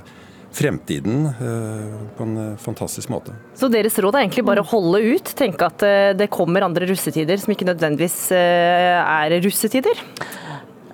fremtiden 0.52 1.26
eh, 1.26 1.98
på 2.18 2.26
en 2.26 2.38
eh, 2.38 2.58
fantastisk 2.62 3.10
måte. 3.14 3.36
Så 3.58 3.70
deres 3.72 3.98
råd 4.02 4.18
er 4.18 4.26
egentlig 4.26 4.46
bare 4.48 4.64
å 4.64 4.70
holde 4.72 5.02
ut, 5.14 5.34
tenke 5.38 5.68
at 5.70 5.86
eh, 5.86 6.12
det 6.18 6.30
kommer 6.34 6.66
andre 6.66 6.90
russetider 6.90 7.42
som 7.42 7.54
ikke 7.54 7.68
nødvendigvis 7.70 8.20
eh, 8.36 8.98
er 9.00 9.40
russetider? 9.46 10.06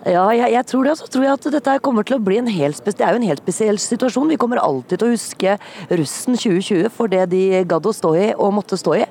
Ja, 0.06 0.28
jeg, 0.38 0.51
jeg 0.53 0.66
tror 0.70 0.86
det. 0.86 0.91
Og 0.93 0.99
så 0.99 1.08
tror 1.10 1.24
jeg 1.26 1.34
at 1.34 1.47
dette 1.56 1.76
kommer 1.86 2.06
til 2.06 2.20
å 2.20 2.22
bli 2.22 2.38
en 2.38 2.49
helt 2.51 2.86
Det 2.86 3.01
er 3.01 3.16
jo 3.16 3.22
en 3.22 3.26
helt 3.26 3.41
spesiell 3.41 3.80
situasjon. 3.82 4.30
Vi 4.30 4.38
kommer 4.38 4.62
alltid 4.62 5.01
til 5.01 5.08
å 5.08 5.16
huske 5.16 5.56
russen 5.89 6.38
2020 6.38 6.91
for 6.93 7.10
det 7.10 7.24
de 7.34 7.64
gadd 7.66 7.89
å 7.89 7.95
stå 7.95 8.14
i 8.22 8.28
og 8.36 8.53
måtte 8.60 8.78
stå 8.78 8.99
i. 8.99 9.03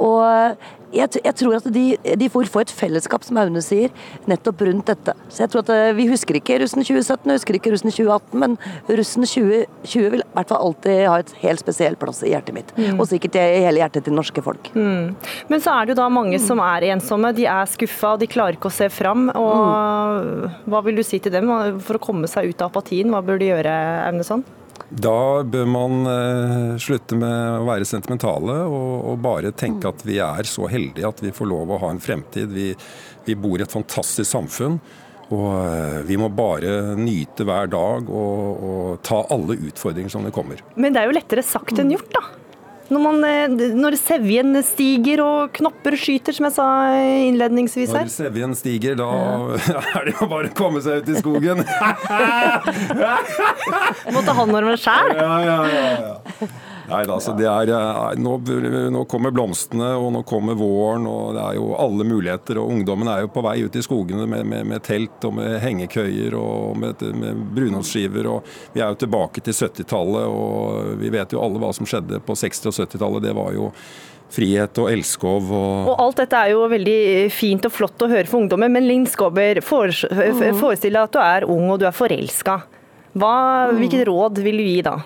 Og 0.00 0.56
jeg, 0.94 1.20
jeg 1.24 1.34
tror 1.40 1.58
at 1.58 1.66
de, 1.72 1.84
de 2.20 2.28
får 2.32 2.48
få 2.52 2.62
et 2.64 2.72
fellesskap, 2.72 3.24
som 3.26 3.38
Aune 3.40 3.62
sier, 3.64 3.92
nettopp 4.30 4.64
rundt 4.68 4.88
dette. 4.90 5.14
Så 5.28 5.44
jeg 5.44 5.52
tror 5.52 5.64
at 5.64 5.72
eh, 5.74 5.90
Vi 5.98 6.08
husker 6.10 6.38
ikke 6.38 6.58
russen 6.62 6.84
2017, 6.84 7.32
husker 7.34 7.58
ikke 7.58 7.72
russen 7.74 7.92
2018, 7.92 8.38
men 8.40 8.56
russen 8.88 9.26
2020 9.28 10.12
vil 10.14 10.24
i 10.24 10.28
hvert 10.36 10.52
fall 10.52 10.68
alltid 10.70 11.04
ha 11.08 11.18
et 11.22 11.34
helt 11.42 11.62
spesiell 11.62 11.98
plass 12.00 12.22
i 12.24 12.32
hjertet 12.32 12.56
mitt. 12.56 12.74
Mm. 12.78 12.98
Og 12.98 13.08
sikkert 13.10 13.38
i 13.40 13.46
hele 13.66 13.82
hjertet 13.82 14.08
til 14.08 14.16
norske 14.16 14.44
folk. 14.44 14.72
Mm. 14.76 15.14
Men 15.52 15.64
så 15.64 15.74
er 15.74 15.86
det 15.86 15.96
jo 15.96 16.00
da 16.02 16.08
mange 16.12 16.40
som 16.42 16.62
er 16.64 16.88
ensomme. 16.92 17.34
De 17.36 17.48
er 17.48 17.70
skuffa, 17.70 18.16
de 18.20 18.30
klarer 18.30 18.58
ikke 18.58 18.72
å 18.72 18.78
se 18.78 18.90
fram. 18.92 19.28
Og 19.38 20.68
hva 20.68 20.84
vil 20.86 20.98
du 20.98 21.04
si 21.06 21.20
til 21.22 21.34
dem 21.34 21.50
for 21.84 21.98
å 21.98 22.02
komme 22.02 22.30
seg 22.30 22.52
ut 22.52 22.62
av 22.64 22.72
apatien? 22.72 23.12
Hva 23.12 23.24
bør 23.24 23.40
de 23.40 23.52
gjøre, 23.52 23.74
Aunesson? 24.08 24.46
Da 24.88 25.42
bør 25.44 25.66
man 25.68 26.08
eh, 26.08 26.78
slutte 26.80 27.16
med 27.18 27.58
å 27.60 27.66
være 27.68 27.88
sentimentale 27.88 28.62
og, 28.64 28.92
og 29.10 29.18
bare 29.24 29.52
tenke 29.52 29.90
at 29.90 30.00
vi 30.08 30.16
er 30.24 30.48
så 30.48 30.68
heldige 30.70 31.10
at 31.10 31.20
vi 31.20 31.34
får 31.34 31.50
lov 31.50 31.74
å 31.74 31.80
ha 31.82 31.90
en 31.92 32.00
fremtid. 32.00 32.48
Vi, 32.54 32.70
vi 33.26 33.36
bor 33.36 33.60
i 33.60 33.66
et 33.66 33.74
fantastisk 33.74 34.30
samfunn. 34.30 34.80
Og 35.28 35.48
eh, 35.60 36.00
vi 36.08 36.16
må 36.16 36.30
bare 36.32 36.96
nyte 36.96 37.44
hver 37.44 37.68
dag 37.68 38.08
og, 38.08 38.64
og 38.64 39.02
ta 39.04 39.20
alle 39.34 39.58
utfordringer 39.68 40.12
som 40.12 40.24
det 40.24 40.32
kommer. 40.32 40.62
Men 40.80 40.96
det 40.96 41.02
er 41.02 41.10
jo 41.10 41.18
lettere 41.18 41.44
sagt 41.44 41.80
enn 41.82 41.92
gjort, 41.92 42.08
da. 42.16 42.24
Når, 42.88 43.00
man, 43.04 43.18
eh, 43.28 43.74
når 43.76 43.96
sevjen 44.00 44.56
stiger 44.64 45.20
og 45.24 45.52
knopper 45.58 45.96
skyter, 46.00 46.32
som 46.36 46.46
jeg 46.48 46.54
sa 46.56 46.68
innledningsvis 47.28 47.92
her. 47.92 48.06
Når 48.08 48.14
sevjen 48.14 48.54
stiger, 48.56 48.96
da 48.96 49.08
er 49.98 50.08
det 50.08 50.14
jo 50.16 50.28
bare 50.30 50.48
å 50.48 50.54
komme 50.56 50.80
seg 50.84 51.02
ut 51.02 51.08
i 51.12 51.20
skogen. 51.20 51.58
Måtte 54.14 54.32
han 54.40 54.48
om 54.48 54.70
det 54.72 54.80
sjæl. 54.80 55.12
Ja, 55.18 55.34
ja, 55.44 55.58
ja, 55.68 55.92
ja. 56.08 56.48
Nei 56.88 57.02
da, 57.04 57.18
altså 57.18 57.34
det 57.36 57.44
er, 57.44 57.70
eh, 57.76 58.18
nå, 58.20 58.34
nå 58.94 59.04
kommer 59.10 59.32
blomstene, 59.34 59.90
og 60.00 60.08
nå 60.14 60.22
kommer 60.28 60.56
våren, 60.56 61.04
og 61.10 61.34
det 61.36 61.44
er 61.44 61.58
jo 61.58 61.70
alle 61.76 62.06
muligheter. 62.08 62.60
Og 62.62 62.72
ungdommen 62.72 63.10
er 63.12 63.26
jo 63.26 63.32
på 63.34 63.44
vei 63.44 63.58
ut 63.66 63.76
i 63.76 63.84
skogene 63.84 64.24
med, 64.30 64.46
med, 64.48 64.64
med 64.70 64.84
telt 64.86 65.24
og 65.28 65.36
med 65.36 65.58
hengekøyer 65.64 66.36
og 66.38 66.78
med, 66.80 67.04
med 67.20 67.42
brunostskiver. 67.56 68.30
Og 68.32 68.52
vi 68.72 68.80
er 68.80 68.94
jo 68.94 69.02
tilbake 69.04 69.44
til 69.44 69.56
70-tallet, 69.56 70.28
og 70.32 70.94
vi 71.02 71.12
vet 71.12 71.36
jo 71.36 71.42
alle 71.44 71.60
hva 71.60 71.74
som 71.76 71.88
skjedde 71.88 72.22
på 72.24 72.38
60- 72.38 72.70
og 72.72 72.78
70-tallet. 72.78 73.26
Det 73.28 73.36
var 73.36 73.52
jo 73.58 73.68
frihet 74.32 74.80
og 74.80 74.90
elskov 74.92 75.52
og 75.56 75.92
Og 75.92 76.02
alt 76.04 76.18
dette 76.20 76.40
er 76.40 76.52
jo 76.52 76.66
veldig 76.68 76.98
fint 77.32 77.64
og 77.64 77.72
flott 77.72 78.04
å 78.04 78.10
høre 78.10 78.28
for 78.28 78.42
ungdommen, 78.42 78.72
men 78.72 78.88
Linn 78.88 79.06
Skåber, 79.08 79.60
forestill 79.64 80.96
deg 80.96 81.04
at 81.04 81.14
du 81.14 81.20
er 81.22 81.48
ung 81.48 81.68
og 81.72 81.80
du 81.80 81.86
er 81.88 81.96
forelska. 81.96 82.58
Hvilket 83.18 84.04
råd 84.08 84.40
vil 84.44 84.60
du 84.60 84.66
gi 84.68 84.82
da? 84.84 84.98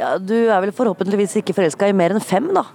Ja, 0.00 0.14
du 0.18 0.36
er 0.48 0.60
vel 0.64 0.72
forhåpentligvis 0.72 1.34
ikke 1.42 1.52
forelska 1.56 1.88
i 1.90 1.96
mer 1.96 2.14
enn 2.16 2.22
fem, 2.24 2.46
da. 2.56 2.64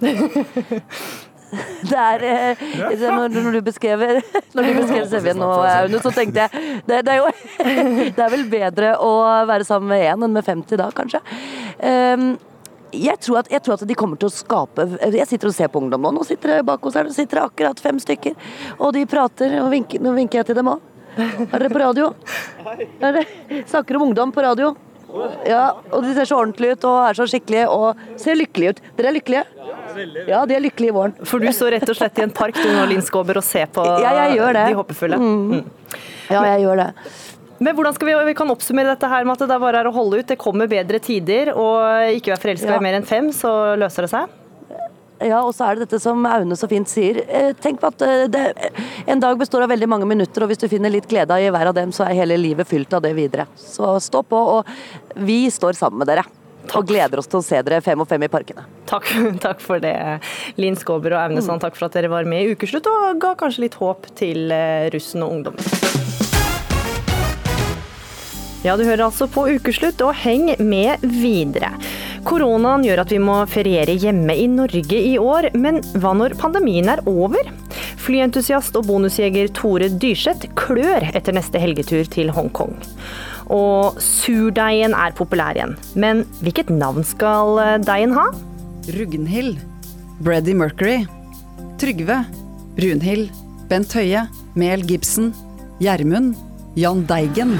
Det 1.86 1.94
er 1.96 2.22
eh, 2.26 2.62
det- 2.98 3.10
når, 3.14 3.28
når 3.30 3.52
du 3.54 3.60
beskrev 3.68 4.00
Når 4.56 4.66
du 4.66 4.70
beskrev 4.80 5.04
Sevjen 5.08 5.42
og 5.46 5.62
Aune, 5.70 6.00
så 6.02 6.10
tenkte 6.12 6.42
jeg 6.42 6.82
det, 6.88 6.98
det 7.06 7.12
er 7.14 7.20
jo 7.20 7.28
Det 8.16 8.24
er 8.24 8.32
vel 8.32 8.42
bedre 8.50 8.90
å 8.98 9.10
være 9.48 9.64
sammen 9.68 9.92
med 9.94 10.02
én 10.08 10.26
enn 10.26 10.34
med 10.34 10.44
50 10.44 10.80
da, 10.80 10.88
kanskje. 10.94 11.20
Um, 11.78 12.26
jeg 12.96 13.18
tror, 13.22 13.38
at, 13.44 13.50
jeg 13.52 13.62
tror 13.62 13.76
at 13.78 13.84
de 13.88 13.96
kommer 13.98 14.18
til 14.20 14.28
å 14.30 14.32
skape 14.34 14.84
Jeg 15.14 15.26
sitter 15.30 15.50
og 15.50 15.54
ser 15.56 15.70
på 15.72 15.80
ungdom 15.82 16.02
nå. 16.06 16.12
Nå 16.18 16.26
sitter 16.26 16.56
det 16.56 16.66
bak 16.66 16.82
hos 16.86 16.98
her, 16.98 17.06
det 17.08 17.14
sitter 17.16 17.42
akkurat 17.44 17.80
fem 17.82 17.98
stykker. 18.02 18.34
Og 18.80 18.92
de 18.96 19.06
prater, 19.10 19.56
og 19.62 19.70
vinker, 19.72 20.02
nå 20.02 20.12
vinker 20.18 20.42
jeg 20.42 20.50
til 20.50 20.58
dem 20.60 20.70
òg. 20.74 20.82
Er 21.16 21.54
dere 21.62 21.70
på 21.72 21.80
radio? 21.80 22.10
Er 22.66 23.16
dere, 23.20 23.24
snakker 23.70 23.96
om 24.00 24.08
ungdom 24.10 24.34
på 24.34 24.44
radio. 24.44 24.74
Ja, 25.48 25.64
og 25.92 26.02
de 26.04 26.14
ser 26.16 26.28
så 26.28 26.38
ordentlige 26.40 26.76
ut 26.76 26.86
og 26.88 26.98
er 27.08 27.18
så 27.18 27.26
skikkelige 27.30 27.68
og 27.72 28.02
ser 28.20 28.38
lykkelige 28.38 28.74
ut. 28.76 28.82
Dere 28.98 29.10
er 29.12 29.16
lykkelige? 29.18 29.44
Ja, 30.28 30.42
de 30.48 30.56
er 30.56 30.64
lykkelige 30.64 30.92
i 30.92 30.96
våren. 30.96 31.14
For 31.24 31.40
du 31.42 31.48
står 31.54 31.76
rett 31.76 31.88
og 31.92 31.96
slett 31.96 32.18
i 32.20 32.24
en 32.26 32.34
park 32.34 32.58
du 32.58 32.66
nå, 32.68 32.84
Linn 32.90 33.04
Skåber, 33.04 33.38
og 33.40 33.46
ser 33.46 33.70
på 33.72 33.84
Ja, 34.02 34.12
de 34.28 34.74
håpefulle. 34.76 35.16
Mm. 35.20 35.64
Ja, 36.30 36.42
jeg 36.52 36.66
gjør 36.66 36.82
det. 36.82 36.90
Men 37.58 37.72
hvordan 37.76 37.94
skal 37.96 38.10
vi, 38.10 38.14
vi 38.28 38.34
kan 38.36 38.50
oppsummere 38.52 38.92
dette 38.92 39.08
her 39.08 39.24
med 39.24 39.40
at 39.40 39.48
det 39.48 39.60
bare 39.62 39.80
er 39.80 39.88
å 39.88 39.94
holde 39.94 40.20
ut. 40.20 40.26
Det 40.28 40.36
kommer 40.40 40.68
bedre 40.68 41.00
tider, 41.00 41.54
og 41.56 42.12
ikke 42.18 42.34
være 42.34 42.42
forelska 42.42 42.74
Ja. 42.74 42.80
i 42.80 42.84
mer 42.84 42.98
enn 42.98 43.06
fem, 43.08 43.30
så 43.32 43.76
løser 43.80 44.04
det 44.04 44.12
seg. 44.12 44.34
Ja, 45.22 45.38
og 45.40 45.54
så 45.56 45.64
er 45.64 45.76
det 45.76 45.86
dette 45.86 46.00
som 46.02 46.24
Aune 46.28 46.56
så 46.58 46.68
fint 46.68 46.90
sier. 46.90 47.22
Eh, 47.24 47.52
Tenk 47.62 47.80
på 47.80 47.88
at 47.88 48.02
eh, 48.04 48.26
det, 48.28 48.42
en 49.08 49.22
dag 49.22 49.38
består 49.40 49.64
av 49.64 49.72
veldig 49.72 49.88
mange 49.88 50.08
minutter, 50.08 50.44
og 50.44 50.50
hvis 50.50 50.60
du 50.60 50.68
finner 50.68 50.92
litt 50.92 51.08
glede 51.08 51.38
i 51.40 51.48
hver 51.52 51.70
av 51.70 51.76
dem, 51.78 51.94
så 51.94 52.04
er 52.04 52.18
hele 52.18 52.36
livet 52.40 52.68
fylt 52.68 52.92
av 52.92 53.04
det 53.06 53.14
videre. 53.16 53.46
Så 53.56 53.94
stå 54.04 54.22
på, 54.28 54.42
og 54.58 55.16
vi 55.16 55.46
står 55.52 55.78
sammen 55.78 56.02
med 56.04 56.12
dere. 56.12 56.26
Og 56.74 56.82
gleder 56.88 57.20
oss 57.22 57.28
til 57.30 57.38
å 57.38 57.46
se 57.46 57.60
dere 57.62 57.78
fem 57.80 58.00
og 58.02 58.08
fem 58.10 58.24
i 58.26 58.28
parkene. 58.28 58.66
Takk, 58.90 59.08
takk 59.46 59.62
for 59.62 59.80
det, 59.80 59.94
Linn 60.60 60.76
Skåber 60.76 61.14
og 61.14 61.22
Aune 61.30 61.44
Sand. 61.44 61.62
Takk 61.64 61.78
for 61.78 61.88
at 61.88 61.96
dere 61.96 62.10
var 62.12 62.28
med 62.28 62.42
i 62.42 62.56
Ukeslutt 62.56 62.88
og 62.90 63.20
ga 63.22 63.36
kanskje 63.38 63.68
litt 63.68 63.78
håp 63.80 64.10
til 64.18 64.50
eh, 64.52 64.90
russen 64.92 65.24
og 65.24 65.38
ungdommen. 65.38 65.94
Ja, 68.66 68.74
du 68.74 68.82
hører 68.82 69.04
altså 69.06 69.28
på 69.30 69.44
Ukeslutt, 69.46 70.00
og 70.02 70.16
heng 70.24 70.48
med 70.58 70.98
videre. 71.06 71.70
Koronaen 72.26 72.82
gjør 72.82 73.04
at 73.04 73.12
vi 73.14 73.20
må 73.22 73.36
feriere 73.50 73.94
hjemme 74.02 74.34
i 74.34 74.48
Norge 74.50 74.98
i 74.98 75.14
år, 75.20 75.52
men 75.54 75.78
hva 76.02 76.10
når 76.18 76.34
pandemien 76.40 76.90
er 76.90 77.02
over? 77.06 77.46
Flyentusiast 78.02 78.74
og 78.78 78.88
bonusjeger 78.88 79.50
Tore 79.54 79.88
Dyrseth 80.02 80.50
klør 80.58 81.06
etter 81.14 81.36
neste 81.36 81.62
helgetur 81.62 82.06
til 82.10 82.32
Hongkong. 82.34 82.74
Og 83.54 84.00
surdeigen 84.02 84.96
er 84.98 85.14
populær 85.14 85.54
igjen, 85.54 85.76
men 85.94 86.24
hvilket 86.42 86.72
navn 86.74 87.06
skal 87.06 87.62
eh, 87.62 87.78
deigen 87.86 88.16
ha? 88.18 88.28
Rugnhild. 88.96 89.62
Breddy 90.18 90.54
Mercury. 90.58 91.04
Trygve. 91.78 92.24
Brunhild. 92.74 93.30
Bent 93.70 93.94
Høie. 93.94 94.26
Mel 94.58 94.82
Gibson. 94.88 95.34
Gjermund. 95.78 96.34
Jan 96.76 97.06
Deigen. 97.08 97.54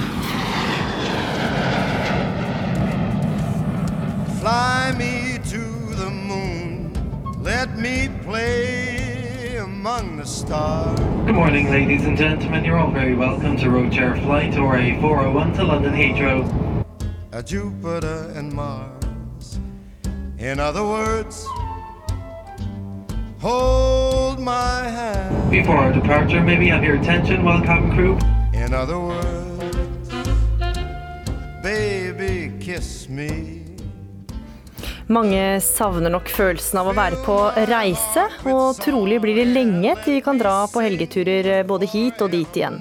Good 10.46 11.34
morning, 11.34 11.72
ladies 11.72 12.04
and 12.04 12.16
gentlemen. 12.16 12.64
You're 12.64 12.78
all 12.78 12.92
very 12.92 13.16
welcome 13.16 13.56
to 13.56 13.66
Roadchair 13.66 14.22
Flight 14.22 14.56
or 14.56 14.76
a 14.76 15.00
401 15.00 15.54
to 15.54 15.64
London 15.64 15.92
Heathrow. 15.92 16.86
A 17.32 17.42
Jupiter 17.42 18.32
and 18.32 18.52
Mars. 18.52 19.58
In 20.38 20.60
other 20.60 20.84
words, 20.84 21.44
hold 23.40 24.38
my 24.38 24.84
hand. 24.84 25.50
Before 25.50 25.78
our 25.78 25.92
departure, 25.92 26.40
may 26.40 26.56
we 26.56 26.68
have 26.68 26.84
your 26.84 26.94
attention, 26.94 27.42
cabin 27.42 27.90
crew? 27.90 28.16
In 28.52 28.72
other 28.72 29.00
words, 29.00 30.08
baby, 31.60 32.52
kiss 32.60 33.08
me. 33.08 33.55
Mange 35.06 35.60
savner 35.62 36.10
nok 36.10 36.26
følelsen 36.34 36.80
av 36.80 36.88
å 36.90 36.94
være 36.96 37.20
på 37.22 37.34
reise, 37.70 38.24
og 38.50 38.80
trolig 38.82 39.20
blir 39.22 39.36
det 39.38 39.44
lenge 39.52 39.92
til 40.02 40.16
vi 40.16 40.22
kan 40.24 40.40
dra 40.40 40.64
på 40.72 40.82
helgeturer 40.82 41.62
både 41.68 41.86
hit 41.92 42.24
og 42.26 42.32
dit 42.34 42.58
igjen. 42.58 42.80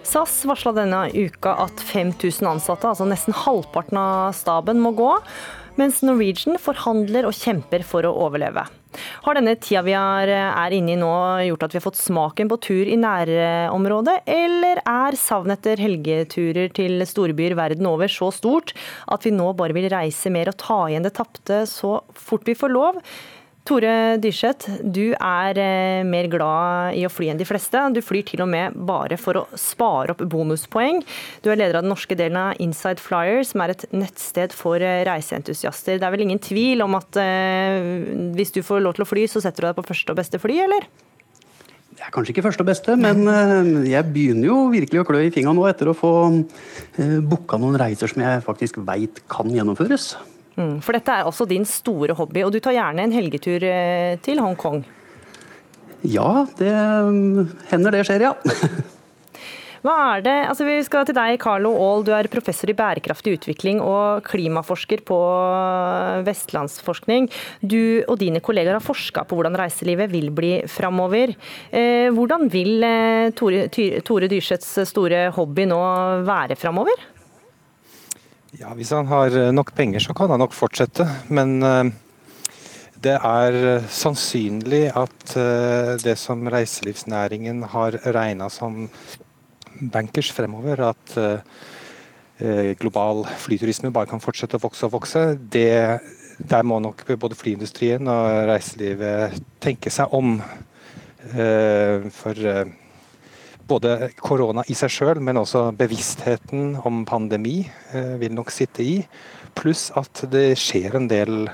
SAS 0.00 0.38
varsla 0.48 0.72
denne 0.78 1.02
uka 1.12 1.52
at 1.66 1.82
5000 1.90 2.48
ansatte, 2.48 2.88
altså 2.88 3.04
nesten 3.04 3.36
halvparten 3.36 4.00
av 4.00 4.32
staben, 4.38 4.80
må 4.80 4.94
gå, 4.96 5.10
mens 5.76 6.00
Norwegian 6.00 6.56
forhandler 6.56 7.28
og 7.28 7.36
kjemper 7.36 7.84
for 7.84 8.08
å 8.08 8.16
overleve. 8.24 8.64
Har 9.24 9.38
denne 9.38 9.54
tida 9.60 9.82
vi 9.86 9.94
er, 9.98 10.32
inne 10.74 10.94
i 10.94 10.98
nå 10.98 11.12
gjort 11.48 11.66
at 11.66 11.74
vi 11.74 11.80
har 11.80 11.86
fått 11.86 12.00
smaken 12.00 12.50
på 12.50 12.60
tur 12.64 12.88
i 12.88 12.98
nærområdet, 13.00 14.18
eller 14.28 14.82
er 14.82 15.18
savnet 15.18 15.58
etter 15.58 15.82
helgeturer 15.82 16.72
til 16.76 17.04
storbyer 17.08 17.56
verden 17.58 17.88
over 17.90 18.10
så 18.12 18.30
stort 18.34 18.74
at 19.10 19.26
vi 19.26 19.34
nå 19.34 19.50
bare 19.58 19.76
vil 19.76 19.90
reise 19.92 20.32
mer 20.32 20.52
og 20.52 20.60
ta 20.60 20.80
igjen 20.88 21.06
det 21.06 21.16
tapte 21.18 21.64
så 21.68 21.98
fort 22.16 22.48
vi 22.48 22.56
får 22.58 22.74
lov? 22.74 23.02
Tore 23.68 24.16
Dyrseth, 24.16 24.64
du 24.80 25.12
er 25.12 25.58
eh, 25.60 26.06
mer 26.08 26.24
glad 26.32 26.96
i 26.96 27.02
å 27.04 27.10
fly 27.12 27.26
enn 27.28 27.40
de 27.40 27.44
fleste. 27.44 27.82
Du 27.92 28.00
flyr 28.00 28.24
til 28.30 28.40
og 28.40 28.48
med 28.48 28.76
bare 28.88 29.18
for 29.20 29.42
å 29.42 29.42
spare 29.60 30.14
opp 30.14 30.22
bonuspoeng. 30.32 31.02
Du 31.44 31.50
er 31.52 31.58
leder 31.60 31.76
av 31.76 31.84
den 31.84 31.92
norske 31.92 32.16
delen 32.16 32.38
av 32.40 32.62
Inside 32.64 33.02
Flyer, 33.04 33.42
som 33.44 33.60
er 33.60 33.74
et 33.74 33.84
nettsted 33.92 34.56
for 34.56 34.80
eh, 34.80 35.02
reiseentusiaster. 35.08 35.98
Det 36.00 36.08
er 36.08 36.14
vel 36.14 36.24
ingen 36.24 36.40
tvil 36.40 36.80
om 36.86 36.96
at 36.96 37.18
eh, 37.20 37.76
hvis 38.38 38.54
du 38.56 38.62
får 38.64 38.80
lov 38.86 38.96
til 38.96 39.04
å 39.04 39.08
fly, 39.10 39.26
så 39.28 39.44
setter 39.44 39.66
du 39.66 39.68
deg 39.68 39.76
på 39.76 39.86
første 39.90 40.16
og 40.16 40.22
beste 40.22 40.40
fly, 40.40 40.56
eller? 40.64 40.88
Det 41.98 42.06
er 42.06 42.14
kanskje 42.14 42.32
ikke 42.32 42.46
første 42.46 42.64
og 42.64 42.70
beste, 42.70 42.96
men 42.96 43.84
jeg 43.90 44.06
begynner 44.14 44.48
jo 44.48 44.56
virkelig 44.70 45.02
å 45.02 45.06
klø 45.10 45.24
i 45.26 45.32
fingra 45.34 45.52
nå 45.52 45.66
etter 45.68 45.90
å 45.90 45.96
få 45.98 46.14
booka 47.26 47.58
noen 47.58 47.76
reiser 47.82 48.08
som 48.08 48.22
jeg 48.22 48.44
faktisk 48.46 48.78
veit 48.86 49.18
kan 49.28 49.50
gjennomføres. 49.50 50.12
Mm, 50.58 50.78
for 50.82 50.96
dette 50.96 51.14
er 51.14 51.28
også 51.28 51.46
din 51.46 51.66
store 51.68 52.16
hobby, 52.18 52.42
og 52.42 52.52
du 52.54 52.58
tar 52.62 52.74
gjerne 52.74 53.06
en 53.06 53.14
helgetur 53.14 53.62
eh, 53.62 54.18
til 54.24 54.42
Hongkong. 54.42 54.82
Ja, 56.06 56.46
det 56.58 56.74
mm, 56.74 57.58
hender 57.70 57.94
det 57.94 58.06
skjer, 58.08 58.30
ja. 58.30 58.36
Hva 59.78 59.94
er 60.16 60.22
det, 60.26 60.36
altså 60.50 60.66
Vi 60.66 60.76
skal 60.82 61.04
til 61.06 61.14
deg, 61.14 61.36
Carlo 61.38 61.70
Aall. 61.78 62.02
Du 62.02 62.10
er 62.14 62.26
professor 62.30 62.70
i 62.70 62.74
bærekraftig 62.76 63.36
utvikling 63.36 63.78
og 63.78 64.24
klimaforsker 64.26 65.04
på 65.06 65.18
Vestlandsforskning. 66.26 67.28
Du 67.62 68.02
og 68.08 68.18
dine 68.18 68.42
kolleger 68.42 68.74
har 68.74 68.84
forska 68.84 69.22
på 69.28 69.38
hvordan 69.38 69.58
reiselivet 69.60 70.10
vil 70.10 70.32
bli 70.34 70.50
framover. 70.70 71.36
Eh, 71.70 72.10
hvordan 72.14 72.50
vil 72.50 72.82
eh, 72.82 73.30
Tore, 73.38 73.68
Tore 74.02 74.30
Dyrseths 74.30 74.74
store 74.90 75.28
hobby 75.38 75.68
nå 75.70 75.78
være 76.26 76.58
framover? 76.58 77.06
Ja, 78.56 78.70
Hvis 78.72 78.94
han 78.96 79.10
har 79.10 79.34
eh, 79.36 79.50
nok 79.52 79.74
penger, 79.76 80.00
så 80.00 80.14
kan 80.16 80.30
han 80.32 80.40
nok 80.40 80.54
fortsette. 80.56 81.04
Men 81.28 81.58
eh, 81.62 81.90
det 83.04 83.18
er 83.20 83.56
eh, 83.58 83.88
sannsynlig 83.92 84.86
at 84.96 85.34
det 86.00 86.14
som 86.16 86.48
reiselivsnæringen 86.48 87.60
har 87.74 87.98
regna 88.16 88.48
som 88.48 88.86
bankers 89.92 90.32
fremover, 90.32 90.80
at 90.88 91.12
global 92.80 93.24
flyturisme 93.42 93.90
bare 93.92 94.08
kan 94.08 94.22
fortsette 94.22 94.56
å 94.56 94.62
vokse 94.62 94.86
og 94.86 94.94
vokse, 94.94 95.22
det, 95.52 96.00
der 96.38 96.66
må 96.66 96.78
nok 96.82 97.04
både 97.20 97.36
flyindustrien 97.38 98.08
og 98.10 98.48
reiselivet 98.48 99.36
tenke 99.62 99.92
seg 99.92 100.14
om. 100.14 100.38
For 102.18 102.50
både 103.68 104.10
korona 104.20 104.64
i 104.68 104.76
seg 104.78 104.92
sjøl, 104.92 105.20
men 105.24 105.40
også 105.40 105.68
bevisstheten 105.78 106.74
om 106.88 107.04
pandemi 107.08 107.60
eh, 107.92 108.16
vil 108.20 108.34
nok 108.36 108.52
sitte 108.54 108.84
i. 108.84 108.98
Pluss 109.58 109.88
at 109.98 110.24
det 110.32 110.52
skjer 110.60 110.98
en 110.98 111.08
del 111.10 111.48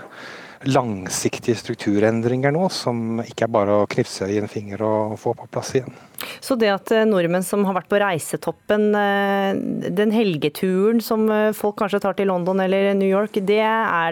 langsiktige 0.64 1.58
strukturendringer 1.60 2.54
nå, 2.54 2.70
som 2.72 3.20
ikke 3.20 3.44
er 3.44 3.52
bare 3.52 3.74
å 3.82 3.88
knipse 3.90 4.30
i 4.32 4.38
en 4.40 4.48
finger 4.48 4.80
og 4.86 5.18
få 5.20 5.34
på 5.36 5.48
plass 5.52 5.74
igjen. 5.76 5.92
Så 6.40 6.56
det 6.56 6.70
at 6.72 6.92
eh, 6.94 7.04
nordmenn 7.08 7.44
som 7.44 7.66
har 7.68 7.76
vært 7.76 7.90
på 7.92 8.00
reisetoppen, 8.00 8.88
eh, 8.96 9.90
den 9.92 10.14
helgeturen 10.14 11.02
som 11.04 11.26
folk 11.56 11.76
kanskje 11.82 12.00
tar 12.06 12.16
til 12.16 12.30
London 12.32 12.62
eller 12.64 12.94
New 12.96 13.10
York, 13.10 13.36
det 13.42 13.62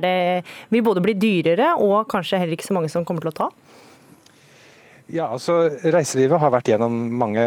det 0.03 0.17
vil 0.75 0.85
både 0.85 1.03
bli 1.05 1.15
dyrere 1.17 1.73
og 1.81 2.11
kanskje 2.13 2.43
heller 2.43 2.59
ikke 2.59 2.69
så 2.69 2.77
mange 2.77 2.93
som 2.93 3.07
kommer 3.09 3.25
til 3.25 3.33
å 3.33 3.39
ta? 3.45 3.53
Ja, 5.13 5.27
altså 5.29 5.67
Reiselivet 5.93 6.41
har 6.41 6.49
vært 6.55 6.71
gjennom 6.71 6.95
mange 7.21 7.43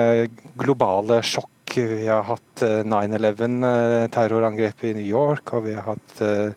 globale 0.62 1.16
sjokk. 1.26 1.74
Vi 1.74 2.06
har 2.06 2.22
hatt 2.28 2.62
eh, 2.62 2.84
9-11-terrorangrepet 2.86 4.92
i 4.92 4.94
New 5.00 5.08
York, 5.10 5.50
og 5.58 5.66
vi 5.66 5.74
har 5.74 5.88
hatt 5.88 6.22
eh, 6.22 6.54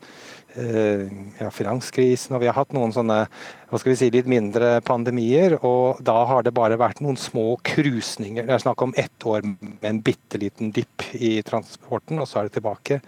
eh, 0.61 1.09
ja, 1.41 1.49
finanskrisen, 1.49 2.37
og 2.37 2.45
vi 2.45 2.51
har 2.51 2.59
hatt 2.59 2.77
noen 2.77 2.93
sånne 2.93 3.23
hva 3.69 3.79
skal 3.81 3.93
vi 3.93 3.97
si, 4.01 4.09
litt 4.13 4.29
mindre 4.31 4.79
pandemier. 4.87 5.59
Og 5.67 6.01
da 6.05 6.17
har 6.31 6.45
det 6.47 6.55
bare 6.57 6.79
vært 6.81 7.03
noen 7.05 7.19
små 7.21 7.59
krusninger. 7.67 8.47
Det 8.49 8.55
er 8.57 8.63
snakk 8.63 8.85
om 8.87 8.95
ett 8.97 9.27
år 9.29 9.45
med 9.45 9.85
en 9.85 10.01
bitte 10.05 10.41
liten 10.41 10.73
dipp 10.73 11.05
i 11.13 11.37
transporten, 11.45 12.21
og 12.23 12.29
så 12.29 12.41
er 12.41 12.49
det 12.49 12.57
tilbake. 12.57 13.01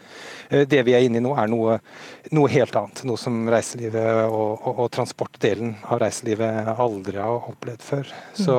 Eh, 0.50 0.66
Det 0.68 0.82
vi 0.84 0.94
er 0.96 1.06
inne 1.06 1.20
i 1.20 1.24
nå, 1.24 1.32
er 1.38 1.48
noe, 1.48 1.78
noe 2.36 2.52
helt 2.52 2.76
annet. 2.76 3.04
Noe 3.08 3.20
som 3.20 3.40
reiselivet 3.50 4.26
og, 4.28 4.61
og, 4.61 4.84
og 4.84 4.90
transportdelen 4.92 5.74
av 5.88 6.02
reiselivet 6.04 6.70
aldri 6.76 7.16
har 7.20 7.50
opplevd 7.54 7.86
før. 7.86 8.12
Så 8.36 8.58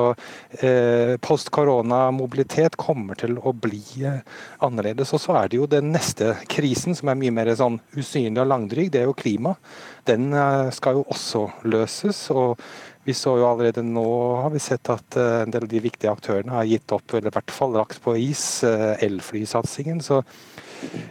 eh, 0.58 1.14
post 1.22 1.52
korona-mobilitet 1.54 2.76
kommer 2.80 3.18
til 3.20 3.38
å 3.38 3.54
bli 3.54 3.82
eh, 4.02 4.20
annerledes. 4.58 5.14
Og 5.14 5.22
så 5.22 5.38
er 5.38 5.52
det 5.52 5.62
jo 5.62 5.70
den 5.70 5.92
neste 5.94 6.34
krisen, 6.50 6.98
som 6.98 7.12
er 7.12 7.20
mye 7.22 7.34
mer 7.34 7.54
sånn 7.58 7.78
usynlig 7.94 8.42
og 8.42 8.50
langdryg, 8.50 8.90
det 8.90 9.04
er 9.04 9.10
jo 9.10 9.16
klima. 9.16 9.54
Den 10.08 10.32
eh, 10.34 10.70
skal 10.74 10.98
jo 10.98 11.04
også 11.10 11.46
løses. 11.68 12.24
og 12.30 12.58
vi 13.04 13.14
så 13.18 13.34
jo 13.34 13.48
allerede 13.48 13.82
nå 13.82 14.06
har 14.44 14.52
vi 14.54 14.60
sett 14.62 14.86
at 14.92 15.16
eh, 15.18 15.40
en 15.42 15.50
del 15.50 15.66
av 15.66 15.70
de 15.72 15.80
viktige 15.82 16.12
aktørene 16.12 16.54
har 16.54 16.68
gitt 16.70 16.94
opp, 16.94 17.14
eller 17.14 17.32
i 17.32 17.34
hvert 17.34 17.54
fall 17.54 17.74
lagt 17.74 17.98
på 18.04 18.14
is, 18.20 18.44
eh, 18.66 18.92
elflysatsingen. 19.02 19.98
Så 20.04 20.20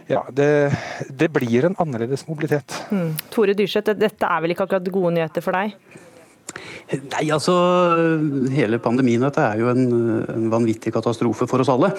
ja, 0.08 0.22
det, 0.32 0.72
det 1.08 1.28
blir 1.32 1.68
en 1.68 1.76
annerledes 1.80 2.24
mobilitet. 2.28 2.78
Mm. 2.92 3.12
Tore 3.32 3.56
Dyrseth, 3.56 3.92
dette 3.96 4.28
er 4.28 4.44
vel 4.44 4.54
ikke 4.54 4.66
akkurat 4.68 4.88
gode 4.92 5.14
nyheter 5.18 5.44
for 5.44 5.56
deg? 5.56 5.76
Nei, 6.92 7.24
altså 7.32 7.54
Hele 8.52 8.80
pandemien 8.82 9.22
dette 9.24 9.44
er 9.44 9.60
jo 9.62 9.70
en, 9.72 9.86
en 10.28 10.50
vanvittig 10.52 10.92
katastrofe 10.94 11.48
for 11.48 11.64
oss 11.64 11.70
alle. 11.72 11.92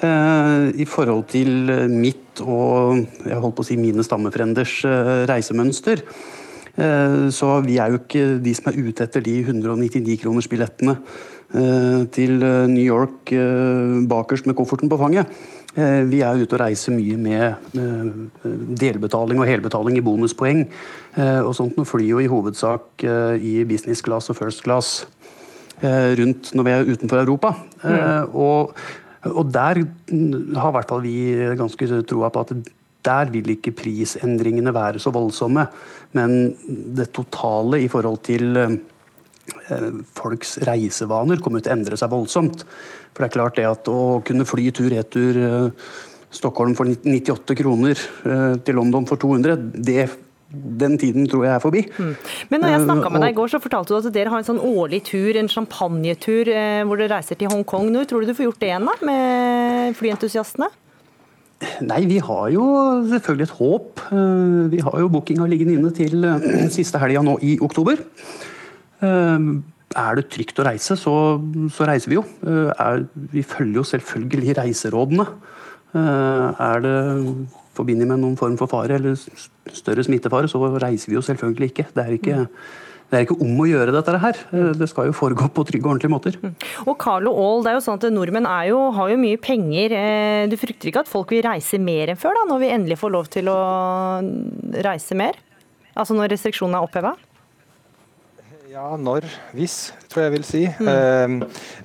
Eh, 0.00 0.66
I 0.84 0.86
forhold 0.86 1.26
til 1.32 1.72
mitt 1.90 2.42
og 2.44 3.00
jeg 3.26 3.40
holdt 3.40 3.56
på 3.58 3.64
å 3.64 3.68
si 3.68 3.78
mine 3.80 4.04
stammefrenders 4.06 4.76
eh, 4.88 5.14
reisemønster. 5.30 6.04
Eh, 6.76 7.26
så 7.34 7.56
vi 7.66 7.80
er 7.82 7.92
jo 7.92 8.02
ikke 8.02 8.26
de 8.44 8.54
som 8.56 8.70
er 8.70 8.80
ute 8.80 9.06
etter 9.06 9.24
de 9.24 9.40
199-kronersbillettene 9.42 10.94
eh, 10.98 12.02
til 12.14 12.44
eh, 12.46 12.68
New 12.70 12.84
York 12.84 13.32
eh, 13.34 13.98
bakerst 14.10 14.46
med 14.48 14.58
kofferten 14.60 14.92
på 14.92 15.00
fanget. 15.00 15.40
Eh, 15.78 16.02
Vi 16.10 16.20
er 16.26 16.40
ute 16.40 16.56
og 16.56 16.62
reiser 16.64 16.94
mye 16.96 17.16
med 17.20 17.76
eh, 17.78 18.08
delbetaling 18.80 19.38
og 19.38 19.46
helbetaling 19.46 19.98
i 19.98 20.02
bonuspoeng. 20.02 20.64
Eh, 21.14 21.40
Og 21.44 21.54
sånt 21.54 21.78
nå 21.78 21.86
flyr 21.86 22.08
jo 22.08 22.22
i 22.22 22.30
hovedsak 22.30 23.04
i 23.38 23.64
business 23.64 24.02
class 24.02 24.30
og 24.30 24.36
first 24.36 24.64
class 24.66 25.06
rundt 25.80 26.50
når 26.52 26.64
vi 26.66 26.72
er 26.74 26.90
utenfor 26.90 27.22
Europa. 27.22 27.54
Eh, 27.84 28.34
Og, 28.34 28.74
og 29.24 29.52
der 29.52 29.84
mm, 30.10 30.56
har 30.56 30.68
i 30.70 30.76
hvert 30.76 30.88
fall 30.88 31.02
vi 31.02 31.16
ganske 31.56 32.02
troa 32.04 32.28
på 32.30 32.40
at 32.40 32.52
der 33.04 33.30
vil 33.32 33.48
ikke 33.48 33.72
prisendringene 33.72 34.74
være 34.74 34.98
så 35.00 35.10
voldsomme. 35.10 35.66
Men 36.12 36.56
det 36.68 37.12
totale 37.12 37.80
i 37.80 37.88
forhold 37.88 38.18
til 38.26 38.58
folks 40.16 40.56
reisevaner 40.66 41.40
kommer 41.42 41.62
til 41.62 41.72
å 41.72 41.76
endre 41.78 41.98
seg 42.00 42.12
voldsomt. 42.12 42.64
For 43.10 43.24
det 43.24 43.30
er 43.30 43.36
klart 43.36 43.58
det 43.58 43.66
at 43.68 43.90
å 43.90 44.20
kunne 44.26 44.46
fly 44.48 44.70
tur-retur 44.76 45.38
eh, 45.44 45.92
Stockholm 46.30 46.76
for 46.78 46.86
98 46.86 47.56
kroner 47.58 47.98
eh, 47.98 48.58
til 48.64 48.76
London 48.78 49.06
for 49.10 49.18
200, 49.18 49.56
det, 49.82 50.04
den 50.50 50.94
tiden 50.98 51.26
tror 51.30 51.44
jeg 51.46 51.54
er 51.56 51.62
forbi. 51.62 51.82
Men 52.50 52.62
når 52.62 52.74
jeg 52.76 52.84
snakka 52.84 53.10
med 53.10 53.20
Eh, 53.20 53.24
deg 53.26 53.34
i 53.34 53.38
går, 53.40 53.50
så 53.50 53.62
fortalte 53.62 53.94
du 53.94 53.98
at 53.98 54.14
dere 54.14 54.30
har 54.30 54.42
en 54.42 54.46
sånn 54.46 54.62
årlig 54.62 55.02
tur, 55.10 55.34
en 55.38 55.50
champagnetur, 55.50 56.50
eh, 56.54 56.82
hvor 56.86 57.00
dere 57.00 57.16
reiser 57.16 57.38
til 57.38 57.50
Hongkong. 57.50 57.90
Når 57.94 58.06
tror 58.10 58.22
du 58.22 58.30
du 58.30 58.36
får 58.38 58.46
gjort 58.50 58.62
det 58.62 58.70
igjen, 58.70 58.86
da? 58.86 58.94
Med 59.10 59.98
flyentusiastene? 59.98 60.70
Nei, 61.84 62.00
vi 62.08 62.16
har 62.24 62.46
jo 62.54 62.62
selvfølgelig 63.10 63.46
et 63.50 63.58
håp. 63.58 64.00
Eh, 64.08 64.68
Vi 64.72 64.80
har 64.86 65.00
jo 65.02 65.10
bookinga 65.12 65.48
liggende 65.50 65.76
inne 65.76 65.90
til 65.92 66.24
eh, 66.24 66.68
siste 66.78 67.00
helga 67.02 67.22
nå 67.26 67.36
i 67.42 67.58
oktober. 67.60 68.00
Eh, 69.02 69.38
Er 69.98 70.14
det 70.14 70.28
trygt 70.30 70.60
å 70.62 70.64
reise, 70.68 70.94
så, 70.94 71.12
så 71.74 71.86
reiser 71.88 72.12
vi 72.12 72.18
jo. 72.20 72.24
Eh, 72.46 72.68
Er, 72.78 73.06
vi 73.32 73.42
følger 73.42 73.80
jo 73.80 73.86
selvfølgelig 73.88 74.54
reiserådene. 74.60 75.26
Eh, 75.94 76.60
Er 76.62 76.84
det 76.84 76.94
forbundet 77.74 78.06
med 78.06 78.20
noen 78.22 78.36
form 78.38 78.54
for 78.60 78.70
fare 78.70 78.98
eller 78.98 79.16
større 79.72 80.04
smittefare, 80.04 80.46
så 80.50 80.60
reiser 80.78 81.10
vi 81.10 81.16
jo 81.18 81.24
selvfølgelig 81.26 81.72
ikke. 81.72 81.86
Det 81.96 82.04
er 82.04 82.14
ikke, 82.18 82.36
det 83.10 83.18
er 83.18 83.24
ikke 83.24 83.38
om 83.42 83.58
å 83.62 83.66
gjøre 83.66 83.94
dette 83.96 84.18
her. 84.22 84.38
Eh, 84.52 84.72
Det 84.78 84.88
skal 84.92 85.08
jo 85.10 85.16
foregå 85.16 85.48
på 85.50 85.64
trygge 85.66 85.88
og 85.88 85.96
ordentlige 85.96 86.12
måter. 86.14 86.36
Og 86.86 86.94
Carlo 87.02 87.32
Aall, 87.34 87.64
det 87.64 87.72
er 87.72 87.78
jo 87.80 87.84
sånn 87.88 87.98
at 87.98 88.06
nordmenn 88.14 88.46
jo, 88.68 88.90
har 88.94 89.10
jo 89.10 89.16
mye 89.16 89.40
penger. 89.42 89.96
Du 90.50 90.56
frykter 90.60 90.92
ikke 90.92 91.02
at 91.02 91.10
folk 91.10 91.30
vil 91.34 91.42
reise 91.42 91.80
mer 91.82 92.12
enn 92.12 92.20
før, 92.20 92.36
da, 92.38 92.46
når 92.52 92.62
vi 92.62 92.70
endelig 92.76 93.00
får 93.00 93.10
lov 93.16 93.26
til 93.32 93.50
å 93.50 93.58
reise 94.86 95.18
mer? 95.18 95.34
Altså 95.98 96.14
når 96.14 96.30
restriksjonene 96.36 96.78
er 96.78 96.86
oppheva? 96.86 97.16
Ja, 98.70 98.92
når, 98.94 99.24
hvis, 99.50 99.88
tror 100.06 100.28
jeg 100.28 100.32
vil 100.36 100.44
si. 100.46 100.60
Eh, 100.70 101.32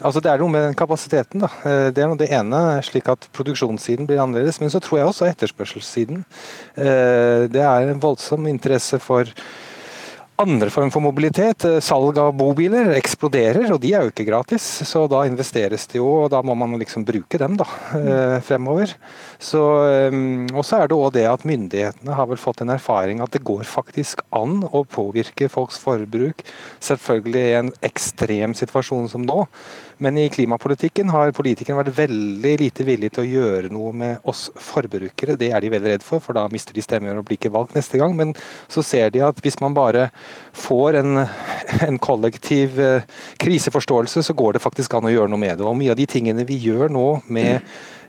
altså 0.05 0.21
Det 0.21 0.29
er 0.29 0.37
noe 0.37 0.53
med 0.53 0.67
den 0.67 0.75
kapasiteten. 0.77 1.41
da. 1.41 1.47
Eh, 1.65 1.87
det 1.89 2.03
er 2.03 2.11
noe 2.11 2.19
det 2.19 2.27
ene, 2.29 2.59
slik 2.85 3.09
at 3.09 3.25
produksjonssiden 3.33 4.05
blir 4.05 4.21
annerledes. 4.21 4.59
Men 4.61 4.69
så 4.69 4.77
tror 4.83 4.99
jeg 4.99 5.07
også 5.09 5.25
etterspørselssiden. 5.31 6.21
Eh, 6.77 7.47
det 7.49 7.63
er 7.65 7.89
en 7.89 8.03
voldsom 8.03 8.45
interesse 8.51 8.99
for 9.01 9.25
andre 10.41 10.69
form 10.69 10.91
for 10.91 11.03
mobilitet. 11.03 11.65
Eh, 11.65 11.79
Salg 11.83 12.17
av 12.19 12.33
bobiler 12.37 12.91
eksploderer, 12.97 13.69
og 13.73 13.79
de 13.83 13.93
er 13.95 14.05
jo 14.05 14.11
ikke 14.11 14.27
gratis. 14.27 14.63
Så 14.87 15.05
da 15.11 15.23
investeres 15.27 15.87
det 15.91 15.99
jo, 16.01 16.07
og 16.25 16.31
da 16.33 16.41
må 16.45 16.55
man 16.59 16.75
liksom 16.81 17.05
bruke 17.07 17.39
dem 17.39 17.57
da, 17.59 17.67
eh, 17.95 18.39
fremover. 18.45 18.93
Så, 19.39 19.61
eh, 19.87 20.19
og 20.53 20.63
så 20.65 20.81
er 20.81 20.87
det 20.87 20.97
òg 20.97 21.13
det 21.13 21.25
at 21.29 21.45
myndighetene 21.47 22.15
har 22.15 22.27
vel 22.27 22.37
fått 22.37 22.61
en 22.61 22.73
erfaring 22.75 23.21
at 23.21 23.31
det 23.31 23.43
går 23.43 23.63
faktisk 23.63 24.21
an 24.31 24.63
å 24.63 24.85
påvirke 24.85 25.49
folks 25.49 25.77
forbruk. 25.79 26.43
Selvfølgelig 26.81 27.45
i 27.45 27.59
en 27.59 27.71
ekstrem 27.81 28.53
situasjon 28.53 29.09
som 29.09 29.25
nå. 29.25 29.47
Men 29.97 30.17
i 30.19 30.25
klimapolitikken 30.29 31.09
har 31.13 31.31
politikerne 31.35 31.79
vært 31.79 31.95
veldig 31.95 32.51
lite 32.59 32.83
villige 32.87 33.15
til 33.15 33.23
å 33.23 33.29
gjøre 33.29 33.71
noe 33.71 33.93
med 33.95 34.27
oss 34.27 34.49
forbrukere. 34.59 35.37
Det 35.39 35.51
er 35.55 35.63
de 35.63 35.71
veldig 35.71 35.93
redd 35.93 36.03
for, 36.03 36.23
for 36.23 36.35
da 36.35 36.43
mister 36.51 36.75
de 36.75 36.83
stemmer 36.83 37.15
og 37.15 37.23
blir 37.27 37.39
ikke 37.39 37.53
valgt 37.53 37.77
neste 37.77 38.01
gang. 38.01 38.15
Men 38.17 38.33
så 38.71 38.83
ser 38.83 39.13
de 39.15 39.23
at 39.23 39.39
hvis 39.43 39.59
man 39.63 39.77
bare 39.77 40.09
får 40.57 40.99
en, 40.99 41.23
en 41.87 41.99
kollektiv 42.03 42.79
eh, 42.83 43.07
kriseforståelse, 43.41 44.25
så 44.27 44.35
går 44.35 44.57
det 44.57 44.63
faktisk 44.65 44.97
an 44.97 45.07
å 45.07 45.13
gjøre 45.13 45.31
noe 45.31 45.43
med 45.45 45.61
det. 45.61 45.67
Og 45.67 45.77
mye 45.79 45.95
av 45.95 45.99
de 46.01 46.09
tingene 46.11 46.47
vi 46.47 46.59
gjør 46.65 46.91
nå 46.91 47.05
med 47.31 47.55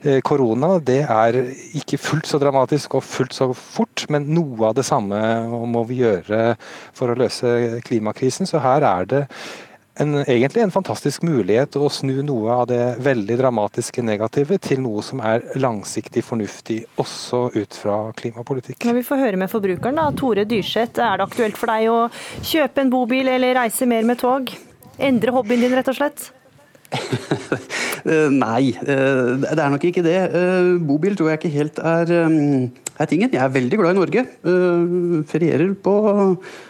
eh, 0.03 0.18
korona, 0.26 0.76
det 0.82 1.05
er 1.05 1.39
ikke 1.78 2.03
fullt 2.03 2.26
så 2.26 2.43
dramatisk 2.43 2.99
og 2.99 3.07
fullt 3.07 3.39
så 3.39 3.53
fort, 3.55 4.09
men 4.11 4.26
noe 4.34 4.72
av 4.72 4.74
det 4.80 4.89
samme 4.91 5.22
må 5.70 5.87
vi 5.87 6.03
gjøre 6.03 6.57
for 6.97 7.14
å 7.14 7.18
løse 7.22 7.78
klimakrisen. 7.87 8.51
Så 8.51 8.59
her 8.64 8.82
er 8.91 9.11
det 9.14 9.24
en, 10.03 10.12
egentlig 10.26 10.62
en 10.62 10.72
fantastisk 10.72 11.24
mulighet 11.24 11.76
å 11.80 11.88
snu 11.92 12.18
noe 12.26 12.53
av 12.53 12.66
det 12.68 12.80
veldig 13.05 13.38
dramatiske 13.40 14.05
negative 14.05 14.59
til 14.62 14.82
noe 14.84 15.05
som 15.05 15.22
er 15.24 15.44
langsiktig 15.57 16.24
fornuftig, 16.26 16.82
også 17.01 17.47
ut 17.57 17.78
fra 17.80 17.99
klimapolitikk. 18.18 18.84
Når 18.84 18.99
vi 18.99 19.05
får 19.09 19.22
høre 19.24 19.40
med 19.40 19.53
forbrukeren, 19.53 19.97
da. 19.97 20.11
Tore 20.16 20.44
Dyrseth, 20.49 21.01
er 21.01 21.20
det 21.20 21.28
aktuelt 21.28 21.57
for 21.61 21.72
deg 21.72 21.88
å 21.92 22.01
kjøpe 22.44 22.84
en 22.84 22.92
bobil 22.92 23.32
eller 23.32 23.57
reise 23.62 23.88
mer 23.88 24.05
med 24.09 24.20
tog? 24.20 24.53
Endre 24.97 25.32
hobbyen 25.36 25.64
din, 25.64 25.76
rett 25.76 25.92
og 25.92 25.99
slett? 26.01 26.30
Eh, 28.07 28.28
Nei, 28.30 28.70
eh, 28.70 29.32
det 29.42 29.59
er 29.59 29.70
nok 29.72 29.82
ikke 29.88 30.03
det. 30.05 30.14
Eh, 30.14 30.66
Bobil 30.86 31.16
tror 31.18 31.32
jeg 31.32 31.40
ikke 31.40 31.57
helt 31.57 31.80
er, 31.82 32.12
er 32.14 33.09
tingen. 33.11 33.32
Jeg 33.34 33.42
er 33.42 33.51
veldig 33.51 33.80
glad 33.80 33.97
i 33.97 33.99
Norge. 33.99 34.22
Ferierer 35.26 35.72
på, 35.82 35.94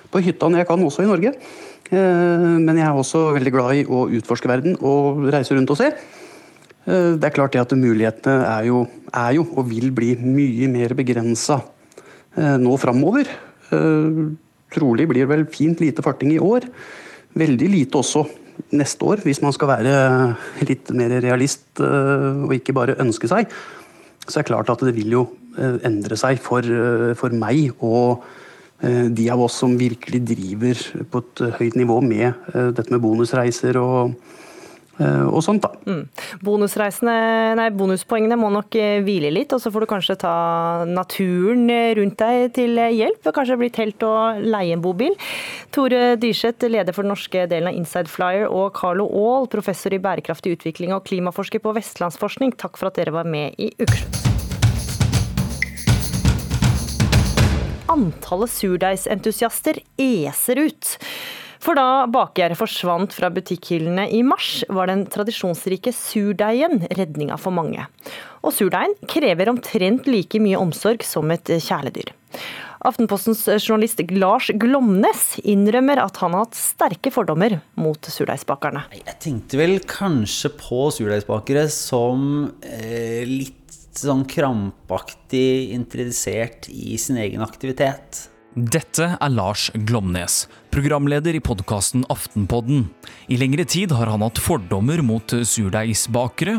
på 0.09 0.23
hytta 0.25 0.49
når 0.49 0.63
jeg 0.63 0.69
kan, 0.71 0.87
også 0.87 1.05
i 1.05 1.11
Norge. 1.11 1.35
Eh, 1.91 2.57
Men 2.59 2.77
jeg 2.77 2.87
er 2.87 2.95
også 2.95 3.33
veldig 3.37 3.53
glad 3.55 3.75
i 3.77 3.85
å 3.87 4.07
utforske 4.19 4.51
verden 4.51 4.79
og 4.81 5.27
reise 5.33 5.55
rundt 5.55 5.71
og 5.71 5.79
se. 5.79 5.93
Eh, 6.87 7.13
Det 7.17 7.25
er 7.25 7.35
klart 7.35 7.53
det 7.53 7.61
at 7.61 7.77
mulighetene 7.77 8.45
er 8.45 8.65
jo, 8.67 8.87
er 9.13 9.33
jo 9.35 9.47
og 9.57 9.69
vil 9.69 9.91
bli 9.91 10.17
mye 10.17 10.69
mer 10.69 10.95
begrensa 10.95 11.63
nå 12.37 12.77
framover. 12.77 13.27
Eh, 13.73 14.27
Trolig 14.77 15.07
blir 15.09 15.25
det 15.25 15.31
vel 15.31 15.45
fint 15.47 15.79
lite 15.81 16.03
farting 16.03 16.33
i 16.35 16.43
år. 16.43 16.67
Veldig 17.39 17.69
lite 17.71 17.97
også 17.97 18.27
neste 18.73 19.05
år, 19.07 19.23
hvis 19.25 19.41
man 19.45 19.53
skal 19.55 19.69
være 19.69 19.93
litt 20.67 20.91
mer 20.97 21.21
realist 21.23 21.81
eh, 21.81 22.45
og 22.45 22.53
ikke 22.57 22.75
bare 22.77 22.97
ønske 23.03 23.29
seg. 23.31 23.53
Så 24.27 24.41
er 24.41 24.43
det 24.43 24.51
klart 24.51 24.73
at 24.73 24.83
det 24.85 24.95
vil 24.97 25.13
jo 25.15 25.23
eh, 25.57 25.79
endre 25.87 26.19
seg 26.19 26.41
for, 26.43 26.67
eh, 26.67 27.15
for 27.15 27.31
meg 27.37 27.71
og 27.79 28.25
eh, 28.25 28.46
de 28.83 29.31
av 29.33 29.41
oss 29.41 29.57
som 29.63 29.77
virkelig 29.79 30.23
driver 30.29 30.81
på 31.11 31.23
et 31.23 31.45
eh, 31.45 31.61
høyt 31.61 31.79
nivå 31.81 32.01
med 32.05 32.29
eh, 32.29 32.73
dette 32.77 32.93
med 32.93 33.01
bonusreiser 33.01 33.79
og, 33.81 34.13
eh, 35.01 35.25
og 35.25 35.41
sånt. 35.45 35.65
da. 35.65 35.73
Mm. 35.89 36.03
Nei, 37.57 37.69
bonuspoengene 37.73 38.37
må 38.37 38.51
nok 38.53 38.77
eh, 38.77 39.01
hvile 39.07 39.33
litt, 39.33 39.55
og 39.57 39.63
så 39.63 39.73
får 39.73 39.87
du 39.87 39.91
kanskje 39.95 40.19
ta 40.21 40.35
naturen 40.91 41.65
eh, 41.73 41.95
rundt 41.97 42.21
deg 42.21 42.53
til 42.59 42.77
eh, 42.83 42.93
hjelp. 42.99 43.33
Kanskje 43.33 43.59
bli 43.61 43.73
telt 43.73 44.07
og 44.07 44.45
leie 44.45 44.77
en 44.77 44.85
bobil. 44.85 45.17
Tore 45.73 46.17
Dyrseth, 46.21 46.69
leder 46.69 46.93
for 46.97 47.07
den 47.07 47.15
norske 47.17 47.47
delen 47.49 47.73
av 47.73 47.81
Inside 47.81 48.13
Flyer, 48.13 48.51
og 48.53 48.77
Carlo 48.77 49.09
Aall, 49.09 49.49
professor 49.53 49.97
i 49.97 50.03
bærekraftig 50.05 50.59
utvikling 50.59 50.93
og 50.97 51.07
klimaforsker 51.09 51.65
på 51.65 51.75
Vestlandsforskning, 51.81 52.59
takk 52.61 52.77
for 52.77 52.93
at 52.93 53.01
dere 53.01 53.17
var 53.17 53.29
med 53.29 53.57
i 53.57 53.73
Ukeslutt. 53.81 54.46
Antallet 57.93 58.51
surdeigsentusiaster 58.51 59.79
eser 60.01 60.63
ut. 60.67 60.93
For 61.63 61.79
da 61.79 62.07
bakgjerdet 62.11 62.59
forsvant 62.59 63.15
fra 63.17 63.31
butikkhyllene 63.33 64.09
i 64.15 64.21
mars, 64.27 64.61
var 64.69 64.91
den 64.91 65.07
tradisjonsrike 65.11 65.93
surdeigen 65.95 66.85
redninga 66.99 67.39
for 67.41 67.55
mange. 67.55 67.87
Og 68.43 68.55
surdeigen 68.55 68.95
krever 69.11 69.51
omtrent 69.51 70.07
like 70.11 70.41
mye 70.43 70.61
omsorg 70.61 71.07
som 71.07 71.31
et 71.35 71.51
kjæledyr. 71.51 72.13
Aftenpostens 72.87 73.41
journalist 73.65 74.03
Lars 74.15 74.51
Glomnes 74.61 75.23
innrømmer 75.43 75.99
at 76.03 76.21
han 76.23 76.37
har 76.37 76.45
hatt 76.45 76.59
sterke 76.59 77.11
fordommer 77.11 77.57
mot 77.81 78.11
surdeigsbakerne. 78.13 78.85
Jeg 78.95 79.19
tenkte 79.23 79.59
vel 79.59 79.79
kanskje 79.91 80.53
på 80.61 80.87
surdeigsbakere 80.95 81.67
som 81.73 82.53
eh, 82.63 83.25
litt 83.27 83.66
sånn 84.01 84.25
krampaktig 84.29 85.73
interessert 85.75 86.69
i 86.73 86.97
sin 87.01 87.19
egen 87.21 87.45
aktivitet. 87.45 88.27
Dette 88.57 89.11
er 89.21 89.33
Lars 89.35 89.67
Glomnes, 89.85 90.47
programleder 90.73 91.37
i 91.37 91.43
podkasten 91.45 92.07
Aftenpodden. 92.13 92.87
I 93.29 93.37
lengre 93.37 93.67
tid 93.69 93.93
har 93.93 94.09
han 94.09 94.25
hatt 94.25 94.41
fordommer 94.41 95.03
mot 95.05 95.29
surdeigsbakere, 95.29 96.55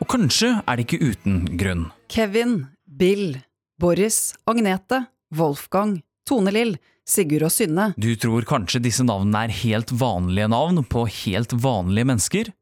og 0.00 0.08
kanskje 0.08 0.54
er 0.62 0.78
det 0.78 0.86
ikke 0.86 1.10
uten 1.12 1.42
grunn. 1.60 1.82
Kevin, 2.08 2.54
Bill, 2.88 3.36
Boris, 3.76 4.32
Agnete, 4.48 5.04
Wolfgang, 5.36 5.98
Tone 6.24 6.54
Lill, 6.56 6.78
Sigurd 7.04 7.44
og 7.50 7.52
Synne. 7.52 7.90
Du 8.00 8.14
tror 8.16 8.46
kanskje 8.48 8.80
disse 8.84 9.04
navnene 9.04 9.44
er 9.44 9.56
helt 9.62 9.92
vanlige 9.92 10.48
navn 10.54 10.80
på 10.88 11.04
helt 11.24 11.52
vanlige 11.52 12.08
mennesker? 12.08 12.52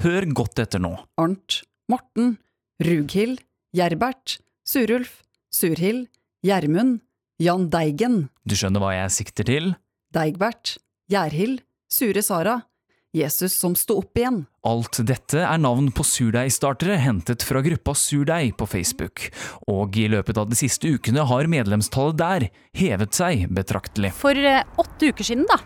Hør 0.00 0.28
godt 0.32 0.62
etter 0.62 0.80
nå. 0.80 0.94
Arnt, 1.20 1.60
Morten, 1.92 2.38
Rughild, 2.80 3.42
Gjerbert, 3.70 4.40
Surulf, 4.66 5.20
Surhild, 5.50 6.08
Gjermund, 6.42 7.00
Jan 7.38 7.68
Deigen, 7.70 8.24
Du 8.42 8.56
skjønner 8.58 8.82
hva 8.82 8.96
jeg 8.96 9.12
sikter 9.14 9.46
til? 9.46 9.70
Deigbert, 10.10 10.74
Gjerhild, 11.10 11.62
Sure 11.90 12.22
Sara, 12.26 12.56
Jesus 13.14 13.54
som 13.54 13.76
sto 13.78 14.00
opp 14.02 14.18
igjen. 14.18 14.42
Alt 14.66 15.00
dette 15.06 15.42
er 15.46 15.62
navn 15.62 15.88
på 15.94 16.02
surdeigstartere 16.06 16.98
hentet 16.98 17.46
fra 17.46 17.62
gruppa 17.62 17.94
Surdeig 17.94 18.56
på 18.58 18.66
Facebook, 18.70 19.28
og 19.70 19.94
i 19.98 20.08
løpet 20.10 20.38
av 20.38 20.50
de 20.50 20.58
siste 20.58 20.90
ukene 20.90 21.22
har 21.30 21.50
medlemstallet 21.50 22.18
der 22.18 22.48
hevet 22.78 23.14
seg 23.14 23.46
betraktelig. 23.54 24.12
For 24.18 24.34
eh, 24.34 24.66
åtte 24.82 25.14
uker 25.14 25.30
siden, 25.30 25.46
da. 25.50 25.58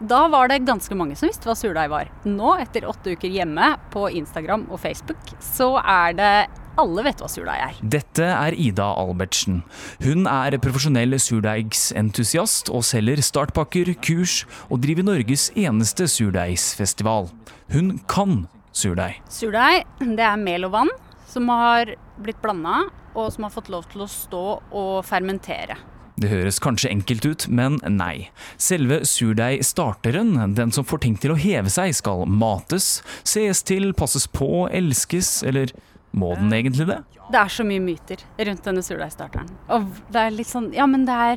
Da 0.00 0.26
var 0.32 0.48
det 0.48 0.62
ganske 0.68 0.96
mange 0.96 1.16
som 1.16 1.28
visste 1.28 1.48
hva 1.48 1.56
surdeig 1.56 1.90
var. 1.92 2.08
Nå, 2.24 2.54
etter 2.60 2.86
åtte 2.88 3.16
uker 3.16 3.32
hjemme 3.32 3.74
på 3.92 4.06
Instagram 4.16 4.68
og 4.72 4.80
Facebook, 4.80 5.20
så 5.44 5.74
er 5.80 6.16
det 6.16 6.34
alle 6.82 7.04
vet 7.06 7.20
hva 7.22 7.28
surdeig 7.30 7.64
er. 7.66 7.80
Dette 7.96 8.26
er 8.26 8.56
Ida 8.58 8.88
Albertsen. 9.00 9.62
Hun 10.04 10.26
er 10.30 10.56
profesjonell 10.62 11.18
surdeigsentusiast 11.20 12.72
og 12.72 12.86
selger 12.88 13.22
startpakker, 13.24 13.92
kurs 14.04 14.44
og 14.68 14.82
driver 14.84 15.06
Norges 15.12 15.50
eneste 15.58 16.08
surdeigsfestival. 16.10 17.30
Hun 17.74 17.98
kan 18.10 18.44
surdeig. 18.72 19.20
Surdeig, 19.30 19.84
det 20.00 20.26
er 20.26 20.40
mel 20.40 20.68
og 20.68 20.74
vann 20.78 20.92
som 21.30 21.46
har 21.52 21.94
blitt 22.20 22.40
blanda, 22.42 22.88
og 23.14 23.30
som 23.34 23.46
har 23.46 23.54
fått 23.54 23.70
lov 23.70 23.86
til 23.90 24.04
å 24.04 24.10
stå 24.10 24.44
og 24.76 24.92
fermentere. 25.06 25.78
Det 26.20 26.28
høres 26.28 26.58
kanskje 26.60 26.90
enkelt 26.92 27.24
ut, 27.24 27.46
men 27.48 27.78
nei. 27.88 28.28
Selve 28.60 29.00
surdeigstarteren, 29.08 30.34
den 30.56 30.74
som 30.74 30.84
får 30.84 31.00
ting 31.06 31.14
til 31.16 31.32
å 31.32 31.38
heve 31.40 31.72
seg, 31.72 31.94
skal 31.96 32.26
mates, 32.28 32.98
ses 33.24 33.62
til, 33.64 33.94
passes 33.96 34.26
på, 34.28 34.66
elskes, 34.68 35.38
eller 35.48 35.72
må 36.12 36.34
den 36.38 36.52
egentlig 36.52 36.86
det? 36.90 37.00
Det 37.30 37.38
er 37.38 37.50
så 37.54 37.64
mye 37.66 37.82
myter 37.82 38.22
rundt 38.48 38.64
denne 38.66 38.82
surdeigstarteren. 38.82 39.50
Og 39.70 39.90
det 40.10 40.22
er 40.24 40.32
litt 40.34 40.50
sånn 40.50 40.72
Ja, 40.74 40.86
men 40.90 41.04
det 41.06 41.14
er 41.14 41.36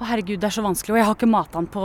Å, 0.00 0.06
herregud, 0.08 0.40
det 0.42 0.48
er 0.48 0.54
så 0.56 0.62
vanskelig, 0.64 0.94
og 0.94 0.98
jeg 0.98 1.06
har 1.06 1.14
ikke 1.14 1.26
mata 1.30 1.60
den 1.60 1.66
på, 1.70 1.82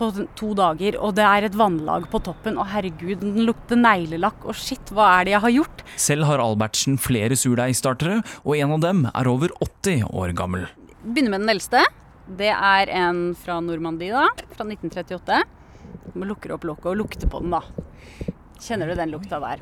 på 0.00 0.06
to 0.38 0.52
dager, 0.56 0.96
og 1.04 1.10
det 1.18 1.24
er 1.26 1.44
et 1.44 1.56
vannlag 1.58 2.06
på 2.08 2.20
toppen, 2.24 2.56
og 2.56 2.70
herregud, 2.70 3.18
den 3.20 3.42
lukter 3.44 3.76
neglelakk, 3.76 4.46
og 4.48 4.56
shit, 4.56 4.92
hva 4.94 5.10
er 5.18 5.26
det 5.28 5.34
jeg 5.34 5.42
har 5.44 5.52
gjort? 5.58 5.82
Selv 6.00 6.28
har 6.30 6.40
Albertsen 6.40 6.96
flere 7.02 7.36
surdeigstartere, 7.36 8.22
og 8.46 8.56
en 8.56 8.72
av 8.78 8.80
dem 8.86 9.02
er 9.10 9.28
over 9.28 9.52
80 9.58 10.06
år 10.08 10.32
gammel. 10.38 10.64
Begynner 11.02 11.34
med 11.34 11.44
den 11.44 11.52
eldste. 11.52 11.84
Det 12.40 12.48
er 12.54 12.94
en 13.02 13.20
fra 13.36 13.58
Normandie, 13.60 14.14
da. 14.16 14.30
Fra 14.54 14.64
1938. 14.64 15.42
Man 16.14 16.32
lukker 16.32 16.56
opp 16.56 16.64
lokket 16.70 16.92
og 16.94 17.00
lukter 17.02 17.28
på 17.28 17.42
den, 17.44 17.52
da. 17.52 17.60
Kjenner 18.62 18.88
du 18.88 18.96
den 18.96 19.12
lukta 19.12 19.42
der? 19.42 19.60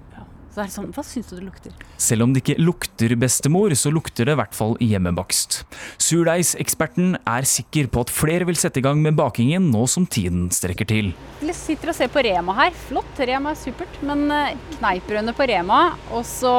Så 0.50 0.62
er 0.62 0.66
det 0.66 0.74
sånn, 0.74 0.88
Hva 0.90 1.04
syns 1.06 1.28
du 1.30 1.36
det 1.36 1.44
lukter? 1.46 1.74
Selv 2.00 2.26
om 2.26 2.32
det 2.34 2.42
ikke 2.42 2.58
lukter 2.58 3.14
bestemor, 3.20 3.74
så 3.78 3.92
lukter 3.94 4.26
det 4.26 4.34
i 4.34 4.40
hvert 4.40 4.56
fall 4.56 4.74
hjemmebakst. 4.82 5.60
Surdeigseksperten 6.02 7.14
er 7.22 7.46
sikker 7.46 7.86
på 7.92 8.02
at 8.02 8.10
flere 8.10 8.48
vil 8.48 8.58
sette 8.58 8.82
i 8.82 8.84
gang 8.84 8.98
med 9.04 9.18
bakingen 9.20 9.70
nå 9.70 9.84
som 9.90 10.08
tiden 10.10 10.48
strekker 10.54 10.90
til. 10.90 11.12
Vi 11.38 11.54
sitter 11.54 11.92
og 11.92 11.98
ser 12.00 12.10
på 12.10 12.24
Rema 12.26 12.56
her. 12.58 12.74
Flott, 12.88 13.22
Rema 13.30 13.54
er 13.54 13.62
supert. 13.62 14.02
Men 14.06 14.26
eh, 14.34 14.58
kneippbrødene 14.80 15.36
på 15.38 15.46
Rema, 15.52 15.80
og 16.10 16.26
så 16.26 16.56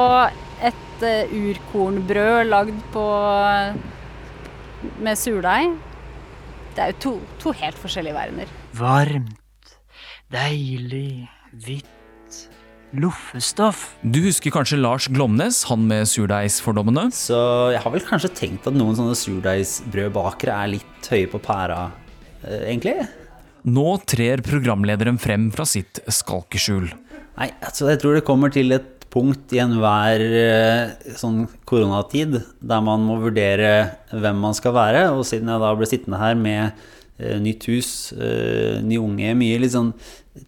et 0.64 1.04
eh, 1.04 1.36
urkornbrød 1.36 2.48
lagd 2.48 2.80
på 2.96 3.06
med 5.04 5.18
surdeig. 5.20 5.76
Det 6.72 6.80
er 6.80 6.94
jo 6.94 7.00
to, 7.04 7.16
to 7.42 7.52
helt 7.60 7.76
forskjellige 7.76 8.16
verdener. 8.16 8.52
Varmt, 8.78 9.74
deilig, 10.32 11.28
hvitt, 11.52 11.98
loffestoff. 12.92 13.84
Du 14.02 14.20
husker 14.26 14.52
kanskje 14.54 14.78
Lars 14.80 15.08
Glomnes, 15.12 15.62
han 15.70 15.86
med 15.88 16.08
surdeigsfordommene? 16.10 17.08
Så 17.14 17.38
jeg 17.74 17.82
har 17.84 17.94
vel 17.94 18.06
kanskje 18.06 18.32
tenkt 18.36 18.68
at 18.68 18.76
noen 18.76 18.96
sånne 18.98 19.16
surdeigsbrødbakere 19.18 20.56
er 20.56 20.72
litt 20.76 21.10
høye 21.12 21.28
på 21.32 21.40
pæra, 21.42 21.90
eh, 22.44 22.68
egentlig. 22.70 22.96
Nå 23.62 23.86
trer 24.10 24.42
programlederen 24.44 25.20
frem 25.22 25.50
fra 25.54 25.66
sitt 25.68 26.02
skalkeskjul. 26.10 26.90
Nei, 27.38 27.48
altså 27.62 27.88
jeg 27.88 28.02
tror 28.02 28.18
det 28.18 28.26
kommer 28.26 28.52
til 28.52 28.74
et 28.74 28.90
punkt 29.12 29.52
i 29.52 29.60
enhver 29.60 30.22
eh, 30.24 31.12
sånn 31.20 31.44
koronatid 31.68 32.38
der 32.64 32.82
man 32.84 33.04
må 33.04 33.18
vurdere 33.22 33.72
hvem 34.10 34.40
man 34.40 34.56
skal 34.56 34.74
være. 34.76 35.04
Og 35.16 35.24
siden 35.28 35.52
jeg 35.52 35.62
da 35.62 35.72
ble 35.76 35.88
sittende 35.88 36.20
her 36.20 36.36
med 36.38 36.82
nytt 37.18 37.68
hus, 37.70 37.90
nye 38.16 38.80
ny 38.86 38.98
unge, 38.98 39.34
mye 39.38 39.70
sånn 39.70 39.92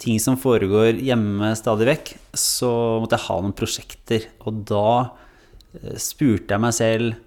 ting 0.01 0.21
som 0.23 0.39
foregår 0.41 0.97
hjemme 1.05 1.53
stadig 1.59 1.89
vekk, 1.91 2.15
så 2.37 2.71
måtte 3.03 3.19
jeg 3.19 3.27
ha 3.29 3.37
noen 3.43 3.57
prosjekter. 3.57 4.27
Og 4.49 4.65
da 4.69 4.89
eh, 5.77 5.95
spurte 6.01 6.57
jeg 6.57 6.65
meg 6.65 6.77
selv 6.77 7.21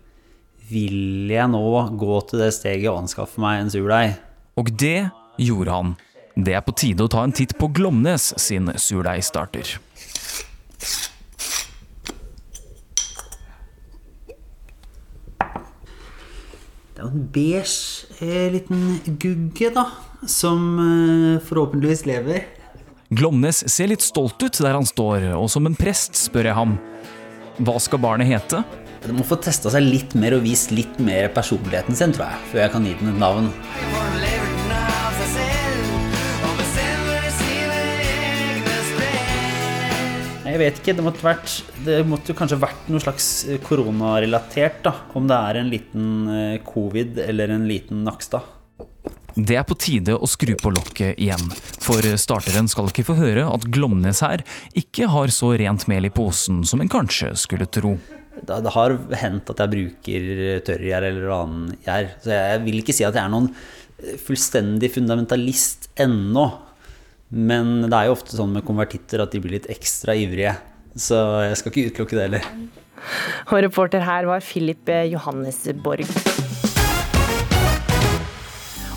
vil 0.68 1.32
jeg 1.32 1.48
nå 1.54 1.64
gå 1.96 2.20
til 2.28 2.44
det 2.44 2.52
steget 2.58 2.90
og 2.92 3.06
anskaffe 3.06 3.40
meg 3.40 3.62
en 3.62 3.72
surdeig. 3.72 4.18
Og 4.60 4.74
det 4.76 5.10
gjorde 5.40 5.76
han. 5.76 5.96
Det 6.38 6.58
er 6.58 6.66
på 6.66 6.76
tide 6.78 7.06
å 7.06 7.12
ta 7.12 7.24
en 7.24 7.34
titt 7.34 7.56
på 7.58 7.70
Glomnes 7.74 8.34
sin 8.42 8.70
surdeigstarter. 8.76 9.78
Det 16.98 17.04
er 17.04 17.12
jo 17.12 17.14
en 17.14 17.28
beige 17.30 18.24
eh, 18.26 18.48
liten 18.56 19.18
gugge, 19.22 19.68
da, 19.70 19.84
som 20.26 20.64
eh, 20.82 21.44
forhåpentligvis 21.46 22.08
lever. 22.10 22.48
Glomnes 23.14 23.60
ser 23.70 23.92
litt 23.92 24.02
stolt 24.02 24.42
ut 24.42 24.58
der 24.58 24.74
han 24.74 24.88
står, 24.90 25.28
og 25.38 25.46
som 25.54 25.70
en 25.70 25.78
prest 25.78 26.18
spør 26.18 26.50
jeg 26.50 26.58
ham 26.58 26.74
hva 27.62 27.78
skal 27.82 28.02
barnet 28.02 28.32
hete? 28.32 28.64
Det 29.06 29.14
må 29.14 29.22
få 29.30 29.38
testa 29.38 29.70
seg 29.70 29.86
litt 29.86 30.18
mer 30.18 30.40
og 30.40 30.44
vist 30.50 30.74
litt 30.74 30.98
mer 30.98 31.30
personligheten 31.38 32.02
sin, 32.02 32.18
tror 32.18 32.32
jeg, 32.32 32.50
før 32.50 32.66
jeg 32.66 32.76
kan 32.80 32.90
gi 32.90 32.98
den 32.98 33.14
et 33.14 33.22
navn. 33.22 33.54
Jeg 40.48 40.60
vet 40.62 40.78
ikke, 40.80 40.94
det 40.96 41.04
måtte, 41.04 41.24
vært, 41.26 41.54
det 41.84 41.96
måtte 42.08 42.36
kanskje 42.38 42.60
vært 42.62 42.86
noe 42.88 43.04
slags 43.04 43.26
eh, 43.50 43.58
koronarelatert, 43.64 44.80
da. 44.86 44.94
Om 45.18 45.26
det 45.28 45.40
er 45.50 45.60
en 45.60 45.72
liten 45.72 46.06
eh, 46.32 46.60
covid 46.64 47.20
eller 47.26 47.52
en 47.52 47.66
liten 47.68 48.06
Nakstad. 48.08 48.54
Det 49.36 49.58
er 49.60 49.66
på 49.68 49.76
tide 49.78 50.16
å 50.16 50.30
skru 50.30 50.54
på 50.58 50.72
lokket 50.74 51.20
igjen, 51.22 51.52
for 51.84 52.06
starteren 52.18 52.70
skal 52.72 52.88
ikke 52.90 53.06
få 53.10 53.18
høre 53.20 53.44
at 53.52 53.68
Glomnes 53.74 54.24
her 54.26 54.42
ikke 54.78 55.10
har 55.12 55.34
så 55.36 55.52
rent 55.60 55.86
mel 55.92 56.08
i 56.08 56.14
posen 56.14 56.64
som 56.66 56.82
en 56.82 56.90
kanskje 56.90 57.34
skulle 57.38 57.68
tro. 57.70 57.98
Det, 58.38 58.62
det 58.64 58.74
har 58.74 58.96
hendt 59.20 59.52
at 59.52 59.62
jeg 59.62 59.74
bruker 59.74 60.32
tørrgjær 60.66 61.10
eller 61.10 61.36
annen 61.42 61.76
gjær, 61.84 62.10
så 62.24 62.34
jeg 62.34 62.64
vil 62.70 62.80
ikke 62.82 62.96
si 62.96 63.06
at 63.06 63.20
jeg 63.20 63.26
er 63.26 63.36
noen 63.36 63.52
eh, 63.52 64.16
fullstendig 64.24 64.94
fundamentalist 64.96 65.92
ennå. 66.00 66.48
Men 67.30 67.90
det 67.90 67.94
er 67.94 68.08
jo 68.08 68.16
ofte 68.16 68.38
sånn 68.38 68.54
med 68.56 68.66
konvertitter 68.68 69.24
at 69.24 69.34
de 69.34 69.42
blir 69.44 69.58
litt 69.58 69.70
ekstra 69.72 70.16
ivrige. 70.16 70.56
Så 70.98 71.18
jeg 71.46 71.60
skal 71.60 71.74
ikke 71.74 71.92
utelukke 71.92 72.18
det 72.18 72.28
heller. 72.28 72.52
Og 73.52 73.60
reporter 73.68 74.04
her 74.08 74.28
var 74.30 74.44
Philip 74.46 74.90
Johannesborg. 75.12 76.08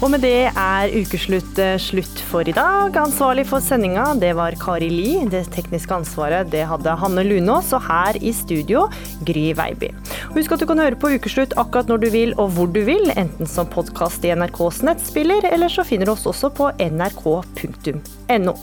Og 0.01 0.09
med 0.09 0.22
det 0.24 0.48
er 0.48 0.93
ukeslutt 0.97 1.59
eh, 1.60 1.74
slutt 1.77 2.22
for 2.31 2.48
i 2.48 2.55
dag. 2.56 2.94
Ansvarlig 2.97 3.43
for 3.51 3.60
sendinga, 3.60 4.06
det 4.16 4.31
var 4.39 4.55
Kari 4.56 4.89
Li. 4.89 5.10
Det 5.28 5.43
tekniske 5.52 5.93
ansvaret 5.93 6.48
det 6.48 6.62
hadde 6.70 6.94
Hanne 7.02 7.24
Lunås, 7.27 7.74
og 7.77 7.85
her 7.85 8.16
i 8.16 8.32
studio 8.32 8.86
Gry 9.28 9.51
Veiby. 9.59 9.90
Husk 10.32 10.56
at 10.56 10.64
du 10.64 10.68
kan 10.70 10.81
høre 10.81 10.97
på 10.97 11.12
Ukeslutt 11.12 11.52
akkurat 11.60 11.93
når 11.93 12.01
du 12.01 12.09
vil 12.14 12.32
og 12.40 12.56
hvor 12.56 12.72
du 12.72 12.81
vil, 12.86 13.12
enten 13.20 13.51
som 13.51 13.68
podkast 13.68 14.24
i 14.24 14.32
NRKs 14.32 14.81
nettspiller, 14.89 15.44
eller 15.52 15.68
så 15.68 15.85
finner 15.85 16.09
du 16.09 16.14
oss 16.14 16.24
også 16.32 16.48
på 16.56 16.70
nrk.no. 16.81 18.56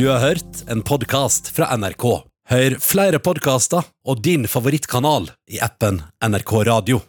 Du 0.00 0.06
har 0.08 0.24
hørt 0.24 0.64
en 0.72 0.80
podkast 0.80 1.52
fra 1.52 1.68
NRK. 1.76 2.08
Hør 2.48 2.80
flere 2.80 3.20
podkaster 3.20 3.84
og 4.08 4.24
din 4.24 4.48
favorittkanal 4.48 5.28
i 5.52 5.60
appen 5.60 6.00
NRK 6.24 6.56
Radio. 6.72 7.04